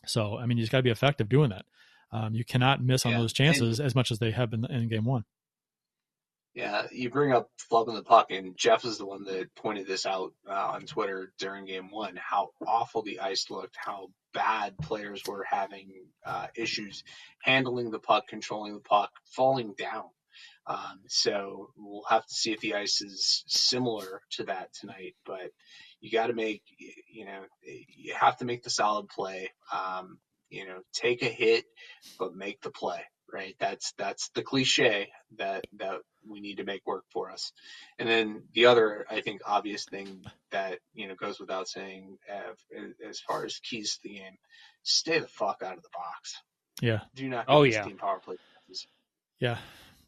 So 0.06 0.36
I 0.36 0.46
mean, 0.46 0.58
you 0.58 0.62
just 0.62 0.72
got 0.72 0.78
to 0.78 0.82
be 0.82 0.90
effective 0.90 1.28
doing 1.28 1.50
that. 1.50 1.64
Um, 2.10 2.34
you 2.34 2.44
cannot 2.44 2.82
miss 2.82 3.06
on 3.06 3.12
yeah. 3.12 3.18
those 3.18 3.32
chances 3.32 3.78
and, 3.78 3.86
as 3.86 3.94
much 3.94 4.10
as 4.10 4.18
they 4.18 4.32
have 4.32 4.50
been 4.50 4.64
in 4.66 4.88
game 4.88 5.04
one. 5.04 5.24
Yeah, 6.54 6.86
you 6.92 7.08
bring 7.08 7.32
up 7.32 7.48
flubbing 7.70 7.94
the 7.94 8.02
puck, 8.02 8.26
and 8.30 8.56
Jeff 8.58 8.84
is 8.84 8.98
the 8.98 9.06
one 9.06 9.24
that 9.24 9.54
pointed 9.54 9.86
this 9.86 10.04
out 10.04 10.34
uh, 10.46 10.72
on 10.74 10.82
Twitter 10.82 11.32
during 11.38 11.64
game 11.64 11.90
one. 11.90 12.14
How 12.16 12.50
awful 12.66 13.02
the 13.02 13.20
ice 13.20 13.46
looked, 13.48 13.74
how 13.78 14.08
bad 14.34 14.76
players 14.76 15.22
were 15.26 15.46
having 15.48 15.90
uh, 16.26 16.48
issues 16.54 17.04
handling 17.42 17.90
the 17.90 17.98
puck, 17.98 18.28
controlling 18.28 18.74
the 18.74 18.80
puck, 18.80 19.10
falling 19.34 19.74
down. 19.78 20.04
Um, 20.66 21.00
so 21.08 21.70
we'll 21.76 22.04
have 22.10 22.26
to 22.26 22.34
see 22.34 22.52
if 22.52 22.60
the 22.60 22.74
ice 22.74 23.00
is 23.00 23.44
similar 23.46 24.20
to 24.32 24.44
that 24.44 24.74
tonight. 24.78 25.14
But 25.24 25.52
you 26.00 26.10
got 26.10 26.26
to 26.26 26.34
make, 26.34 26.62
you 27.10 27.24
know, 27.24 27.44
you 27.62 28.14
have 28.14 28.36
to 28.38 28.44
make 28.44 28.62
the 28.62 28.70
solid 28.70 29.08
play. 29.08 29.50
Um, 29.72 30.18
you 30.50 30.66
know, 30.66 30.80
take 30.92 31.22
a 31.22 31.28
hit, 31.28 31.64
but 32.18 32.34
make 32.34 32.60
the 32.60 32.70
play 32.70 33.02
right? 33.32 33.54
That's 33.58 33.92
that's 33.98 34.30
the 34.34 34.42
cliche 34.42 35.08
that 35.38 35.64
that 35.78 36.00
we 36.28 36.40
need 36.40 36.56
to 36.56 36.64
make 36.64 36.86
work 36.86 37.04
for 37.12 37.30
us. 37.30 37.52
And 37.98 38.08
then 38.08 38.42
the 38.54 38.66
other, 38.66 39.06
I 39.10 39.20
think, 39.20 39.42
obvious 39.46 39.84
thing 39.84 40.24
that 40.50 40.78
you 40.94 41.08
know 41.08 41.14
goes 41.14 41.40
without 41.40 41.68
saying, 41.68 42.18
uh, 42.30 42.52
as 43.08 43.20
far 43.20 43.44
as 43.44 43.58
keys 43.58 43.94
to 43.96 44.00
the 44.04 44.14
game, 44.16 44.38
stay 44.82 45.18
the 45.18 45.28
fuck 45.28 45.62
out 45.64 45.76
of 45.76 45.82
the 45.82 45.88
box. 45.92 46.34
Yeah. 46.80 47.00
Do 47.14 47.28
not. 47.28 47.46
Oh 47.48 47.62
yeah. 47.62 47.84
Team 47.84 47.96
power 47.96 48.20
play. 48.20 48.36
Yeah. 49.38 49.58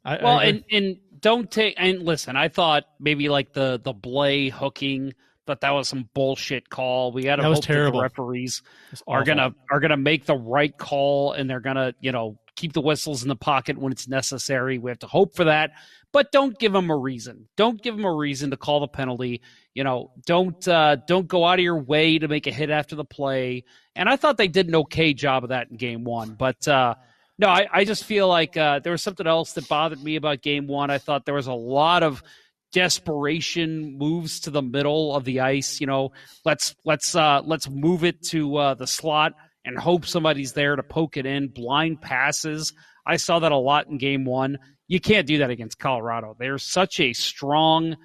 I, 0.04 0.22
well, 0.22 0.38
I, 0.38 0.44
and 0.44 0.64
and 0.70 0.96
don't 1.18 1.50
take 1.50 1.74
and 1.78 2.02
listen. 2.02 2.36
I 2.36 2.48
thought 2.48 2.84
maybe 3.00 3.28
like 3.28 3.52
the 3.52 3.80
the 3.82 3.94
Blais 3.94 4.50
hooking 4.50 5.14
that 5.46 5.60
that 5.62 5.70
was 5.70 5.88
some 5.88 6.08
bullshit 6.14 6.68
call. 6.68 7.12
We 7.12 7.22
got 7.22 7.36
to 7.36 7.42
hope 7.42 7.62
terrible. 7.62 8.00
that 8.00 8.14
the 8.14 8.22
referees 8.22 8.62
are 9.06 9.24
gonna 9.24 9.54
are 9.70 9.80
gonna 9.80 9.96
make 9.96 10.26
the 10.26 10.36
right 10.36 10.76
call 10.76 11.32
and 11.32 11.48
they're 11.48 11.60
gonna 11.60 11.94
you 12.00 12.12
know 12.12 12.38
keep 12.56 12.72
the 12.72 12.80
whistles 12.80 13.22
in 13.22 13.28
the 13.28 13.36
pocket 13.36 13.78
when 13.78 13.92
it's 13.92 14.08
necessary. 14.08 14.78
We 14.78 14.90
have 14.90 14.98
to 15.00 15.06
hope 15.06 15.34
for 15.34 15.44
that, 15.44 15.72
but 16.12 16.32
don't 16.32 16.58
give 16.58 16.72
them 16.72 16.90
a 16.90 16.96
reason. 16.96 17.48
Don't 17.56 17.82
give 17.82 17.96
them 17.96 18.04
a 18.04 18.12
reason 18.12 18.50
to 18.50 18.56
call 18.56 18.80
the 18.80 18.88
penalty. 18.88 19.42
You 19.74 19.84
know, 19.84 20.12
don't 20.26 20.66
uh, 20.66 20.96
don't 21.06 21.26
go 21.26 21.44
out 21.44 21.58
of 21.58 21.64
your 21.64 21.78
way 21.78 22.18
to 22.18 22.28
make 22.28 22.46
a 22.46 22.52
hit 22.52 22.70
after 22.70 22.96
the 22.96 23.04
play. 23.04 23.64
And 23.96 24.08
I 24.08 24.16
thought 24.16 24.36
they 24.36 24.48
did 24.48 24.68
an 24.68 24.74
okay 24.76 25.14
job 25.14 25.44
of 25.44 25.50
that 25.50 25.70
in 25.70 25.76
game 25.76 26.04
one, 26.04 26.34
but. 26.34 26.66
Uh, 26.66 26.94
no, 27.36 27.48
I, 27.48 27.66
I 27.72 27.84
just 27.84 28.04
feel 28.04 28.28
like 28.28 28.56
uh, 28.56 28.78
there 28.78 28.92
was 28.92 29.02
something 29.02 29.26
else 29.26 29.54
that 29.54 29.68
bothered 29.68 30.00
me 30.00 30.14
about 30.14 30.40
game 30.40 30.68
one. 30.68 30.90
I 30.90 30.98
thought 30.98 31.24
there 31.24 31.34
was 31.34 31.48
a 31.48 31.52
lot 31.52 32.04
of 32.04 32.22
desperation 32.72 33.98
moves 33.98 34.40
to 34.40 34.50
the 34.50 34.62
middle 34.62 35.14
of 35.16 35.24
the 35.24 35.40
ice. 35.40 35.80
You 35.80 35.88
know, 35.88 36.12
let's 36.44 36.76
let's 36.84 37.16
uh, 37.16 37.40
let's 37.44 37.68
move 37.68 38.04
it 38.04 38.22
to 38.28 38.56
uh, 38.56 38.74
the 38.74 38.86
slot 38.86 39.34
and 39.64 39.78
hope 39.78 40.06
somebody's 40.06 40.52
there 40.52 40.76
to 40.76 40.82
poke 40.82 41.16
it 41.16 41.26
in. 41.26 41.48
Blind 41.48 42.00
passes. 42.00 42.72
I 43.06 43.16
saw 43.16 43.38
that 43.38 43.52
a 43.52 43.56
lot 43.56 43.88
in 43.88 43.98
game 43.98 44.24
one. 44.24 44.58
You 44.88 45.00
can't 45.00 45.26
do 45.26 45.38
that 45.38 45.50
against 45.50 45.78
Colorado. 45.78 46.36
They're 46.38 46.58
such 46.58 47.00
a 47.00 47.12
strong, 47.12 47.96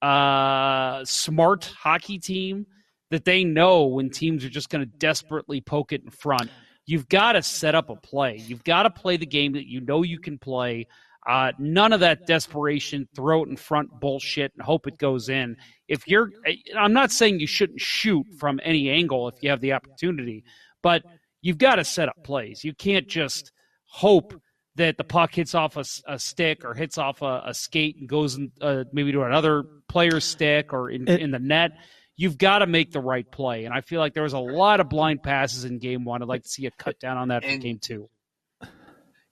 uh, 0.00 1.04
smart 1.04 1.64
hockey 1.64 2.18
team 2.18 2.66
that 3.10 3.24
they 3.24 3.44
know 3.44 3.86
when 3.86 4.10
teams 4.10 4.44
are 4.44 4.48
just 4.50 4.70
going 4.70 4.84
to 4.84 4.98
desperately 4.98 5.60
poke 5.60 5.92
it 5.92 6.02
in 6.02 6.10
front. 6.10 6.50
You've 6.86 7.08
got 7.08 7.32
to 7.32 7.42
set 7.42 7.74
up 7.74 7.90
a 7.90 7.96
play. 7.96 8.36
You've 8.38 8.64
got 8.64 8.84
to 8.84 8.90
play 8.90 9.16
the 9.16 9.26
game 9.26 9.52
that 9.52 9.66
you 9.66 9.80
know 9.80 10.02
you 10.02 10.18
can 10.18 10.38
play. 10.38 10.86
Uh, 11.28 11.52
none 11.58 11.92
of 11.92 12.00
that 12.00 12.26
desperation, 12.26 13.08
throw 13.14 13.44
it 13.44 13.48
in 13.48 13.56
front 13.56 13.88
bullshit 14.00 14.52
and 14.56 14.64
hope 14.64 14.88
it 14.88 14.98
goes 14.98 15.28
in. 15.28 15.56
If 15.86 16.08
you're, 16.08 16.30
I'm 16.76 16.92
not 16.92 17.12
saying 17.12 17.38
you 17.38 17.46
shouldn't 17.46 17.80
shoot 17.80 18.26
from 18.38 18.58
any 18.64 18.90
angle 18.90 19.28
if 19.28 19.36
you 19.40 19.50
have 19.50 19.60
the 19.60 19.72
opportunity, 19.72 20.42
but 20.82 21.02
you've 21.40 21.58
got 21.58 21.76
to 21.76 21.84
set 21.84 22.08
up 22.08 22.22
plays. 22.24 22.64
You 22.64 22.74
can't 22.74 23.08
just 23.08 23.52
hope 23.86 24.34
that 24.76 24.96
the 24.96 25.04
puck 25.04 25.34
hits 25.34 25.54
off 25.54 25.76
a, 25.76 25.84
a 26.06 26.18
stick 26.18 26.64
or 26.64 26.74
hits 26.74 26.98
off 26.98 27.22
a, 27.22 27.42
a 27.46 27.54
skate 27.54 27.96
and 27.98 28.08
goes 28.08 28.36
in, 28.36 28.52
uh, 28.60 28.84
maybe 28.92 29.12
to 29.12 29.22
another 29.22 29.64
player's 29.88 30.24
stick 30.24 30.72
or 30.72 30.90
in, 30.90 31.08
it, 31.08 31.20
in 31.20 31.30
the 31.30 31.38
net. 31.38 31.72
You've 32.16 32.38
got 32.38 32.60
to 32.60 32.66
make 32.66 32.92
the 32.92 33.00
right 33.00 33.30
play. 33.30 33.64
And 33.64 33.74
I 33.74 33.80
feel 33.80 34.00
like 34.00 34.14
there 34.14 34.22
was 34.22 34.32
a 34.32 34.38
lot 34.38 34.80
of 34.80 34.88
blind 34.88 35.22
passes 35.22 35.64
in 35.64 35.78
game 35.78 36.04
one. 36.04 36.22
I'd 36.22 36.28
like 36.28 36.42
to 36.42 36.48
see 36.48 36.66
a 36.66 36.70
cut 36.70 36.98
down 36.98 37.16
on 37.16 37.28
that 37.28 37.44
for 37.44 37.56
game 37.56 37.78
two. 37.78 38.08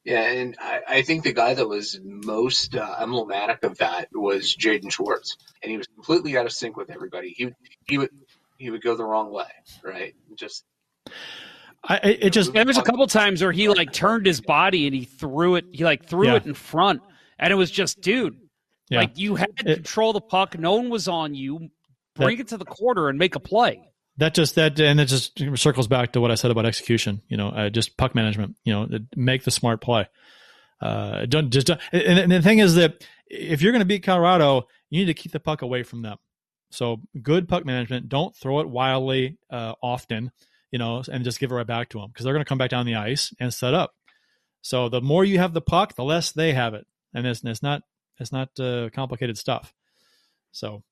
Yeah, 0.05 0.23
and 0.23 0.57
I, 0.59 0.81
I, 0.89 1.03
think 1.03 1.25
the 1.25 1.35
guy 1.35 1.53
that 1.53 1.69
was 1.69 2.01
most 2.03 2.75
uh, 2.75 2.97
emblematic 3.01 3.63
of 3.65 3.79
that 3.79 4.09
was 4.13 4.57
Jaden 4.57 4.91
Schwartz, 4.91 5.37
and 5.63 5.71
he 5.71 5.77
was 5.77 5.89
completely 5.89 6.39
out 6.39 6.47
of 6.47 6.53
sync 6.53 6.75
with 6.77 6.91
everybody. 6.91 7.35
He 7.37 7.51
he 7.87 7.99
would 7.99 8.09
he 8.57 8.71
would 8.71 8.83
go 8.83 8.97
the 8.97 9.05
wrong 9.05 9.31
way, 9.31 9.51
right? 9.85 10.15
Just 10.37 10.65
I, 11.83 11.97
it 11.97 12.31
just 12.31 12.53
there 12.53 12.65
was 12.65 12.77
a 12.77 12.83
couple 12.83 13.07
times 13.07 13.43
where 13.43 13.53
he 13.53 13.69
like 13.69 13.93
turned 13.93 14.27
his 14.27 14.41
body 14.41 14.87
and 14.87 14.95
he 14.95 15.05
threw 15.05 15.57
it. 15.57 15.65
He 15.73 15.85
like 15.85 16.07
threw 16.07 16.27
yeah. 16.27 16.37
it 16.37 16.47
in 16.47 16.55
front, 16.55 17.03
and 17.39 17.53
it 17.53 17.57
was 17.57 17.71
just, 17.71 18.01
dude, 18.01 18.37
yeah. 18.91 18.99
like 18.99 19.19
you 19.19 19.35
had 19.35 19.57
to 19.59 19.71
it, 19.71 19.75
control 19.77 20.13
the 20.13 20.21
puck. 20.21 20.59
No 20.59 20.75
one 20.75 20.91
was 20.91 21.09
on 21.09 21.35
you. 21.35 21.71
Bring 22.15 22.37
that, 22.37 22.43
it 22.43 22.49
to 22.49 22.59
the 22.59 22.67
quarter 22.67 23.09
and 23.09 23.19
make 23.19 23.35
a 23.35 23.41
play. 23.41 23.81
That 24.19 24.35
just 24.35 24.57
that 24.57 24.79
and 24.79 25.01
it 25.01 25.07
just 25.07 25.41
circles 25.57 25.89
back 25.89 26.13
to 26.13 26.21
what 26.21 26.31
I 26.31 26.35
said 26.35 26.51
about 26.51 26.67
execution. 26.67 27.23
You 27.29 27.39
know, 27.39 27.49
uh, 27.49 27.71
just 27.71 27.97
puck 27.97 28.15
management. 28.15 28.57
You 28.65 28.75
know, 28.75 28.99
make 29.17 29.45
the 29.45 29.51
smart 29.51 29.81
play. 29.81 30.07
Uh, 30.83 31.25
don't 31.27 31.51
just 31.51 31.69
don't, 31.69 31.81
and, 31.93 32.19
and 32.19 32.33
the 32.33 32.43
thing 32.43 32.59
is 32.59 32.75
that 32.75 33.07
if 33.27 33.63
you're 33.63 33.73
going 33.73 33.81
to 33.81 33.87
beat 33.87 34.03
Colorado, 34.03 34.67
you 34.91 35.01
need 35.01 35.07
to 35.07 35.15
keep 35.15 35.33
the 35.33 35.41
puck 35.41 35.63
away 35.63 35.83
from 35.83 36.03
them. 36.03 36.19
So 36.71 37.01
good 37.23 37.49
puck 37.49 37.65
management. 37.65 38.09
Don't 38.09 38.37
throw 38.37 38.61
it 38.61 38.69
wildly 38.69 39.39
uh, 39.51 39.75
often 39.83 40.31
you 40.71 40.79
know, 40.79 41.03
and 41.11 41.25
just 41.25 41.41
give 41.41 41.51
it 41.51 41.55
right 41.55 41.67
back 41.67 41.89
to 41.91 41.99
them 41.99 42.09
because 42.09 42.25
they're 42.25 42.35
going 42.35 42.45
to 42.45 42.49
come 42.49 42.59
back 42.59 42.71
down 42.71 42.87
the 42.87 42.95
ice 42.95 43.33
and 43.41 43.53
set 43.53 43.75
up. 43.75 43.95
So 44.63 44.89
the 44.89 45.01
more 45.01 45.25
you 45.25 45.39
have 45.39 45.55
the 45.55 45.61
puck, 45.61 45.95
the 45.95 46.05
less 46.05 46.33
they 46.33 46.53
have 46.53 46.75
it, 46.75 46.87
and 47.15 47.27
it's, 47.27 47.43
it's 47.45 47.63
not 47.63 47.83
it's 48.19 48.33
not 48.33 48.49
uh, 48.61 48.91
complicated 48.91 49.39
stuff. 49.39 49.73
So, 50.53 50.83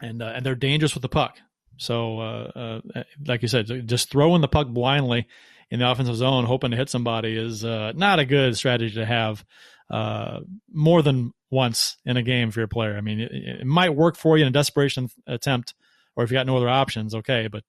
and 0.00 0.22
uh, 0.22 0.32
and 0.36 0.44
they're 0.44 0.54
dangerous 0.54 0.94
with 0.94 1.02
the 1.02 1.08
puck. 1.08 1.38
So, 1.78 2.20
uh, 2.20 2.80
uh 2.94 3.02
like 3.26 3.42
you 3.42 3.48
said, 3.48 3.88
just 3.88 4.10
throwing 4.10 4.42
the 4.42 4.48
puck 4.48 4.68
blindly 4.68 5.26
in 5.70 5.80
the 5.80 5.90
offensive 5.90 6.16
zone, 6.16 6.44
hoping 6.44 6.70
to 6.70 6.76
hit 6.76 6.90
somebody, 6.90 7.36
is 7.36 7.64
uh, 7.64 7.92
not 7.96 8.18
a 8.18 8.26
good 8.26 8.56
strategy 8.56 8.94
to 8.96 9.06
have 9.06 9.42
uh, 9.90 10.40
more 10.70 11.02
than 11.02 11.32
once 11.50 11.96
in 12.04 12.16
a 12.16 12.22
game 12.22 12.50
for 12.50 12.60
your 12.60 12.68
player. 12.68 12.96
I 12.96 13.00
mean, 13.00 13.20
it, 13.20 13.32
it, 13.32 13.66
might 13.66 13.94
work 13.94 14.16
for 14.16 14.36
you 14.36 14.44
in 14.44 14.48
a 14.48 14.52
desperation 14.52 15.08
attempt, 15.26 15.74
or 16.14 16.24
if 16.24 16.30
you 16.30 16.34
got 16.34 16.46
no 16.46 16.56
other 16.56 16.68
options, 16.68 17.14
okay, 17.14 17.48
but 17.48 17.64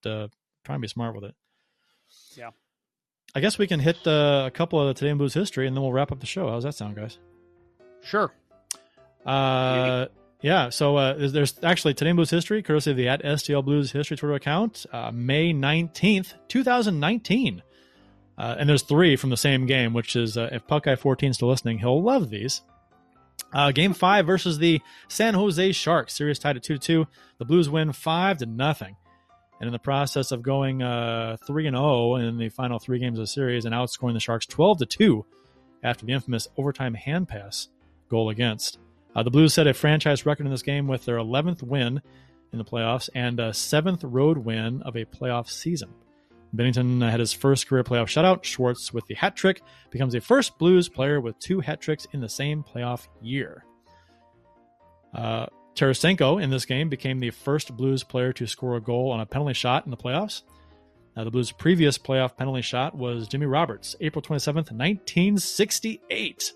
try 0.64 0.76
and 0.76 0.81
be 0.81 0.88
smart 0.88 1.15
with 1.15 1.26
it. 1.26 1.35
Yeah. 2.35 2.52
I 3.35 3.40
guess 3.40 3.57
we 3.57 3.68
can 3.68 3.80
hit 3.80 4.06
uh, 4.06 4.44
a 4.45 4.52
couple 4.52 4.80
of 4.80 4.88
the 4.88 4.94
Today 4.94 5.10
in 5.10 5.18
Blues 5.18 5.34
history, 5.34 5.68
and 5.68 5.76
then 5.76 5.81
we'll 5.81 5.94
wrap 5.94 6.11
up 6.11 6.19
the 6.19 6.26
show. 6.26 6.49
How's 6.49 6.64
that 6.64 6.76
sound, 6.76 6.95
guys? 6.95 7.18
Sure. 8.02 8.31
Uh, 9.26 10.07
yeah. 10.41 10.69
So 10.69 10.98
uh, 10.98 11.14
there's, 11.14 11.31
there's, 11.31 11.64
actually 11.64 11.95
Today 11.95 12.11
in 12.11 12.15
Blues 12.15 12.30
history, 12.30 12.61
courtesy 12.61 12.91
of 12.91 12.98
the 12.98 13.07
at 13.07 13.23
STL 13.23 13.65
Blues 13.65 13.91
history 13.91 14.18
Twitter 14.18 14.35
account, 14.35 14.85
uh, 14.91 15.11
May 15.11 15.52
nineteenth, 15.52 16.34
two 16.48 16.64
thousand 16.64 16.99
nineteen. 16.99 17.64
Uh, 18.38 18.56
and 18.57 18.68
there's 18.68 18.81
three 18.81 19.15
from 19.15 19.30
the 19.30 19.38
same 19.38 19.65
game, 19.65 19.94
which 19.94 20.15
is 20.15 20.38
uh, 20.38 20.49
if 20.52 20.65
Puckeye 20.65 20.98
14 20.98 21.30
is 21.30 21.35
still 21.35 21.49
listening, 21.49 21.77
he'll 21.77 22.02
love 22.02 22.31
these. 22.31 22.61
Uh, 23.53 23.72
game 23.72 23.94
five 23.94 24.26
versus 24.26 24.57
the 24.57 24.81
San 25.07 25.35
Jose 25.35 25.72
Sharks. 25.73 26.15
Series 26.15 26.40
tied 26.40 26.57
at 26.57 26.64
two 26.64 26.73
to 26.73 26.80
two. 26.80 27.07
The 27.38 27.45
Blues 27.45 27.69
win 27.69 27.91
five 27.91 28.40
to 28.40 28.48
nothing 28.48 28.95
and 29.60 29.68
in 29.68 29.74
the 29.74 29.80
process 29.80 30.32
of 30.32 30.42
going 30.42 30.82
uh, 30.82 31.38
three 31.46 31.68
and 31.68 31.76
zero 31.76 31.86
oh 31.86 32.16
in 32.16 32.38
the 32.38 32.50
final 32.50 32.80
three 32.80 33.00
games 33.00 33.18
of 33.18 33.24
the 33.24 33.28
series 33.28 33.66
and 33.66 33.74
outscoring 33.74 34.14
the 34.14 34.20
Sharks 34.20 34.46
twelve 34.46 34.80
to 34.80 34.86
two 34.86 35.26
after 35.84 36.06
the 36.06 36.14
infamous 36.14 36.48
overtime 36.58 36.94
hand 36.94 37.28
pass 37.28 37.70
goal 38.10 38.30
against. 38.30 38.80
Uh, 39.16 39.24
the 39.24 39.32
Blues 39.32 39.54
set 39.54 39.68
a 39.68 39.74
franchise 39.74 40.26
record 40.26 40.46
in 40.46 40.52
this 40.52 40.64
game 40.64 40.88
with 40.88 41.06
their 41.06 41.18
11th 41.18 41.62
win 41.62 42.02
in 42.52 42.58
the 42.58 42.66
playoffs 42.66 43.10
and 43.14 43.40
a 43.40 43.54
seventh 43.54 44.04
road 44.04 44.38
win 44.38 44.82
of 44.84 44.96
a 44.96 45.06
playoff 45.06 45.50
season. 45.50 45.90
Binnington 46.56 47.10
had 47.10 47.20
his 47.20 47.34
first 47.34 47.68
career 47.68 47.84
playoff 47.84 48.06
shutout. 48.06 48.44
Schwartz, 48.44 48.94
with 48.94 49.08
the 49.08 49.16
hat 49.16 49.36
trick, 49.36 49.62
becomes 49.90 50.14
the 50.14 50.22
first 50.22 50.58
Blues 50.60 50.88
player 50.88 51.20
with 51.20 51.38
two 51.40 51.60
hat 51.60 51.82
tricks 51.82 52.06
in 52.12 52.22
the 52.22 52.30
same 52.30 52.64
playoff 52.64 53.08
year. 53.22 53.66
Uh, 55.14 55.48
Tarasenko 55.76 56.41
in 56.41 56.50
this 56.50 56.66
game 56.66 56.90
became 56.90 57.20
the 57.20 57.32
first 57.32 57.76
Blues 57.76 58.04
player 58.04 58.34
to 58.34 58.45
score 58.48 58.76
a 58.76 58.82
goal 58.82 59.12
on 59.12 59.20
a 59.20 59.26
penalty 59.26 59.54
shot 59.54 59.86
in 59.86 59.91
the 59.91 59.98
playoffs. 59.98 60.44
Now, 61.16 61.24
the 61.24 61.32
Blues' 61.32 61.52
previous 61.52 61.98
playoff 61.98 62.36
penalty 62.38 62.62
shot 62.62 62.95
was 62.95 63.28
Jimmy 63.28 63.45
Roberts, 63.45 63.95
April 64.02 64.22
27th, 64.22 64.72
1968. 64.72 66.54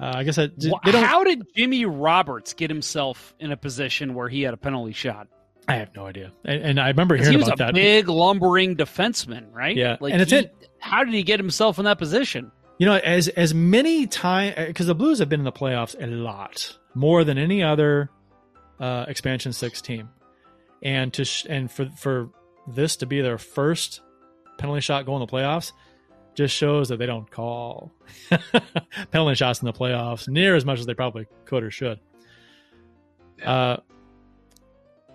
Uh, 0.00 0.12
I 0.16 0.24
guess 0.24 0.38
I, 0.38 0.46
don't, 0.46 0.84
How 0.86 1.24
did 1.24 1.42
Jimmy 1.54 1.84
Roberts 1.84 2.54
get 2.54 2.70
himself 2.70 3.34
in 3.38 3.52
a 3.52 3.56
position 3.56 4.14
where 4.14 4.28
he 4.28 4.42
had 4.42 4.54
a 4.54 4.56
penalty 4.56 4.92
shot? 4.92 5.28
I 5.68 5.74
have 5.74 5.94
no 5.94 6.06
idea. 6.06 6.32
And, 6.44 6.62
and 6.62 6.80
I 6.80 6.88
remember 6.88 7.16
hearing 7.16 7.32
he 7.32 7.36
was 7.36 7.48
about 7.48 7.60
a 7.60 7.64
that. 7.66 7.74
big 7.74 8.08
lumbering 8.08 8.76
defenseman, 8.76 9.52
right? 9.52 9.76
Yeah, 9.76 9.98
like 10.00 10.12
and 10.12 10.22
it's 10.22 10.32
he- 10.32 10.38
it. 10.38 10.68
How 10.78 11.04
did 11.04 11.12
he 11.12 11.22
get 11.22 11.38
himself 11.38 11.78
in 11.78 11.84
that 11.84 11.98
position? 11.98 12.50
You 12.78 12.86
know, 12.86 12.94
as 12.94 13.28
as 13.28 13.52
many 13.52 14.06
times 14.06 14.54
because 14.56 14.86
the 14.86 14.94
Blues 14.94 15.18
have 15.18 15.28
been 15.28 15.40
in 15.40 15.44
the 15.44 15.52
playoffs 15.52 15.94
a 16.02 16.06
lot 16.06 16.78
more 16.94 17.22
than 17.22 17.36
any 17.36 17.62
other 17.62 18.08
uh, 18.80 19.04
expansion 19.08 19.52
six 19.52 19.80
team, 19.80 20.08
and 20.82 21.12
to 21.14 21.24
sh- 21.24 21.46
and 21.48 21.70
for 21.70 21.86
for 21.96 22.30
this 22.66 22.96
to 22.96 23.06
be 23.06 23.20
their 23.20 23.38
first 23.38 24.00
penalty 24.58 24.80
shot 24.80 25.06
goal 25.06 25.16
in 25.16 25.20
the 25.20 25.32
playoffs 25.32 25.72
just 26.34 26.54
shows 26.54 26.88
that 26.88 26.98
they 26.98 27.06
don't 27.06 27.30
call 27.30 27.92
penalty 29.10 29.34
shots 29.34 29.60
in 29.60 29.66
the 29.66 29.72
playoffs 29.72 30.28
near 30.28 30.54
as 30.54 30.64
much 30.64 30.78
as 30.78 30.86
they 30.86 30.94
probably 30.94 31.26
could 31.44 31.62
or 31.62 31.70
should. 31.70 31.98
Uh, 33.44 33.78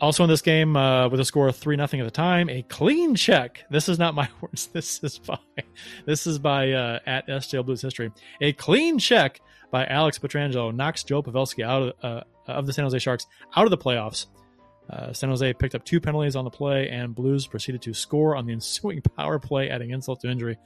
also 0.01 0.23
in 0.23 0.29
this 0.29 0.41
game, 0.41 0.75
uh, 0.75 1.07
with 1.09 1.19
a 1.19 1.25
score 1.25 1.47
of 1.47 1.55
three 1.55 1.75
nothing 1.75 1.99
at 1.99 2.03
the 2.03 2.11
time, 2.11 2.49
a 2.49 2.63
clean 2.63 3.15
check. 3.15 3.63
This 3.69 3.87
is 3.87 3.97
not 3.97 4.13
my 4.13 4.27
words. 4.41 4.67
This 4.67 5.03
is 5.03 5.19
by 5.19 5.39
this 6.05 6.27
is 6.27 6.37
by 6.39 6.71
uh, 6.71 6.99
at 7.05 7.27
STL 7.27 7.65
Blues 7.65 7.81
History. 7.81 8.11
A 8.41 8.53
clean 8.53 8.99
check 8.99 9.41
by 9.75 9.85
Alex 9.87 10.17
Pietrangelo 10.17 10.73
knocks 10.73 11.03
Joe 11.03 11.21
Pavelski 11.21 11.61
out 11.61 11.81
of, 11.81 11.93
uh, 12.01 12.23
of 12.47 12.65
the 12.65 12.71
San 12.71 12.85
Jose 12.85 12.97
Sharks 12.97 13.27
out 13.57 13.65
of 13.65 13.71
the 13.71 13.77
playoffs. 13.77 14.27
Uh, 14.89 15.11
San 15.11 15.29
Jose 15.29 15.51
picked 15.51 15.75
up 15.75 15.83
two 15.83 15.99
penalties 15.99 16.37
on 16.37 16.45
the 16.45 16.49
play, 16.49 16.87
and 16.87 17.13
Blues 17.13 17.45
proceeded 17.45 17.81
to 17.81 17.93
score 17.93 18.37
on 18.37 18.45
the 18.45 18.53
ensuing 18.53 19.01
power 19.01 19.37
play, 19.37 19.69
adding 19.69 19.89
insult 19.89 20.21
to 20.21 20.29
injury. 20.29 20.57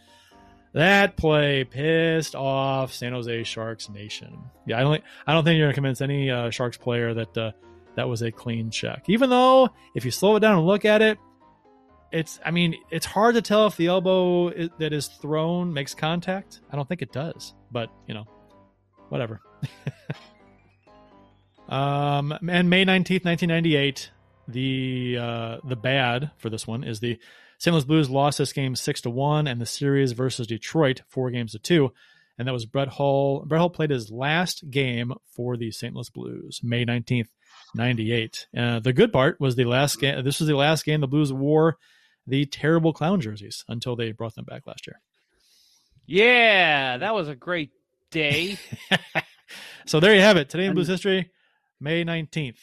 That 0.74 1.18
play 1.18 1.64
pissed 1.64 2.36
off 2.36 2.94
San 2.94 3.14
Jose 3.14 3.46
Sharks 3.46 3.90
Nation. 3.90 4.38
Yeah, 4.68 4.78
I 4.78 4.82
don't. 4.82 5.04
I 5.26 5.34
don't 5.34 5.44
think 5.44 5.58
you're 5.58 5.66
going 5.66 5.74
to 5.74 5.82
convince 5.82 6.02
any 6.02 6.30
uh, 6.30 6.52
Sharks 6.52 6.78
player 6.78 7.16
that 7.16 7.36
uh, 7.36 7.52
that 7.96 8.08
was 8.08 8.22
a 8.22 8.32
clean 8.32 8.70
check. 8.70 9.06
Even 9.08 9.32
though, 9.32 9.70
if 9.96 10.06
you 10.06 10.12
slow 10.12 10.36
it 10.36 10.42
down 10.42 10.56
and 10.56 10.68
look 10.68 10.86
at 10.86 11.02
it, 11.02 11.18
it's. 12.12 12.40
I 12.46 12.52
mean, 12.52 12.76
it's 12.92 13.08
hard 13.08 13.34
to 13.34 13.42
tell 13.42 13.66
if 13.66 13.76
the 13.76 13.88
elbow 13.88 14.52
that 14.52 14.94
is 14.94 15.08
thrown 15.08 15.74
makes 15.74 15.96
contact. 15.96 16.62
I 16.72 16.76
don't 16.76 16.88
think 16.88 17.02
it 17.02 17.12
does, 17.12 17.56
but 17.72 17.90
you 18.06 18.14
know, 18.14 18.28
whatever. 19.10 19.42
um, 21.70 22.34
and 22.48 22.70
May 22.70 22.86
nineteenth, 22.86 23.26
nineteen 23.26 23.50
ninety 23.50 23.76
eight. 23.76 24.12
The 24.48 25.18
uh, 25.20 25.58
the 25.64 25.76
bad 25.76 26.32
for 26.38 26.50
this 26.50 26.66
one 26.66 26.84
is 26.84 27.00
the 27.00 27.20
St. 27.60 27.74
Louis 27.74 27.86
Blues 27.86 28.10
lost 28.10 28.38
this 28.38 28.54
game 28.54 28.76
six 28.76 29.02
to 29.02 29.10
one, 29.10 29.46
and 29.46 29.60
the 29.60 29.66
series 29.66 30.14
versus 30.14 30.48
Detroit 30.48 31.02
four 31.08 31.30
games 31.30 31.52
to 31.52 31.60
two, 31.60 31.92
and 32.38 32.48
that 32.48 32.54
was 32.54 32.66
Brett 32.66 32.88
Hull. 32.88 33.44
Brett 33.46 33.60
Hull 33.60 33.70
played 33.70 33.92
his 33.92 34.10
last 34.10 34.70
game 34.72 35.14
for 35.36 35.58
the 35.58 35.72
St. 35.72 35.94
Louis 35.94 36.10
Blues, 36.10 36.62
May 36.64 36.86
nineteenth, 36.86 37.30
ninety 37.76 38.12
eight. 38.12 38.48
Uh, 38.58 38.80
the 38.80 38.94
good 38.94 39.14
part 39.14 39.40
was 39.40 39.56
the 39.56 39.66
last 39.66 40.00
game. 40.00 40.24
This 40.24 40.40
was 40.40 40.48
the 40.48 40.56
last 40.56 40.86
game 40.86 41.02
the 41.02 41.08
Blues 41.08 41.34
wore 41.34 41.78
the 42.26 42.46
terrible 42.46 42.94
clown 42.94 43.22
jerseys 43.22 43.66
until 43.68 43.96
they 43.96 44.12
brought 44.12 44.36
them 44.36 44.46
back 44.46 44.66
last 44.66 44.88
year. 44.88 45.02
Yeah, 46.06 46.98
that 46.98 47.14
was 47.14 47.28
a 47.28 47.36
great 47.36 47.72
day. 48.12 48.58
So 49.90 50.00
there 50.00 50.14
you 50.14 50.22
have 50.22 50.38
it. 50.38 50.50
Today 50.50 50.66
in 50.66 50.76
Blues 50.76 50.88
history, 50.88 51.32
May 51.82 52.04
nineteenth. 52.04 52.60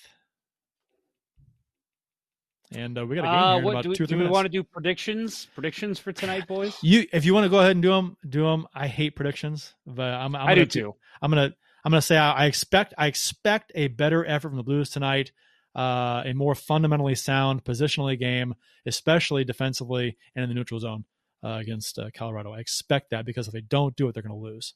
And 2.72 2.96
uh, 2.96 3.04
we 3.04 3.16
got 3.16 3.22
a 3.22 3.26
game 3.26 3.34
Uh, 3.34 3.48
here 3.50 3.58
in 3.58 3.64
what 3.64 3.70
about 3.72 3.82
do 3.82 3.88
we, 3.90 3.96
two 3.96 4.04
or 4.04 4.06
do 4.06 4.14
three 4.14 4.24
we 4.24 4.30
want 4.30 4.44
to 4.44 4.48
do? 4.48 4.62
Predictions? 4.62 5.48
Predictions 5.52 5.98
for 5.98 6.12
tonight, 6.12 6.46
boys? 6.46 6.76
You, 6.82 7.04
if 7.12 7.24
you 7.24 7.34
want 7.34 7.42
to 7.42 7.48
go 7.48 7.58
ahead 7.58 7.72
and 7.72 7.82
do 7.82 7.90
them, 7.90 8.16
do 8.28 8.44
them. 8.44 8.68
I 8.72 8.86
hate 8.86 9.16
predictions, 9.16 9.74
but 9.84 10.04
I'm. 10.04 10.36
I'm 10.36 10.46
I 10.46 10.54
do 10.54 10.60
gonna, 10.60 10.66
too. 10.66 10.94
I'm 11.20 11.30
gonna. 11.32 11.52
I'm 11.84 11.90
gonna 11.90 12.00
say 12.00 12.16
I, 12.16 12.30
I 12.30 12.44
expect. 12.46 12.94
I 12.96 13.08
expect 13.08 13.72
a 13.74 13.88
better 13.88 14.24
effort 14.24 14.50
from 14.50 14.58
the 14.58 14.62
Blues 14.62 14.90
tonight. 14.90 15.32
Uh, 15.74 16.22
a 16.26 16.32
more 16.32 16.54
fundamentally 16.54 17.16
sound 17.16 17.64
positionally 17.64 18.16
game, 18.16 18.54
especially 18.86 19.42
defensively 19.42 20.16
and 20.36 20.44
in 20.44 20.48
the 20.48 20.54
neutral 20.54 20.78
zone 20.78 21.06
uh, 21.42 21.58
against 21.60 21.98
uh, 21.98 22.10
Colorado. 22.14 22.52
I 22.52 22.60
expect 22.60 23.10
that 23.10 23.26
because 23.26 23.48
if 23.48 23.52
they 23.52 23.62
don't 23.62 23.96
do 23.96 24.08
it, 24.08 24.14
they're 24.14 24.22
going 24.22 24.40
to 24.40 24.40
lose. 24.40 24.74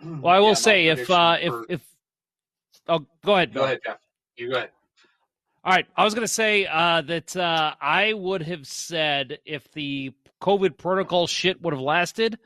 Well, 0.22 0.34
I 0.34 0.38
will 0.38 0.48
Yeah, 0.48 0.54
say 0.54 0.86
if 0.88 1.10
uh, 1.10 1.36
if 1.40 1.48
for- 1.52 1.66
if 1.68 1.80
oh, 2.88 3.06
go 3.24 3.34
ahead. 3.36 3.52
Go 3.54 3.64
ahead, 3.64 3.80
Jeff. 3.84 3.98
You 4.36 4.50
go 4.50 4.56
ahead. 4.58 4.70
All 5.64 5.72
right, 5.74 5.86
I 5.96 6.04
was 6.04 6.14
going 6.14 6.26
to 6.26 6.32
say 6.32 6.66
uh, 6.66 7.02
that 7.02 7.36
uh, 7.36 7.74
I 7.80 8.12
would 8.14 8.42
have 8.42 8.66
said 8.66 9.38
if 9.44 9.70
the 9.72 10.12
COVID 10.40 10.78
protocol 10.78 11.26
shit 11.26 11.60
would 11.60 11.74
have 11.74 11.80
lasted, 11.82 12.38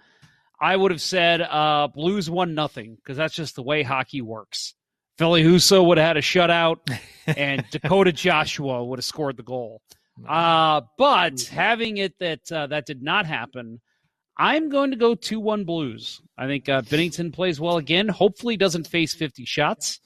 I 0.59 0.75
would 0.75 0.91
have 0.91 1.01
said 1.03 1.43
uh, 1.43 1.89
Blues 1.89 2.31
won 2.31 2.55
nothing 2.55 2.97
because 2.97 3.17
that's 3.19 3.35
just 3.35 3.55
the 3.55 3.63
way 3.63 3.83
hockey 3.83 4.23
works. 4.23 4.75
Ville 5.19 5.33
Husso 5.35 5.87
would 5.87 5.99
have 5.99 6.07
had 6.07 6.17
a 6.17 6.23
shutout, 6.23 6.79
and 7.27 7.65
Dakota 7.71 8.13
Joshua 8.13 8.83
would 8.83 8.99
have 8.99 9.05
scored 9.05 9.37
the 9.37 9.43
goal. 9.43 9.83
Uh, 10.27 10.81
but 10.99 11.43
having 11.43 11.99
it 11.99 12.19
that 12.19 12.51
uh, 12.51 12.67
that 12.69 12.87
did 12.87 13.03
not 13.03 13.27
happen, 13.27 13.81
I'm 14.39 14.69
going 14.71 14.91
to 14.91 14.97
go 14.97 15.15
two 15.15 15.41
one 15.41 15.65
Blues. 15.65 16.21
I 16.39 16.47
think 16.47 16.69
uh, 16.69 16.83
Binnington 16.83 17.33
plays 17.33 17.61
well 17.61 17.77
again. 17.77 18.09
Hopefully, 18.09 18.57
doesn't 18.57 18.87
face 18.87 19.15
50 19.15 19.45
shots. 19.45 20.01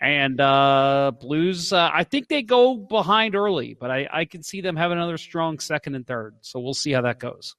And 0.00 0.40
uh, 0.40 1.12
Blues, 1.20 1.72
uh, 1.72 1.90
I 1.92 2.04
think 2.04 2.28
they 2.28 2.42
go 2.42 2.76
behind 2.76 3.34
early, 3.34 3.76
but 3.78 3.90
I, 3.90 4.08
I 4.12 4.24
can 4.24 4.42
see 4.42 4.60
them 4.60 4.76
have 4.76 4.90
another 4.90 5.16
strong 5.16 5.58
second 5.60 5.94
and 5.94 6.06
third. 6.06 6.34
So 6.42 6.60
we'll 6.60 6.74
see 6.74 6.92
how 6.92 7.02
that 7.02 7.18
goes. 7.18 7.54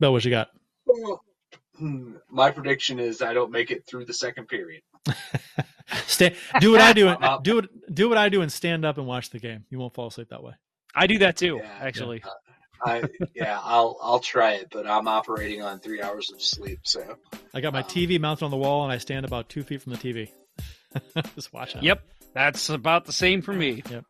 Bill, 0.00 0.12
what 0.12 0.24
you 0.24 0.30
got? 0.30 0.48
Hmm, 1.76 2.14
My 2.30 2.50
prediction 2.50 2.98
is 3.00 3.22
I 3.22 3.34
don't 3.34 3.50
make 3.50 3.70
it 3.70 3.84
through 3.86 4.04
the 4.04 4.14
second 4.14 4.46
period. 4.46 4.82
Stay, 6.06 6.34
do 6.60 6.72
what 6.72 6.80
I 6.80 6.92
do. 6.92 7.08
I'm 7.08 7.42
do 7.42 7.56
what 7.56 7.94
do 7.94 8.08
what 8.08 8.18
I 8.18 8.28
do 8.28 8.40
and 8.42 8.50
stand 8.52 8.84
up 8.84 8.98
and 8.98 9.06
watch 9.06 9.30
the 9.30 9.38
game. 9.38 9.64
You 9.68 9.78
won't 9.78 9.94
fall 9.94 10.06
asleep 10.06 10.28
that 10.30 10.42
way. 10.42 10.52
I 10.94 11.06
do 11.06 11.18
that 11.18 11.36
too, 11.36 11.60
Yeah, 11.62 11.70
actually. 11.80 12.22
I 12.84 13.04
yeah, 13.34 13.58
I'll 13.62 13.96
I'll 14.00 14.18
try 14.20 14.52
it, 14.54 14.68
but 14.70 14.86
I'm 14.86 15.08
operating 15.08 15.62
on 15.62 15.78
three 15.80 16.02
hours 16.02 16.30
of 16.32 16.42
sleep, 16.42 16.80
so 16.84 17.16
I 17.54 17.60
got 17.60 17.72
my 17.72 17.82
TV 17.82 18.20
mounted 18.20 18.44
on 18.44 18.50
the 18.50 18.56
wall 18.56 18.84
and 18.84 18.92
I 18.92 18.98
stand 18.98 19.24
about 19.24 19.48
two 19.48 19.62
feet 19.62 19.82
from 19.82 19.92
the 19.92 19.98
TV. 19.98 20.30
Just 21.34 21.52
watching. 21.52 21.78
it. 21.82 21.84
Yep, 21.84 22.02
that's 22.34 22.68
about 22.68 23.04
the 23.04 23.12
same 23.12 23.42
for 23.42 23.52
me. 23.52 23.82
Yep. 23.88 24.04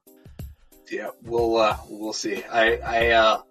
Yeah, 0.91 1.11
we'll 1.23 1.57
uh, 1.57 1.77
we'll 1.89 2.13
see. 2.13 2.43
I 2.45 2.77
I 2.77 3.11
uh, 3.11 3.43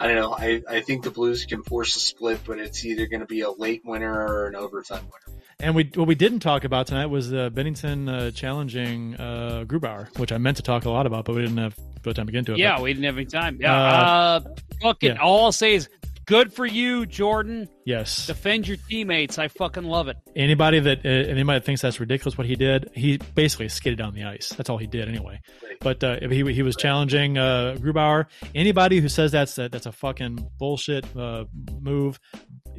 I 0.00 0.06
don't 0.06 0.16
know. 0.16 0.32
I, 0.38 0.62
I 0.68 0.80
think 0.80 1.02
the 1.04 1.10
Blues 1.10 1.44
can 1.44 1.62
force 1.62 1.96
a 1.96 2.00
split, 2.00 2.40
but 2.46 2.58
it's 2.58 2.84
either 2.84 3.06
going 3.06 3.20
to 3.20 3.26
be 3.26 3.40
a 3.40 3.50
late 3.50 3.82
winner 3.84 4.12
or 4.12 4.46
an 4.46 4.54
overtime 4.54 5.02
winner. 5.04 5.38
And 5.60 5.74
we 5.74 5.90
what 5.96 6.06
we 6.06 6.14
didn't 6.14 6.38
talk 6.38 6.62
about 6.62 6.86
tonight 6.86 7.06
was 7.06 7.32
uh, 7.32 7.50
Binnington 7.50 8.08
uh, 8.08 8.30
challenging 8.30 9.16
uh, 9.16 9.64
Grubauer, 9.66 10.16
which 10.16 10.30
I 10.30 10.38
meant 10.38 10.56
to 10.58 10.62
talk 10.62 10.84
a 10.84 10.90
lot 10.90 11.04
about, 11.04 11.24
but 11.24 11.34
we 11.34 11.42
didn't 11.42 11.56
have 11.58 11.74
the 12.02 12.14
time 12.14 12.26
to 12.26 12.32
get 12.32 12.38
into 12.38 12.52
it. 12.52 12.58
Yeah, 12.58 12.80
we 12.80 12.92
didn't 12.92 13.06
have 13.06 13.16
any 13.16 13.26
time. 13.26 13.58
Yeah, 13.60 13.74
Uh, 13.74 13.86
uh, 13.86 14.40
fucking. 14.80 15.14
yeah. 15.16 15.20
All 15.20 15.46
I'll 15.46 15.50
say 15.52 15.74
is, 15.74 15.88
good 16.28 16.52
for 16.52 16.64
you, 16.66 17.06
Jordan. 17.06 17.68
Yes. 17.84 18.26
Defend 18.26 18.68
your 18.68 18.76
teammates. 18.88 19.38
I 19.38 19.48
fucking 19.48 19.84
love 19.84 20.08
it. 20.08 20.16
Anybody 20.36 20.78
that 20.78 21.04
uh, 21.04 21.08
anybody 21.08 21.58
that 21.58 21.64
thinks 21.64 21.82
that's 21.82 21.98
ridiculous 21.98 22.38
what 22.38 22.46
he 22.46 22.54
did, 22.54 22.90
he 22.94 23.18
basically 23.34 23.68
skidded 23.68 23.98
down 23.98 24.14
the 24.14 24.24
ice. 24.24 24.50
That's 24.50 24.70
all 24.70 24.78
he 24.78 24.86
did 24.86 25.08
anyway. 25.08 25.40
But 25.80 26.04
uh, 26.04 26.18
he 26.28 26.52
he 26.52 26.62
was 26.62 26.76
challenging 26.76 27.38
uh, 27.38 27.76
Grubauer. 27.78 28.26
Anybody 28.54 29.00
who 29.00 29.08
says 29.08 29.32
that's 29.32 29.58
a, 29.58 29.68
that's 29.68 29.86
a 29.86 29.92
fucking 29.92 30.38
bullshit 30.58 31.04
uh, 31.16 31.46
move 31.80 32.20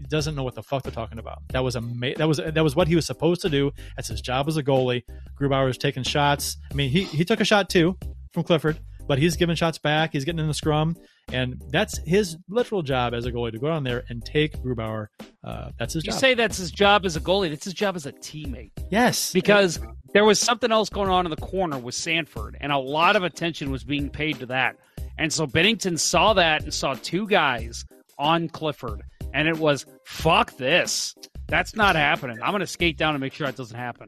doesn't 0.07 0.35
know 0.35 0.43
what 0.43 0.55
the 0.55 0.63
fuck 0.63 0.83
they're 0.83 0.91
talking 0.91 1.19
about. 1.19 1.41
That 1.49 1.63
was 1.63 1.75
ama- 1.75 2.15
that 2.15 2.27
was 2.27 2.37
that 2.37 2.63
was 2.63 2.75
what 2.75 2.87
he 2.87 2.95
was 2.95 3.05
supposed 3.05 3.41
to 3.41 3.49
do. 3.49 3.71
That's 3.95 4.07
his 4.07 4.21
job 4.21 4.47
as 4.47 4.57
a 4.57 4.63
goalie. 4.63 5.03
Grubauer 5.39 5.65
was 5.65 5.77
taking 5.77 6.03
shots. 6.03 6.57
I 6.71 6.75
mean, 6.75 6.89
he 6.89 7.03
he 7.03 7.25
took 7.25 7.41
a 7.41 7.45
shot 7.45 7.69
too 7.69 7.97
from 8.33 8.43
Clifford, 8.43 8.79
but 9.07 9.19
he's 9.19 9.35
giving 9.35 9.55
shots 9.55 9.77
back. 9.77 10.11
He's 10.13 10.23
getting 10.23 10.39
in 10.39 10.47
the 10.47 10.53
scrum, 10.53 10.95
and 11.31 11.61
that's 11.69 11.99
his 12.05 12.37
literal 12.47 12.81
job 12.81 13.13
as 13.13 13.25
a 13.25 13.31
goalie 13.31 13.51
to 13.51 13.59
go 13.59 13.67
down 13.67 13.83
there 13.83 14.03
and 14.09 14.23
take 14.23 14.57
Grubauer. 14.63 15.07
Uh, 15.43 15.71
that's 15.77 15.93
his 15.93 16.05
You 16.05 16.11
job. 16.11 16.19
say 16.19 16.33
that's 16.33 16.57
his 16.57 16.71
job 16.71 17.05
as 17.05 17.15
a 17.15 17.19
goalie. 17.21 17.49
That's 17.49 17.65
his 17.65 17.73
job 17.73 17.95
as 17.95 18.05
a 18.05 18.11
teammate. 18.13 18.71
yes, 18.89 19.31
because 19.33 19.79
there 20.13 20.25
was 20.25 20.39
something 20.39 20.71
else 20.71 20.89
going 20.89 21.09
on 21.09 21.25
in 21.25 21.29
the 21.29 21.37
corner 21.37 21.77
with 21.77 21.95
Sanford, 21.95 22.57
and 22.59 22.71
a 22.71 22.77
lot 22.77 23.15
of 23.15 23.23
attention 23.23 23.71
was 23.71 23.83
being 23.83 24.09
paid 24.09 24.39
to 24.39 24.45
that. 24.47 24.75
And 25.17 25.31
so 25.31 25.45
Binnington 25.45 25.99
saw 25.99 26.33
that 26.33 26.63
and 26.63 26.73
saw 26.73 26.93
two 26.95 27.27
guys 27.27 27.85
on 28.17 28.49
Clifford, 28.49 29.01
and 29.33 29.47
it 29.47 29.57
was 29.57 29.85
fuck 30.05 30.55
this. 30.57 31.13
That's 31.47 31.75
not 31.75 31.95
happening. 31.95 32.39
I'm 32.41 32.51
going 32.51 32.59
to 32.61 32.67
skate 32.67 32.97
down 32.97 33.15
and 33.15 33.21
make 33.21 33.33
sure 33.33 33.47
that 33.47 33.55
doesn't 33.55 33.77
happen. 33.77 34.07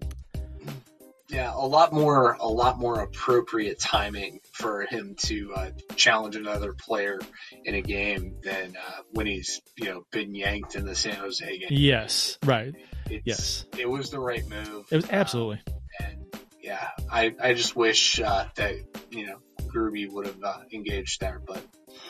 Yeah, 1.27 1.53
a 1.56 1.65
lot 1.65 1.93
more, 1.93 2.34
a 2.41 2.48
lot 2.48 2.77
more 2.77 2.99
appropriate 3.02 3.80
timing 3.80 4.41
for 4.62 4.86
him 4.90 5.16
to 5.26 5.54
uh, 5.56 5.72
challenge 5.96 6.36
another 6.36 6.74
player 6.74 7.20
in 7.66 7.76
a 7.76 7.82
game 7.82 8.36
than 8.44 8.76
uh, 8.78 9.02
when 9.12 9.26
he's, 9.26 9.62
you 9.78 9.86
know, 9.86 10.06
been 10.12 10.34
yanked 10.36 10.76
in 10.76 10.86
the 10.86 10.96
San 10.96 11.16
Jose 11.16 11.46
game. 11.46 11.68
Yes, 11.70 12.38
right. 12.46 12.74
It's, 13.10 13.26
yes. 13.26 13.66
it 13.78 13.90
was 13.90 14.10
the 14.10 14.20
right 14.20 14.48
move. 14.48 14.86
It 14.92 14.96
was 14.96 15.10
absolutely. 15.10 15.62
and 16.00 16.26
yeah, 16.62 16.90
I, 17.12 17.36
I 17.42 17.54
just 17.54 17.76
wish 17.76 18.20
uh, 18.22 18.46
that 18.56 18.76
you 19.10 19.28
know 19.28 19.38
Groovy 19.64 20.10
would 20.12 20.28
have 20.28 20.44
uh, 20.44 20.60
engaged 20.72 21.20
there, 21.20 21.42
but 21.46 21.64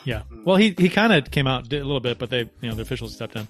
Yeah. 0.04 0.22
Well, 0.44 0.56
he 0.56 0.74
he 0.76 0.88
kind 0.88 1.12
of 1.12 1.30
came 1.30 1.46
out 1.46 1.72
a 1.72 1.76
little 1.76 2.00
bit, 2.00 2.18
but 2.18 2.30
they 2.30 2.40
you 2.60 2.68
know 2.68 2.74
the 2.74 2.82
officials 2.82 3.14
stepped 3.14 3.36
in. 3.36 3.48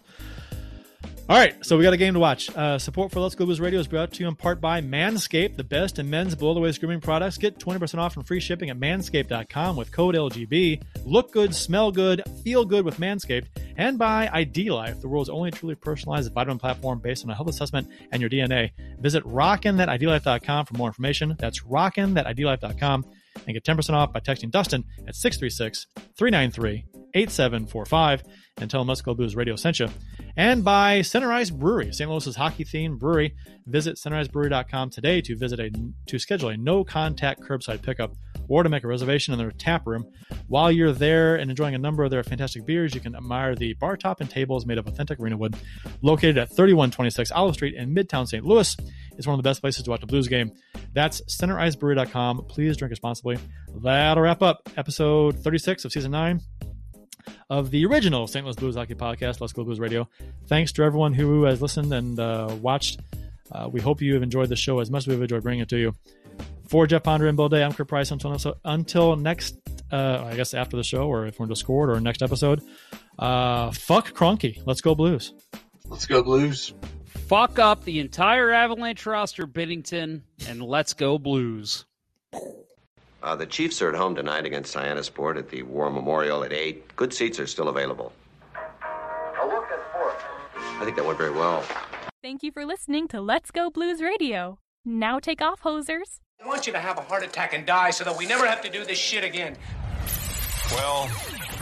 All 1.29 1.39
right, 1.39 1.55
so 1.65 1.79
we 1.79 1.85
got 1.85 1.93
a 1.93 1.97
game 1.97 2.15
to 2.15 2.21
watch. 2.21 2.51
Uh, 2.55 2.79
support 2.79 3.13
for 3.13 3.21
Let's 3.21 3.37
Go 3.37 3.47
Blues 3.47 3.61
Radio 3.61 3.79
is 3.79 3.87
brought 3.87 4.13
to 4.13 4.23
you 4.23 4.29
in 4.29 4.35
part 4.35 4.61
by 4.61 4.81
Manscaped, 4.81 5.57
the 5.57 5.65
best 5.65 6.01
in 6.01 6.11
men's 6.11 6.35
below 6.35 6.53
the 6.53 6.61
waist 6.61 6.81
grooming 6.81 7.01
products. 7.01 7.39
Get 7.39 7.59
20% 7.59 7.99
off 7.99 8.17
and 8.17 8.27
free 8.27 8.41
shipping 8.41 8.71
at 8.71 8.79
manscaped.com 8.79 9.77
with 9.77 9.93
code 9.93 10.17
LGB. 10.17 10.83
Look 11.07 11.33
good, 11.33 11.55
smell 11.55 11.93
good, 11.93 12.23
feel 12.43 12.65
good 12.65 12.85
with 12.85 12.99
Manscaped. 12.99 13.47
And 13.77 13.99
by 13.99 14.29
ID 14.33 14.73
Life, 14.73 15.01
the 15.01 15.09
world's 15.09 15.31
only 15.31 15.53
truly 15.53 15.77
personalized 15.77 16.33
vitamin 16.33 16.59
platform 16.59 16.99
based 16.99 17.25
on 17.25 17.31
a 17.31 17.35
health 17.35 17.49
assessment 17.49 17.89
and 18.11 18.21
your 18.21 18.29
DNA. 18.29 18.73
Visit 18.99 19.25
rockinthatidlife.com 19.25 20.67
for 20.67 20.75
more 20.75 20.89
information. 20.89 21.37
That's 21.39 21.61
rockinthatidlife.com 21.61 23.07
and 23.47 23.55
get 23.55 23.65
10% 23.65 23.95
off 23.95 24.13
by 24.13 24.21
texting 24.21 24.51
Dustin 24.51 24.85
at 25.07 25.15
636 25.15 25.87
393 26.17 26.87
8745 27.15 28.23
and 28.59 28.71
tell 28.71 28.85
them 28.85 29.17
Blues 29.17 29.37
Radio 29.37 29.57
sent 29.57 29.81
you. 29.81 29.89
And 30.37 30.65
by 30.65 31.03
Center 31.03 31.33
Ice 31.33 31.51
Brewery, 31.51 31.93
St. 31.93 32.11
Louis's 32.11 32.37
hockey 32.37 32.65
themed 32.65 32.99
brewery. 32.99 33.35
Visit 33.67 33.97
centericebrewery.com 33.97 34.91
today 34.91 35.21
to 35.23 35.37
visit 35.37 35.61
a 35.61 35.71
to 36.07 36.19
schedule 36.19 36.49
a 36.49 36.57
no 36.57 36.85
contact 36.85 37.41
curbside 37.41 37.83
pickup 37.83 38.15
or 38.53 38.63
to 38.63 38.69
make 38.69 38.85
a 38.85 38.87
reservation 38.87 39.33
in 39.33 39.39
their 39.39 39.51
tap 39.51 39.87
room. 39.87 40.05
While 40.47 40.71
you're 40.71 40.93
there 40.93 41.37
and 41.37 41.51
enjoying 41.51 41.75
a 41.75 41.79
number 41.79 42.05
of 42.05 42.11
their 42.11 42.23
fantastic 42.23 42.67
beers, 42.67 42.95
you 42.95 43.01
can 43.01 43.17
admire 43.17 43.55
the 43.55 43.73
bar 43.73 43.97
top 43.97 44.21
and 44.21 44.29
tables 44.29 44.67
made 44.67 44.77
of 44.77 44.87
authentic 44.87 45.19
arena 45.19 45.39
wood. 45.39 45.57
Located 46.03 46.37
at 46.37 46.51
3126 46.51 47.33
Olive 47.33 47.55
Street 47.55 47.75
in 47.77 47.95
Midtown 47.95 48.29
St. 48.29 48.45
Louis, 48.45 48.77
it's 49.17 49.27
one 49.27 49.33
of 49.33 49.43
the 49.43 49.49
best 49.49 49.63
places 49.63 49.85
to 49.85 49.91
watch 49.91 50.03
a 50.03 50.07
Blues 50.07 50.29
game. 50.29 50.53
That's 50.93 51.23
centericebrewery.com. 51.23 52.45
Please 52.45 52.77
drink 52.77 52.91
responsibly. 52.91 53.39
That'll 53.75 54.23
wrap 54.23 54.43
up 54.43 54.69
episode 54.77 55.39
36 55.39 55.87
of 55.87 55.93
season 55.93 56.11
9 56.11 56.39
of 57.49 57.71
the 57.71 57.87
original 57.87 58.27
St. 58.27 58.45
Louis 58.45 58.57
Blues 58.57 58.75
Hockey 58.75 58.95
Podcast, 58.95 59.41
Let's 59.41 59.55
Go 59.55 59.65
Blues 59.65 59.81
Radio. 59.81 60.07
Thanks 60.47 60.73
to 60.73 60.83
everyone 60.83 61.15
who 61.15 61.45
has 61.45 61.63
listened 61.63 61.95
and 61.95 62.21
uh, 62.21 62.55
watched. 62.61 63.01
Uh, 63.51 63.71
we 63.73 63.81
hope 63.81 64.03
you 64.03 64.13
have 64.13 64.23
enjoyed 64.23 64.51
the 64.51 64.57
show 64.57 64.79
as 64.81 64.91
much 64.91 65.05
as 65.05 65.09
we've 65.09 65.23
enjoyed 65.23 65.43
bringing 65.43 65.63
it 65.63 65.71
to 65.71 65.79
you. 65.79 65.95
For 66.69 66.87
Jeff 66.87 67.03
Ponder 67.03 67.27
and 67.27 67.37
Bill 67.37 67.49
Day, 67.49 67.63
I'm 67.63 67.73
Kurt 67.73 67.89
Price. 67.89 68.11
Until, 68.11 68.57
until 68.65 69.17
next, 69.17 69.59
uh, 69.91 70.25
I 70.25 70.35
guess 70.37 70.55
after 70.55 70.77
the 70.77 70.83
show, 70.85 71.07
or 71.07 71.27
if 71.27 71.39
we're 71.39 71.45
in 71.45 71.51
Discord 71.51 71.91
or 71.91 72.01
next 72.01 72.23
episode, 72.23 72.63
uh, 73.19 73.71
fuck 73.73 74.13
Kroenke. 74.13 74.63
Let's 74.65 74.81
go 74.81 74.95
Blues. 74.95 75.35
let's 75.87 76.07
go 76.07 76.23
Blues. 76.23 76.73
Fuck 77.27 77.59
up 77.59 77.85
the 77.85 78.01
entire 78.01 78.51
Avalanche 78.51 79.05
roster, 79.07 79.47
Binnington, 79.47 80.23
and 80.49 80.63
let's 80.63 80.95
go 80.95 81.19
Blues. 81.19 81.85
Uh, 83.23 83.37
the 83.37 83.47
Chiefs 83.47 83.81
are 83.83 83.89
at 83.89 83.95
home 83.95 84.15
tonight 84.15 84.47
against 84.47 84.77
Sport 85.03 85.37
at 85.37 85.49
the 85.49 85.63
War 85.63 85.91
Memorial 85.91 86.43
at 86.43 86.53
8. 86.53 86.97
Good 86.97 87.15
seats 87.15 87.39
are 87.39 87.47
still 87.47 87.69
available. 87.69 88.13
A 89.41 89.47
look 89.47 89.65
at 89.71 89.93
fourth. 89.93 90.23
I 90.57 90.85
think 90.85 90.97
that 90.97 91.05
went 91.05 91.19
very 91.19 91.31
well. 91.31 91.63
Thank 92.23 92.43
you 92.43 92.51
for 92.51 92.65
listening 92.65 93.09
to 93.09 93.21
Let's 93.21 93.51
Go 93.51 93.71
Blues 93.71 94.01
Radio. 94.01 94.59
Now 94.85 95.21
take 95.21 95.41
off, 95.41 95.63
hosers. 95.63 96.19
I 96.43 96.47
want 96.47 96.67
you 96.67 96.73
to 96.73 96.81
have 96.81 96.99
a 96.99 97.03
heart 97.03 97.23
attack 97.23 97.53
and 97.55 97.65
die 97.65 97.91
so 97.91 98.03
that 98.03 98.17
we 98.19 98.27
never 98.27 98.47
have 98.47 98.63
to 98.63 98.69
do 98.69 98.85
this 98.85 98.99
shit 98.99 99.23
again. 99.23 99.57
Well, 100.73 101.09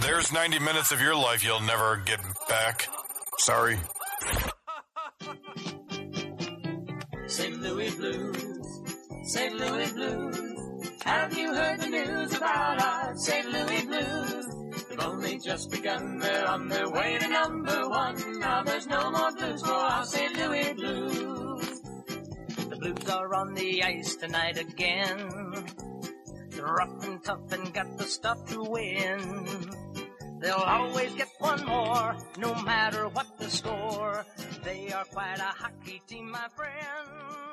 there's 0.01 0.33
90 0.33 0.59
minutes 0.61 0.91
of 0.91 1.03
your 1.03 1.15
life 1.15 1.45
you'll 1.45 1.61
never 1.61 1.99
get 2.07 2.21
back. 2.49 2.89
Sorry. 3.39 3.79
St. 7.27 7.61
Louis 7.61 7.95
Blues, 7.95 8.83
St. 9.25 9.55
Louis 9.55 9.93
Blues. 9.93 10.91
Have 11.03 11.37
you 11.37 11.55
heard 11.55 11.81
the 11.81 11.89
news 11.89 12.35
about 12.35 12.83
our 12.83 13.15
St. 13.17 13.47
Louis 13.53 13.85
Blues? 13.85 14.47
They've 14.89 15.01
only 15.01 15.39
just 15.39 15.71
begun, 15.71 16.19
they're 16.19 16.49
on 16.49 16.69
their 16.69 16.89
way 16.91 17.19
to 17.19 17.29
number 17.29 17.89
one. 17.89 18.41
Now 18.41 18.63
there's 18.63 18.87
no 18.87 19.11
more 19.11 19.31
blues 19.33 19.63
for 19.63 19.73
our 19.73 20.05
St. 20.05 20.37
Louis 20.37 20.73
Blues. 20.73 21.80
Blues 22.81 23.11
are 23.11 23.35
on 23.35 23.53
the 23.53 23.83
ice 23.83 24.17
tonight 24.17 24.57
again. 24.57 25.67
They're 26.49 26.65
rough 26.65 27.05
and 27.07 27.23
tough 27.23 27.53
and 27.53 27.75
got 27.75 27.99
the 27.99 28.05
stuff 28.05 28.47
to 28.47 28.63
win. 28.63 29.71
They'll 30.39 30.55
always 30.55 31.13
get 31.13 31.29
one 31.41 31.67
more, 31.67 32.17
no 32.39 32.55
matter 32.63 33.07
what 33.11 33.27
the 33.39 33.51
score. 33.51 34.25
They 34.65 34.91
are 34.93 35.05
quite 35.05 35.41
a 35.41 35.53
hockey 35.63 36.01
team, 36.07 36.31
my 36.31 36.49
friend. 36.57 37.50